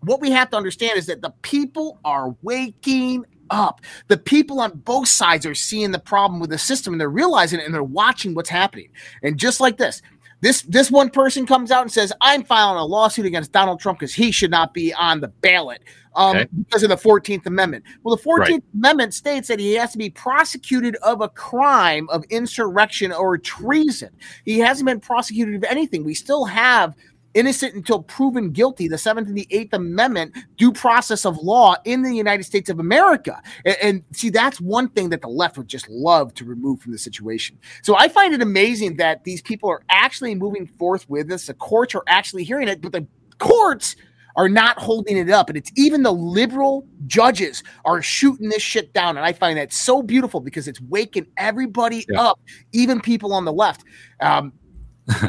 what 0.01 0.21
we 0.21 0.31
have 0.31 0.51
to 0.51 0.57
understand 0.57 0.99
is 0.99 1.07
that 1.07 1.23
the 1.23 1.31
people 1.41 1.99
are 2.05 2.37
waking 2.43 3.25
up. 3.53 3.81
The 4.09 4.17
people 4.17 4.59
on 4.59 4.73
both 4.79 5.07
sides 5.07 5.47
are 5.47 5.55
seeing 5.55 5.93
the 5.93 6.01
problem 6.01 6.41
with 6.41 6.51
the 6.51 6.59
system 6.59 6.95
and 6.95 7.01
they're 7.01 7.09
realizing 7.09 7.61
it 7.61 7.67
and 7.67 7.75
they're 7.75 7.85
watching 7.85 8.35
what's 8.35 8.51
happening. 8.51 8.89
And 9.23 9.39
just 9.39 9.61
like 9.61 9.77
this, 9.77 10.03
this 10.41 10.63
this 10.63 10.91
one 10.91 11.09
person 11.09 11.47
comes 11.47 11.71
out 11.71 11.83
and 11.83 11.93
says, 11.93 12.13
"I'm 12.21 12.43
filing 12.43 12.79
a 12.79 12.85
lawsuit 12.85 13.27
against 13.27 13.53
Donald 13.53 13.79
Trump 13.79 14.01
because 14.01 14.13
he 14.13 14.33
should 14.33 14.51
not 14.51 14.75
be 14.75 14.93
on 14.93 15.21
the 15.21 15.29
ballot 15.29 15.83
um, 16.17 16.37
okay. 16.37 16.49
because 16.65 16.83
of 16.83 16.89
the 16.89 16.97
Fourteenth 16.97 17.47
Amendment." 17.47 17.85
Well, 18.03 18.17
the 18.17 18.23
Fourteenth 18.23 18.65
right. 18.65 18.75
Amendment 18.75 19.15
states 19.15 19.47
that 19.47 19.61
he 19.61 19.75
has 19.75 19.93
to 19.93 19.99
be 19.99 20.11
prosecuted 20.11 20.97
of 20.97 21.21
a 21.21 21.29
crime 21.29 22.09
of 22.11 22.25
insurrection 22.25 23.13
or 23.13 23.39
treason. 23.39 24.11
He 24.45 24.59
hasn't 24.59 24.87
been 24.87 24.99
prosecuted 24.99 25.55
of 25.55 25.65
anything. 25.65 26.03
We 26.03 26.15
still 26.15 26.45
have 26.45 26.97
innocent 27.35 27.75
until 27.75 28.03
proven 28.03 28.51
guilty, 28.51 28.89
the 28.89 28.99
Seventh 28.99 29.29
and 29.29 29.37
the 29.37 29.47
Eighth 29.51 29.73
Amendment 29.73 30.37
due 30.57 30.73
process 30.73 31.25
of 31.25 31.39
law 31.39 31.77
in 31.85 32.03
the 32.03 32.15
United 32.15 32.45
States 32.45 32.71
of 32.71 32.79
America. 32.79 33.43
And, 33.65 33.77
and, 33.83 34.05
see, 34.13 34.31
that's 34.31 34.61
one 34.61 34.89
thing 34.89 35.11
that 35.11 35.23
the 35.23 35.29
left 35.29 35.57
would 35.57 35.69
just 35.69 35.89
love 35.89 36.35
to 36.35 36.45
remove 36.45 36.81
from 36.81 36.93
the 36.93 36.99
situation. 36.99 37.59
So 37.83 37.97
I 37.97 38.09
find 38.09 38.35
it 38.35 38.43
amazing 38.43 38.97
that 38.97 39.25
these 39.25 39.43
people 39.43 39.71
are 39.71 39.83
actually 39.89 40.35
moving 40.35 40.67
forth 40.67 41.09
with 41.09 41.29
this. 41.29 41.47
The 41.47 41.55
courts 41.55 41.95
are 41.95 42.05
actually 42.07 42.45
hearing 42.45 42.69
it, 42.69 42.81
but 42.81 42.93
the 42.93 43.07
courts 43.39 43.97
are 44.37 44.49
not 44.49 44.79
holding 44.79 45.17
it 45.17 45.31
up. 45.31 45.49
And 45.49 45.59
it's 45.59 45.71
even 45.77 46.03
the 46.03 46.13
liberal 46.13 46.87
judges 47.07 47.63
are 47.85 48.01
shooting 48.03 48.49
this 48.49 48.63
shit 48.63 48.93
down. 48.93 49.17
And 49.17 49.27
I 49.27 49.33
find 49.33 49.59
that 49.59 49.73
so 49.73 50.03
beautiful 50.03 50.41
because 50.41 50.69
it's 50.69 50.81
waking 50.81 51.27
everybody 51.37 52.07
yeah. 52.09 52.21
up, 52.21 52.41
even 52.73 53.01
people 53.01 53.33
on 53.33 53.45
the 53.45 53.53
left. 53.53 53.85
Um, 54.21 54.53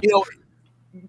you 0.01 0.10
know, 0.10 0.24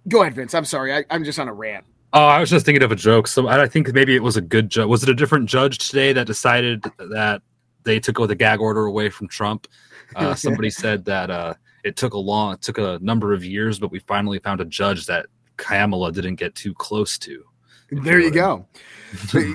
Go 0.09 0.23
ahead, 0.23 0.35
Vince. 0.35 0.55
I'm 0.55 0.65
sorry. 0.65 0.95
I, 0.95 1.05
am 1.11 1.25
just 1.25 1.39
on 1.39 1.49
a 1.49 1.55
rant. 1.55 1.85
Oh, 2.13 2.27
I 2.27 2.41
was 2.41 2.49
just 2.49 2.65
thinking 2.65 2.83
of 2.83 2.93
a 2.93 2.97
joke. 2.97 3.27
So 3.27 3.49
I 3.49 3.67
think 3.67 3.93
maybe 3.93 4.15
it 4.15 4.23
was 4.23 4.37
a 4.37 4.41
good 4.41 4.71
judge. 4.71 4.87
Was 4.87 5.03
it 5.03 5.09
a 5.09 5.15
different 5.15 5.49
judge 5.49 5.79
today 5.79 6.13
that 6.13 6.27
decided 6.27 6.85
that 6.99 7.43
they 7.83 7.99
took 7.99 8.17
the 8.17 8.35
gag 8.35 8.61
order 8.61 8.87
away 8.87 9.11
from 9.11 9.29
Trump? 9.29 9.67
Uh, 10.15 10.35
somebody 10.35 10.71
said 10.71 11.05
that 11.07 11.31
uh, 11.31 11.55
it 11.83 11.97
took 11.97 12.15
a 12.15 12.19
long, 12.19 12.55
it 12.55 12.63
took 12.63 12.79
a 12.79 12.99
number 13.03 13.33
of 13.33 13.45
years, 13.45 13.79
but 13.79 13.91
we 13.91 13.99
finally 13.99 14.39
found 14.39 14.61
a 14.61 14.65
judge 14.65 15.07
that 15.07 15.27
Kamala 15.57 16.13
didn't 16.13 16.37
get 16.37 16.55
too 16.55 16.73
close 16.75 17.19
to. 17.19 17.45
There 17.91 18.19
you 18.19 18.31
go. 18.31 18.67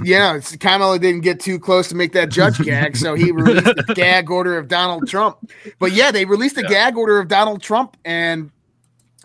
yeah, 0.03 0.39
Kamala 0.59 0.99
didn't 0.99 1.21
get 1.21 1.39
too 1.39 1.59
close 1.59 1.89
to 1.89 1.95
make 1.95 2.11
that 2.13 2.29
judge 2.29 2.59
gag, 2.59 2.95
so 2.95 3.15
he 3.15 3.31
released 3.31 3.65
the 3.65 3.83
gag 3.95 4.29
order 4.29 4.57
of 4.57 4.67
Donald 4.67 5.07
Trump. 5.07 5.49
But 5.79 5.93
yeah, 5.93 6.11
they 6.11 6.25
released 6.25 6.57
a 6.57 6.61
yeah. 6.63 6.69
gag 6.69 6.97
order 6.97 7.19
of 7.19 7.27
Donald 7.27 7.61
Trump, 7.61 7.97
and 8.05 8.51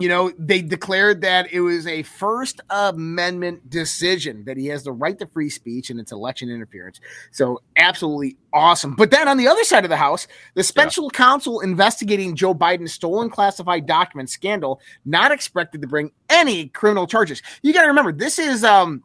you 0.00 0.08
know, 0.08 0.32
they 0.38 0.60
declared 0.60 1.20
that 1.20 1.52
it 1.52 1.60
was 1.60 1.86
a 1.86 2.02
First 2.02 2.60
Amendment 2.68 3.70
decision 3.70 4.44
that 4.44 4.56
he 4.56 4.66
has 4.66 4.82
the 4.82 4.90
right 4.90 5.16
to 5.20 5.26
free 5.28 5.48
speech 5.48 5.88
and 5.88 6.00
it's 6.00 6.10
election 6.10 6.50
interference. 6.50 7.00
So, 7.30 7.60
absolutely 7.76 8.36
awesome. 8.52 8.96
But 8.96 9.12
then 9.12 9.28
on 9.28 9.36
the 9.36 9.46
other 9.46 9.62
side 9.62 9.84
of 9.84 9.90
the 9.90 9.96
House, 9.96 10.26
the 10.54 10.64
special 10.64 11.04
yeah. 11.12 11.18
counsel 11.18 11.60
investigating 11.60 12.34
Joe 12.34 12.54
Biden's 12.54 12.92
stolen 12.92 13.30
classified 13.30 13.86
document 13.86 14.30
scandal 14.30 14.80
not 15.04 15.30
expected 15.30 15.80
to 15.82 15.86
bring 15.86 16.10
any 16.28 16.68
criminal 16.68 17.06
charges. 17.06 17.40
You 17.62 17.72
got 17.72 17.82
to 17.82 17.88
remember, 17.88 18.10
this 18.10 18.40
is 18.40 18.64
um, 18.64 19.04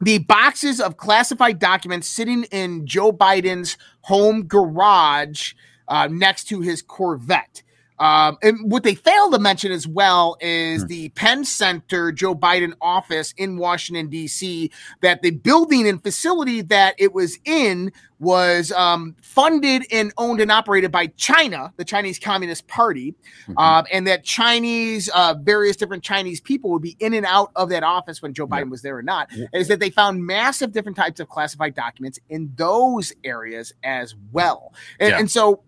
the 0.00 0.18
boxes 0.18 0.80
of 0.80 0.96
classified 0.96 1.60
documents 1.60 2.08
sitting 2.08 2.44
in 2.44 2.84
Joe 2.84 3.12
Biden's 3.12 3.76
home 4.00 4.46
garage 4.48 5.52
uh, 5.86 6.08
next 6.10 6.44
to 6.48 6.60
his 6.60 6.82
Corvette. 6.82 7.62
Um, 8.00 8.38
and 8.42 8.70
what 8.70 8.82
they 8.82 8.94
fail 8.94 9.30
to 9.30 9.38
mention 9.38 9.70
as 9.70 9.86
well 9.86 10.36
is 10.40 10.82
hmm. 10.82 10.88
the 10.88 11.08
Penn 11.10 11.44
Center 11.44 12.10
Joe 12.10 12.34
Biden 12.34 12.72
office 12.80 13.32
in 13.36 13.58
Washington, 13.58 14.08
D.C., 14.08 14.70
that 15.02 15.22
the 15.22 15.30
building 15.30 15.86
and 15.86 16.02
facility 16.02 16.62
that 16.62 16.94
it 16.98 17.12
was 17.12 17.38
in 17.44 17.92
was 18.18 18.70
um, 18.72 19.16
funded 19.22 19.84
and 19.90 20.12
owned 20.18 20.40
and 20.40 20.52
operated 20.52 20.92
by 20.92 21.06
China, 21.16 21.72
the 21.76 21.84
Chinese 21.84 22.18
Communist 22.18 22.68
Party, 22.68 23.14
mm-hmm. 23.42 23.54
uh, 23.56 23.82
and 23.90 24.06
that 24.06 24.24
Chinese, 24.24 25.08
uh, 25.10 25.34
various 25.40 25.76
different 25.76 26.02
Chinese 26.02 26.40
people 26.40 26.70
would 26.70 26.82
be 26.82 26.96
in 27.00 27.14
and 27.14 27.24
out 27.24 27.50
of 27.56 27.70
that 27.70 27.82
office 27.82 28.20
when 28.20 28.34
Joe 28.34 28.46
Biden 28.46 28.66
yeah. 28.66 28.70
was 28.70 28.82
there 28.82 28.96
or 28.96 29.02
not. 29.02 29.28
Yeah. 29.34 29.46
Is 29.54 29.68
that 29.68 29.80
they 29.80 29.90
found 29.90 30.24
massive 30.24 30.72
different 30.72 30.96
types 30.96 31.18
of 31.18 31.28
classified 31.28 31.74
documents 31.74 32.18
in 32.28 32.52
those 32.56 33.12
areas 33.24 33.72
as 33.82 34.14
well. 34.32 34.74
And, 34.98 35.10
yeah. 35.10 35.18
and 35.18 35.30
so 35.30 35.62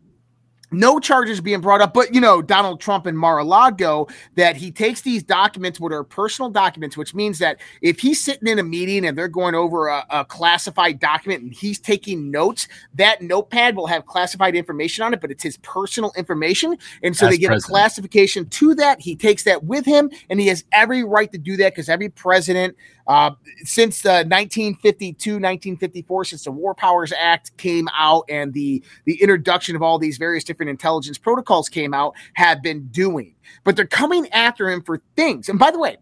no 0.73 0.99
charges 0.99 1.41
being 1.41 1.61
brought 1.61 1.81
up, 1.81 1.95
but 1.95 2.15
you 2.15 2.21
know, 2.21 2.43
Donald 2.43 2.81
Trump 2.81 3.07
and 3.07 3.19
Mar-a-Lago 3.19 4.09
that 4.35 4.57
he 4.57 4.71
takes 4.71 5.03
these 5.03 5.23
documents, 5.23 5.79
what 5.79 5.93
are 5.93 6.05
personal 6.05 6.51
documents, 6.51 6.97
which 6.97 7.15
means 7.15 7.39
that 7.39 7.59
if 7.81 8.01
he's 8.01 8.23
sitting 8.23 8.49
in 8.49 8.59
a 8.59 8.63
meeting 8.63 9.05
and 9.05 9.17
they're 9.17 9.29
going 9.29 9.55
over 9.55 9.89
a, 9.89 10.05
a, 10.11 10.25
classified 10.25 10.99
document 10.99 11.43
and 11.43 11.53
he's 11.53 11.79
taking 11.79 12.31
notes, 12.31 12.69
that 12.95 13.21
notepad 13.21 13.77
will 13.77 13.87
have 13.87 14.07
classified 14.07 14.55
information 14.55 15.05
on 15.05 15.13
it, 15.13 15.21
but 15.21 15.31
it's 15.31 15.43
his 15.43 15.59
personal 15.59 16.13
information. 16.17 16.77
And 17.03 17.17
so 17.17 17.27
As 17.27 17.33
they 17.33 17.39
give 17.39 17.49
president. 17.49 17.65
a 17.65 17.73
classification 17.73 18.49
to 18.49 18.75
that. 18.77 19.01
He 19.01 19.15
takes 19.15 19.45
that 19.45 19.65
with 19.65 19.85
him 19.85 20.11
and 20.31 20.41
he 20.41 20.47
has 20.49 20.65
every 20.73 21.05
right 21.05 21.31
to 21.33 21.39
do 21.39 21.57
that 21.59 21.75
because 21.75 21.89
every 21.89 22.09
president 22.09 22.77
uh, 23.07 23.33
since 23.65 24.03
the 24.03 24.25
1952, 24.27 25.33
1954, 25.33 26.25
since 26.25 26.45
the 26.45 26.53
War 26.53 26.75
Powers 26.75 27.13
Act 27.19 27.57
came 27.57 27.89
out 27.97 28.25
and 28.29 28.53
the 28.53 28.83
the 29.05 29.21
introduction 29.21 29.77
of 29.77 29.83
all 29.83 29.99
these 29.99 30.19
various 30.19 30.45
different 30.45 30.71
intelligence 30.71 31.19
protocols 31.19 31.69
came 31.69 31.95
out, 31.95 32.15
have 32.35 32.63
been 32.63 32.87
doing. 32.89 33.35
But 33.65 33.77
they're 33.77 33.87
coming 33.87 34.29
after 34.31 34.71
him 34.71 34.83
for 34.83 35.03
things. 35.17 35.49
And 35.49 35.59
by 35.59 35.71
the 35.71 35.79
way, 35.79 35.97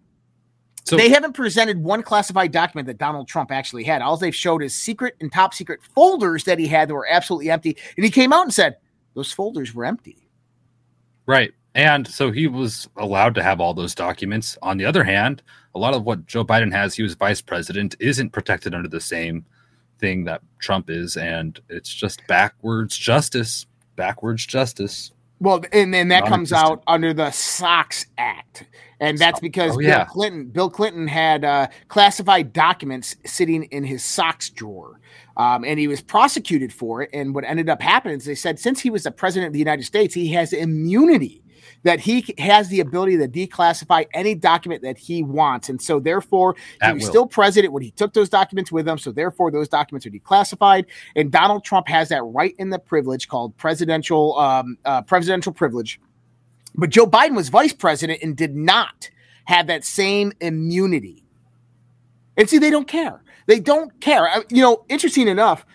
so, 0.85 0.97
they 0.97 1.09
haven't 1.09 1.35
presented 1.35 1.83
one 1.83 2.03
classified 2.03 2.53
document 2.53 2.87
that 2.87 2.99
Donald 2.99 3.29
Trump 3.29 3.53
actually 3.53 3.85
had. 3.85 4.03
All 4.03 4.17
they've 4.17 4.35
showed 4.35 4.63
is 4.63 4.75
secret 4.75 5.15
and 5.21 5.31
top 5.33 5.55
secret 5.55 5.81
folders 5.95 6.45
that 6.45 6.59
he 6.59 6.67
had 6.67 6.89
that 6.89 6.95
were 6.95 7.07
absolutely 7.09 7.51
empty. 7.51 7.77
And 7.97 8.05
he 8.05 8.11
came 8.11 8.33
out 8.33 8.43
and 8.43 8.53
said 8.55 8.77
those 9.15 9.33
folders 9.33 9.75
were 9.75 9.85
empty. 9.85 10.29
Right. 11.27 11.53
And 11.75 12.07
so 12.07 12.33
he 12.33 12.47
was 12.47 12.89
allowed 12.97 13.35
to 13.37 13.43
have 13.43 13.61
all 13.61 13.75
those 13.75 13.95
documents. 13.95 14.59
On 14.63 14.77
the 14.77 14.85
other 14.85 15.05
hand, 15.05 15.43
a 15.75 15.79
lot 15.79 15.95
of 15.95 16.05
what 16.05 16.27
Joe 16.27 16.45
Biden 16.45 16.73
has, 16.73 16.95
he 16.95 17.03
was 17.03 17.15
vice 17.15 17.41
president, 17.41 17.95
isn't 18.01 18.31
protected 18.31 18.75
under 18.75 18.89
the 18.89 19.01
same 19.01 19.45
thing 19.99 20.25
that 20.25 20.43
Trump 20.59 20.91
is. 20.91 21.17
And 21.17 21.61
it's 21.69 21.93
just 21.93 22.27
backwards 22.27 22.97
justice, 22.97 23.67
backwards 23.95 24.47
justice. 24.47 25.13
Well, 25.39 25.63
and 25.73 25.95
then 25.95 26.09
that 26.09 26.27
comes 26.27 26.53
out 26.53 26.83
under 26.87 27.15
the 27.15 27.31
SOX 27.31 28.05
Act. 28.19 28.67
And 28.99 29.17
that's 29.17 29.41
because 29.41 29.77
oh, 29.77 29.81
yeah. 29.81 30.05
Bill 30.05 30.13
Clinton, 30.13 30.45
Bill 30.47 30.71
Clinton 30.71 31.07
had 31.09 31.45
uh, 31.45 31.69
classified 31.89 32.53
documents 32.53 33.17
sitting 33.25 33.63
in 33.65 33.85
his 33.85 34.05
socks 34.05 34.51
drawer. 34.51 35.01
Um, 35.39 35.65
and 35.65 35.79
he 35.79 35.89
was 35.89 36.03
prosecuted 36.03 36.73
for 36.73 37.01
it. 37.01 37.11
And 37.15 37.35
what 37.35 37.45
ended 37.45 37.71
up 37.71 37.81
happening 37.81 38.19
is 38.19 38.27
they 38.27 38.35
said 38.35 38.59
since 38.59 38.81
he 38.81 38.91
was 38.91 39.05
the 39.05 39.11
president 39.11 39.47
of 39.47 39.53
the 39.55 39.59
United 39.59 39.85
States, 39.85 40.13
he 40.13 40.33
has 40.33 40.53
immunity 40.53 41.43
that 41.83 42.01
he 42.01 42.35
has 42.39 42.69
the 42.69 42.81
ability 42.81 43.17
to 43.19 43.29
declassify 43.29 44.07
any 44.15 44.35
document 44.35 44.83
that 44.83 44.99
he 44.99 45.23
wants. 45.23 45.69
And 45.69 45.81
so, 45.81 46.01
therefore, 46.01 46.57
he 46.83 46.93
was 46.93 47.03
will. 47.03 47.09
still 47.09 47.27
president 47.27 47.73
when 47.73 47.83
he 47.83 47.91
took 47.91 48.13
those 48.13 48.29
documents 48.29 48.71
with 48.71 48.87
him. 48.87 48.99
So, 48.99 49.13
therefore, 49.13 49.51
those 49.51 49.69
documents 49.69 50.07
are 50.07 50.11
declassified. 50.11 50.87
And 51.17 51.31
Donald 51.31 51.65
Trump 51.65 51.89
has 51.89 52.09
that 52.11 52.23
right 52.23 52.55
in 52.59 52.71
the 52.71 52.79
privilege 52.79 53.29
called 53.29 53.57
presidential 53.57 54.39
um, 54.39 54.79
uh, 54.85 55.03
presidential 55.03 55.53
privilege. 55.53 56.01
But 56.75 56.91
Joe 56.91 57.07
Biden 57.07 57.35
was 57.35 57.49
vice 57.49 57.73
president 57.73 58.23
and 58.23 58.37
did 58.37 58.55
not 58.55 59.11
have 59.45 59.67
that 59.67 59.85
same 59.85 60.33
immunity. 60.41 61.25
And 62.37 62.49
see, 62.49 62.59
they 62.59 62.71
don't 62.71 62.87
care. 62.87 63.23
They 63.47 63.61
don't 63.61 64.01
care. 64.01 64.29
You 64.49 64.63
know, 64.63 64.85
interesting 64.89 65.29
enough, 65.29 65.67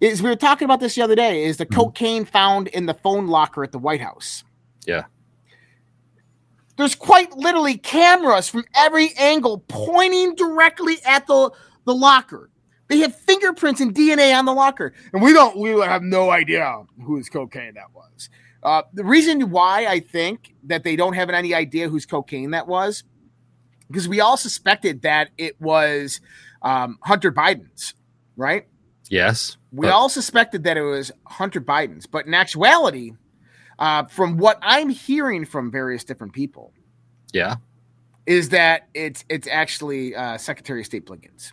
is 0.00 0.22
we 0.22 0.28
were 0.28 0.36
talking 0.36 0.64
about 0.64 0.80
this 0.80 0.94
the 0.94 1.02
other 1.02 1.14
day 1.14 1.44
is 1.44 1.56
the 1.56 1.66
mm-hmm. 1.66 1.80
cocaine 1.80 2.24
found 2.24 2.68
in 2.68 2.86
the 2.86 2.94
phone 2.94 3.26
locker 3.26 3.64
at 3.64 3.72
the 3.72 3.78
White 3.78 4.00
House. 4.00 4.44
Yeah. 4.86 5.04
There's 6.78 6.94
quite 6.94 7.36
literally 7.36 7.76
cameras 7.76 8.48
from 8.48 8.64
every 8.74 9.12
angle 9.18 9.64
pointing 9.66 10.36
directly 10.36 10.98
at 11.04 11.26
the, 11.26 11.50
the 11.84 11.94
locker. 11.94 12.50
They 12.86 12.98
have 12.98 13.14
fingerprints 13.14 13.80
and 13.80 13.92
DNA 13.92 14.32
on 14.38 14.44
the 14.46 14.54
locker, 14.54 14.94
and 15.12 15.20
we 15.20 15.32
don't. 15.34 15.58
We 15.58 15.70
have 15.80 16.02
no 16.02 16.30
idea 16.30 16.84
whose 17.04 17.28
cocaine 17.28 17.74
that 17.74 17.92
was. 17.92 18.30
Uh, 18.62 18.82
the 18.94 19.04
reason 19.04 19.50
why 19.50 19.86
I 19.86 20.00
think 20.00 20.54
that 20.64 20.84
they 20.84 20.96
don't 20.96 21.12
have 21.12 21.28
any 21.28 21.52
idea 21.52 21.88
whose 21.88 22.06
cocaine 22.06 22.52
that 22.52 22.66
was, 22.66 23.04
because 23.88 24.08
we 24.08 24.20
all 24.20 24.36
suspected 24.36 25.02
that 25.02 25.30
it 25.36 25.60
was 25.60 26.20
um, 26.62 26.98
Hunter 27.02 27.30
Biden's, 27.30 27.94
right? 28.36 28.66
Yes. 29.10 29.56
We 29.72 29.86
but- 29.86 29.92
all 29.92 30.08
suspected 30.08 30.64
that 30.64 30.76
it 30.76 30.82
was 30.82 31.10
Hunter 31.26 31.60
Biden's, 31.60 32.06
but 32.06 32.26
in 32.26 32.34
actuality, 32.34 33.12
uh, 33.78 34.04
from 34.04 34.36
what 34.36 34.58
I'm 34.62 34.88
hearing 34.88 35.44
from 35.44 35.70
various 35.70 36.04
different 36.04 36.32
people, 36.32 36.72
yeah, 37.32 37.56
is 38.26 38.48
that 38.50 38.88
it's 38.94 39.24
it's 39.28 39.48
actually 39.48 40.14
uh, 40.14 40.38
Secretary 40.38 40.80
of 40.80 40.86
State 40.86 41.06
Blinken's. 41.06 41.52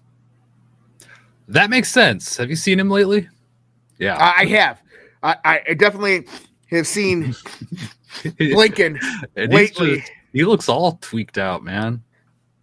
That 1.47 1.69
makes 1.69 1.91
sense. 1.91 2.37
Have 2.37 2.49
you 2.49 2.55
seen 2.55 2.79
him 2.79 2.89
lately? 2.89 3.29
Yeah, 3.99 4.17
I 4.17 4.45
have. 4.45 4.81
I, 5.21 5.61
I 5.67 5.73
definitely 5.73 6.27
have 6.71 6.87
seen 6.87 7.33
Blinken 8.23 9.01
lately. 9.35 9.99
Just, 9.99 10.11
he 10.33 10.43
looks 10.45 10.69
all 10.69 10.97
tweaked 11.01 11.37
out, 11.37 11.63
man. 11.63 12.03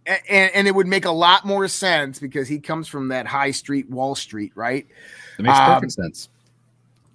And, 0.05 0.51
and, 0.53 0.67
it 0.67 0.75
would 0.75 0.87
make 0.87 1.05
a 1.05 1.11
lot 1.11 1.45
more 1.45 1.65
sense 1.69 2.19
because 2.19 2.49
he 2.49 2.59
comes 2.59 2.89
from 2.89 3.07
that 3.07 3.25
high 3.25 3.51
street, 3.51 3.89
Wall 3.89 4.15
Street, 4.15 4.51
right? 4.53 4.85
It 5.39 5.43
makes 5.43 5.57
perfect 5.57 5.83
um, 5.83 5.89
sense. 5.89 6.29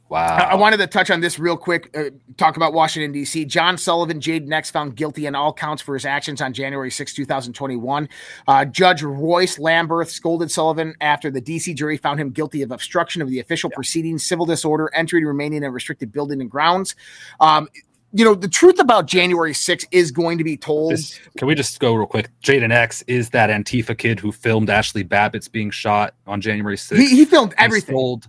Wow. 0.08 0.36
I, 0.36 0.54
wanted 0.54 0.78
to 0.78 0.86
touch 0.86 1.10
on 1.10 1.20
this 1.20 1.38
real 1.38 1.56
quick. 1.56 1.94
Uh, 1.96 2.10
talk 2.38 2.56
about 2.56 2.72
Washington, 2.72 3.12
D.C. 3.12 3.44
John 3.44 3.76
Sullivan, 3.76 4.20
Jayden 4.20 4.50
X, 4.50 4.70
found 4.70 4.96
guilty 4.96 5.26
on 5.26 5.34
all 5.34 5.52
counts 5.52 5.82
for 5.82 5.92
his 5.92 6.06
actions 6.06 6.40
on 6.40 6.54
January 6.54 6.90
6, 6.90 7.12
2021. 7.12 8.08
Uh, 8.46 8.64
Judge 8.64 9.02
Royce 9.02 9.58
Lamberth 9.58 10.08
scolded 10.08 10.50
Sullivan 10.50 10.94
after 11.02 11.30
the 11.30 11.42
D.C. 11.42 11.74
jury 11.74 11.98
found 11.98 12.18
him 12.18 12.30
guilty 12.30 12.62
of 12.62 12.70
obstruction 12.70 13.20
of 13.20 13.28
the 13.28 13.38
official 13.38 13.68
yeah. 13.70 13.76
proceedings, 13.76 14.26
civil 14.26 14.46
disorder, 14.46 14.90
entry 14.94 15.20
to 15.20 15.26
remaining 15.26 15.58
in 15.58 15.64
a 15.64 15.70
restricted 15.70 16.10
building 16.10 16.40
and 16.40 16.50
grounds. 16.50 16.96
Um, 17.40 17.68
you 18.12 18.24
know, 18.24 18.34
the 18.34 18.48
truth 18.48 18.78
about 18.80 19.06
January 19.06 19.52
6 19.52 19.84
is 19.90 20.10
going 20.10 20.38
to 20.38 20.44
be 20.44 20.56
told. 20.56 20.92
This, 20.92 21.20
can 21.36 21.46
we 21.46 21.54
just 21.54 21.78
go 21.78 21.94
real 21.94 22.06
quick? 22.06 22.30
Jayden 22.42 22.72
X 22.72 23.04
is 23.06 23.28
that 23.30 23.50
Antifa 23.50 23.96
kid 23.96 24.18
who 24.18 24.32
filmed 24.32 24.70
Ashley 24.70 25.02
Babbitt's 25.02 25.48
being 25.48 25.70
shot 25.70 26.14
on 26.26 26.40
January 26.40 26.76
6th. 26.76 26.96
He, 26.96 27.08
he 27.08 27.24
filmed 27.26 27.54
everything. 27.58 27.94
Sold, 27.94 28.28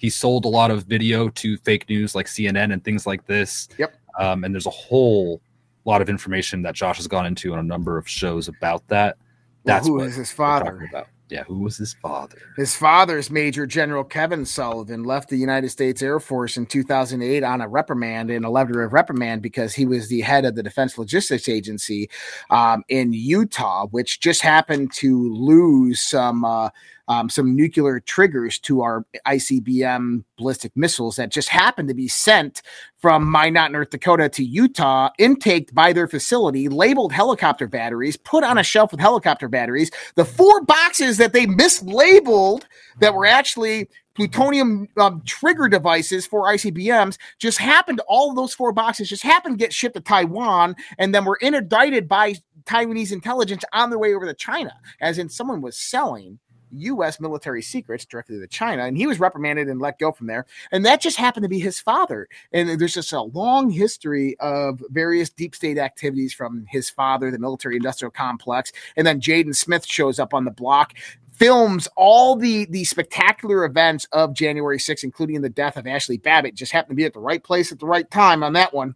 he 0.00 0.08
sold 0.08 0.46
a 0.46 0.48
lot 0.48 0.70
of 0.70 0.84
video 0.84 1.28
to 1.28 1.58
fake 1.58 1.86
news 1.90 2.14
like 2.14 2.24
CNN 2.24 2.72
and 2.72 2.82
things 2.82 3.06
like 3.06 3.26
this. 3.26 3.68
Yep. 3.76 3.94
Um, 4.18 4.44
and 4.44 4.54
there's 4.54 4.66
a 4.66 4.70
whole 4.70 5.42
lot 5.84 6.00
of 6.00 6.08
information 6.08 6.62
that 6.62 6.74
Josh 6.74 6.96
has 6.96 7.06
gone 7.06 7.26
into 7.26 7.52
on 7.52 7.58
a 7.58 7.62
number 7.62 7.98
of 7.98 8.08
shows 8.08 8.48
about 8.48 8.86
that. 8.88 9.18
That's 9.64 9.86
well, 9.86 9.98
who 9.98 10.04
is 10.06 10.16
his 10.16 10.32
father? 10.32 10.88
Yeah, 11.28 11.44
who 11.44 11.58
was 11.58 11.76
his 11.76 11.92
father? 11.92 12.38
His 12.56 12.74
father's 12.74 13.30
Major 13.30 13.66
General 13.66 14.02
Kevin 14.02 14.46
Sullivan 14.46 15.04
left 15.04 15.28
the 15.28 15.36
United 15.36 15.68
States 15.68 16.00
Air 16.00 16.18
Force 16.18 16.56
in 16.56 16.64
2008 16.64 17.44
on 17.44 17.60
a 17.60 17.68
reprimand 17.68 18.30
and 18.30 18.46
a 18.46 18.50
letter 18.50 18.82
of 18.82 18.94
reprimand 18.94 19.42
because 19.42 19.74
he 19.74 19.84
was 19.84 20.08
the 20.08 20.22
head 20.22 20.46
of 20.46 20.56
the 20.56 20.62
Defense 20.62 20.96
Logistics 20.96 21.48
Agency 21.48 22.08
um, 22.48 22.82
in 22.88 23.12
Utah, 23.12 23.86
which 23.88 24.20
just 24.20 24.40
happened 24.40 24.92
to 24.94 25.32
lose 25.34 26.00
some. 26.00 26.42
Uh, 26.44 26.70
um, 27.10 27.28
some 27.28 27.56
nuclear 27.56 27.98
triggers 27.98 28.60
to 28.60 28.82
our 28.82 29.04
ICBM 29.26 30.22
ballistic 30.38 30.70
missiles 30.76 31.16
that 31.16 31.32
just 31.32 31.48
happened 31.48 31.88
to 31.88 31.94
be 31.94 32.06
sent 32.06 32.62
from 32.98 33.28
Minot, 33.28 33.72
North 33.72 33.90
Dakota 33.90 34.28
to 34.28 34.44
Utah, 34.44 35.10
intaked 35.18 35.74
by 35.74 35.92
their 35.92 36.06
facility, 36.06 36.68
labeled 36.68 37.12
helicopter 37.12 37.66
batteries, 37.66 38.16
put 38.16 38.44
on 38.44 38.58
a 38.58 38.62
shelf 38.62 38.92
with 38.92 39.00
helicopter 39.00 39.48
batteries. 39.48 39.90
The 40.14 40.24
four 40.24 40.62
boxes 40.62 41.16
that 41.16 41.32
they 41.32 41.46
mislabeled 41.46 42.62
that 43.00 43.12
were 43.12 43.26
actually 43.26 43.88
plutonium 44.14 44.86
um, 44.96 45.20
trigger 45.26 45.68
devices 45.68 46.28
for 46.28 46.44
ICBMs 46.44 47.18
just 47.40 47.58
happened, 47.58 48.00
all 48.06 48.30
of 48.30 48.36
those 48.36 48.54
four 48.54 48.70
boxes 48.70 49.08
just 49.08 49.24
happened 49.24 49.58
to 49.58 49.64
get 49.64 49.72
shipped 49.72 49.96
to 49.96 50.00
Taiwan 50.00 50.76
and 50.96 51.12
then 51.12 51.24
were 51.24 51.38
interdicted 51.42 52.06
by 52.06 52.36
Taiwanese 52.66 53.10
intelligence 53.10 53.64
on 53.72 53.90
their 53.90 53.98
way 53.98 54.14
over 54.14 54.26
to 54.26 54.34
China, 54.34 54.74
as 55.00 55.18
in 55.18 55.28
someone 55.28 55.60
was 55.60 55.76
selling 55.76 56.38
U.S. 56.72 57.20
military 57.20 57.62
secrets 57.62 58.04
directly 58.04 58.38
to 58.38 58.46
China, 58.46 58.84
and 58.84 58.96
he 58.96 59.06
was 59.06 59.20
reprimanded 59.20 59.68
and 59.68 59.80
let 59.80 59.98
go 59.98 60.12
from 60.12 60.26
there. 60.26 60.46
And 60.72 60.84
that 60.84 61.00
just 61.00 61.16
happened 61.16 61.44
to 61.44 61.48
be 61.48 61.60
his 61.60 61.80
father. 61.80 62.28
And 62.52 62.80
there's 62.80 62.94
just 62.94 63.12
a 63.12 63.22
long 63.22 63.70
history 63.70 64.36
of 64.40 64.82
various 64.90 65.30
deep 65.30 65.54
state 65.54 65.78
activities 65.78 66.32
from 66.32 66.66
his 66.68 66.90
father, 66.90 67.30
the 67.30 67.38
military 67.38 67.76
industrial 67.76 68.10
complex, 68.10 68.72
and 68.96 69.06
then 69.06 69.20
Jaden 69.20 69.54
Smith 69.54 69.86
shows 69.86 70.18
up 70.18 70.34
on 70.34 70.44
the 70.44 70.50
block. 70.50 70.94
Films 71.32 71.88
all 71.96 72.36
the 72.36 72.66
the 72.66 72.84
spectacular 72.84 73.64
events 73.64 74.06
of 74.12 74.34
January 74.34 74.78
6th, 74.78 75.04
including 75.04 75.40
the 75.40 75.48
death 75.48 75.78
of 75.78 75.86
Ashley 75.86 76.18
Babbitt. 76.18 76.54
Just 76.54 76.72
happened 76.72 76.90
to 76.90 76.96
be 76.96 77.06
at 77.06 77.14
the 77.14 77.20
right 77.20 77.42
place 77.42 77.72
at 77.72 77.78
the 77.78 77.86
right 77.86 78.10
time 78.10 78.42
on 78.42 78.52
that 78.52 78.74
one. 78.74 78.94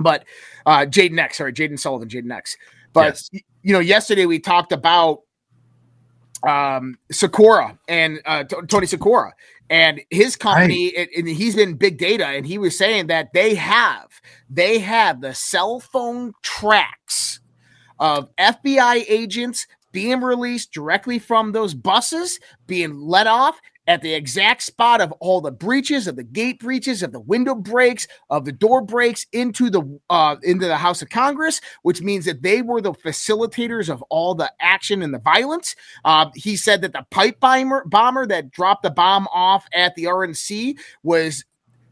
But 0.00 0.24
uh 0.66 0.86
Jayden 0.86 1.20
X, 1.20 1.38
sorry, 1.38 1.52
Jayden 1.52 1.78
Sullivan, 1.78 2.08
Jayden 2.08 2.34
X. 2.36 2.56
But 2.92 3.22
yes. 3.32 3.42
you 3.62 3.72
know, 3.72 3.78
yesterday 3.78 4.26
we 4.26 4.40
talked 4.40 4.72
about 4.72 5.20
um, 6.46 6.98
Seruga 7.12 7.78
and 7.88 8.20
uh, 8.24 8.44
Tony 8.44 8.86
Seruga 8.86 9.32
and 9.70 10.00
his 10.10 10.36
company, 10.36 10.94
right. 10.96 11.08
and 11.16 11.28
he's 11.28 11.54
been 11.54 11.74
big 11.74 11.98
data, 11.98 12.26
and 12.26 12.46
he 12.46 12.58
was 12.58 12.76
saying 12.76 13.08
that 13.08 13.32
they 13.32 13.54
have 13.54 14.08
they 14.48 14.78
have 14.78 15.20
the 15.20 15.34
cell 15.34 15.80
phone 15.80 16.32
tracks 16.42 17.40
of 17.98 18.34
FBI 18.36 19.04
agents 19.08 19.66
being 19.92 20.20
released 20.20 20.72
directly 20.72 21.18
from 21.18 21.52
those 21.52 21.74
buses, 21.74 22.38
being 22.66 23.00
let 23.00 23.26
off, 23.26 23.60
at 23.88 24.02
the 24.02 24.14
exact 24.14 24.62
spot 24.62 25.00
of 25.00 25.10
all 25.12 25.40
the 25.40 25.50
breaches 25.50 26.06
of 26.06 26.14
the 26.14 26.22
gate 26.22 26.60
breaches 26.60 27.02
of 27.02 27.10
the 27.10 27.18
window 27.20 27.54
breaks 27.54 28.06
of 28.28 28.44
the 28.44 28.52
door 28.52 28.82
breaks 28.82 29.26
into 29.32 29.70
the 29.70 29.98
uh, 30.10 30.36
into 30.42 30.66
the 30.66 30.76
House 30.76 31.00
of 31.02 31.08
Congress, 31.08 31.60
which 31.82 32.02
means 32.02 32.26
that 32.26 32.42
they 32.42 32.62
were 32.62 32.82
the 32.82 32.92
facilitators 32.92 33.88
of 33.88 34.02
all 34.10 34.34
the 34.34 34.52
action 34.60 35.02
and 35.02 35.12
the 35.12 35.18
violence. 35.18 35.74
Uh, 36.04 36.30
he 36.34 36.54
said 36.54 36.82
that 36.82 36.92
the 36.92 37.04
pipe 37.10 37.40
bomber 37.40 37.82
bomber 37.86 38.26
that 38.26 38.50
dropped 38.50 38.82
the 38.82 38.90
bomb 38.90 39.26
off 39.32 39.66
at 39.72 39.94
the 39.94 40.04
RNC 40.04 40.78
was 41.02 41.44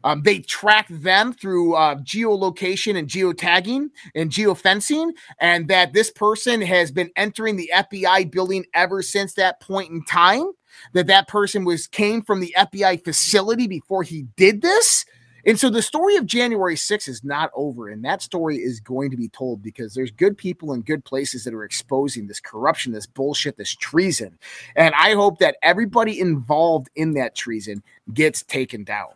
um, 0.03 0.21
they 0.21 0.39
tracked 0.39 1.01
them 1.01 1.33
through 1.33 1.73
uh, 1.73 1.95
geolocation 1.95 2.97
and 2.97 3.09
geotagging 3.09 3.89
and 4.13 4.29
geofencing, 4.29 5.11
and 5.41 5.67
that 5.67 5.93
this 5.93 6.11
person 6.11 6.61
has 6.61 6.91
been 6.91 7.09
entering 7.15 7.55
the 7.55 7.71
FBI 7.73 8.31
building 8.31 8.65
ever 8.75 9.01
since 9.01 9.33
that 9.33 9.59
point 9.59 9.89
in 9.89 10.05
time 10.05 10.51
that 10.93 11.07
that 11.07 11.27
person 11.27 11.65
was 11.65 11.87
came 11.87 12.21
from 12.21 12.39
the 12.39 12.53
FBI 12.57 13.03
facility 13.03 13.67
before 13.67 14.03
he 14.03 14.23
did 14.35 14.61
this. 14.61 15.05
And 15.47 15.57
so 15.57 15.69
the 15.69 15.81
story 15.81 16.17
of 16.17 16.25
January 16.25 16.75
6th 16.75 17.07
is 17.07 17.23
not 17.23 17.51
over, 17.55 17.87
and 17.87 18.03
that 18.03 18.21
story 18.21 18.57
is 18.57 18.81
going 18.81 19.11
to 19.11 19.17
be 19.17 19.29
told 19.29 19.63
because 19.63 19.93
there's 19.93 20.11
good 20.11 20.37
people 20.37 20.73
in 20.73 20.81
good 20.81 21.05
places 21.05 21.45
that 21.45 21.53
are 21.53 21.63
exposing 21.63 22.27
this 22.27 22.41
corruption, 22.41 22.91
this 22.91 23.05
bullshit, 23.05 23.55
this 23.55 23.73
treason. 23.73 24.37
And 24.75 24.93
I 24.95 25.13
hope 25.13 25.39
that 25.39 25.55
everybody 25.61 26.19
involved 26.19 26.89
in 26.97 27.13
that 27.13 27.33
treason 27.33 27.81
gets 28.13 28.43
taken 28.43 28.83
down. 28.83 29.07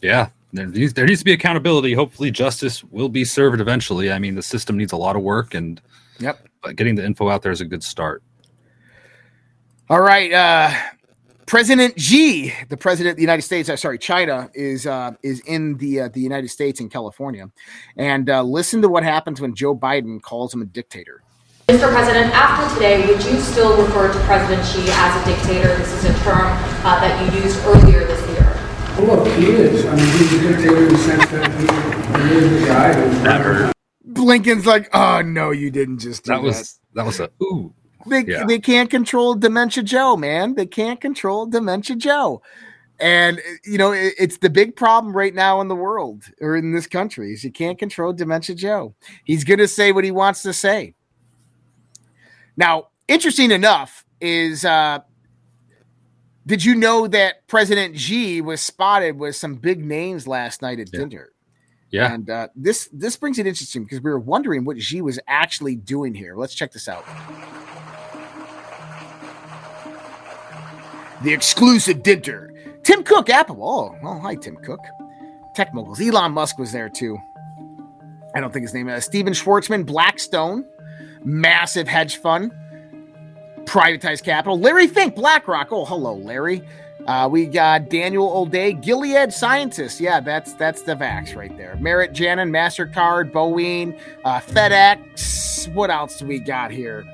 Yeah, 0.00 0.28
there 0.52 0.66
needs, 0.66 0.94
there 0.94 1.04
needs 1.04 1.20
to 1.20 1.24
be 1.24 1.32
accountability. 1.32 1.94
Hopefully, 1.94 2.30
justice 2.30 2.84
will 2.84 3.08
be 3.08 3.24
served 3.24 3.60
eventually. 3.60 4.12
I 4.12 4.20
mean, 4.20 4.36
the 4.36 4.42
system 4.42 4.76
needs 4.76 4.92
a 4.92 4.96
lot 4.96 5.16
of 5.16 5.22
work, 5.22 5.52
and 5.52 5.80
yep, 6.20 6.46
but 6.62 6.76
getting 6.76 6.94
the 6.94 7.04
info 7.04 7.28
out 7.28 7.42
there 7.42 7.50
is 7.50 7.60
a 7.60 7.64
good 7.64 7.82
start. 7.82 8.22
All 9.88 10.00
right. 10.00 10.32
Uh, 10.32 10.74
President 11.46 12.00
Xi, 12.00 12.52
the 12.68 12.76
president 12.76 13.12
of 13.12 13.16
the 13.16 13.22
United 13.22 13.42
States, 13.42 13.68
uh, 13.68 13.76
sorry, 13.76 13.98
China 13.98 14.50
is 14.52 14.84
uh, 14.84 15.12
is 15.22 15.38
in 15.46 15.76
the 15.76 16.00
uh, 16.00 16.08
the 16.08 16.20
United 16.20 16.48
States 16.48 16.80
in 16.80 16.88
California, 16.88 17.48
and 17.96 18.28
uh, 18.28 18.42
listen 18.42 18.82
to 18.82 18.88
what 18.88 19.04
happens 19.04 19.40
when 19.40 19.54
Joe 19.54 19.76
Biden 19.76 20.20
calls 20.20 20.52
him 20.52 20.60
a 20.60 20.64
dictator. 20.64 21.22
Mr. 21.68 21.88
President, 21.92 22.34
after 22.34 22.74
today, 22.74 23.06
would 23.06 23.24
you 23.24 23.38
still 23.38 23.80
refer 23.80 24.12
to 24.12 24.18
President 24.24 24.66
Xi 24.66 24.80
as 24.90 25.22
a 25.22 25.24
dictator? 25.24 25.68
This 25.76 25.92
is 25.92 26.04
a 26.06 26.14
term 26.24 26.46
uh, 26.84 27.00
that 27.00 27.32
you 27.32 27.40
used 27.42 27.56
earlier 27.64 28.04
this 28.06 28.28
year. 28.30 28.60
Well, 28.98 29.18
look, 29.18 29.28
he 29.36 29.46
is. 29.46 29.86
I 29.86 29.94
mean, 29.94 30.04
he's 30.04 30.32
a 30.32 30.48
dictator 30.48 30.82
in 30.82 30.88
the 30.88 30.98
sense 30.98 31.26
that 31.30 31.50
he, 31.52 32.28
he 32.28 32.34
is 32.38 32.60
the 32.60 32.66
guy 32.66 32.92
who. 32.92 33.22
That 33.22 33.40
hurt. 33.40 33.72
Blinken's 34.04 34.66
like, 34.66 34.88
oh 34.92 35.22
no, 35.22 35.52
you 35.52 35.70
didn't 35.70 35.98
just 35.98 36.24
do 36.24 36.32
that. 36.32 36.42
Was 36.42 36.80
that 36.94 37.06
was 37.06 37.20
a 37.20 37.30
ooh. 37.40 37.72
They 38.08 38.24
yeah. 38.24 38.44
they 38.46 38.58
can't 38.58 38.90
control 38.90 39.34
Dementia 39.34 39.82
Joe, 39.82 40.16
man. 40.16 40.54
They 40.54 40.66
can't 40.66 41.00
control 41.00 41.46
Dementia 41.46 41.96
Joe. 41.96 42.42
And 42.98 43.40
you 43.64 43.78
know, 43.78 43.92
it, 43.92 44.14
it's 44.18 44.38
the 44.38 44.50
big 44.50 44.74
problem 44.76 45.14
right 45.16 45.34
now 45.34 45.60
in 45.60 45.68
the 45.68 45.76
world 45.76 46.24
or 46.40 46.56
in 46.56 46.72
this 46.72 46.86
country 46.86 47.32
is 47.32 47.44
you 47.44 47.52
can't 47.52 47.78
control 47.78 48.12
Dementia 48.12 48.56
Joe. 48.56 48.94
He's 49.24 49.44
going 49.44 49.58
to 49.58 49.68
say 49.68 49.92
what 49.92 50.04
he 50.04 50.10
wants 50.10 50.42
to 50.42 50.52
say. 50.52 50.94
Now, 52.56 52.88
interesting 53.08 53.50
enough 53.50 54.04
is 54.20 54.64
uh 54.64 55.00
Did 56.46 56.64
you 56.64 56.74
know 56.74 57.06
that 57.08 57.46
President 57.48 57.98
Xi 57.98 58.40
was 58.40 58.62
spotted 58.62 59.18
with 59.18 59.36
some 59.36 59.56
big 59.56 59.84
names 59.84 60.26
last 60.26 60.62
night 60.62 60.80
at 60.80 60.88
Yeah. 60.92 61.00
dinner? 61.00 61.32
Yeah. 61.90 62.12
And 62.12 62.28
uh, 62.30 62.48
this 62.56 62.88
this 62.92 63.16
brings 63.16 63.38
it 63.38 63.46
interesting 63.46 63.84
because 63.84 64.00
we 64.00 64.10
were 64.10 64.18
wondering 64.18 64.64
what 64.64 64.80
Xi 64.80 65.02
was 65.02 65.20
actually 65.28 65.76
doing 65.76 66.14
here. 66.14 66.34
Let's 66.36 66.54
check 66.54 66.72
this 66.72 66.88
out. 66.88 67.04
The 71.22 71.32
exclusive 71.32 72.02
dinner. 72.02 72.52
Tim 72.82 73.02
Cook, 73.02 73.30
Apple. 73.30 73.58
Oh, 73.60 73.96
well, 74.02 74.20
hi, 74.20 74.34
Tim 74.34 74.56
Cook. 74.56 74.84
Tech 75.54 75.72
moguls. 75.72 76.00
Elon 76.00 76.32
Musk 76.32 76.58
was 76.58 76.72
there 76.72 76.88
too. 76.88 77.18
I 78.34 78.40
don't 78.40 78.52
think 78.52 78.64
his 78.64 78.74
name 78.74 78.88
is 78.88 79.04
Stephen 79.04 79.32
Schwarzman, 79.32 79.86
Blackstone, 79.86 80.66
massive 81.24 81.88
hedge 81.88 82.18
fund, 82.18 82.52
privatized 83.64 84.22
capital. 84.22 84.60
Larry 84.60 84.86
Fink, 84.86 85.14
BlackRock. 85.14 85.68
Oh, 85.72 85.86
hello, 85.86 86.16
Larry. 86.16 86.62
Uh, 87.06 87.28
we 87.30 87.46
got 87.46 87.88
Daniel 87.88 88.30
O'Day, 88.36 88.72
Gilead 88.72 89.32
Sciences. 89.32 90.00
Yeah, 90.00 90.20
that's 90.20 90.54
that's 90.54 90.82
the 90.82 90.94
Vax 90.94 91.34
right 91.34 91.56
there. 91.56 91.76
Merritt 91.76 92.12
Janin, 92.12 92.50
Mastercard, 92.50 93.30
Boeing, 93.32 93.98
uh, 94.24 94.40
FedEx. 94.40 95.72
What 95.72 95.90
else 95.90 96.18
do 96.18 96.26
we 96.26 96.38
got 96.38 96.70
here? 96.70 97.04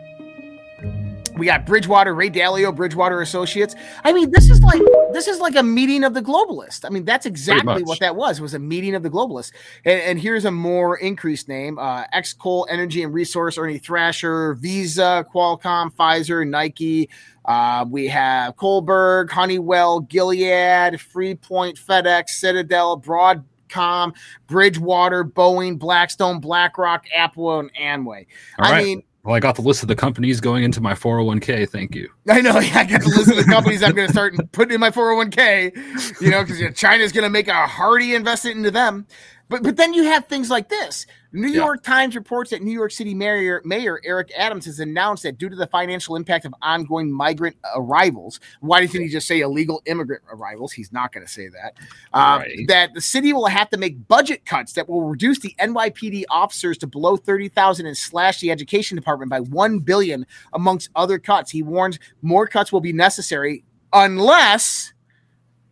We 1.36 1.46
got 1.46 1.64
Bridgewater, 1.64 2.14
Ray 2.14 2.30
Dalio, 2.30 2.74
Bridgewater 2.74 3.22
Associates. 3.22 3.74
I 4.04 4.12
mean, 4.12 4.30
this 4.30 4.50
is 4.50 4.60
like 4.60 4.82
this 5.12 5.26
is 5.26 5.40
like 5.40 5.56
a 5.56 5.62
meeting 5.62 6.04
of 6.04 6.14
the 6.14 6.20
globalists. 6.20 6.84
I 6.84 6.90
mean, 6.90 7.04
that's 7.04 7.24
exactly 7.26 7.82
what 7.82 8.00
that 8.00 8.16
was. 8.16 8.38
It 8.38 8.42
was 8.42 8.54
a 8.54 8.58
meeting 8.58 8.94
of 8.94 9.02
the 9.02 9.10
globalists. 9.10 9.52
And, 9.84 10.00
and 10.02 10.20
here's 10.20 10.44
a 10.44 10.50
more 10.50 10.98
increased 10.98 11.48
name: 11.48 11.78
uh, 11.78 12.04
Xcoal 12.14 12.66
Energy 12.68 13.02
and 13.02 13.14
Resource, 13.14 13.56
Ernie 13.56 13.78
Thrasher, 13.78 14.54
Visa, 14.54 15.26
Qualcomm, 15.34 15.92
Pfizer, 15.94 16.46
Nike. 16.46 17.08
Uh, 17.44 17.86
we 17.88 18.08
have 18.08 18.54
Kohlberg, 18.56 19.30
Honeywell, 19.30 20.00
Gilead, 20.00 20.94
Freepoint, 20.94 21.78
FedEx, 21.82 22.28
Citadel, 22.28 23.00
Broadcom, 23.00 24.14
Bridgewater, 24.46 25.24
Boeing, 25.24 25.78
Blackstone, 25.78 26.40
BlackRock, 26.40 27.06
Apple, 27.14 27.58
and 27.58 27.74
Amway. 27.74 28.26
All 28.58 28.66
I 28.66 28.72
right. 28.72 28.84
mean, 28.84 29.02
Well, 29.24 29.36
I 29.36 29.40
got 29.40 29.54
the 29.54 29.62
list 29.62 29.82
of 29.82 29.88
the 29.88 29.94
companies 29.94 30.40
going 30.40 30.64
into 30.64 30.80
my 30.80 30.94
401k. 30.94 31.68
Thank 31.68 31.94
you. 31.94 32.08
I 32.28 32.40
know. 32.40 32.58
Yeah, 32.62 32.78
I 32.80 32.84
got 32.84 33.02
the 33.02 33.08
list 33.08 33.30
of 33.30 33.36
the 33.36 33.44
companies 33.44 33.82
I'm 33.82 33.94
going 33.94 34.08
to 34.08 34.12
start 34.12 34.34
putting 34.52 34.74
in 34.74 34.80
my 34.80 34.90
401k, 34.90 36.20
you 36.20 36.30
know, 36.30 36.42
because 36.42 36.58
you 36.58 36.66
know, 36.66 36.72
China's 36.72 37.12
going 37.12 37.24
to 37.24 37.30
make 37.30 37.46
a 37.46 37.66
hearty 37.66 38.14
investment 38.14 38.56
into 38.56 38.70
them. 38.72 39.06
But 39.52 39.62
but 39.62 39.76
then 39.76 39.92
you 39.94 40.04
have 40.04 40.26
things 40.26 40.50
like 40.50 40.68
this. 40.68 41.06
New 41.34 41.48
Yeah. 41.48 41.64
York 41.64 41.82
Times 41.82 42.14
reports 42.16 42.50
that 42.50 42.62
New 42.62 42.72
York 42.72 42.90
City 42.90 43.14
Mayor 43.14 43.62
Mayor 43.64 44.00
Eric 44.04 44.32
Adams 44.36 44.64
has 44.64 44.80
announced 44.80 45.22
that 45.22 45.38
due 45.38 45.48
to 45.48 45.56
the 45.56 45.66
financial 45.66 46.16
impact 46.16 46.44
of 46.44 46.54
ongoing 46.62 47.12
migrant 47.12 47.56
arrivals, 47.76 48.40
why 48.60 48.80
didn't 48.80 49.02
he 49.02 49.08
just 49.08 49.26
say 49.26 49.40
illegal 49.40 49.82
immigrant 49.86 50.22
arrivals? 50.32 50.72
He's 50.72 50.92
not 50.92 51.12
going 51.12 51.24
to 51.24 51.32
say 51.32 51.48
that. 51.48 51.74
Um, 52.12 52.40
Right. 52.40 52.66
That 52.68 52.94
the 52.94 53.00
city 53.00 53.32
will 53.32 53.46
have 53.46 53.68
to 53.70 53.76
make 53.76 54.08
budget 54.08 54.44
cuts 54.46 54.72
that 54.72 54.88
will 54.88 55.02
reduce 55.02 55.38
the 55.38 55.54
NYPD 55.58 56.24
officers 56.30 56.78
to 56.78 56.86
below 56.86 57.16
thirty 57.16 57.48
thousand 57.48 57.86
and 57.86 57.96
slash 57.96 58.40
the 58.40 58.50
education 58.50 58.96
department 58.96 59.30
by 59.30 59.40
one 59.40 59.78
billion, 59.78 60.26
amongst 60.52 60.90
other 60.96 61.18
cuts. 61.18 61.50
He 61.50 61.62
warns 61.62 61.98
more 62.22 62.46
cuts 62.46 62.72
will 62.72 62.80
be 62.80 62.92
necessary 62.92 63.64
unless 63.92 64.92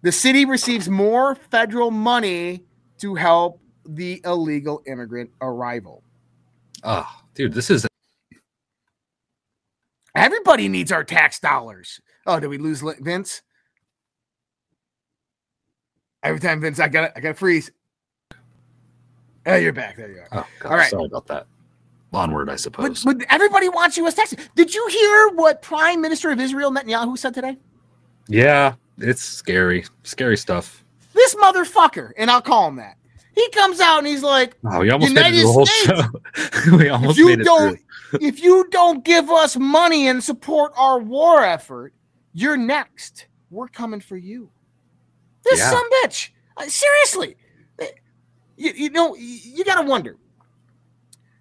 the 0.02 0.12
city 0.12 0.44
receives 0.44 0.88
more 0.88 1.34
federal 1.34 1.90
money 1.90 2.64
to 2.98 3.14
help 3.14 3.59
the 3.94 4.20
illegal 4.24 4.82
immigrant 4.86 5.30
arrival. 5.40 6.02
Oh, 6.84 7.06
dude, 7.34 7.52
this 7.52 7.70
is 7.70 7.86
Everybody 10.14 10.68
needs 10.68 10.90
our 10.90 11.04
tax 11.04 11.38
dollars. 11.38 12.00
Oh, 12.26 12.40
did 12.40 12.48
we 12.48 12.58
lose 12.58 12.82
Vince? 13.00 13.42
Every 16.22 16.40
time 16.40 16.60
Vince, 16.60 16.80
I 16.80 16.88
got 16.88 17.12
I 17.16 17.20
got 17.20 17.28
to 17.28 17.34
freeze. 17.34 17.70
Oh, 19.46 19.54
you're 19.56 19.72
back. 19.72 19.96
There 19.96 20.10
you 20.10 20.20
are. 20.20 20.28
Oh, 20.32 20.46
God, 20.60 20.70
All 20.72 20.76
right. 20.76 20.90
sorry 20.90 21.06
about 21.06 21.26
that. 21.28 21.46
Onward, 22.12 22.48
I 22.50 22.52
But, 22.54 22.60
suppose. 22.60 23.04
but 23.04 23.24
everybody 23.30 23.68
wants 23.68 23.96
U.S. 23.96 24.14
taxes. 24.14 24.38
Did 24.56 24.74
you 24.74 24.86
hear 24.88 25.28
what 25.36 25.62
Prime 25.62 26.00
Minister 26.00 26.30
of 26.30 26.40
Israel 26.40 26.72
Netanyahu 26.72 27.16
said 27.16 27.32
today? 27.34 27.56
yeah, 28.28 28.74
it's 28.98 29.22
scary. 29.22 29.84
Scary 30.02 30.36
stuff. 30.36 30.84
This 31.14 31.34
motherfucker, 31.36 32.10
and 32.16 32.30
I'll 32.30 32.42
call 32.42 32.68
him 32.68 32.76
that. 32.76 32.96
He 33.34 33.48
comes 33.50 33.80
out 33.80 33.98
and 33.98 34.06
he's 34.06 34.22
like, 34.22 34.56
Oh, 34.64 34.80
we 34.80 34.90
almost 34.90 35.12
made 35.14 35.26
it 35.26 35.34
United 35.34 35.46
the 35.46 35.52
whole 35.52 35.66
States. 35.66 36.02
show. 36.66 36.76
we 36.76 36.88
almost 36.88 37.12
if 37.12 37.18
you 37.18 37.26
made 37.26 37.40
it 37.40 37.44
don't 37.44 37.78
through. 38.10 38.18
if 38.22 38.42
you 38.42 38.66
don't 38.70 39.04
give 39.04 39.30
us 39.30 39.56
money 39.56 40.08
and 40.08 40.22
support 40.22 40.72
our 40.76 40.98
war 40.98 41.44
effort, 41.44 41.92
you're 42.32 42.56
next. 42.56 43.26
We're 43.50 43.68
coming 43.68 44.00
for 44.00 44.16
you. 44.16 44.50
This 45.44 45.58
Yeah. 45.58 45.70
some 45.70 45.88
bitch. 46.04 46.30
Uh, 46.56 46.66
seriously. 46.66 47.36
Uh, 47.80 47.86
You, 48.56 48.72
you 48.76 48.90
know, 48.90 49.14
you, 49.16 49.38
you 49.56 49.64
got 49.64 49.80
to 49.80 49.86
wonder. 49.88 50.16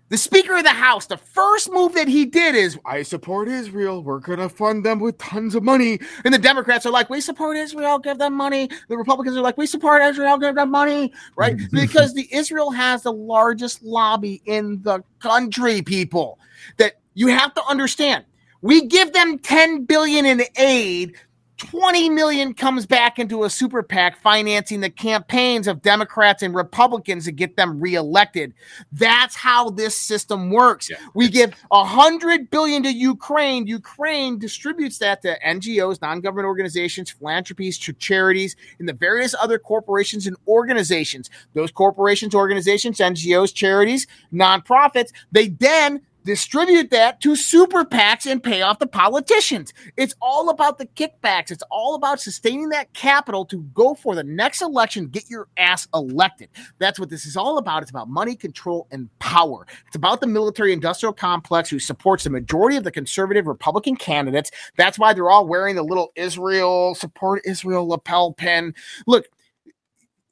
The 0.10 0.18
Speaker 0.18 0.58
of 0.58 0.64
the 0.64 0.70
House, 0.70 1.06
the 1.06 1.18
first 1.18 1.72
move 1.72 1.94
that 1.94 2.08
he 2.08 2.26
did 2.26 2.56
is, 2.56 2.80
I 2.84 3.04
support 3.04 3.48
Israel. 3.48 4.04
We're 4.04 4.20
going 4.20 4.40
to 4.40 4.50
fund 4.50 4.84
them 4.84 5.00
with 5.00 5.20
tons 5.20 5.54
of 5.54 5.62
money. 5.62 6.00
And 6.26 6.34
the 6.34 6.40
Democrats 6.40 6.88
are 6.88 6.92
like, 6.92 7.12
we 7.12 7.22
support 7.22 7.56
Israel, 7.56 8.00
give 8.00 8.18
them 8.18 8.34
money. 8.34 8.70
The 8.88 8.98
Republicans 8.98 9.38
are 9.38 9.42
like, 9.42 9.56
we 9.56 9.68
support 9.68 10.02
Israel, 10.02 10.40
give 10.40 10.56
them 10.56 10.72
money. 10.72 11.14
Right? 11.36 11.58
because 11.72 12.16
the 12.16 12.28
Israel 12.32 12.72
has 12.72 13.04
the 13.04 13.14
largest 13.14 13.84
lobby 13.84 14.42
in 14.46 14.82
the 14.82 15.04
country, 15.20 15.84
people. 15.84 16.40
That 16.78 16.94
you 17.14 17.28
have 17.28 17.54
to 17.54 17.64
understand. 17.66 18.26
We 18.62 18.88
give 18.88 19.14
them 19.14 19.38
10 19.38 19.86
billion 19.86 20.26
in 20.26 20.42
aid. 20.58 21.16
20 21.60 22.10
million 22.10 22.54
comes 22.54 22.86
back 22.86 23.20
into 23.20 23.44
a 23.44 23.50
super 23.50 23.84
PAC 23.84 24.18
financing 24.22 24.80
the 24.80 24.90
campaigns 24.90 25.68
of 25.68 25.82
Democrats 25.82 26.42
and 26.42 26.56
Republicans 26.56 27.26
to 27.26 27.32
get 27.32 27.58
them 27.58 27.80
reelected. 27.80 28.54
That's 28.94 29.36
how 29.36 29.70
this 29.70 29.96
system 29.96 30.50
works. 30.50 30.90
Yeah. 30.90 30.98
We 31.14 31.28
give 31.28 31.54
a 31.72 31.84
hundred 31.84 32.50
billion 32.50 32.82
to 32.84 32.92
Ukraine. 32.92 33.68
Ukraine 33.68 34.40
distributes 34.40 34.98
that 35.00 35.22
to 35.24 35.38
NGOs, 35.46 36.02
non-government 36.02 36.46
organizations, 36.46 37.12
philanthropies, 37.12 37.78
ch- 37.78 37.98
charities, 38.00 38.56
and 38.80 38.88
the 38.88 38.94
various 38.94 39.36
other 39.40 39.60
corporations 39.60 40.28
and 40.28 40.38
organizations. 40.48 41.30
Those 41.54 41.72
corporations, 41.72 42.34
organizations, 42.34 43.00
NGOs, 43.00 43.54
charities, 43.54 44.08
nonprofits, 44.34 45.12
they 45.32 45.50
then 45.50 46.02
distribute 46.30 46.92
that 46.92 47.20
to 47.22 47.36
super 47.36 47.84
PACs 47.84 48.30
and 48.30 48.44
pay 48.44 48.62
off 48.62 48.78
the 48.78 48.86
politicians. 48.86 49.74
It's 49.98 50.14
all 50.22 50.52
about 50.52 50.78
the 50.78 50.86
kickbacks. 50.86 51.50
It's 51.50 51.64
all 51.72 51.96
about 51.96 52.22
sustaining 52.22 52.70
that 52.70 52.94
capital 52.94 53.46
to 53.46 53.64
go 53.74 53.96
for 53.96 54.14
the 54.14 54.24
next 54.24 54.62
election, 54.62 55.08
get 55.08 55.28
your 55.28 55.48
ass 55.58 55.88
elected. 55.92 56.50
That's 56.78 57.00
what 57.00 57.10
this 57.10 57.26
is 57.26 57.36
all 57.36 57.58
about. 57.58 57.82
It's 57.82 57.90
about 57.90 58.10
money, 58.10 58.36
control, 58.36 58.88
and 58.92 59.10
power. 59.18 59.66
It's 59.88 59.96
about 59.96 60.22
the 60.22 60.28
military 60.28 60.72
industrial 60.72 61.14
complex 61.14 61.68
who 61.68 61.80
supports 61.80 62.26
the 62.26 62.30
majority 62.30 62.78
of 62.78 62.84
the 62.84 62.92
conservative 62.92 63.48
Republican 63.48 63.96
candidates. 63.96 64.52
That's 64.78 65.00
why 65.00 65.14
they're 65.14 65.32
all 65.32 65.48
wearing 65.48 65.76
the 65.76 65.84
little 65.84 66.12
Israel, 66.16 66.94
support 66.94 67.42
Israel 67.44 67.88
lapel 67.88 68.34
pin. 68.34 68.76
Look, 69.08 69.26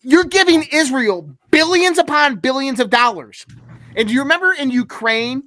you're 0.02 0.26
giving 0.26 0.64
Israel 0.72 1.28
billions 1.49 1.98
upon 1.98 2.36
billions 2.36 2.80
of 2.80 2.91
dollars. 2.91 3.48
And 3.95 4.07
do 4.07 4.14
you 4.14 4.22
remember 4.22 4.53
in 4.53 4.69
Ukraine 4.69 5.41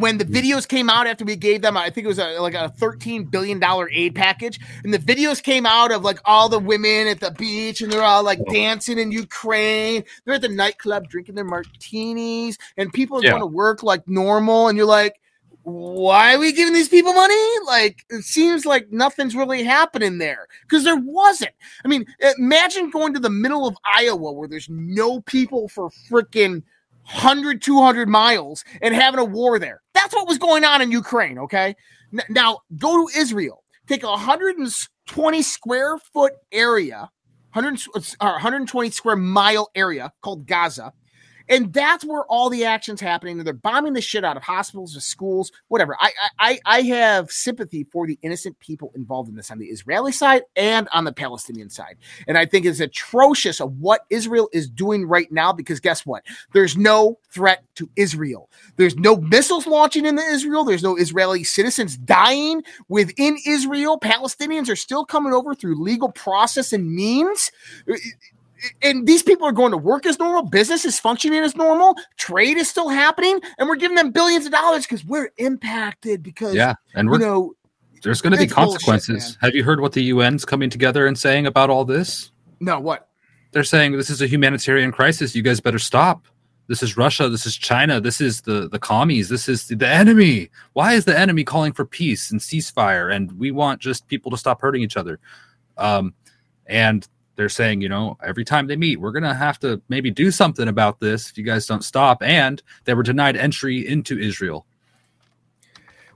when 0.00 0.18
the 0.18 0.24
videos 0.24 0.66
came 0.66 0.88
out 0.90 1.06
after 1.06 1.24
we 1.24 1.36
gave 1.36 1.62
them, 1.62 1.76
I 1.76 1.90
think 1.90 2.04
it 2.04 2.08
was 2.08 2.18
a, 2.18 2.38
like 2.40 2.54
a 2.54 2.72
$13 2.80 3.30
billion 3.30 3.62
aid 3.90 4.14
package, 4.14 4.58
and 4.84 4.92
the 4.92 4.98
videos 4.98 5.42
came 5.42 5.66
out 5.66 5.92
of 5.92 6.02
like 6.02 6.18
all 6.24 6.48
the 6.48 6.58
women 6.58 7.06
at 7.08 7.20
the 7.20 7.30
beach 7.32 7.80
and 7.80 7.90
they're 7.92 8.02
all 8.02 8.22
like 8.22 8.44
dancing 8.46 8.98
in 8.98 9.12
Ukraine. 9.12 10.04
They're 10.24 10.34
at 10.34 10.42
the 10.42 10.48
nightclub 10.48 11.08
drinking 11.08 11.34
their 11.34 11.44
martinis, 11.44 12.58
and 12.76 12.92
people 12.92 13.18
are 13.18 13.22
Yeah. 13.22 13.30
going 13.30 13.42
to 13.42 13.46
work 13.46 13.82
like 13.82 14.06
normal. 14.08 14.68
And 14.68 14.76
you're 14.76 14.86
like, 14.86 15.14
why 15.62 16.34
are 16.34 16.38
we 16.38 16.52
giving 16.52 16.72
these 16.72 16.88
people 16.88 17.12
money? 17.12 17.34
Like, 17.66 18.04
it 18.08 18.24
seems 18.24 18.64
like 18.64 18.90
nothing's 18.90 19.36
really 19.36 19.62
happening 19.64 20.16
there 20.18 20.46
because 20.62 20.82
there 20.84 20.96
wasn't. 20.96 21.52
I 21.84 21.88
mean, 21.88 22.06
imagine 22.38 22.90
going 22.90 23.12
to 23.14 23.20
the 23.20 23.28
middle 23.28 23.66
of 23.66 23.76
Iowa 23.84 24.32
where 24.32 24.48
there's 24.48 24.68
no 24.70 25.20
people 25.20 25.68
for 25.68 25.90
freaking 26.10 26.62
100, 27.12 27.62
200 27.62 28.08
miles 28.08 28.64
and 28.82 28.94
having 28.94 29.18
a 29.18 29.24
war 29.24 29.58
there. 29.58 29.82
That's 29.94 30.14
what 30.14 30.28
was 30.28 30.38
going 30.38 30.64
on 30.64 30.82
in 30.82 30.90
Ukraine, 30.90 31.38
okay? 31.38 31.74
Now, 32.28 32.60
go 32.76 33.06
to 33.06 33.18
Israel. 33.18 33.64
Take 33.86 34.02
a 34.02 34.08
120 34.08 35.42
square 35.42 35.96
foot 36.12 36.34
area, 36.52 37.10
100, 37.52 37.80
uh, 38.20 38.32
120 38.32 38.90
square 38.90 39.16
mile 39.16 39.70
area 39.74 40.12
called 40.22 40.46
Gaza, 40.46 40.92
and 41.48 41.72
that's 41.72 42.04
where 42.04 42.24
all 42.26 42.50
the 42.50 42.64
action's 42.64 43.00
happening. 43.00 43.38
They're 43.44 43.52
bombing 43.54 43.94
the 43.94 44.00
shit 44.00 44.24
out 44.24 44.36
of 44.36 44.42
hospitals, 44.42 44.94
the 44.94 45.00
schools, 45.00 45.52
whatever. 45.68 45.96
I, 46.00 46.12
I 46.38 46.60
I 46.64 46.82
have 46.82 47.30
sympathy 47.30 47.84
for 47.92 48.06
the 48.06 48.18
innocent 48.22 48.58
people 48.60 48.92
involved 48.96 49.28
in 49.28 49.36
this 49.36 49.50
on 49.50 49.58
the 49.58 49.66
Israeli 49.66 50.12
side 50.12 50.42
and 50.56 50.88
on 50.92 51.04
the 51.04 51.12
Palestinian 51.12 51.70
side, 51.70 51.96
and 52.26 52.38
I 52.38 52.46
think 52.46 52.66
it's 52.66 52.80
atrocious 52.80 53.60
of 53.60 53.72
what 53.78 54.02
Israel 54.10 54.48
is 54.52 54.68
doing 54.68 55.06
right 55.06 55.30
now. 55.32 55.52
Because 55.52 55.80
guess 55.80 56.06
what? 56.06 56.24
There's 56.52 56.76
no 56.76 57.18
threat 57.30 57.64
to 57.76 57.90
Israel. 57.96 58.50
There's 58.76 58.96
no 58.96 59.16
missiles 59.16 59.66
launching 59.66 60.06
into 60.06 60.22
Israel. 60.22 60.64
There's 60.64 60.82
no 60.82 60.96
Israeli 60.96 61.44
citizens 61.44 61.96
dying 61.96 62.62
within 62.88 63.38
Israel. 63.46 63.98
Palestinians 64.00 64.70
are 64.70 64.76
still 64.76 65.04
coming 65.04 65.32
over 65.32 65.54
through 65.54 65.82
legal 65.82 66.10
process 66.12 66.72
and 66.72 66.92
means 66.92 67.52
and 68.82 69.06
these 69.06 69.22
people 69.22 69.46
are 69.46 69.52
going 69.52 69.70
to 69.72 69.76
work 69.76 70.06
as 70.06 70.18
normal, 70.18 70.42
business 70.42 70.84
is 70.84 70.98
functioning 70.98 71.40
as 71.40 71.54
normal, 71.56 71.94
trade 72.16 72.56
is 72.56 72.68
still 72.68 72.88
happening, 72.88 73.40
and 73.58 73.68
we're 73.68 73.76
giving 73.76 73.96
them 73.96 74.10
billions 74.10 74.46
of 74.46 74.52
dollars 74.52 74.84
because 74.84 75.04
we're 75.04 75.30
impacted 75.38 76.22
because 76.22 76.54
yeah, 76.54 76.74
and 76.94 77.08
we're, 77.08 77.18
you 77.18 77.24
know 77.24 77.54
there's 78.02 78.20
going 78.20 78.32
to 78.32 78.38
be 78.38 78.46
consequences. 78.46 79.24
Bullshit, 79.24 79.38
Have 79.40 79.54
you 79.54 79.64
heard 79.64 79.80
what 79.80 79.92
the 79.92 80.10
UN's 80.10 80.44
coming 80.44 80.70
together 80.70 81.06
and 81.06 81.18
saying 81.18 81.46
about 81.46 81.70
all 81.70 81.84
this? 81.84 82.30
No, 82.60 82.78
what? 82.78 83.08
They're 83.52 83.64
saying 83.64 83.92
this 83.92 84.10
is 84.10 84.22
a 84.22 84.26
humanitarian 84.26 84.92
crisis. 84.92 85.34
You 85.34 85.42
guys 85.42 85.60
better 85.60 85.78
stop. 85.78 86.26
This 86.68 86.82
is 86.82 86.98
Russia. 86.98 87.30
This 87.30 87.46
is 87.46 87.56
China. 87.56 88.00
This 88.00 88.20
is 88.20 88.42
the 88.42 88.68
the 88.68 88.78
commies. 88.78 89.28
This 89.28 89.48
is 89.48 89.68
the, 89.68 89.74
the 89.74 89.88
enemy. 89.88 90.50
Why 90.74 90.92
is 90.92 91.06
the 91.06 91.18
enemy 91.18 91.44
calling 91.44 91.72
for 91.72 91.86
peace 91.86 92.30
and 92.30 92.40
ceasefire? 92.40 93.14
And 93.14 93.32
we 93.32 93.50
want 93.50 93.80
just 93.80 94.06
people 94.06 94.30
to 94.32 94.36
stop 94.36 94.60
hurting 94.60 94.82
each 94.82 94.96
other. 94.96 95.18
Um, 95.78 96.14
and 96.66 97.08
they're 97.38 97.48
saying, 97.48 97.80
you 97.80 97.88
know, 97.88 98.18
every 98.22 98.44
time 98.44 98.66
they 98.66 98.74
meet, 98.74 99.00
we're 99.00 99.12
going 99.12 99.22
to 99.22 99.32
have 99.32 99.60
to 99.60 99.80
maybe 99.88 100.10
do 100.10 100.32
something 100.32 100.66
about 100.66 100.98
this 100.98 101.30
if 101.30 101.38
you 101.38 101.44
guys 101.44 101.66
don't 101.66 101.84
stop. 101.84 102.20
And 102.20 102.60
they 102.84 102.94
were 102.94 103.04
denied 103.04 103.36
entry 103.36 103.86
into 103.86 104.18
Israel. 104.18 104.66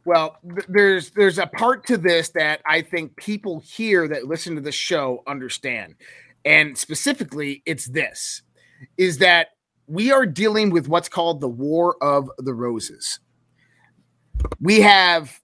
Well, 0.05 0.36
th- 0.44 0.66
there's 0.69 1.11
there's 1.12 1.39
a 1.39 1.47
part 1.47 1.86
to 1.86 1.97
this 1.97 2.31
that 2.31 2.61
I 2.66 2.82
think 2.82 3.15
people 3.15 3.61
here 3.65 4.09
that 4.09 4.27
listen 4.27 4.57
to 4.57 4.61
the 4.61 4.73
show 4.73 5.23
understand. 5.28 5.94
And 6.44 6.77
specifically, 6.77 7.62
it's 7.66 7.86
this 7.86 8.43
is 8.99 9.19
that 9.19 9.51
we 9.86 10.11
are 10.11 10.27
dealing 10.27 10.70
with 10.70 10.89
what's 10.89 11.09
called 11.09 11.40
the 11.40 11.49
War 11.49 11.97
of 12.03 12.28
the 12.39 12.53
Roses. 12.53 13.20
We 14.61 14.81
have 14.81 15.40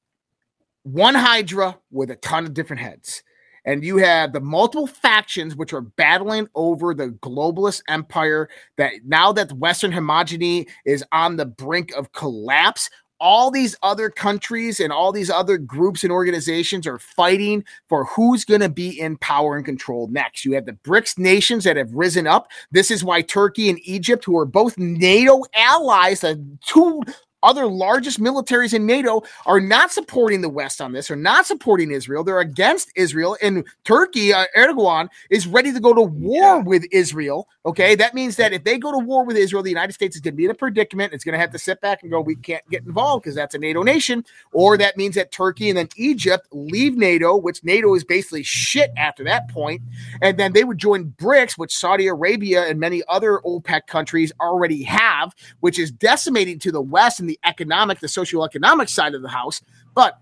one 0.83 1.15
Hydra 1.15 1.79
with 1.93 2.11
a 2.11 2.17
ton 2.17 2.47
of 2.47 2.53
different 2.53 2.83
heads 2.83 3.23
and 3.65 3.85
you 3.85 3.97
have 3.99 4.33
the 4.33 4.41
multiple 4.41 4.87
factions 4.87 5.57
which 5.57 5.73
are 5.73 5.83
battling 5.83 6.49
over 6.55 6.95
the 6.95 7.09
globalist 7.23 7.83
empire 7.89 8.49
that 8.77 8.93
now 9.05 9.33
that 9.33 9.53
western 9.53 9.93
homogeny 9.93 10.67
is 10.85 11.05
on 11.13 11.37
the 11.37 11.47
brink 11.47 11.93
of 11.93 12.13
collapse 12.13 12.91
all 13.21 13.51
these 13.51 13.77
other 13.83 14.11
countries 14.11 14.81
and 14.81 14.93
all 14.93 15.13
these 15.13 15.31
other 15.31 15.59
groups 15.59 16.05
and 16.05 16.13
organizations 16.13 16.87
are 16.87 16.99
fighting 16.99 17.65
for 17.89 18.05
who's 18.05 18.45
going 18.45 18.61
to 18.61 18.69
be 18.69 18.99
in 19.01 19.17
power 19.19 19.57
and 19.57 19.65
control 19.65 20.09
next. 20.09 20.45
You 20.45 20.53
have 20.53 20.67
the 20.67 20.73
BRICS 20.73 21.19
nations 21.19 21.65
that 21.65 21.77
have 21.77 21.93
risen 21.93 22.27
up. 22.27 22.51
This 22.71 22.91
is 22.91 23.05
why 23.05 23.23
Turkey 23.23 23.69
and 23.69 23.79
Egypt, 23.83 24.25
who 24.25 24.39
are 24.39 24.45
both 24.45 24.79
NATO 24.79 25.43
allies, 25.55 26.21
the 26.21 26.43
two 26.65 27.03
other 27.43 27.67
largest 27.67 28.21
militaries 28.21 28.75
in 28.75 28.87
NATO 28.87 29.23
are 29.47 29.61
not 29.61 29.93
supporting 29.93 30.41
the 30.41 30.49
West 30.49 30.81
on 30.81 30.93
this, 30.93 31.11
are 31.11 31.17
not 31.17 31.47
supporting 31.47 31.91
Israel. 31.91 32.25
They're 32.25 32.41
against 32.41 32.91
Israel. 32.97 33.37
And 33.43 33.65
Turkey, 33.85 34.33
uh, 34.33 34.47
Erdogan, 34.57 35.09
is 35.31 35.47
ready 35.47 35.73
to 35.73 35.81
go 35.81 35.95
to 35.95 36.03
war 36.03 36.57
yeah. 36.57 36.63
with 36.63 36.85
Israel. 36.91 37.49
Okay. 37.67 37.95
That 37.95 38.15
means 38.15 38.37
that 38.37 38.53
if 38.53 38.65
they 38.65 38.79
go 38.79 38.93
to 38.93 38.99
war 38.99 39.25
with 39.25 39.37
Israel, 39.37 39.63
the 39.63 39.71
United 39.71 39.93
States 39.93 40.17
is 40.17 40.23
going 40.23 40.35
to 40.35 40.37
be 40.37 40.45
in 40.47 40.51
a 40.51 40.55
predicament. 40.55 41.13
It's 41.13 41.25
going 41.25 41.35
to 41.35 41.39
have 41.39 41.53
to 41.53 41.59
sit 41.59 41.81
back 41.81 42.03
and 42.03 42.11
go, 42.11 42.21
we 42.21 42.37
can't 42.37 42.69
get 42.71 42.85
involved 42.85 43.25
because 43.25 43.35
that's 43.35 43.55
a 43.55 43.59
NATO 43.59 43.83
nation. 43.83 44.25
Or 44.53 44.77
that 44.79 44.97
means 44.97 45.15
that 45.15 45.31
Turkey 45.31 45.69
and 45.69 45.79
then 45.79 45.89
Egypt 45.97 46.49
leave 46.53 46.97
NATO, 46.97 47.37
which 47.37 47.63
NATO 47.63 47.95
is 47.95 48.05
basically 48.05 48.43
shit 48.43 48.91
after 48.97 49.25
that 49.25 49.49
point. 49.49 49.83
And 50.23 50.39
then 50.39 50.53
they 50.53 50.65
would 50.65 50.79
join 50.79 51.13
BRICS, 51.19 51.59
which 51.59 51.77
Saudi 51.77 52.07
Arabia 52.07 52.67
and 52.67 52.81
many 52.81 53.03
other 53.09 53.41
OPEC 53.45 53.87
countries 53.87 54.33
already 54.41 54.83
have, 54.85 55.35
which 55.61 55.79
is 55.79 55.91
decimating 55.91 56.59
to 56.61 56.73
the 56.73 56.81
West. 56.81 57.21
And 57.21 57.28
the 57.29 57.39
economic, 57.45 58.01
the 58.01 58.09
socioeconomic 58.09 58.89
side 58.89 59.15
of 59.15 59.23
the 59.23 59.29
house. 59.29 59.61
But 59.95 60.19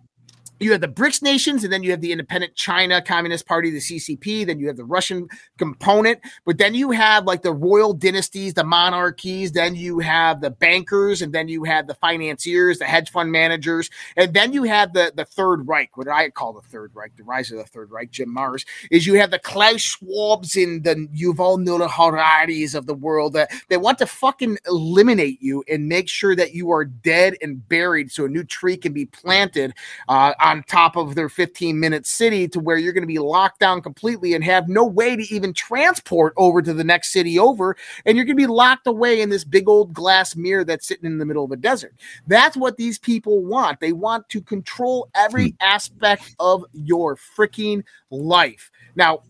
you 0.58 0.72
have 0.72 0.80
the 0.80 0.88
BRICS 0.88 1.22
nations, 1.22 1.64
and 1.64 1.72
then 1.72 1.82
you 1.82 1.90
have 1.90 2.00
the 2.00 2.12
independent 2.12 2.54
China 2.54 3.02
Communist 3.02 3.46
Party, 3.46 3.70
the 3.70 3.78
CCP. 3.78 4.46
Then 4.46 4.58
you 4.58 4.66
have 4.68 4.76
the 4.76 4.84
Russian 4.84 5.28
component, 5.58 6.20
but 6.44 6.58
then 6.58 6.74
you 6.74 6.90
have 6.92 7.24
like 7.24 7.42
the 7.42 7.52
royal 7.52 7.92
dynasties, 7.92 8.54
the 8.54 8.64
monarchies. 8.64 9.52
Then 9.52 9.74
you 9.74 9.98
have 9.98 10.40
the 10.40 10.50
bankers, 10.50 11.22
and 11.22 11.32
then 11.32 11.48
you 11.48 11.64
have 11.64 11.86
the 11.86 11.94
financiers, 11.94 12.78
the 12.78 12.84
hedge 12.84 13.10
fund 13.10 13.30
managers, 13.30 13.90
and 14.16 14.32
then 14.32 14.52
you 14.52 14.62
have 14.64 14.92
the 14.92 15.12
the 15.14 15.24
Third 15.24 15.68
Reich, 15.68 15.96
what 15.96 16.08
I 16.08 16.30
call 16.30 16.52
the 16.52 16.62
Third 16.62 16.92
Reich, 16.94 17.16
the 17.16 17.24
rise 17.24 17.50
of 17.50 17.58
the 17.58 17.64
Third 17.64 17.90
Reich. 17.90 18.10
Jim 18.10 18.34
Marrs 18.34 18.64
is 18.90 19.06
you 19.06 19.14
have 19.14 19.30
the 19.30 19.38
Klaus 19.38 19.96
Schwabs 19.96 20.62
and 20.62 20.84
the 20.84 21.08
Yuval 21.14 21.62
Noah 21.62 21.88
Hararis 21.88 22.74
of 22.74 22.86
the 22.86 22.94
world 22.94 23.34
that 23.34 23.50
they 23.68 23.76
want 23.76 23.98
to 23.98 24.06
fucking 24.06 24.58
eliminate 24.66 25.42
you 25.42 25.62
and 25.68 25.88
make 25.88 26.08
sure 26.08 26.34
that 26.34 26.54
you 26.54 26.70
are 26.70 26.84
dead 26.84 27.36
and 27.42 27.68
buried, 27.68 28.10
so 28.10 28.24
a 28.24 28.28
new 28.28 28.44
tree 28.44 28.76
can 28.76 28.92
be 28.92 29.06
planted. 29.06 29.74
Uh, 30.08 30.32
on 30.46 30.62
top 30.62 30.94
of 30.94 31.16
their 31.16 31.28
15 31.28 31.78
minute 31.78 32.06
city 32.06 32.46
to 32.46 32.60
where 32.60 32.76
you're 32.76 32.92
going 32.92 33.02
to 33.02 33.08
be 33.08 33.18
locked 33.18 33.58
down 33.58 33.82
completely 33.82 34.32
and 34.32 34.44
have 34.44 34.68
no 34.68 34.84
way 34.84 35.16
to 35.16 35.34
even 35.34 35.52
transport 35.52 36.32
over 36.36 36.62
to 36.62 36.72
the 36.72 36.84
next 36.84 37.12
city 37.12 37.36
over. 37.36 37.76
And 38.04 38.16
you're 38.16 38.24
going 38.24 38.36
to 38.36 38.42
be 38.42 38.46
locked 38.46 38.86
away 38.86 39.20
in 39.20 39.28
this 39.28 39.42
big 39.42 39.68
old 39.68 39.92
glass 39.92 40.36
mirror 40.36 40.64
that's 40.64 40.86
sitting 40.86 41.04
in 41.04 41.18
the 41.18 41.26
middle 41.26 41.44
of 41.44 41.50
a 41.50 41.56
desert. 41.56 41.94
That's 42.28 42.56
what 42.56 42.76
these 42.76 42.96
people 42.96 43.42
want. 43.42 43.80
They 43.80 43.92
want 43.92 44.28
to 44.28 44.40
control 44.40 45.08
every 45.16 45.50
hmm. 45.50 45.56
aspect 45.60 46.36
of 46.38 46.64
your 46.72 47.16
freaking 47.16 47.82
life. 48.10 48.70
Now, 48.94 49.22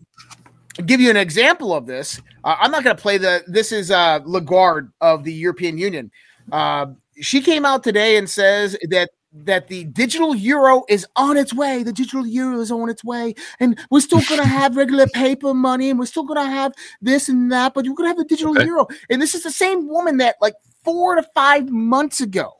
I'll 0.77 0.85
give 0.85 1.01
you 1.01 1.09
an 1.09 1.17
example 1.17 1.73
of 1.73 1.87
this. 1.87 2.21
Uh, 2.43 2.57
I'm 2.59 2.69
not 2.69 2.83
going 2.83 2.95
to 2.95 3.01
play 3.01 3.17
the. 3.17 3.43
This 3.47 3.71
is 3.71 3.89
uh, 3.89 4.19
Lagarde 4.23 4.89
of 5.01 5.23
the 5.23 5.33
European 5.33 5.79
Union. 5.79 6.11
Uh, 6.51 6.87
she 7.19 7.41
came 7.41 7.65
out 7.65 7.83
today 7.83 8.17
and 8.17 8.29
says 8.29 8.77
that 8.89 9.09
that 9.33 9.67
the 9.67 9.83
digital 9.85 10.35
euro 10.35 10.83
is 10.89 11.05
on 11.15 11.37
its 11.37 11.53
way. 11.53 11.83
The 11.83 11.93
digital 11.93 12.25
euro 12.25 12.59
is 12.59 12.71
on 12.71 12.89
its 12.89 13.03
way, 13.03 13.35
and 13.59 13.77
we're 13.91 13.99
still 13.99 14.21
going 14.21 14.41
to 14.41 14.47
have 14.47 14.77
regular 14.77 15.07
paper 15.07 15.53
money, 15.53 15.89
and 15.89 15.99
we're 15.99 16.05
still 16.05 16.23
going 16.23 16.43
to 16.43 16.49
have 16.49 16.73
this 17.01 17.29
and 17.29 17.51
that, 17.51 17.73
but 17.73 17.85
you're 17.85 17.95
going 17.95 18.05
to 18.05 18.09
have 18.09 18.17
the 18.17 18.25
digital 18.25 18.55
okay. 18.55 18.65
euro. 18.65 18.87
And 19.09 19.21
this 19.21 19.35
is 19.35 19.43
the 19.43 19.51
same 19.51 19.87
woman 19.87 20.17
that, 20.17 20.35
like 20.41 20.55
four 20.83 21.15
to 21.15 21.23
five 21.35 21.69
months 21.69 22.21
ago, 22.21 22.53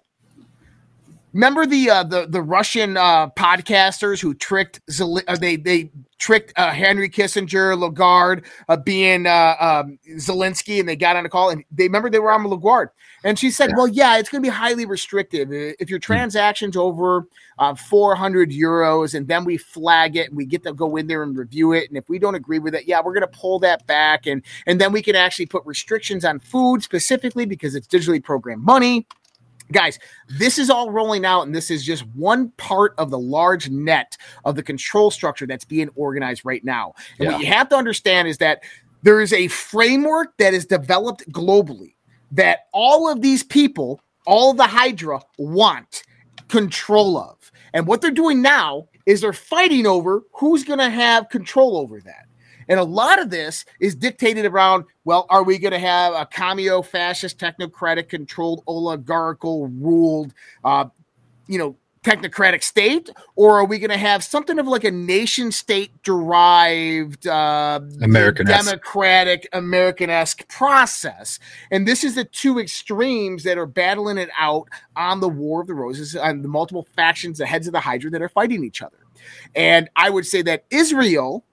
remember 1.33 1.65
the 1.65 1.89
uh, 1.89 2.03
the 2.03 2.27
the 2.27 2.41
Russian 2.41 2.97
uh, 2.97 3.29
podcasters 3.29 4.19
who 4.19 4.33
tricked 4.33 4.81
uh, 4.99 5.35
they 5.37 5.55
they 5.55 5.91
tricked 6.17 6.53
uh, 6.55 6.71
Henry 6.71 7.09
Kissinger, 7.09 7.77
Lagarde, 7.77 8.43
uh, 8.69 8.77
being 8.77 9.25
uh, 9.27 9.55
um, 9.59 9.99
Zelensky, 10.15 10.79
and 10.79 10.87
they 10.87 10.95
got 10.95 11.15
on 11.15 11.25
a 11.25 11.29
call 11.29 11.49
and 11.49 11.63
they 11.71 11.83
remember 11.83 12.09
they 12.09 12.19
were 12.19 12.31
on 12.31 12.45
Lagarde 12.47 12.91
and 13.23 13.37
she 13.37 13.49
said, 13.49 13.69
yeah. 13.69 13.75
"Well, 13.75 13.87
yeah, 13.87 14.17
it's 14.17 14.29
going 14.29 14.41
to 14.41 14.47
be 14.47 14.53
highly 14.53 14.85
restrictive 14.85 15.49
if 15.51 15.89
your 15.89 15.99
hmm. 15.99 16.03
transactions 16.03 16.77
over 16.77 17.27
uh, 17.59 17.75
400 17.75 18.51
euros, 18.51 19.15
and 19.15 19.27
then 19.27 19.43
we 19.43 19.57
flag 19.57 20.15
it 20.15 20.29
and 20.29 20.37
we 20.37 20.45
get 20.45 20.63
to 20.63 20.73
go 20.73 20.95
in 20.95 21.07
there 21.07 21.23
and 21.23 21.35
review 21.35 21.73
it. 21.73 21.89
And 21.89 21.97
if 21.97 22.07
we 22.07 22.19
don't 22.19 22.35
agree 22.35 22.59
with 22.59 22.75
it, 22.75 22.87
yeah, 22.87 23.01
we're 23.03 23.13
going 23.13 23.29
to 23.29 23.39
pull 23.39 23.59
that 23.59 23.85
back, 23.87 24.27
and 24.27 24.41
and 24.65 24.79
then 24.79 24.91
we 24.91 25.01
can 25.01 25.15
actually 25.15 25.47
put 25.47 25.65
restrictions 25.65 26.23
on 26.23 26.39
food 26.39 26.83
specifically 26.83 27.45
because 27.45 27.75
it's 27.75 27.87
digitally 27.87 28.23
programmed 28.23 28.63
money." 28.63 29.05
Guys, 29.71 29.99
this 30.29 30.57
is 30.57 30.69
all 30.69 30.91
rolling 30.91 31.25
out, 31.25 31.41
and 31.43 31.53
this 31.53 31.69
is 31.69 31.83
just 31.83 32.05
one 32.15 32.51
part 32.51 32.93
of 32.97 33.09
the 33.09 33.19
large 33.19 33.69
net 33.69 34.17
of 34.45 34.55
the 34.55 34.63
control 34.63 35.11
structure 35.11 35.45
that's 35.45 35.65
being 35.65 35.89
organized 35.95 36.45
right 36.45 36.63
now. 36.63 36.93
And 37.19 37.25
yeah. 37.25 37.31
what 37.33 37.41
you 37.41 37.47
have 37.47 37.69
to 37.69 37.75
understand 37.75 38.27
is 38.27 38.37
that 38.37 38.63
there 39.03 39.21
is 39.21 39.33
a 39.33 39.47
framework 39.49 40.37
that 40.37 40.53
is 40.53 40.65
developed 40.65 41.29
globally 41.31 41.95
that 42.31 42.61
all 42.73 43.09
of 43.11 43.21
these 43.21 43.43
people, 43.43 44.01
all 44.25 44.53
the 44.53 44.67
Hydra 44.67 45.21
want 45.37 46.03
control 46.47 47.17
of. 47.17 47.51
And 47.73 47.87
what 47.87 48.01
they're 48.01 48.11
doing 48.11 48.41
now 48.41 48.87
is 49.05 49.21
they're 49.21 49.33
fighting 49.33 49.85
over 49.85 50.23
who's 50.33 50.63
going 50.63 50.79
to 50.79 50.89
have 50.89 51.29
control 51.29 51.77
over 51.77 52.01
that. 52.01 52.26
And 52.67 52.79
a 52.79 52.83
lot 52.83 53.21
of 53.21 53.29
this 53.29 53.65
is 53.79 53.95
dictated 53.95 54.45
around 54.45 54.85
well, 55.05 55.25
are 55.29 55.43
we 55.43 55.57
going 55.57 55.71
to 55.71 55.79
have 55.79 56.13
a 56.13 56.25
cameo 56.25 56.81
fascist, 56.81 57.39
technocratic 57.39 58.09
controlled, 58.09 58.63
oligarchical 58.67 59.67
ruled, 59.67 60.33
uh, 60.63 60.85
you 61.47 61.57
know, 61.57 61.77
technocratic 62.07 62.63
state, 62.63 63.09
or 63.35 63.59
are 63.59 63.65
we 63.65 63.79
going 63.79 63.89
to 63.89 63.97
have 63.97 64.23
something 64.23 64.59
of 64.59 64.67
like 64.67 64.85
a 64.85 64.91
nation 64.91 65.51
state 65.51 65.91
derived 66.03 67.27
uh, 67.27 67.81
American 68.01 68.45
democratic 68.45 69.47
American 69.51 70.09
esque 70.09 70.47
process? 70.47 71.39
And 71.69 71.87
this 71.87 72.03
is 72.03 72.15
the 72.15 72.23
two 72.23 72.59
extremes 72.59 73.43
that 73.43 73.57
are 73.57 73.65
battling 73.65 74.17
it 74.17 74.29
out 74.37 74.69
on 74.95 75.19
the 75.19 75.29
War 75.29 75.61
of 75.61 75.67
the 75.67 75.73
Roses 75.73 76.15
and 76.15 76.43
the 76.43 76.49
multiple 76.49 76.87
factions, 76.95 77.39
the 77.39 77.45
heads 77.45 77.67
of 77.67 77.73
the 77.73 77.79
Hydra 77.81 78.09
that 78.11 78.21
are 78.21 78.29
fighting 78.29 78.63
each 78.63 78.81
other. 78.81 78.99
And 79.55 79.89
I 79.95 80.09
would 80.09 80.25
say 80.25 80.41
that 80.43 80.65
Israel 80.69 81.43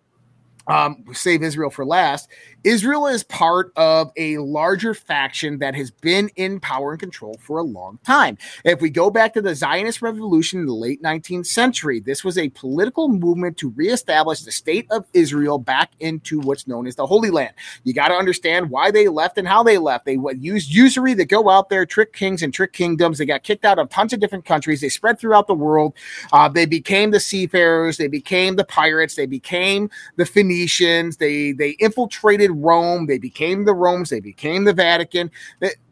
um, 0.67 1.05
save 1.13 1.43
Israel 1.43 1.71
for 1.71 1.85
last. 1.85 2.29
Israel 2.65 3.07
is 3.07 3.23
part 3.25 3.73
of 3.77 4.11
a 4.17 4.39
larger 4.39 4.95
faction 4.95 5.59
that 5.59 5.75
has 5.75 5.91
been 5.91 6.31
in 6.37 6.61
power 6.61 6.93
and 6.93 7.01
control 7.01 7.37
for 7.41 7.59
a 7.59 7.63
long 7.63 7.99
time. 8.05 8.39
If 8.65 8.81
we 8.81 8.89
go 8.89 9.11
back 9.11 9.35
to 9.35 9.43
the 9.43 9.55
Zionist 9.55 10.01
revolution 10.01 10.61
in 10.61 10.67
the 10.67 10.73
late 10.73 11.03
19th 11.03 11.47
century, 11.47 12.01
this 12.01 12.25
was 12.25 12.39
a 12.39 12.49
political 12.51 13.09
movement 13.09 13.59
to 13.59 13.69
reestablish 13.71 14.41
the 14.41 14.53
state 14.53 14.87
of 14.91 15.05
Israel 15.13 15.59
back 15.59 15.93
into 16.01 16.41
what's 16.41 16.67
known 16.67 16.87
as 16.87 16.97
the 16.97 17.07
Holy 17.07 17.31
Land. 17.31 17.53
You 17.85 17.93
got 17.93 18.09
to 18.09 18.15
understand 18.15 18.71
why 18.71 18.91
they 18.91 19.09
left 19.09 19.37
and 19.37 19.47
how 19.47 19.63
they 19.63 19.77
left. 19.77 20.07
They 20.07 20.19
used 20.39 20.71
usury 20.71 21.15
to 21.15 21.25
go 21.27 21.51
out 21.51 21.69
there, 21.69 21.85
trick 21.85 22.15
kings 22.15 22.43
and 22.43 22.53
trick 22.53 22.73
kingdoms. 22.73 23.19
They 23.19 23.27
got 23.27 23.43
kicked 23.43 23.67
out 23.67 23.79
of 23.79 23.91
tons 23.91 24.15
of 24.15 24.21
different 24.21 24.47
countries. 24.47 24.81
They 24.81 24.89
spread 24.89 25.19
throughout 25.19 25.49
the 25.49 25.55
world. 25.55 25.93
Uh, 26.33 26.49
they 26.49 26.65
became 26.65 27.11
the 27.11 27.21
seafarers. 27.21 27.99
They 27.99 28.09
became 28.09 28.57
the 28.57 28.65
pirates. 28.65 29.17
They 29.17 29.27
became 29.27 29.91
the 30.17 30.25
Phoenicians. 30.25 31.19
They 31.19 31.53
they 31.53 31.71
infiltrated 31.73 32.54
Rome. 32.55 33.07
They 33.07 33.19
became 33.19 33.65
the 33.65 33.75
Romes. 33.75 34.11
They 34.11 34.21
became 34.21 34.65
the 34.65 34.73
Vatican. 34.73 35.31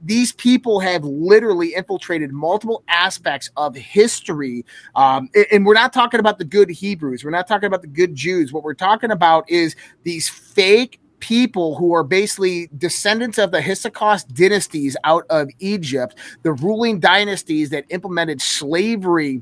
These 0.02 0.32
people 0.32 0.80
have 0.80 1.04
literally 1.04 1.74
infiltrated 1.74 2.32
multiple 2.32 2.82
aspects 2.88 3.50
of 3.56 3.74
history. 3.74 4.64
Um, 4.94 5.28
and 5.50 5.66
we're 5.66 5.74
not 5.74 5.92
talking 5.92 6.20
about 6.20 6.38
the 6.38 6.44
good 6.44 6.70
Hebrews. 6.70 7.24
We're 7.24 7.30
not 7.30 7.46
talking 7.48 7.66
about 7.66 7.82
the 7.82 7.88
good 7.88 8.14
Jews. 8.14 8.52
What 8.52 8.62
we're 8.62 8.74
talking 8.74 9.10
about 9.10 9.48
is 9.50 9.76
these 10.02 10.28
fake 10.28 10.98
people 11.20 11.76
who 11.76 11.94
are 11.94 12.02
basically 12.02 12.68
descendants 12.76 13.38
of 13.38 13.52
the 13.52 13.62
Hyksos 13.62 14.24
dynasties 14.24 14.96
out 15.04 15.24
of 15.30 15.48
Egypt, 15.60 16.18
the 16.42 16.52
ruling 16.52 16.98
dynasties 16.98 17.70
that 17.70 17.84
implemented 17.90 18.42
slavery 18.42 19.40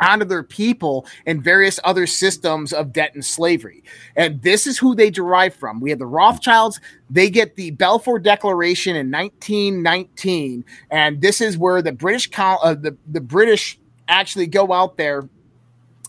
onto 0.00 0.24
their 0.24 0.42
people 0.42 1.06
and 1.26 1.42
various 1.42 1.78
other 1.84 2.06
systems 2.06 2.72
of 2.72 2.92
debt 2.92 3.14
and 3.14 3.24
slavery. 3.24 3.82
And 4.16 4.40
this 4.42 4.66
is 4.66 4.78
who 4.78 4.94
they 4.94 5.10
derive 5.10 5.54
from. 5.54 5.80
We 5.80 5.90
have 5.90 5.98
the 5.98 6.06
Rothschilds, 6.06 6.80
they 7.08 7.30
get 7.30 7.56
the 7.56 7.72
Balfour 7.72 8.18
Declaration 8.18 8.96
in 8.96 9.10
1919, 9.10 10.64
and 10.90 11.20
this 11.20 11.40
is 11.40 11.58
where 11.58 11.82
the 11.82 11.92
British 11.92 12.30
uh, 12.38 12.74
the, 12.74 12.96
the 13.10 13.20
British 13.20 13.78
actually 14.08 14.46
go 14.46 14.72
out 14.72 14.96
there 14.96 15.28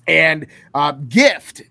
and 0.08 0.48
uh, 0.74 0.92
gift 0.92 1.62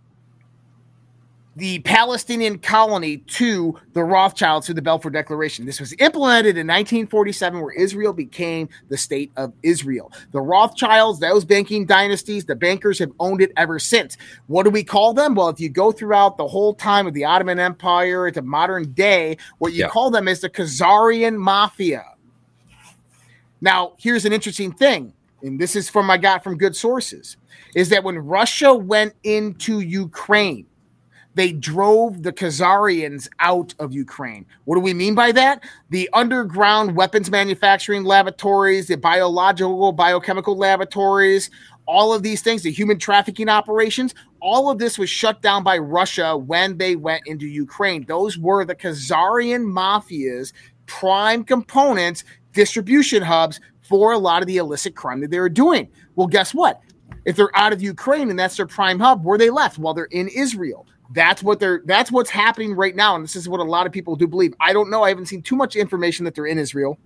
the 1.61 1.79
Palestinian 1.81 2.59
colony 2.59 3.19
to 3.19 3.79
the 3.93 4.03
Rothschilds 4.03 4.65
through 4.65 4.77
the 4.77 4.83
Balfour 4.83 5.11
Declaration. 5.11 5.67
This 5.67 5.79
was 5.79 5.95
implemented 5.99 6.57
in 6.57 6.67
1947, 6.67 7.61
where 7.61 7.75
Israel 7.75 8.15
became 8.15 8.67
the 8.89 8.97
state 8.97 9.31
of 9.37 9.53
Israel. 9.63 10.11
The 10.33 10.41
Rothschilds, 10.41 11.21
those 11.21 11.45
banking 11.45 11.85
dynasties, 11.85 12.47
the 12.47 12.57
bankers 12.57 12.99
have 12.99 13.13
owned 13.21 13.43
it 13.43 13.53
ever 13.59 13.79
since. 13.79 14.17
What 14.47 14.63
do 14.63 14.71
we 14.71 14.83
call 14.83 15.13
them? 15.13 15.35
Well, 15.35 15.51
if 15.51 15.61
you 15.61 15.69
go 15.69 15.93
throughout 15.93 16.39
the 16.39 16.49
whole 16.49 16.73
time 16.75 17.07
of 17.07 17.13
the 17.13 17.27
Ottoman 17.27 17.59
Empire 17.59 18.31
to 18.31 18.41
modern 18.41 18.93
day, 18.93 19.37
what 19.59 19.75
you 19.75 19.81
yeah. 19.81 19.89
call 19.89 20.11
them 20.11 20.29
is 20.29 20.41
the 20.41 20.49
Khazarian 20.49 21.37
Mafia. 21.37 22.07
Now, 23.61 23.93
here's 23.99 24.25
an 24.25 24.33
interesting 24.33 24.73
thing, 24.73 25.13
and 25.43 25.61
this 25.61 25.77
is 25.77 25.91
from 25.91 26.11
I 26.11 26.17
got 26.17 26.43
from 26.43 26.57
good 26.57 26.75
sources, 26.75 27.37
is 27.75 27.91
that 27.91 28.03
when 28.03 28.17
Russia 28.17 28.73
went 28.73 29.13
into 29.25 29.81
Ukraine, 29.81 30.65
they 31.35 31.53
drove 31.53 32.23
the 32.23 32.33
Khazarians 32.33 33.29
out 33.39 33.75
of 33.79 33.93
Ukraine. 33.93 34.47
What 34.65 34.75
do 34.75 34.81
we 34.81 34.95
mean 34.95 35.15
by 35.15 35.33
that? 35.33 35.63
The 35.91 36.09
underground 36.13 36.97
weapons 36.97 37.31
manufacturing 37.31 38.05
laboratories, 38.05 38.89
the 38.89 38.97
biological, 38.97 39.93
biochemical 39.93 40.57
laboratories, 40.57 41.51
all 41.87 42.13
of 42.13 42.23
these 42.23 42.43
things, 42.43 42.63
the 42.63 42.71
human 42.71 42.99
trafficking 42.99 43.49
operations, 43.49 44.15
all 44.41 44.71
of 44.71 44.79
this 44.79 44.99
was 44.99 45.11
shut 45.11 45.43
down 45.43 45.63
by 45.63 45.79
Russia 45.79 46.37
when 46.37 46.79
they 46.79 46.97
went 46.97 47.27
into 47.27 47.47
Ukraine. 47.47 48.05
Those 48.07 48.39
were 48.39 48.65
the 48.65 48.75
Khazarian 48.75 49.65
mafia's 49.65 50.53
prime 50.87 51.45
components, 51.45 52.25
distribution 52.53 53.23
hubs 53.23 53.61
for 53.83 54.13
a 54.13 54.19
lot 54.19 54.43
of 54.43 54.47
the 54.47 54.59
illicit 54.59 54.95
crime 54.95 55.21
that 55.21 55.31
they 55.31 55.41
were 55.41 55.49
doing. 55.49 55.89
Well, 56.15 56.27
guess 56.27 56.55
what? 56.55 56.81
If 57.25 57.37
they're 57.37 57.57
out 57.57 57.73
of 57.73 57.83
Ukraine 57.83 58.31
and 58.31 58.39
that's 58.39 58.57
their 58.57 58.67
prime 58.67 58.99
hub, 58.99 59.25
where 59.25 59.39
they 59.39 59.51
left? 59.51 59.79
Well, 59.79 59.95
they're 59.95 60.05
in 60.07 60.29
Israel. 60.29 60.87
That's 61.13 61.43
what 61.43 61.59
they're 61.59 61.83
that's 61.85 62.13
what's 62.13 62.31
happening 62.31 62.75
right 62.75 62.95
now. 62.95 63.17
And 63.17 63.25
this 63.25 63.37
is 63.37 63.49
what 63.49 63.61
a 63.61 63.65
lot 63.65 63.87
of 63.87 63.93
people 63.93 64.17
do 64.17 64.27
believe. 64.27 64.55
I 64.61 64.73
don't 64.73 64.91
know. 64.91 65.03
I 65.03 65.09
haven't 65.09 65.27
seen 65.27 65.43
too 65.43 65.57
much 65.57 65.77
information 65.77 66.25
that 66.25 66.35
they're 66.35 66.47
in 66.47 66.59
Israel. 66.59 66.99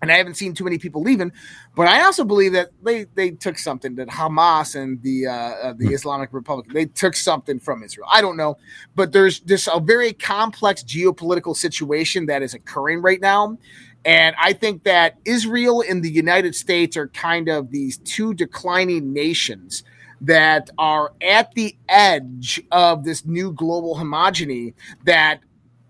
And 0.00 0.10
I 0.10 0.16
haven't 0.16 0.34
seen 0.34 0.52
too 0.52 0.64
many 0.64 0.78
people 0.78 1.00
leaving, 1.00 1.30
but 1.76 1.86
I 1.86 2.02
also 2.02 2.24
believe 2.24 2.52
that 2.54 2.70
they 2.82 3.04
they 3.14 3.30
took 3.30 3.56
something 3.56 3.94
that 3.96 4.08
Hamas 4.08 4.74
and 4.74 5.00
the 5.02 5.28
uh, 5.28 5.32
uh, 5.32 5.72
the 5.74 5.86
hmm. 5.86 5.94
Islamic 5.94 6.30
Republic 6.32 6.66
they 6.72 6.86
took 6.86 7.14
something 7.14 7.60
from 7.60 7.84
Israel. 7.84 8.08
I 8.12 8.20
don't 8.20 8.36
know, 8.36 8.56
but 8.96 9.12
there's 9.12 9.40
this 9.40 9.68
a 9.72 9.78
very 9.78 10.12
complex 10.12 10.82
geopolitical 10.82 11.54
situation 11.54 12.26
that 12.26 12.42
is 12.42 12.52
occurring 12.52 13.00
right 13.00 13.20
now, 13.20 13.56
and 14.04 14.34
I 14.40 14.54
think 14.54 14.82
that 14.82 15.18
Israel 15.24 15.84
and 15.88 16.02
the 16.02 16.10
United 16.10 16.56
States 16.56 16.96
are 16.96 17.06
kind 17.06 17.48
of 17.48 17.70
these 17.70 17.98
two 17.98 18.34
declining 18.34 19.12
nations 19.12 19.84
that 20.22 20.70
are 20.78 21.12
at 21.20 21.52
the 21.54 21.76
edge 21.88 22.62
of 22.70 23.04
this 23.04 23.26
new 23.26 23.52
global 23.52 23.96
homogeny 23.96 24.72
that 25.04 25.40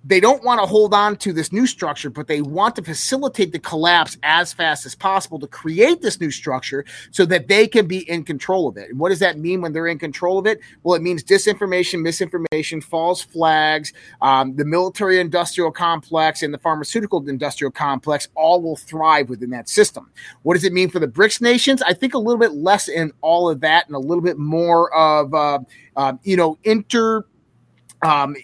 they 0.05 0.21
don't 0.21 0.43
want 0.43 0.61
to 0.61 0.67
hold 0.67 0.95
on 0.95 1.17
to 1.17 1.33
this 1.33 1.53
new 1.53 1.67
structure, 1.67 2.11
but 2.11 2.27
they 2.27 2.43
want 2.43 2.75
to 2.77 2.83
facilitate 2.83 3.53
the 3.53 3.59
collapse 3.59 4.19
as 4.23 4.53
fast 4.53 4.85
as 4.85 4.95
possible 4.95 5.39
to 5.39 5.47
create 5.47 6.03
this 6.03 6.21
new 6.21 6.31
structure 6.31 6.85
so 7.11 7.25
that 7.27 7.49
they 7.49 7.69
can 7.69 7.87
be 7.87 8.09
in 8.11 8.25
control 8.25 8.69
of 8.69 8.77
it. 8.77 8.91
And 8.91 8.99
what 8.99 9.11
does 9.11 9.21
that 9.21 9.39
mean 9.39 9.61
when 9.61 9.73
they're 9.73 9.87
in 9.87 9.99
control 9.99 10.39
of 10.39 10.47
it? 10.47 10.61
Well, 10.83 10.97
it 10.97 11.03
means 11.03 11.23
disinformation, 11.23 12.03
misinformation, 12.03 12.81
false 12.81 13.23
flags, 13.23 13.93
um, 14.21 14.57
the 14.57 14.65
military 14.65 15.21
industrial 15.21 15.71
complex, 15.71 16.43
and 16.43 16.53
the 16.53 16.59
pharmaceutical 16.59 17.27
industrial 17.29 17.71
complex 17.71 18.29
all 18.35 18.61
will 18.61 18.77
thrive 18.77 19.29
within 19.29 19.51
that 19.51 19.69
system. 19.69 20.11
What 20.43 20.55
does 20.55 20.65
it 20.65 20.73
mean 20.73 20.91
for 20.91 20.99
the 20.99 21.09
BRICS 21.09 21.41
nations? 21.41 21.83
I 21.83 21.95
think 21.95 22.15
a 22.15 22.19
little 22.19 22.41
bit 22.41 22.53
less 22.53 22.89
in 22.89 23.13
all 23.21 23.49
of 23.49 23.61
that 23.61 23.87
and 23.87 23.95
a 23.95 24.01
little 24.01 24.23
bit 24.23 24.39
more 24.39 24.93
of, 24.95 25.33
uh, 25.33 25.61
uh, 25.97 26.15
you 26.25 26.37
know, 26.37 26.59
inter. 26.65 27.25
Um, 28.05 28.35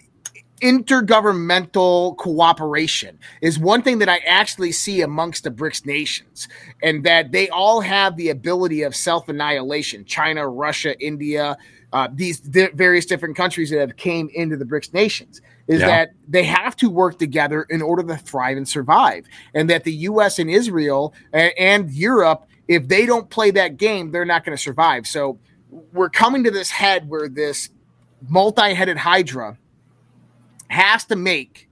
intergovernmental 0.59 2.17
cooperation 2.17 3.17
is 3.41 3.59
one 3.59 3.81
thing 3.81 3.99
that 3.99 4.09
I 4.09 4.17
actually 4.19 4.71
see 4.71 5.01
amongst 5.01 5.43
the 5.43 5.51
BRICS 5.51 5.85
nations, 5.85 6.47
and 6.81 7.03
that 7.03 7.31
they 7.31 7.49
all 7.49 7.81
have 7.81 8.15
the 8.15 8.29
ability 8.29 8.83
of 8.83 8.95
self 8.95 9.29
annihilation. 9.29 10.05
China, 10.05 10.47
Russia, 10.47 10.99
India, 10.99 11.57
uh, 11.93 12.07
these 12.13 12.39
di- 12.39 12.69
various 12.73 13.05
different 13.05 13.35
countries 13.35 13.69
that 13.69 13.79
have 13.79 13.97
came 13.97 14.29
into 14.33 14.57
the 14.57 14.65
BRICS 14.65 14.93
nations 14.93 15.41
is 15.67 15.81
yeah. 15.81 15.87
that 15.87 16.11
they 16.27 16.43
have 16.43 16.75
to 16.77 16.89
work 16.89 17.19
together 17.19 17.63
in 17.69 17.81
order 17.81 18.03
to 18.03 18.17
thrive 18.17 18.57
and 18.57 18.67
survive, 18.67 19.25
and 19.53 19.69
that 19.69 19.83
the 19.83 19.93
U.S. 19.93 20.39
and 20.39 20.49
Israel 20.49 21.13
and, 21.33 21.53
and 21.57 21.91
Europe, 21.91 22.45
if 22.67 22.87
they 22.87 23.05
don't 23.05 23.29
play 23.29 23.51
that 23.51 23.77
game, 23.77 24.11
they're 24.11 24.25
not 24.25 24.43
going 24.43 24.55
to 24.55 24.61
survive. 24.61 25.07
So 25.07 25.39
we're 25.93 26.09
coming 26.09 26.43
to 26.43 26.51
this 26.51 26.69
head 26.69 27.07
where 27.07 27.29
this 27.29 27.69
multi-headed 28.27 28.97
hydra 28.97 29.57
has 30.69 31.05
to 31.05 31.15
make 31.15 31.69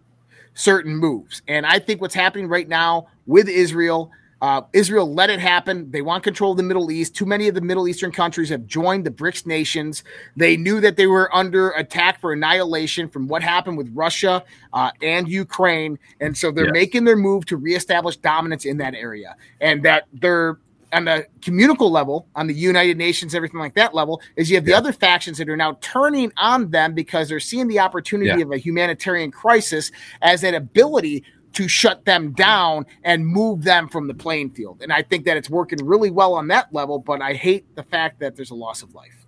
certain 0.53 0.95
moves. 0.95 1.41
And 1.47 1.65
I 1.65 1.79
think 1.79 2.01
what's 2.01 2.15
happening 2.15 2.47
right 2.47 2.67
now 2.67 3.07
with 3.27 3.47
Israel, 3.47 4.11
uh, 4.41 4.61
Israel 4.73 5.11
let 5.13 5.29
it 5.29 5.39
happen. 5.39 5.89
They 5.91 6.01
want 6.01 6.23
control 6.23 6.51
of 6.51 6.57
the 6.57 6.63
Middle 6.63 6.91
East. 6.91 7.15
Too 7.15 7.25
many 7.25 7.47
of 7.47 7.55
the 7.55 7.61
Middle 7.61 7.87
Eastern 7.87 8.11
countries 8.11 8.49
have 8.49 8.65
joined 8.65 9.05
the 9.05 9.11
BRICS 9.11 9.45
nations. 9.45 10.03
They 10.35 10.57
knew 10.57 10.81
that 10.81 10.97
they 10.97 11.07
were 11.07 11.33
under 11.35 11.71
attack 11.71 12.19
for 12.19 12.33
annihilation 12.33 13.07
from 13.07 13.27
what 13.27 13.43
happened 13.43 13.77
with 13.77 13.91
Russia 13.95 14.43
uh, 14.73 14.91
and 15.01 15.27
Ukraine. 15.27 15.99
And 16.19 16.35
so 16.35 16.51
they're 16.51 16.65
yes. 16.65 16.73
making 16.73 17.03
their 17.05 17.15
move 17.15 17.45
to 17.47 17.57
reestablish 17.57 18.17
dominance 18.17 18.65
in 18.65 18.77
that 18.77 18.95
area. 18.95 19.35
And 19.61 19.83
that 19.83 20.05
they're 20.13 20.57
on 20.93 21.05
the 21.05 21.25
communal 21.41 21.91
level, 21.91 22.27
on 22.35 22.47
the 22.47 22.53
United 22.53 22.97
Nations, 22.97 23.35
everything 23.35 23.59
like 23.59 23.75
that 23.75 23.93
level, 23.93 24.21
is 24.35 24.49
you 24.49 24.55
have 24.55 24.65
the 24.65 24.71
yeah. 24.71 24.77
other 24.77 24.93
factions 24.93 25.37
that 25.37 25.49
are 25.49 25.57
now 25.57 25.77
turning 25.81 26.31
on 26.37 26.71
them 26.71 26.93
because 26.93 27.29
they're 27.29 27.39
seeing 27.39 27.67
the 27.67 27.79
opportunity 27.79 28.29
yeah. 28.29 28.45
of 28.45 28.51
a 28.51 28.57
humanitarian 28.57 29.31
crisis 29.31 29.91
as 30.21 30.43
an 30.43 30.55
ability 30.55 31.23
to 31.53 31.67
shut 31.67 32.05
them 32.05 32.33
down 32.33 32.85
and 33.03 33.25
move 33.25 33.63
them 33.63 33.89
from 33.89 34.07
the 34.07 34.13
playing 34.13 34.51
field. 34.51 34.81
And 34.81 34.93
I 34.93 35.01
think 35.01 35.25
that 35.25 35.37
it's 35.37 35.49
working 35.49 35.83
really 35.83 36.11
well 36.11 36.35
on 36.35 36.47
that 36.49 36.71
level, 36.71 36.99
but 36.99 37.21
I 37.21 37.33
hate 37.33 37.75
the 37.75 37.83
fact 37.83 38.19
that 38.19 38.35
there's 38.35 38.51
a 38.51 38.55
loss 38.55 38.83
of 38.83 38.93
life. 38.93 39.25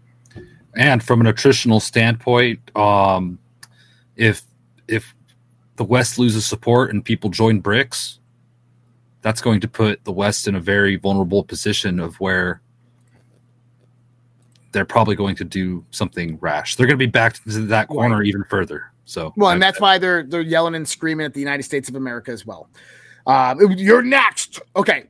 And 0.76 1.04
from 1.04 1.22
a 1.22 1.24
nutritional 1.24 1.80
standpoint, 1.80 2.60
um, 2.78 3.40
if 4.16 4.44
if 4.88 5.16
the 5.78 5.84
West 5.84 6.20
loses 6.20 6.46
support 6.46 6.94
and 6.94 7.04
people 7.04 7.30
join 7.30 7.62
BRICS, 7.62 8.19
that's 9.22 9.42
going 9.42 9.60
to 9.62 9.68
put 9.68 10.04
the 10.06 10.12
West 10.12 10.48
in 10.48 10.56
a 10.56 10.60
very 10.60 10.96
vulnerable 10.96 11.44
position 11.44 12.00
of 12.00 12.16
where 12.20 12.62
they're 14.72 14.86
probably 14.86 15.16
going 15.16 15.36
to 15.36 15.44
do 15.44 15.84
something 15.92 16.38
rash. 16.42 16.76
They're 16.76 16.86
going 16.86 16.98
to 16.98 17.06
be 17.06 17.10
backed 17.10 17.42
into 17.46 17.62
that 17.62 17.88
corner 17.88 18.18
right. 18.18 18.28
even 18.28 18.44
further. 18.46 18.92
So 19.06 19.34
well, 19.36 19.50
and 19.50 19.62
that's 19.62 19.82
why 19.82 19.98
they're 19.98 20.22
they're 20.24 20.42
yelling 20.42 20.76
and 20.76 20.88
screaming 20.88 21.26
at 21.26 21.34
the 21.34 21.40
United 21.40 21.64
States 21.64 21.90
of 21.90 21.96
America 21.96 22.32
as 22.32 22.46
well. 22.46 22.70
Um, 23.26 23.60
you're 23.78 24.04
next. 24.04 24.60
Okay, 24.76 25.06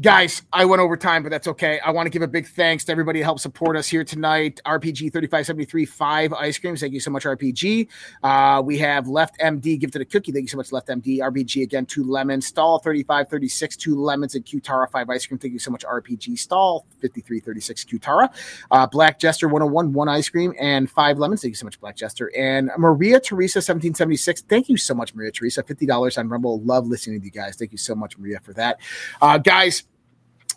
Guys, 0.00 0.42
I 0.52 0.64
went 0.64 0.80
over 0.80 0.96
time, 0.96 1.24
but 1.24 1.30
that's 1.30 1.48
okay. 1.48 1.80
I 1.80 1.90
want 1.90 2.06
to 2.06 2.10
give 2.10 2.22
a 2.22 2.28
big 2.28 2.46
thanks 2.46 2.84
to 2.84 2.92
everybody 2.92 3.18
who 3.18 3.24
helped 3.24 3.40
support 3.40 3.76
us 3.76 3.88
here 3.88 4.04
tonight. 4.04 4.60
RPG 4.64 5.12
3573 5.12 5.84
5 5.86 6.32
ice 6.34 6.56
creams. 6.56 6.80
Thank 6.80 6.92
you 6.92 7.00
so 7.00 7.10
much, 7.10 7.24
RPG. 7.24 7.88
Uh, 8.22 8.62
we 8.64 8.78
have 8.78 9.08
Left 9.08 9.36
MD, 9.40 9.76
Give 9.76 9.90
to 9.90 9.98
the 9.98 10.04
cookie. 10.04 10.30
Thank 10.30 10.44
you 10.44 10.48
so 10.50 10.56
much, 10.56 10.70
Left 10.70 10.86
MD. 10.86 11.18
RPG 11.18 11.64
again, 11.64 11.84
two 11.84 12.04
lemons. 12.04 12.46
Stall 12.46 12.78
3536, 12.78 13.76
two 13.76 14.00
lemons, 14.00 14.36
and 14.36 14.44
Qtara 14.44 14.88
5 14.88 15.10
ice 15.10 15.26
cream. 15.26 15.36
Thank 15.36 15.54
you 15.54 15.58
so 15.58 15.72
much, 15.72 15.84
RPG. 15.84 16.38
Stall 16.38 16.86
5336, 17.00 17.84
Qtara. 17.86 18.32
Uh, 18.70 18.86
Black 18.86 19.18
Jester 19.18 19.48
101, 19.48 19.92
one 19.92 20.08
ice 20.08 20.28
cream, 20.28 20.54
and 20.60 20.88
five 20.88 21.18
lemons. 21.18 21.42
Thank 21.42 21.50
you 21.50 21.56
so 21.56 21.66
much, 21.66 21.80
Black 21.80 21.96
Jester. 21.96 22.30
And 22.38 22.70
Maria 22.78 23.18
Teresa 23.18 23.58
1776. 23.58 24.42
Thank 24.42 24.68
you 24.68 24.76
so 24.76 24.94
much, 24.94 25.12
Maria 25.16 25.32
Teresa. 25.32 25.64
$50 25.64 26.18
on 26.18 26.28
Rumble. 26.28 26.60
Love 26.60 26.86
listening 26.86 27.18
to 27.18 27.24
you 27.24 27.32
guys. 27.32 27.56
Thank 27.56 27.72
you 27.72 27.78
so 27.78 27.96
much, 27.96 28.16
Maria, 28.16 28.38
for 28.38 28.52
that. 28.52 28.78
Uh, 29.20 29.38
guys, 29.38 29.82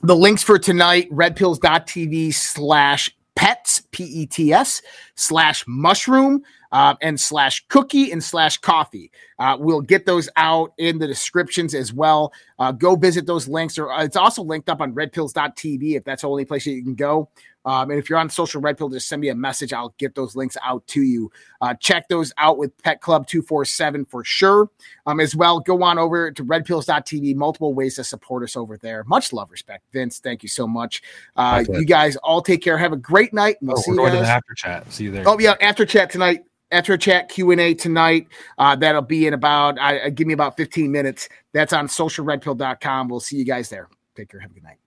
the 0.04 0.16
links 0.16 0.44
for 0.44 0.58
tonight, 0.58 1.10
redpills.tv 1.12 2.34
slash 2.34 3.16
pets, 3.36 3.84
P 3.92 4.04
E 4.04 4.26
T 4.26 4.54
S, 4.54 4.82
slash 5.16 5.64
mushroom, 5.68 6.44
uh, 6.72 6.96
and 7.02 7.20
slash 7.20 7.66
cookie 7.68 8.12
and 8.12 8.24
slash 8.24 8.58
coffee. 8.58 9.12
Uh, 9.40 9.58
we'll 9.60 9.82
get 9.82 10.06
those 10.06 10.30
out 10.36 10.74
in 10.78 11.00
the 11.00 11.08
descriptions 11.08 11.74
as 11.74 11.94
well. 11.94 12.34
Uh, 12.60 12.72
go 12.72 12.96
visit 12.96 13.26
those 13.26 13.48
links, 13.48 13.78
or 13.78 13.92
uh, 13.92 14.04
it's 14.04 14.18
also 14.18 14.44
linked 14.44 14.70
up 14.70 14.82
on 14.82 14.94
redpills.tv 14.94 15.96
if 15.96 16.04
that's 16.04 16.22
the 16.22 16.30
only 16.30 16.46
place 16.46 16.66
that 16.66 16.72
you 16.72 16.84
can 16.84 16.96
go. 16.96 17.30
Um, 17.66 17.92
and 17.92 18.00
if 18.00 18.10
you're 18.10 18.20
on 18.20 18.30
social 18.30 18.62
red 18.62 18.78
pill, 18.78 18.90
just 18.90 19.08
send 19.08 19.22
me 19.22 19.30
a 19.30 19.36
message. 19.36 19.74
I'll 19.74 19.94
get 19.98 20.16
those 20.16 20.36
links 20.36 20.58
out 20.64 20.86
to 20.88 21.02
you. 21.02 21.32
Uh, 21.62 21.74
check 21.76 22.08
those 22.08 22.34
out 22.38 22.58
with 22.58 22.76
Pet 22.84 23.02
Club 23.02 23.28
247 23.28 24.06
for 24.06 24.24
sure. 24.24 24.70
Um, 25.06 25.20
as 25.20 25.36
well, 25.36 25.60
go 25.60 25.84
on 25.84 26.00
over 26.00 26.32
to 26.32 26.44
redpills.tv. 26.44 27.36
Multiple 27.36 27.74
ways 27.74 27.96
to 27.96 28.04
support 28.04 28.44
us 28.44 28.56
over 28.56 28.78
there. 28.78 29.04
Much 29.06 29.34
love, 29.34 29.52
respect. 29.52 29.86
Vince, 29.92 30.20
thank 30.20 30.44
you 30.44 30.50
so 30.50 30.68
much. 30.68 31.02
Uh, 31.36 31.64
you 31.70 31.86
guys 31.86 32.16
all 32.18 32.42
take 32.42 32.64
care. 32.64 32.78
Have 32.78 32.94
a 32.94 32.98
great 32.98 33.34
night. 33.34 33.58
We'll 33.62 33.78
oh, 33.78 33.82
see 33.82 33.92
we're 33.92 34.10
you 34.10 34.16
guys. 34.20 34.28
after 34.30 34.54
chat. 34.56 34.92
See 34.92 35.06
you 35.06 35.12
there. 35.12 35.28
Oh, 35.28 35.40
yeah. 35.40 35.56
After 35.62 35.86
chat 35.86 36.10
tonight. 36.10 36.46
After 36.74 36.96
chat 36.98 37.28
Q 37.28 37.52
and 37.52 37.60
A 37.60 37.74
tonight, 37.74 38.30
uh, 38.58 38.78
that'll 38.78 39.02
be 39.02 39.28
in 39.28 39.34
about 39.34 39.78
uh, 39.78 40.10
give 40.10 40.26
me 40.26 40.34
about 40.34 40.56
15 40.56 40.90
minutes. 40.90 41.28
That's 41.52 41.74
on 41.74 41.88
socialredpill.com. 41.88 43.10
We'll 43.10 43.20
see 43.20 43.36
you 43.36 43.44
guys 43.44 43.68
there. 43.68 43.90
Take 44.16 44.30
care. 44.30 44.40
Have 44.40 44.52
a 44.52 44.54
good 44.54 44.64
night. 44.64 44.78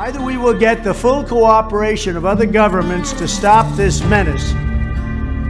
Either 0.00 0.22
we 0.22 0.38
will 0.38 0.54
get 0.54 0.82
the 0.82 0.94
full 0.94 1.22
cooperation 1.22 2.16
of 2.16 2.24
other 2.24 2.46
governments 2.46 3.12
to 3.12 3.28
stop 3.28 3.70
this 3.76 4.02
menace, 4.04 4.54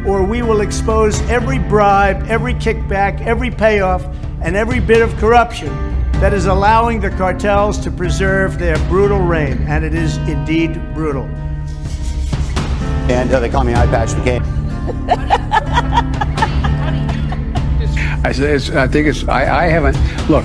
or 0.05 0.25
we 0.25 0.43
will 0.43 0.61
expose 0.61 1.21
every 1.31 1.61
bribe, 1.61 2.27
every 2.27 2.53
kickback, 2.55 3.25
every 3.25 3.49
payoff, 3.49 4.05
and 4.43 4.57
every 4.57 4.81
bit 4.81 5.03
of 5.03 5.17
corruption 5.19 5.69
that 6.15 6.35
is 6.35 6.47
allowing 6.47 7.01
the 7.01 7.11
cartels 7.11 7.79
to 7.79 7.93
preserve 7.93 8.59
their 8.59 8.77
brutal 8.89 9.21
reign. 9.21 9.57
And 9.69 9.85
it 9.85 9.95
is 9.95 10.17
indeed 10.27 10.73
brutal. 10.95 11.27
And 13.09 13.31
uh, 13.31 13.39
they 13.39 13.51
call 13.51 13.63
me 13.63 13.73
Eye 13.73 13.87
Patch 13.87 14.09
McCain. 14.09 14.43
I, 18.25 18.83
I 18.83 18.89
think 18.89 19.07
it's, 19.07 19.29
I, 19.29 19.67
I 19.67 19.69
haven't, 19.69 19.97
look, 20.29 20.45